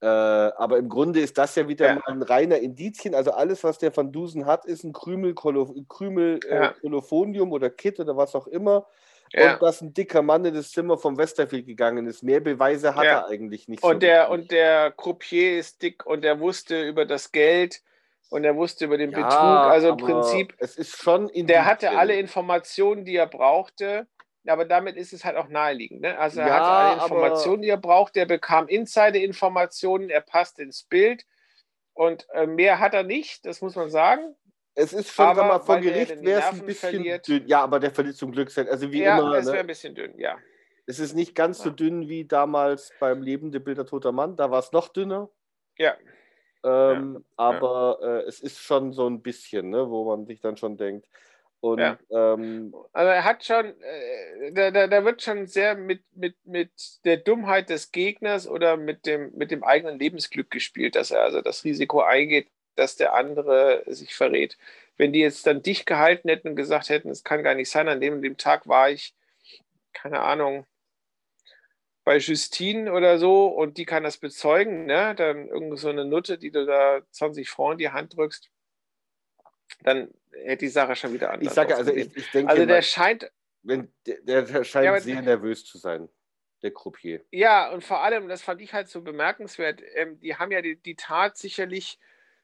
[0.00, 1.94] Äh, aber im Grunde ist das ja wieder Ja.
[1.94, 3.14] mal ein reiner Indizien.
[3.14, 6.74] Also alles, was der Van Dusen hat, ist ein Krümel, Krümel äh, Ja.
[6.82, 8.86] Oder Kit oder was auch immer.
[9.32, 9.54] Ja.
[9.54, 12.22] Und dass ein dicker Mann in das Zimmer vom Westerfield gegangen ist.
[12.22, 13.20] Mehr Beweise hat Ja.
[13.20, 13.82] er eigentlich nicht.
[13.82, 14.34] Und der, richtig.
[14.34, 17.82] und der Croupier ist dick und der wusste über das Geld
[18.30, 19.72] und er wusste über den Ja, Betrug.
[19.72, 24.06] Also im Prinzip, Es ist schon der hatte alle Informationen, die er brauchte.
[24.48, 26.02] Aber damit ist es halt auch naheliegend.
[26.02, 26.16] Ne?
[26.18, 28.16] Also er hatte alle Informationen, die er braucht.
[28.16, 31.24] Er bekam Insider-Informationen, er passt ins Bild.
[31.94, 34.36] Und äh, mehr hat er nicht, das muss man sagen.
[34.78, 37.26] Es ist schon, Aber sag mal, vor Gericht wäre es ein bisschen verliert.
[37.26, 37.46] dünn.
[37.48, 38.68] Ja, aber der verliert zum Glück sein.
[38.68, 39.60] Also wie ja, immer, es wäre ne?
[39.60, 40.36] ein bisschen dünn, ja.
[40.86, 41.74] es ist nicht ganz so Ja.
[41.74, 44.36] dünn wie damals beim Lebende Bilder toter Mann.
[44.36, 45.30] Da war es noch dünner.
[45.78, 45.96] Ja.
[46.62, 50.76] Ähm, Aber äh, es ist schon so ein bisschen, ne, wo man sich dann schon
[50.76, 51.06] denkt.
[51.60, 51.98] Und Ja.
[52.10, 56.70] ähm, Also er hat schon, äh, da, da, da wird schon sehr mit, mit, mit
[57.04, 61.40] der Dummheit des Gegners oder mit dem, mit dem eigenen Lebensglück gespielt, dass er also
[61.40, 64.56] das Risiko eingeht, dass der andere sich verrät.
[64.96, 67.88] Wenn die jetzt dann dicht gehalten hätten und gesagt hätten, es kann gar nicht sein,
[67.88, 69.14] an dem, dem Tag war ich,
[69.92, 70.66] keine Ahnung,
[72.04, 75.14] bei Justine oder so und die kann das bezeugen, ne?
[75.16, 78.48] Dann irgend so eine Nutte, die du da 20 Frauen in die Hand drückst,
[79.82, 82.76] dann hätte die Sache schon wieder anders ich sage, also ich, ich denke, also der
[82.76, 83.30] mal, scheint,
[83.62, 86.08] wenn, der, der scheint Ja, sehr nervös zu sein,
[86.62, 87.24] der Croupier.
[87.32, 90.76] ja, und vor allem, das fand ich halt so bemerkenswert, ähm, die haben ja die,
[90.76, 91.98] die Tat sicherlich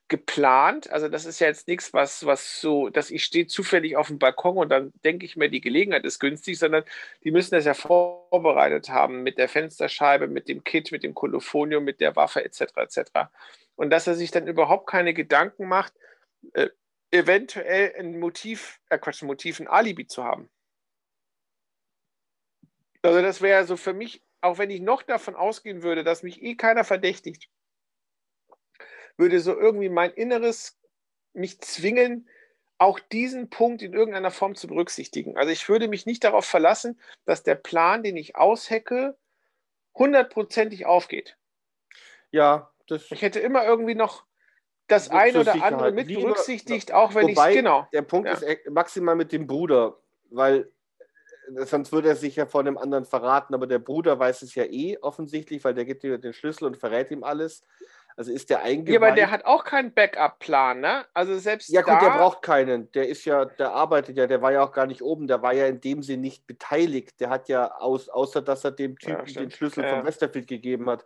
[0.08, 0.90] geplant.
[0.90, 4.18] Also das ist ja jetzt nichts, was, was so, dass ich stehe zufällig auf dem
[4.18, 6.84] Balkon und dann denke ich mir, die Gelegenheit ist günstig, sondern
[7.24, 11.84] die müssen das ja vorbereitet haben mit der Fensterscheibe, mit dem Kit, mit dem Kolophonium,
[11.84, 12.62] mit der Waffe etc.
[12.76, 13.00] etc.
[13.76, 15.94] Und dass er sich dann überhaupt keine Gedanken macht,
[16.52, 16.68] äh,
[17.10, 20.50] eventuell ein Motiv, äh Quatsch, ein Motiv, ein Alibi zu haben.
[23.02, 26.42] Also das wäre so für mich, auch wenn ich noch davon ausgehen würde, dass mich
[26.42, 27.48] eh keiner verdächtigt,
[29.16, 30.78] würde so irgendwie mein Inneres
[31.32, 32.28] mich zwingen,
[32.78, 35.36] auch diesen Punkt in irgendeiner Form zu berücksichtigen.
[35.36, 39.16] Also ich würde mich nicht darauf verlassen, dass der Plan, den ich aushecke,
[39.94, 41.36] hundertprozentig aufgeht.
[42.30, 44.24] Ja, das Ich hätte immer irgendwie noch
[44.89, 45.72] das eine oder Sicherheit.
[45.74, 47.86] andere mit Lieber- berücksichtigt, auch wenn ich genau.
[47.93, 48.34] Der Punkt Ja.
[48.34, 49.97] ist äh, maximal mit dem Bruder,
[50.30, 50.70] weil
[51.56, 54.55] äh, sonst würde er sich ja vor dem anderen verraten, aber der Bruder weiß es
[54.55, 57.62] ja eh offensichtlich, weil der gibt ihm den Schlüssel und verrät ihm alles.
[58.16, 59.01] Also ist der eingeweiht.
[59.01, 61.05] Ja, aber der hat auch keinen Backup-Plan, ne?
[61.14, 62.90] Also selbst ja gut, der braucht keinen.
[62.93, 65.52] Der ist ja, der arbeitet ja, der war ja auch gar nicht oben, der war
[65.55, 67.20] ja in dem Sinn nicht beteiligt.
[67.20, 69.52] Der hat ja aus, außer dass er dem Typen den stimmt.
[69.55, 69.97] Schlüssel Ja.
[69.97, 71.05] von Westerfield gegeben hat.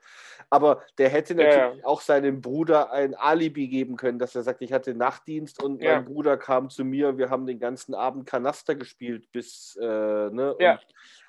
[0.50, 1.86] Aber der hätte Ja, natürlich ja.
[1.86, 5.96] auch seinem Bruder ein Alibi geben können, dass er sagt, ich hatte Nachtdienst und Ja.
[5.96, 10.56] mein Bruder kam zu mir wir haben den ganzen Abend Kanaster gespielt bis, äh, ne?
[10.58, 10.80] Ja.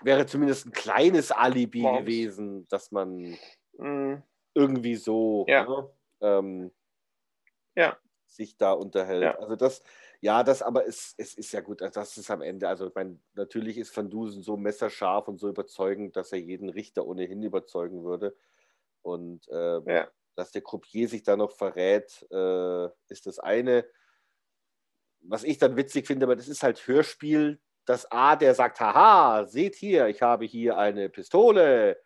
[0.01, 2.01] Wäre zumindest ein kleines Alibi Morgens.
[2.01, 3.37] gewesen, dass man
[3.77, 4.21] Mh,
[4.57, 5.65] irgendwie so Ja.
[5.65, 5.89] ne,
[6.21, 6.71] ähm,
[7.75, 7.97] Ja.
[8.25, 9.23] sich da unterhält.
[9.23, 9.39] Ja.
[9.39, 9.83] Also das,
[10.21, 12.95] ja, das aber es, es ist ja gut, also das ist am Ende, also ich
[12.95, 17.41] meine, natürlich ist Van Dusen so messerscharf und so überzeugend, dass er jeden Richter ohnehin
[17.43, 18.35] überzeugen würde.
[19.03, 20.07] Und äh, ja.
[20.35, 23.85] dass der Croupier sich da noch verrät, äh, ist das eine.
[25.21, 29.45] Was ich dann witzig finde, aber das ist halt Hörspiel, dass A, der sagt, haha,
[29.45, 31.97] seht hier, ich habe hier eine Pistole.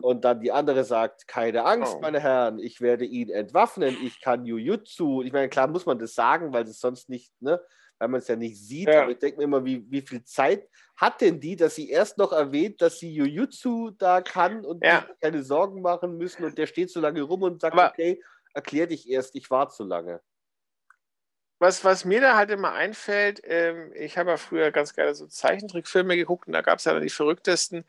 [0.00, 2.00] Und dann die andere sagt, keine Angst, oh.
[2.00, 5.22] meine Herren, ich werde ihn entwaffnen, ich kann Jujutsu.
[5.22, 7.60] Ich meine, klar muss man das sagen, weil es sonst nicht, ne,
[7.98, 8.88] weil man es ja nicht sieht.
[8.88, 9.02] Ja.
[9.02, 12.18] Aber ich denke mir immer, wie, wie viel Zeit hat denn die, dass sie erst
[12.18, 15.06] noch erwähnt, dass sie Jujutsu da kann und ja.
[15.20, 18.22] keine Sorgen machen müssen und der steht so lange rum und sagt, aber okay,
[18.54, 20.20] erklär dich erst, ich war zu lange.
[21.58, 25.26] Was, was mir da halt immer einfällt, ähm, ich habe ja früher ganz gerne so
[25.26, 27.84] Zeichentrickfilme geguckt und da gab es ja dann die verrücktesten.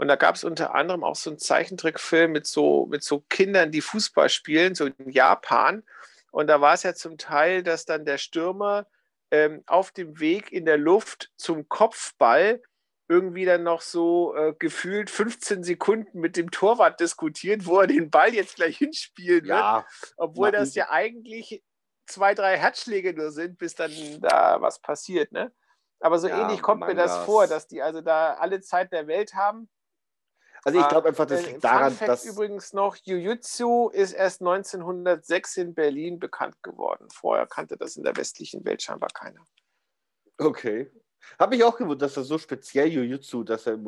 [0.00, 3.70] Und da gab es unter anderem auch so einen Zeichentrickfilm mit so, mit so Kindern,
[3.70, 5.82] die Fußball spielen, so in Japan.
[6.30, 8.86] Und da war es ja zum Teil, dass dann der Stürmer
[9.30, 12.62] ähm, auf dem Weg in der Luft zum Kopfball
[13.08, 18.08] irgendwie dann noch so äh, gefühlt 15 Sekunden mit dem Torwart diskutiert, wo er den
[18.08, 20.14] Ball jetzt gleich hinspielen ja, wird.
[20.16, 21.62] Obwohl das ja eigentlich
[22.06, 25.30] zwei, drei Herzschläge nur sind, bis dann da was passiert.
[25.30, 25.52] Ne?
[25.98, 29.06] Aber so ja, ähnlich kommt mir das vor, dass die also da alle Zeit der
[29.06, 29.68] Welt haben.
[30.64, 32.24] Also ich glaube einfach, das äh, liegt daran, dass...
[32.24, 37.08] übrigens noch, Jiu-Jitsu ist erst 1906 in Berlin bekannt geworden.
[37.10, 39.44] Vorher kannte das in der westlichen Welt scheinbar keiner.
[40.38, 40.90] Okay.
[41.38, 43.78] Habe ich auch gewundert, dass er so speziell Jiu-Jitsu, dass er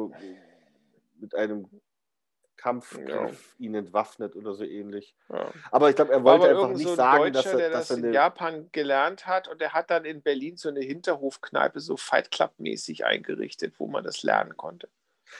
[1.18, 1.68] mit einem
[2.62, 3.28] Kampf ja.
[3.58, 5.16] ihn entwaffnet oder so ähnlich.
[5.28, 5.50] Ja.
[5.72, 7.90] Aber ich glaube, er wollte einfach nicht so ein sagen, Deutscher, dass er, der das
[7.90, 12.30] in Japan gelernt hat und er hat dann in Berlin so eine Hinterhofkneipe so Fight
[12.30, 14.88] Club mäßig eingerichtet, wo man das lernen konnte.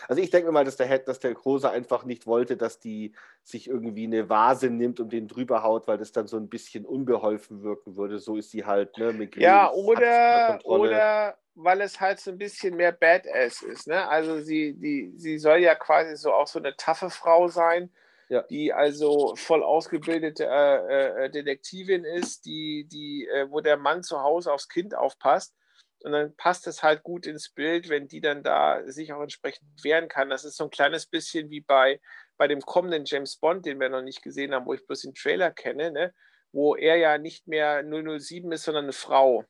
[0.08, 3.12] Also ich denke mal, dass der, dass der Große einfach nicht wollte, dass die
[3.42, 6.84] sich irgendwie eine Vase nimmt und den drüber haut, weil das dann so ein bisschen
[6.84, 8.18] unbeholfen wirken würde.
[8.18, 9.12] So ist sie halt, ne?
[9.12, 13.86] Miguel ja, oder, oder weil es halt so ein bisschen mehr Badass ist.
[13.86, 14.08] Ne?
[14.08, 17.90] Also sie, die, sie soll ja quasi so auch so eine taffe Frau sein,
[18.28, 18.42] ja.
[18.42, 24.22] die also voll ausgebildete äh, äh, Detektivin ist, die, die, äh, wo der Mann zu
[24.22, 25.54] Hause aufs Kind aufpasst.
[26.04, 29.68] Und dann passt es halt gut ins Bild, wenn die dann da sich auch entsprechend
[29.82, 30.30] wehren kann.
[30.30, 32.00] Das ist so ein kleines bisschen wie bei,
[32.36, 35.14] bei dem kommenden James Bond, den wir noch nicht gesehen haben, wo ich bloß den
[35.14, 36.14] Trailer kenne, ne?
[36.52, 39.44] wo er ja nicht mehr 007 ist, sondern eine Frau.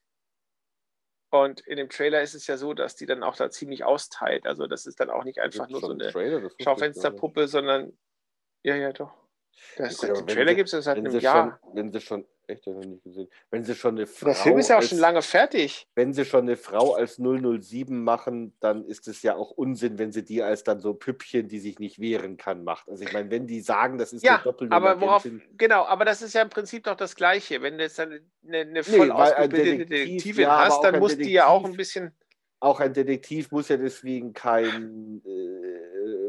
[1.30, 4.46] Und in dem Trailer ist es ja so, dass die dann auch da ziemlich austeilt.
[4.46, 7.98] Also das ist dann auch nicht einfach nur so eine Trailer, Schaufensterpuppe, sondern
[8.62, 9.21] ja, ja, doch.
[9.76, 11.60] Das, ja, den Trailer gibt es seit einem Jahr.
[11.62, 13.28] Schon, wenn sie schon Echt, das noch nicht gesehen.
[13.50, 14.26] Wenn sie schon eine Frau.
[14.26, 15.86] Der Film ist ja auch als, schon lange fertig.
[15.94, 20.10] Wenn sie schon eine Frau als 007 machen, dann ist es ja auch Unsinn, wenn
[20.12, 22.88] sie die als dann so Püppchen, die sich nicht wehren kann, macht.
[22.88, 24.90] Also ich meine, wenn die sagen, das ist ja, eine Doppelnummer.
[24.90, 27.62] Aber worauf, genau, aber das ist ja im Prinzip doch das Gleiche.
[27.62, 31.46] Wenn du jetzt eine, eine voll nee, ausgebildete Detektivin ja, hast, dann muss die ja
[31.46, 32.12] auch ein bisschen.
[32.58, 35.71] Auch ein Detektiv muss ja deswegen kein äh,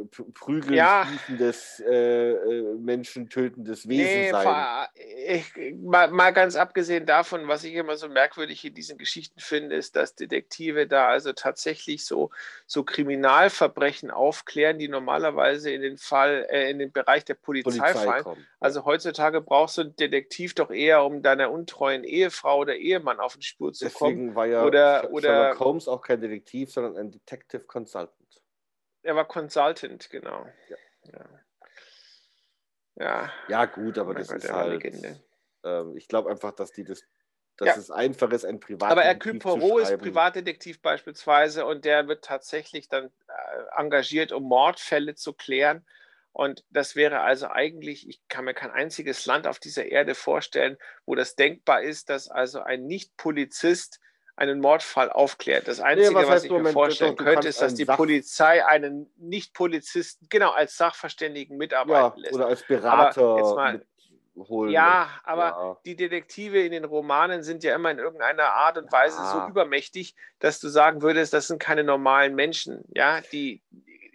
[0.06, 1.08] prügeln, ja.
[1.30, 4.88] äh, äh, menschentötendes Wesen nee, sein.
[5.28, 9.76] Ich, mal, mal, ganz abgesehen davon, was ich immer so merkwürdig in diesen Geschichten finde,
[9.76, 12.32] ist, dass Detektive da also tatsächlich so,
[12.66, 17.94] so Kriminalverbrechen aufklären, die normalerweise in den Fall, äh, in den Bereich der Polizei, Polizei
[17.94, 18.24] fallen.
[18.24, 18.48] Kommen.
[18.60, 23.38] Also heutzutage brauchst du einen Detektiv doch eher, um deiner untreuen Ehefrau oder Ehemann auf
[23.38, 24.36] die Spur zu Deswegen kommen.
[24.36, 28.12] War ja oder, oder Sherlock Holmes auch kein Detektiv, sondern ein Detective Consultant.
[29.04, 30.48] Er war Consultant, genau.
[30.70, 30.78] Ja.
[31.12, 31.30] Ja,
[32.96, 33.34] ja.
[33.48, 35.22] ja gut, aber das Gott, ist halt.
[35.64, 37.04] Ähm, ich glaube einfach, dass die das
[37.58, 37.76] dass ja.
[37.76, 42.90] es einfach ist, ein Privatdetektiv Aber Hercule Poirot ist Privatdetektiv beispielsweise und der wird tatsächlich
[42.90, 45.86] dann äh, engagiert, um Mordfälle zu klären.
[46.32, 50.78] Und das wäre also eigentlich, ich kann mir kein einziges Land auf dieser Erde vorstellen,
[51.06, 54.00] wo das denkbar ist, dass also ein Nicht-Polizist
[54.36, 55.68] einen Mordfall aufklärt.
[55.68, 57.98] Das Einzige, nee, was, was ich Moment, mir vorstellen doch, könnte, ist, dass die Sach
[57.98, 62.34] Polizei einen Nicht-Polizisten genau als Sachverständigen mitarbeiten ja, lässt.
[62.34, 63.86] Oder als Berater mal,
[64.36, 64.72] holen.
[64.72, 65.78] Ja, aber ja.
[65.86, 69.32] die Detektive in den Romanen sind ja immer in irgendeiner Art und Weise ja.
[69.32, 72.84] so übermächtig, dass du sagen würdest, das sind keine normalen Menschen.
[72.90, 73.62] Ja, die,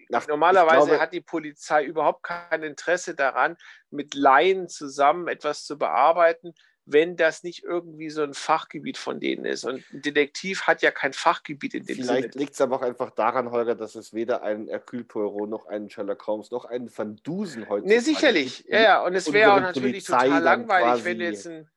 [0.09, 3.57] nach, Normalerweise glaube, hat die Polizei überhaupt kein Interesse daran,
[3.91, 6.55] mit Laien zusammen etwas zu bearbeiten,
[6.91, 9.65] wenn das nicht irgendwie so ein Fachgebiet von denen ist.
[9.65, 12.19] Und ein Detektiv hat ja kein Fachgebiet in dem Vielleicht Sinne.
[12.21, 15.67] Vielleicht liegt es aber auch einfach daran, Holger, dass es weder einen Hercule Poirot noch
[15.67, 18.65] einen Sherlock Holmes noch einen Van Dusen heute Nee, sicherlich.
[18.69, 19.05] Ja, ja.
[19.05, 21.71] Und es wäre auch natürlich Polizei total langweilig, wenn du jetzt ein.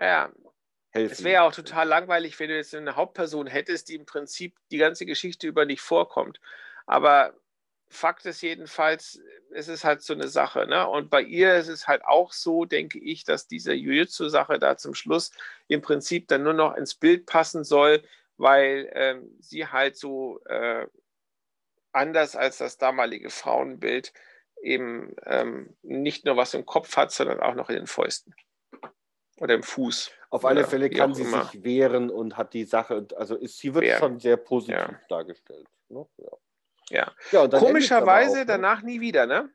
[0.00, 0.32] Ja,
[0.90, 1.12] helfen.
[1.12, 4.78] Es wäre auch total langweilig, wenn du jetzt eine Hauptperson hättest, die im Prinzip die
[4.78, 6.40] ganze Geschichte über nicht vorkommt.
[6.86, 7.34] Aber
[7.90, 9.20] Fakt ist jedenfalls,
[9.50, 10.66] es ist halt so eine Sache.
[10.66, 10.86] Ne?
[10.88, 14.94] Und bei ihr ist es halt auch so, denke ich, dass diese Jiu-Jitsu-Sache da zum
[14.94, 15.30] Schluss
[15.68, 18.02] im Prinzip dann nur noch ins Bild passen soll,
[18.36, 20.86] weil ähm, sie halt so äh,
[21.92, 24.12] anders als das damalige Frauenbild
[24.62, 28.34] eben ähm, nicht nur was im Kopf hat, sondern auch noch in den Fäusten
[29.38, 30.10] oder im Fuß.
[30.30, 31.44] Auf alle Fälle kann sie immer.
[31.44, 33.98] sich wehren und hat die Sache, also ist, sie wird Wehren.
[33.98, 35.00] schon sehr positiv Ja.
[35.08, 35.66] dargestellt.
[35.88, 36.06] Ne?
[36.18, 36.28] Ja.
[36.90, 37.12] Ja.
[37.32, 38.46] Ja, Komischerweise auch, ne?
[38.46, 39.50] danach nie wieder, ne?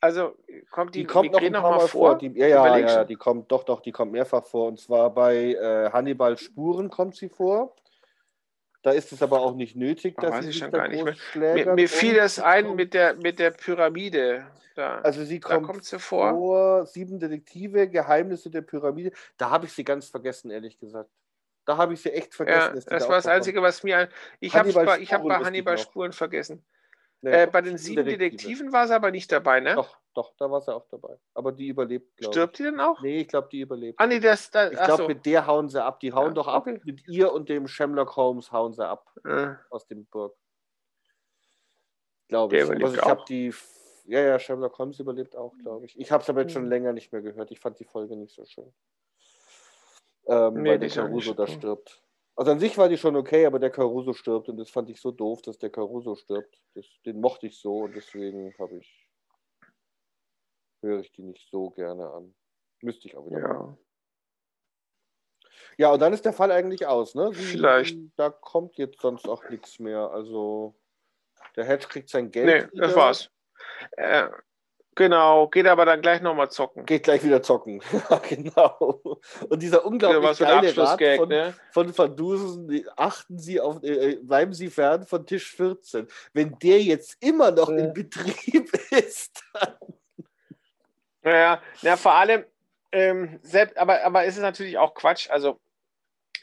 [0.00, 0.36] Also
[0.70, 2.18] kommt die, Die kommt noch ein Migräne paar Mal vor.
[2.18, 4.68] Die, ja, ja, ja, die kommt doch, doch, die kommt mehrfach vor.
[4.68, 7.74] Und zwar bei äh, Hannibal Spuren kommt sie vor.
[8.82, 10.88] Da ist es aber auch nicht nötig, Oh, dass weiß sie ich schon da gar
[10.88, 11.16] nicht mehr.
[11.54, 14.46] Mir, mir fiel das ein mit der, mit der Pyramide.
[14.76, 16.30] Da, Also sie kommt, kommt sie vor.
[16.32, 16.86] vor.
[16.86, 19.10] Sieben Detektive, Geheimnisse der Pyramide.
[19.38, 21.10] Da habe ich sie ganz vergessen, ehrlich gesagt.
[21.66, 22.68] Da habe ich sie echt vergessen.
[22.68, 24.08] Ja, das da war das Einzige, was mir.
[24.40, 25.76] Ich habe bei, ich hab bei Hannibal.
[25.76, 26.64] Spuren vergessen.
[27.22, 28.18] Nee, Äh, bei den sieben Detektive.
[28.30, 29.74] Detektiven war sie aber nicht dabei, ne?
[29.74, 31.18] Doch, doch, da war sie auch dabei.
[31.34, 32.34] Aber die überlebt, glaube ich.
[32.36, 33.00] Stirbt die denn auch?
[33.00, 33.98] Nee, ich glaube, die überlebt.
[33.98, 34.50] Ah, nee, das.
[34.50, 35.08] das Ich glaube, so.
[35.08, 35.98] mit der hauen sie ab.
[36.00, 36.62] Die hauen Ja, doch ab.
[36.66, 36.80] okay.
[36.84, 40.36] Mit ihr und dem Sherlock Holmes hauen sie ab Äh, aus dem Burg.
[42.28, 42.62] Glaube ich.
[42.64, 43.52] Überlebt ich habe die.
[44.04, 45.98] Ja, ja, Sherlock Holmes überlebt auch, glaube ich.
[45.98, 46.70] Ich habe es aber jetzt schon Mhm.
[46.70, 47.50] länger nicht mehr gehört.
[47.50, 48.72] Ich fand die Folge nicht so schön.
[50.26, 52.02] Ähm, Nee, weil der Caruso so da stirbt.
[52.34, 55.00] Also an sich war die schon okay, aber der Caruso stirbt und das fand ich
[55.00, 56.60] so doof, dass der Caruso stirbt.
[56.74, 59.08] Das, den mochte ich so und deswegen habe ich
[60.82, 62.34] höre ich die nicht so gerne an.
[62.82, 63.78] Müsste ich auch wieder machen.
[63.78, 63.86] ja.
[65.78, 67.32] Ja, und dann ist der Fall eigentlich aus, ne?
[67.32, 67.98] Sie- Vielleicht.
[68.16, 70.10] Da kommt jetzt sonst auch nichts mehr.
[70.10, 70.74] Also
[71.54, 72.46] der Hedge kriegt sein Geld.
[72.46, 73.30] Nee, wieder, das war's.
[73.92, 74.28] Äh,
[74.96, 76.84] genau, geht aber dann gleich nochmal zocken.
[76.86, 77.80] Geht gleich wieder zocken.
[78.10, 79.18] Ja, genau.
[79.48, 81.54] Und dieser Ja, unglaublich was ein geile Rat Abschlussgag, von, ne?
[81.70, 86.08] von Van Dusen, achten Sie auf, äh, bleiben Sie fern von Tisch 14.
[86.32, 87.76] Wenn der jetzt immer noch Ja.
[87.76, 89.44] in Betrieb ist,
[91.22, 92.44] Naja, na, vor allem,
[92.92, 95.28] ähm, selbst, aber, aber es ist natürlich auch Quatsch.
[95.30, 95.58] Also,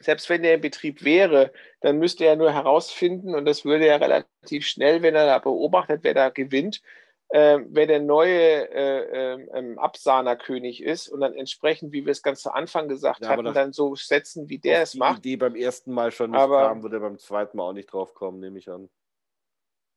[0.02, 4.02] selbst wenn der in Betrieb wäre, dann müsste er nur herausfinden, und das würde er
[4.02, 6.82] relativ schnell, wenn er da beobachtet, wer da gewinnt,
[7.32, 12.22] ähm, wer der neue äh, ähm, ähm, Absahnerkönig ist und dann entsprechend, wie wir es
[12.22, 15.20] ganz zu Anfang gesagt Ja, hatten, dann so setzen, wie der es die macht.
[15.20, 17.92] Idee beim ersten Mal schon nicht Aber- kam, würde er beim zweiten Mal auch nicht
[17.92, 18.90] drauf kommen, nehme ich an.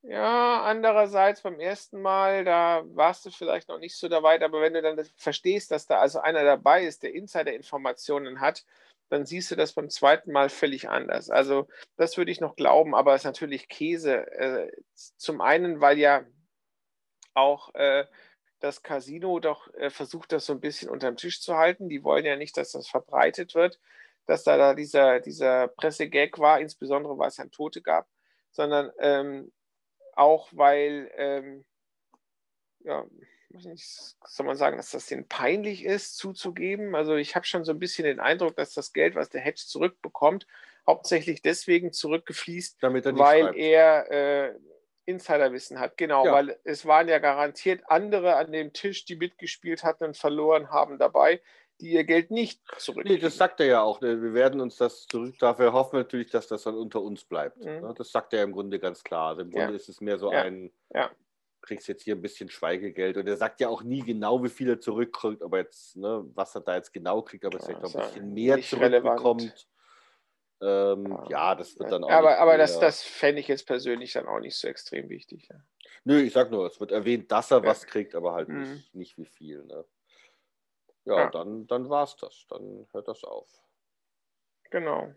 [0.03, 4.75] Ja, andererseits beim ersten Mal, da warst du vielleicht noch nicht so dabei, aber wenn
[4.75, 8.65] du dann verstehst, dass da also einer dabei ist, der Insider-Informationen hat,
[9.09, 11.29] dann siehst du das beim zweiten Mal völlig anders.
[11.29, 11.67] Also
[11.97, 14.31] das würde ich noch glauben, aber es ist natürlich Käse.
[14.33, 16.25] Äh, zum einen, weil ja
[17.37, 18.07] auch äh,
[18.61, 21.89] das Casino doch äh, versucht, das so ein bisschen unterm Tisch zu halten.
[21.89, 23.79] Die wollen ja nicht, dass das verbreitet wird,
[24.27, 28.09] dass da, da dieser, dieser Pressegag war, insbesondere weil es dann Tote gab,
[28.51, 29.53] sondern ähm,
[30.15, 31.65] auch weil, ähm,
[32.81, 33.05] ja,
[33.51, 36.95] nicht, soll man sagen, dass das denen peinlich ist, zuzugeben.
[36.95, 39.63] Also ich habe schon so ein bisschen den Eindruck, dass das Geld, was der Hedge
[39.67, 40.47] zurückbekommt,
[40.87, 43.59] hauptsächlich deswegen zurückgefließt, er weil schreibt.
[43.59, 44.55] er äh,
[45.07, 45.97] Insiderwissen hat.
[45.97, 46.33] Genau, Ja.
[46.33, 50.99] weil es waren ja garantiert andere an dem Tisch, die mitgespielt hatten und verloren haben
[50.99, 51.41] dabei,
[51.81, 53.21] die ihr Geld nicht Nee, zurückkriegen.
[53.23, 54.01] das sagt er ja auch.
[54.01, 55.37] ne, Wir werden uns das zurück.
[55.39, 57.59] Dafür hoffen wir natürlich, dass das dann unter uns bleibt.
[57.59, 57.65] Mhm.
[57.81, 57.95] ne?
[57.97, 59.29] Das sagt er im Grunde ganz klar.
[59.31, 59.61] Also im Ja.
[59.65, 60.43] Grunde ist es mehr so Ja.
[60.43, 61.11] ein, Ja.
[61.63, 63.17] kriegst jetzt hier ein bisschen Schweigegeld.
[63.17, 66.55] Und er sagt ja auch nie genau, wie viel er zurückkriegt, aber jetzt, ne, was
[66.55, 69.69] er da jetzt genau kriegt, aber Ja, vielleicht noch ein ja bisschen mehr nicht relevant.
[70.63, 72.11] Ähm, ja, das wird dann auch.
[72.11, 75.49] aber aber mehr- das, das fände ich jetzt persönlich dann auch nicht so extrem wichtig.
[75.51, 75.57] Ja.
[76.05, 77.65] Nö, ich sag nur, es wird erwähnt, dass er Ja.
[77.67, 78.63] was kriegt, aber halt Mhm.
[78.73, 79.63] nicht, nicht wie viel.
[79.65, 79.85] Ne?
[81.05, 81.31] Ja, Ja.
[81.31, 82.47] dann, dann war's das.
[82.49, 83.51] Dann hört das auf.
[84.71, 85.13] Genau.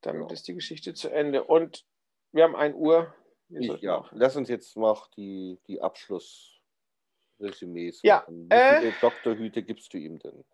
[0.00, 0.34] Damit Ja.
[0.34, 1.44] ist die Geschichte zu Ende.
[1.44, 1.84] Und
[2.32, 3.12] wir haben 1 Uhr.
[3.50, 4.18] Ich, ja, aufhören.
[4.18, 8.48] lass uns jetzt noch die, die Abschlussresümees Ja, machen.
[8.48, 10.44] Wie äh, viele Doktorhüte gibst du ihm denn?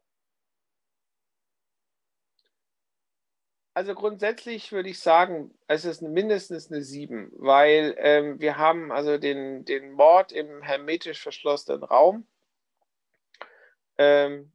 [3.76, 9.18] Also grundsätzlich würde ich sagen, es ist mindestens eine 7, weil ähm, wir haben also
[9.18, 12.26] den, den Mord im hermetisch verschlossenen Raum.
[13.98, 14.50] Ähm,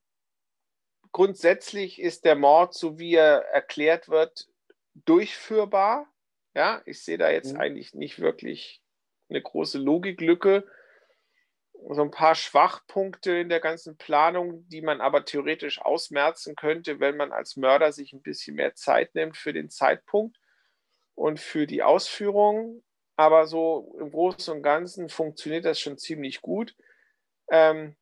[1.11, 4.47] grundsätzlich ist der Mord, so wie er erklärt wird,
[5.05, 6.07] durchführbar.
[6.55, 7.59] Ja, ich sehe da jetzt Mhm.
[7.59, 8.81] eigentlich nicht wirklich
[9.29, 10.67] eine große Logiklücke.
[11.89, 17.17] So ein paar Schwachpunkte in der ganzen Planung, die man aber theoretisch ausmerzen könnte, wenn
[17.17, 20.37] man als Mörder sich ein bisschen mehr Zeit nimmt für den Zeitpunkt
[21.15, 22.83] und für die Ausführung.
[23.15, 26.75] Aber so im Großen und Ganzen funktioniert das schon ziemlich gut.
[27.49, 27.95] Ähm,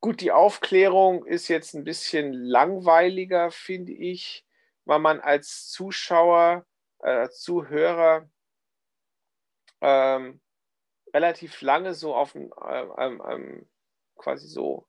[0.00, 4.46] gut, die Aufklärung ist jetzt ein bisschen langweiliger, finde ich,
[4.84, 6.64] weil man als Zuschauer,
[7.00, 8.28] äh, Zuhörer
[9.80, 10.40] ähm,
[11.14, 13.68] relativ lange so auf dem, ähm, ähm, ähm,
[14.16, 14.86] quasi so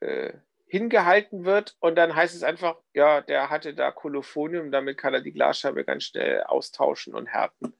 [0.00, 0.32] äh,
[0.66, 5.20] hingehalten wird und dann heißt es einfach, ja, der hatte da Kolophonium, damit kann er
[5.20, 7.74] die Glasscheibe ganz schnell austauschen und härten.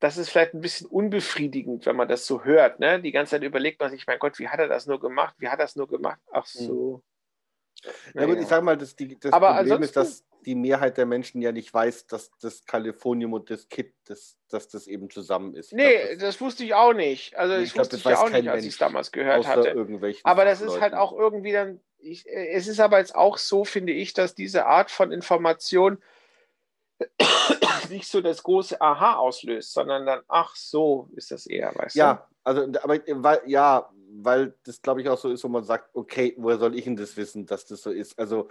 [0.00, 2.78] das ist vielleicht ein bisschen unbefriedigend, wenn man das so hört.
[2.80, 3.00] Ne?
[3.00, 5.34] Die ganze Zeit überlegt man sich, mein Gott, wie hat er das nur gemacht?
[5.38, 6.20] Wie hat er das nur gemacht?
[6.30, 7.02] Ach Mhm.
[8.14, 11.06] Na gut, ich sage mal, das, die, das Aber Problem ist, dass die Mehrheit der
[11.06, 15.54] Menschen ja nicht weiß, dass das Kalifornium und das Kit, das, dass das eben zusammen
[15.54, 15.72] ist.
[15.72, 17.36] Ich Nee, glaub, das wusste ich auch nicht.
[17.36, 19.12] Also das ich glaub, wusste das ich ja weiß auch nicht, als ich es damals
[19.12, 19.74] gehört hatte.
[20.24, 23.92] Aber das ist halt auch irgendwie dann, ich, es ist aber jetzt auch so, finde
[23.92, 26.02] ich, dass diese Art von Information
[27.88, 32.00] nicht so das große Aha auslöst, sondern dann, ach so, ist das eher, weißt du?
[32.00, 33.90] Ja, also, aber ja,
[34.22, 36.96] weil das glaube ich auch so ist, wo man sagt, okay, woher soll ich denn
[36.96, 38.18] das wissen, dass das so ist?
[38.18, 38.48] Also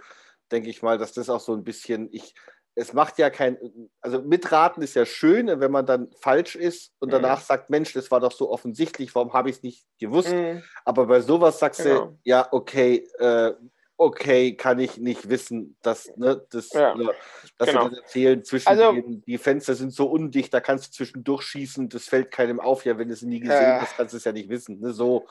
[0.50, 2.34] denke ich mal, dass das auch so ein bisschen, ich,
[2.74, 3.56] es macht ja kein,
[4.00, 7.12] also mitraten ist ja schön, wenn man dann falsch ist und Mhm.
[7.12, 10.32] danach sagt, Mensch, das war doch so offensichtlich, warum habe ich es nicht gewusst?
[10.32, 10.62] Mhm.
[10.84, 12.06] Aber bei sowas sagst Genau.
[12.06, 13.54] du, ja, okay, äh,
[13.96, 17.14] okay, kann ich nicht wissen, dass, ne, das, Ja, ne,
[17.58, 17.88] dass genau.
[17.88, 21.88] das erzählen, zwischen Also- den, die Fenster sind so undicht, da kannst du zwischendurch schießen,
[21.88, 23.80] das fällt keinem auf, ja, wenn du es nie gesehen Ja.
[23.80, 24.80] hast, kannst du es ja nicht wissen.
[24.80, 25.26] Ne, so,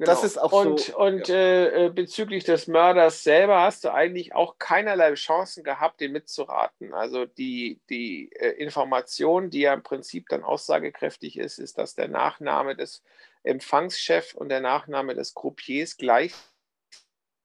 [0.00, 0.12] Genau.
[0.12, 0.96] das ist auch und, so.
[0.96, 6.12] Und äh, äh, bezüglich des Mörders selber hast du eigentlich auch keinerlei Chancen gehabt, den
[6.12, 6.94] mitzuraten.
[6.94, 12.08] Also die, die äh, Information, die ja im Prinzip dann aussagekräftig ist, ist, dass der
[12.08, 13.02] Nachname des
[13.42, 16.32] Empfangschefs und der Nachname des Croupiers gleich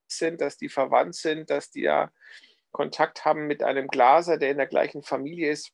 [0.08, 2.09] sind, dass die verwandt sind, dass die ja
[2.72, 5.74] Kontakt haben mit einem Glaser, der in der gleichen Familie ist.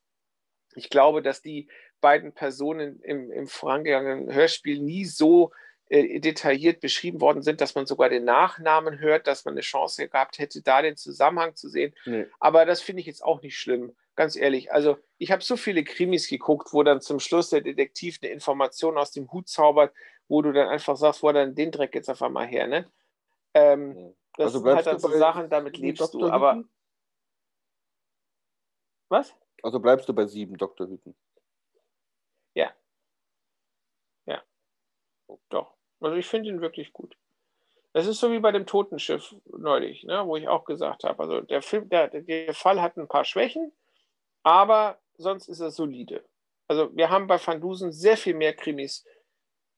[0.74, 1.68] Ich glaube, dass die
[2.00, 5.52] beiden Personen im, im vorangegangenen Hörspiel nie so
[5.88, 10.08] äh, detailliert beschrieben worden sind, dass man sogar den Nachnamen hört, dass man eine Chance
[10.08, 11.94] gehabt hätte, da den Zusammenhang zu sehen.
[12.06, 12.26] Nee.
[12.40, 14.72] Aber das finde ich jetzt auch nicht schlimm, ganz ehrlich.
[14.72, 18.96] Also ich habe so viele Krimis geguckt, wo dann zum Schluss der Detektiv eine Information
[18.98, 19.92] aus dem Hut zaubert,
[20.28, 22.90] wo du dann einfach sagst, wo dann den Dreck jetzt auf einmal her, ne?
[23.54, 24.14] Ähm, Nee.
[24.38, 26.18] das Also sind halt bleibst dann du so bei Sachen, damit lebst du.
[26.20, 26.32] Dr.
[26.32, 26.70] Aber Hütten?
[29.10, 29.34] was?
[29.62, 30.88] Also bleibst du bei sieben Dr.
[30.88, 31.14] Hüten.
[35.48, 35.74] Doch.
[36.00, 37.16] Also ich finde ihn wirklich gut.
[37.92, 41.22] Das ist so wie bei dem Totenschiff neulich, ne, wo ich auch gesagt habe.
[41.22, 43.72] Also der Film, der, der Fall hat ein paar Schwächen,
[44.42, 46.24] aber sonst ist er solide.
[46.68, 49.04] Also wir haben bei Van Dusen sehr viel mehr Krimis,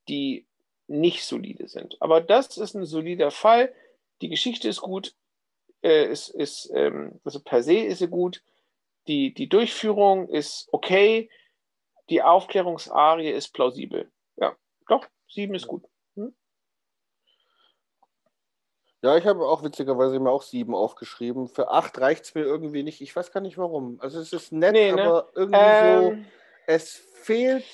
[0.09, 0.47] die
[0.87, 1.97] nicht solide sind.
[2.01, 3.75] Aber das ist ein solider Fall.
[4.21, 5.15] Die Geschichte ist gut,
[5.83, 8.43] äh, ist, ist, ähm, also per se ist sie gut.
[9.09, 11.31] Die, die Durchführung ist okay.
[12.11, 14.11] Die Aufklärungsarie ist plausibel.
[14.37, 14.57] Ja,
[14.89, 15.85] doch, sieben ist gut.
[19.03, 21.47] Ja, ich habe auch witzigerweise mir auch sieben aufgeschrieben.
[21.49, 23.03] Für acht reicht es mir irgendwie nicht.
[23.03, 23.99] Ich weiß gar nicht warum.
[24.01, 25.03] Also es ist nett, Nee, ne?
[25.03, 26.31] aber irgendwie Ähm, so,
[26.67, 27.65] es fehlt,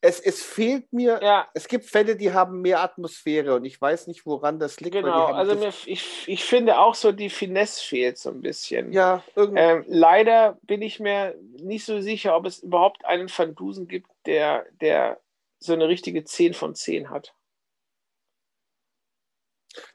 [0.00, 4.06] es, es fehlt mir, ja, es gibt Fälle, die haben mehr Atmosphäre und ich weiß
[4.06, 4.92] nicht, woran das liegt.
[4.92, 5.24] genau.
[5.26, 8.92] Also mir, ich, ich finde auch so, die Finesse fehlt so ein bisschen.
[8.92, 9.60] ja, irgendwie.
[9.60, 14.08] Ähm, leider bin ich mir nicht so sicher, ob es überhaupt einen Van Dusen gibt,
[14.24, 15.18] der, der
[15.58, 17.34] so eine richtige 10 von 10 hat.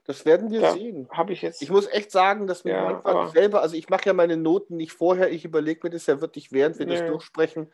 [0.05, 0.73] das werden wir Ja.
[0.73, 1.07] sehen.
[1.11, 1.61] Habe ich jetzt.
[1.61, 4.75] Ich muss echt sagen, dass mir Ja, manchmal selber, also ich mache ja meine Noten
[4.75, 7.07] nicht vorher, ich überlege mir das ja wirklich, während wir das Nö.
[7.07, 7.71] durchsprechen,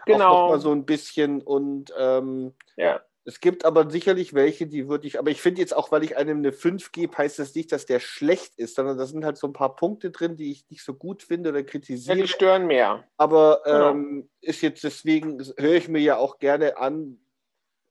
[0.00, 0.34] auch genau.
[0.42, 3.00] noch mal so ein bisschen und ähm, ja.
[3.24, 6.16] Es gibt aber sicherlich welche, die würde ich, aber ich finde jetzt auch, weil ich
[6.16, 9.36] einem eine 5 gebe, heißt das nicht, dass der schlecht ist, sondern da sind halt
[9.36, 12.16] so ein paar Punkte drin, die ich nicht so gut finde oder ja, kritisiere.
[12.16, 13.04] die stören mehr.
[13.18, 13.90] aber Genau.
[13.90, 17.18] ähm, ist jetzt deswegen, höre ich mir ja auch gerne an.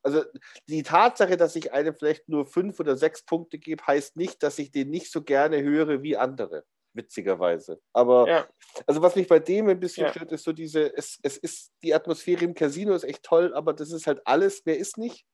[0.07, 0.23] Also
[0.69, 4.57] die Tatsache, dass ich einem vielleicht nur fünf oder sechs Punkte gebe, heißt nicht, dass
[4.57, 6.63] ich den nicht so gerne höre wie andere,
[6.93, 7.81] witzigerweise.
[7.91, 8.47] Aber Ja.
[8.85, 10.13] also was mich bei dem ein bisschen Ja.
[10.13, 13.73] stört, ist so diese, es, es ist, die Atmosphäre im Casino ist echt toll, aber
[13.73, 15.25] das ist halt alles, wer ist nicht.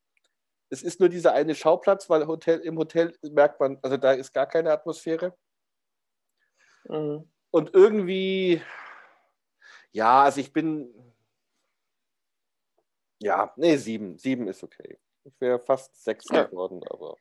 [0.71, 4.33] Es ist nur dieser eine Schauplatz, weil Hotel, im Hotel merkt man, also da ist
[4.33, 5.37] gar keine Atmosphäre.
[6.85, 7.29] Mhm.
[7.51, 8.59] Und irgendwie,
[9.91, 11.12] ja, also ich bin,
[13.23, 14.99] ja, nee, sieben, sieben ist okay.
[15.23, 16.43] Ich wäre fast sechs Ja.
[16.43, 17.17] geworden, aber,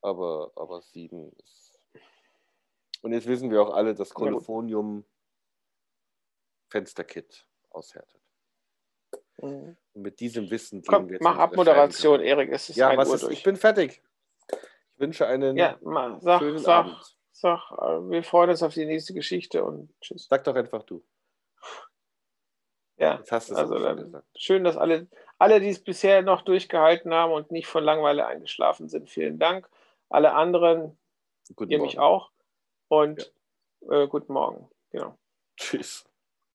[0.00, 1.78] aber, aber sieben ist.
[3.02, 4.10] Und jetzt wissen wir auch alle, dass.
[4.14, 5.04] Kolophonium
[6.68, 8.20] Fensterkit aushärtet.
[9.38, 9.76] Mhm.
[9.94, 12.20] Und mit diesem Wissen gehen Komm, wir jetzt mach Abmoderation.
[12.20, 12.50] Erik.
[12.52, 13.32] Es ist Ja, was ist, durch.
[13.34, 14.02] ich bin fertig.
[14.50, 17.16] Ich wünsche einen ja, mal, sag, schönen sag, Abend.
[17.32, 20.26] sag, äh, wir freuen uns auf die nächste Geschichte und tschüss.
[20.28, 21.04] Sag doch einfach du.
[22.98, 24.26] Ja, Jetzt hast du es also dann gesagt.
[24.36, 25.06] schön, dass alle,
[25.38, 29.68] alle, die es bisher noch durchgehalten haben und nicht von Langeweile eingeschlafen sind, vielen Dank.
[30.08, 30.96] Alle anderen,
[31.54, 31.86] Guten ihr Morgen.
[31.88, 32.30] mich auch.
[32.88, 33.32] Und
[33.90, 34.68] äh, guten Morgen.
[34.90, 35.16] Genau.
[35.56, 36.04] Tschüss.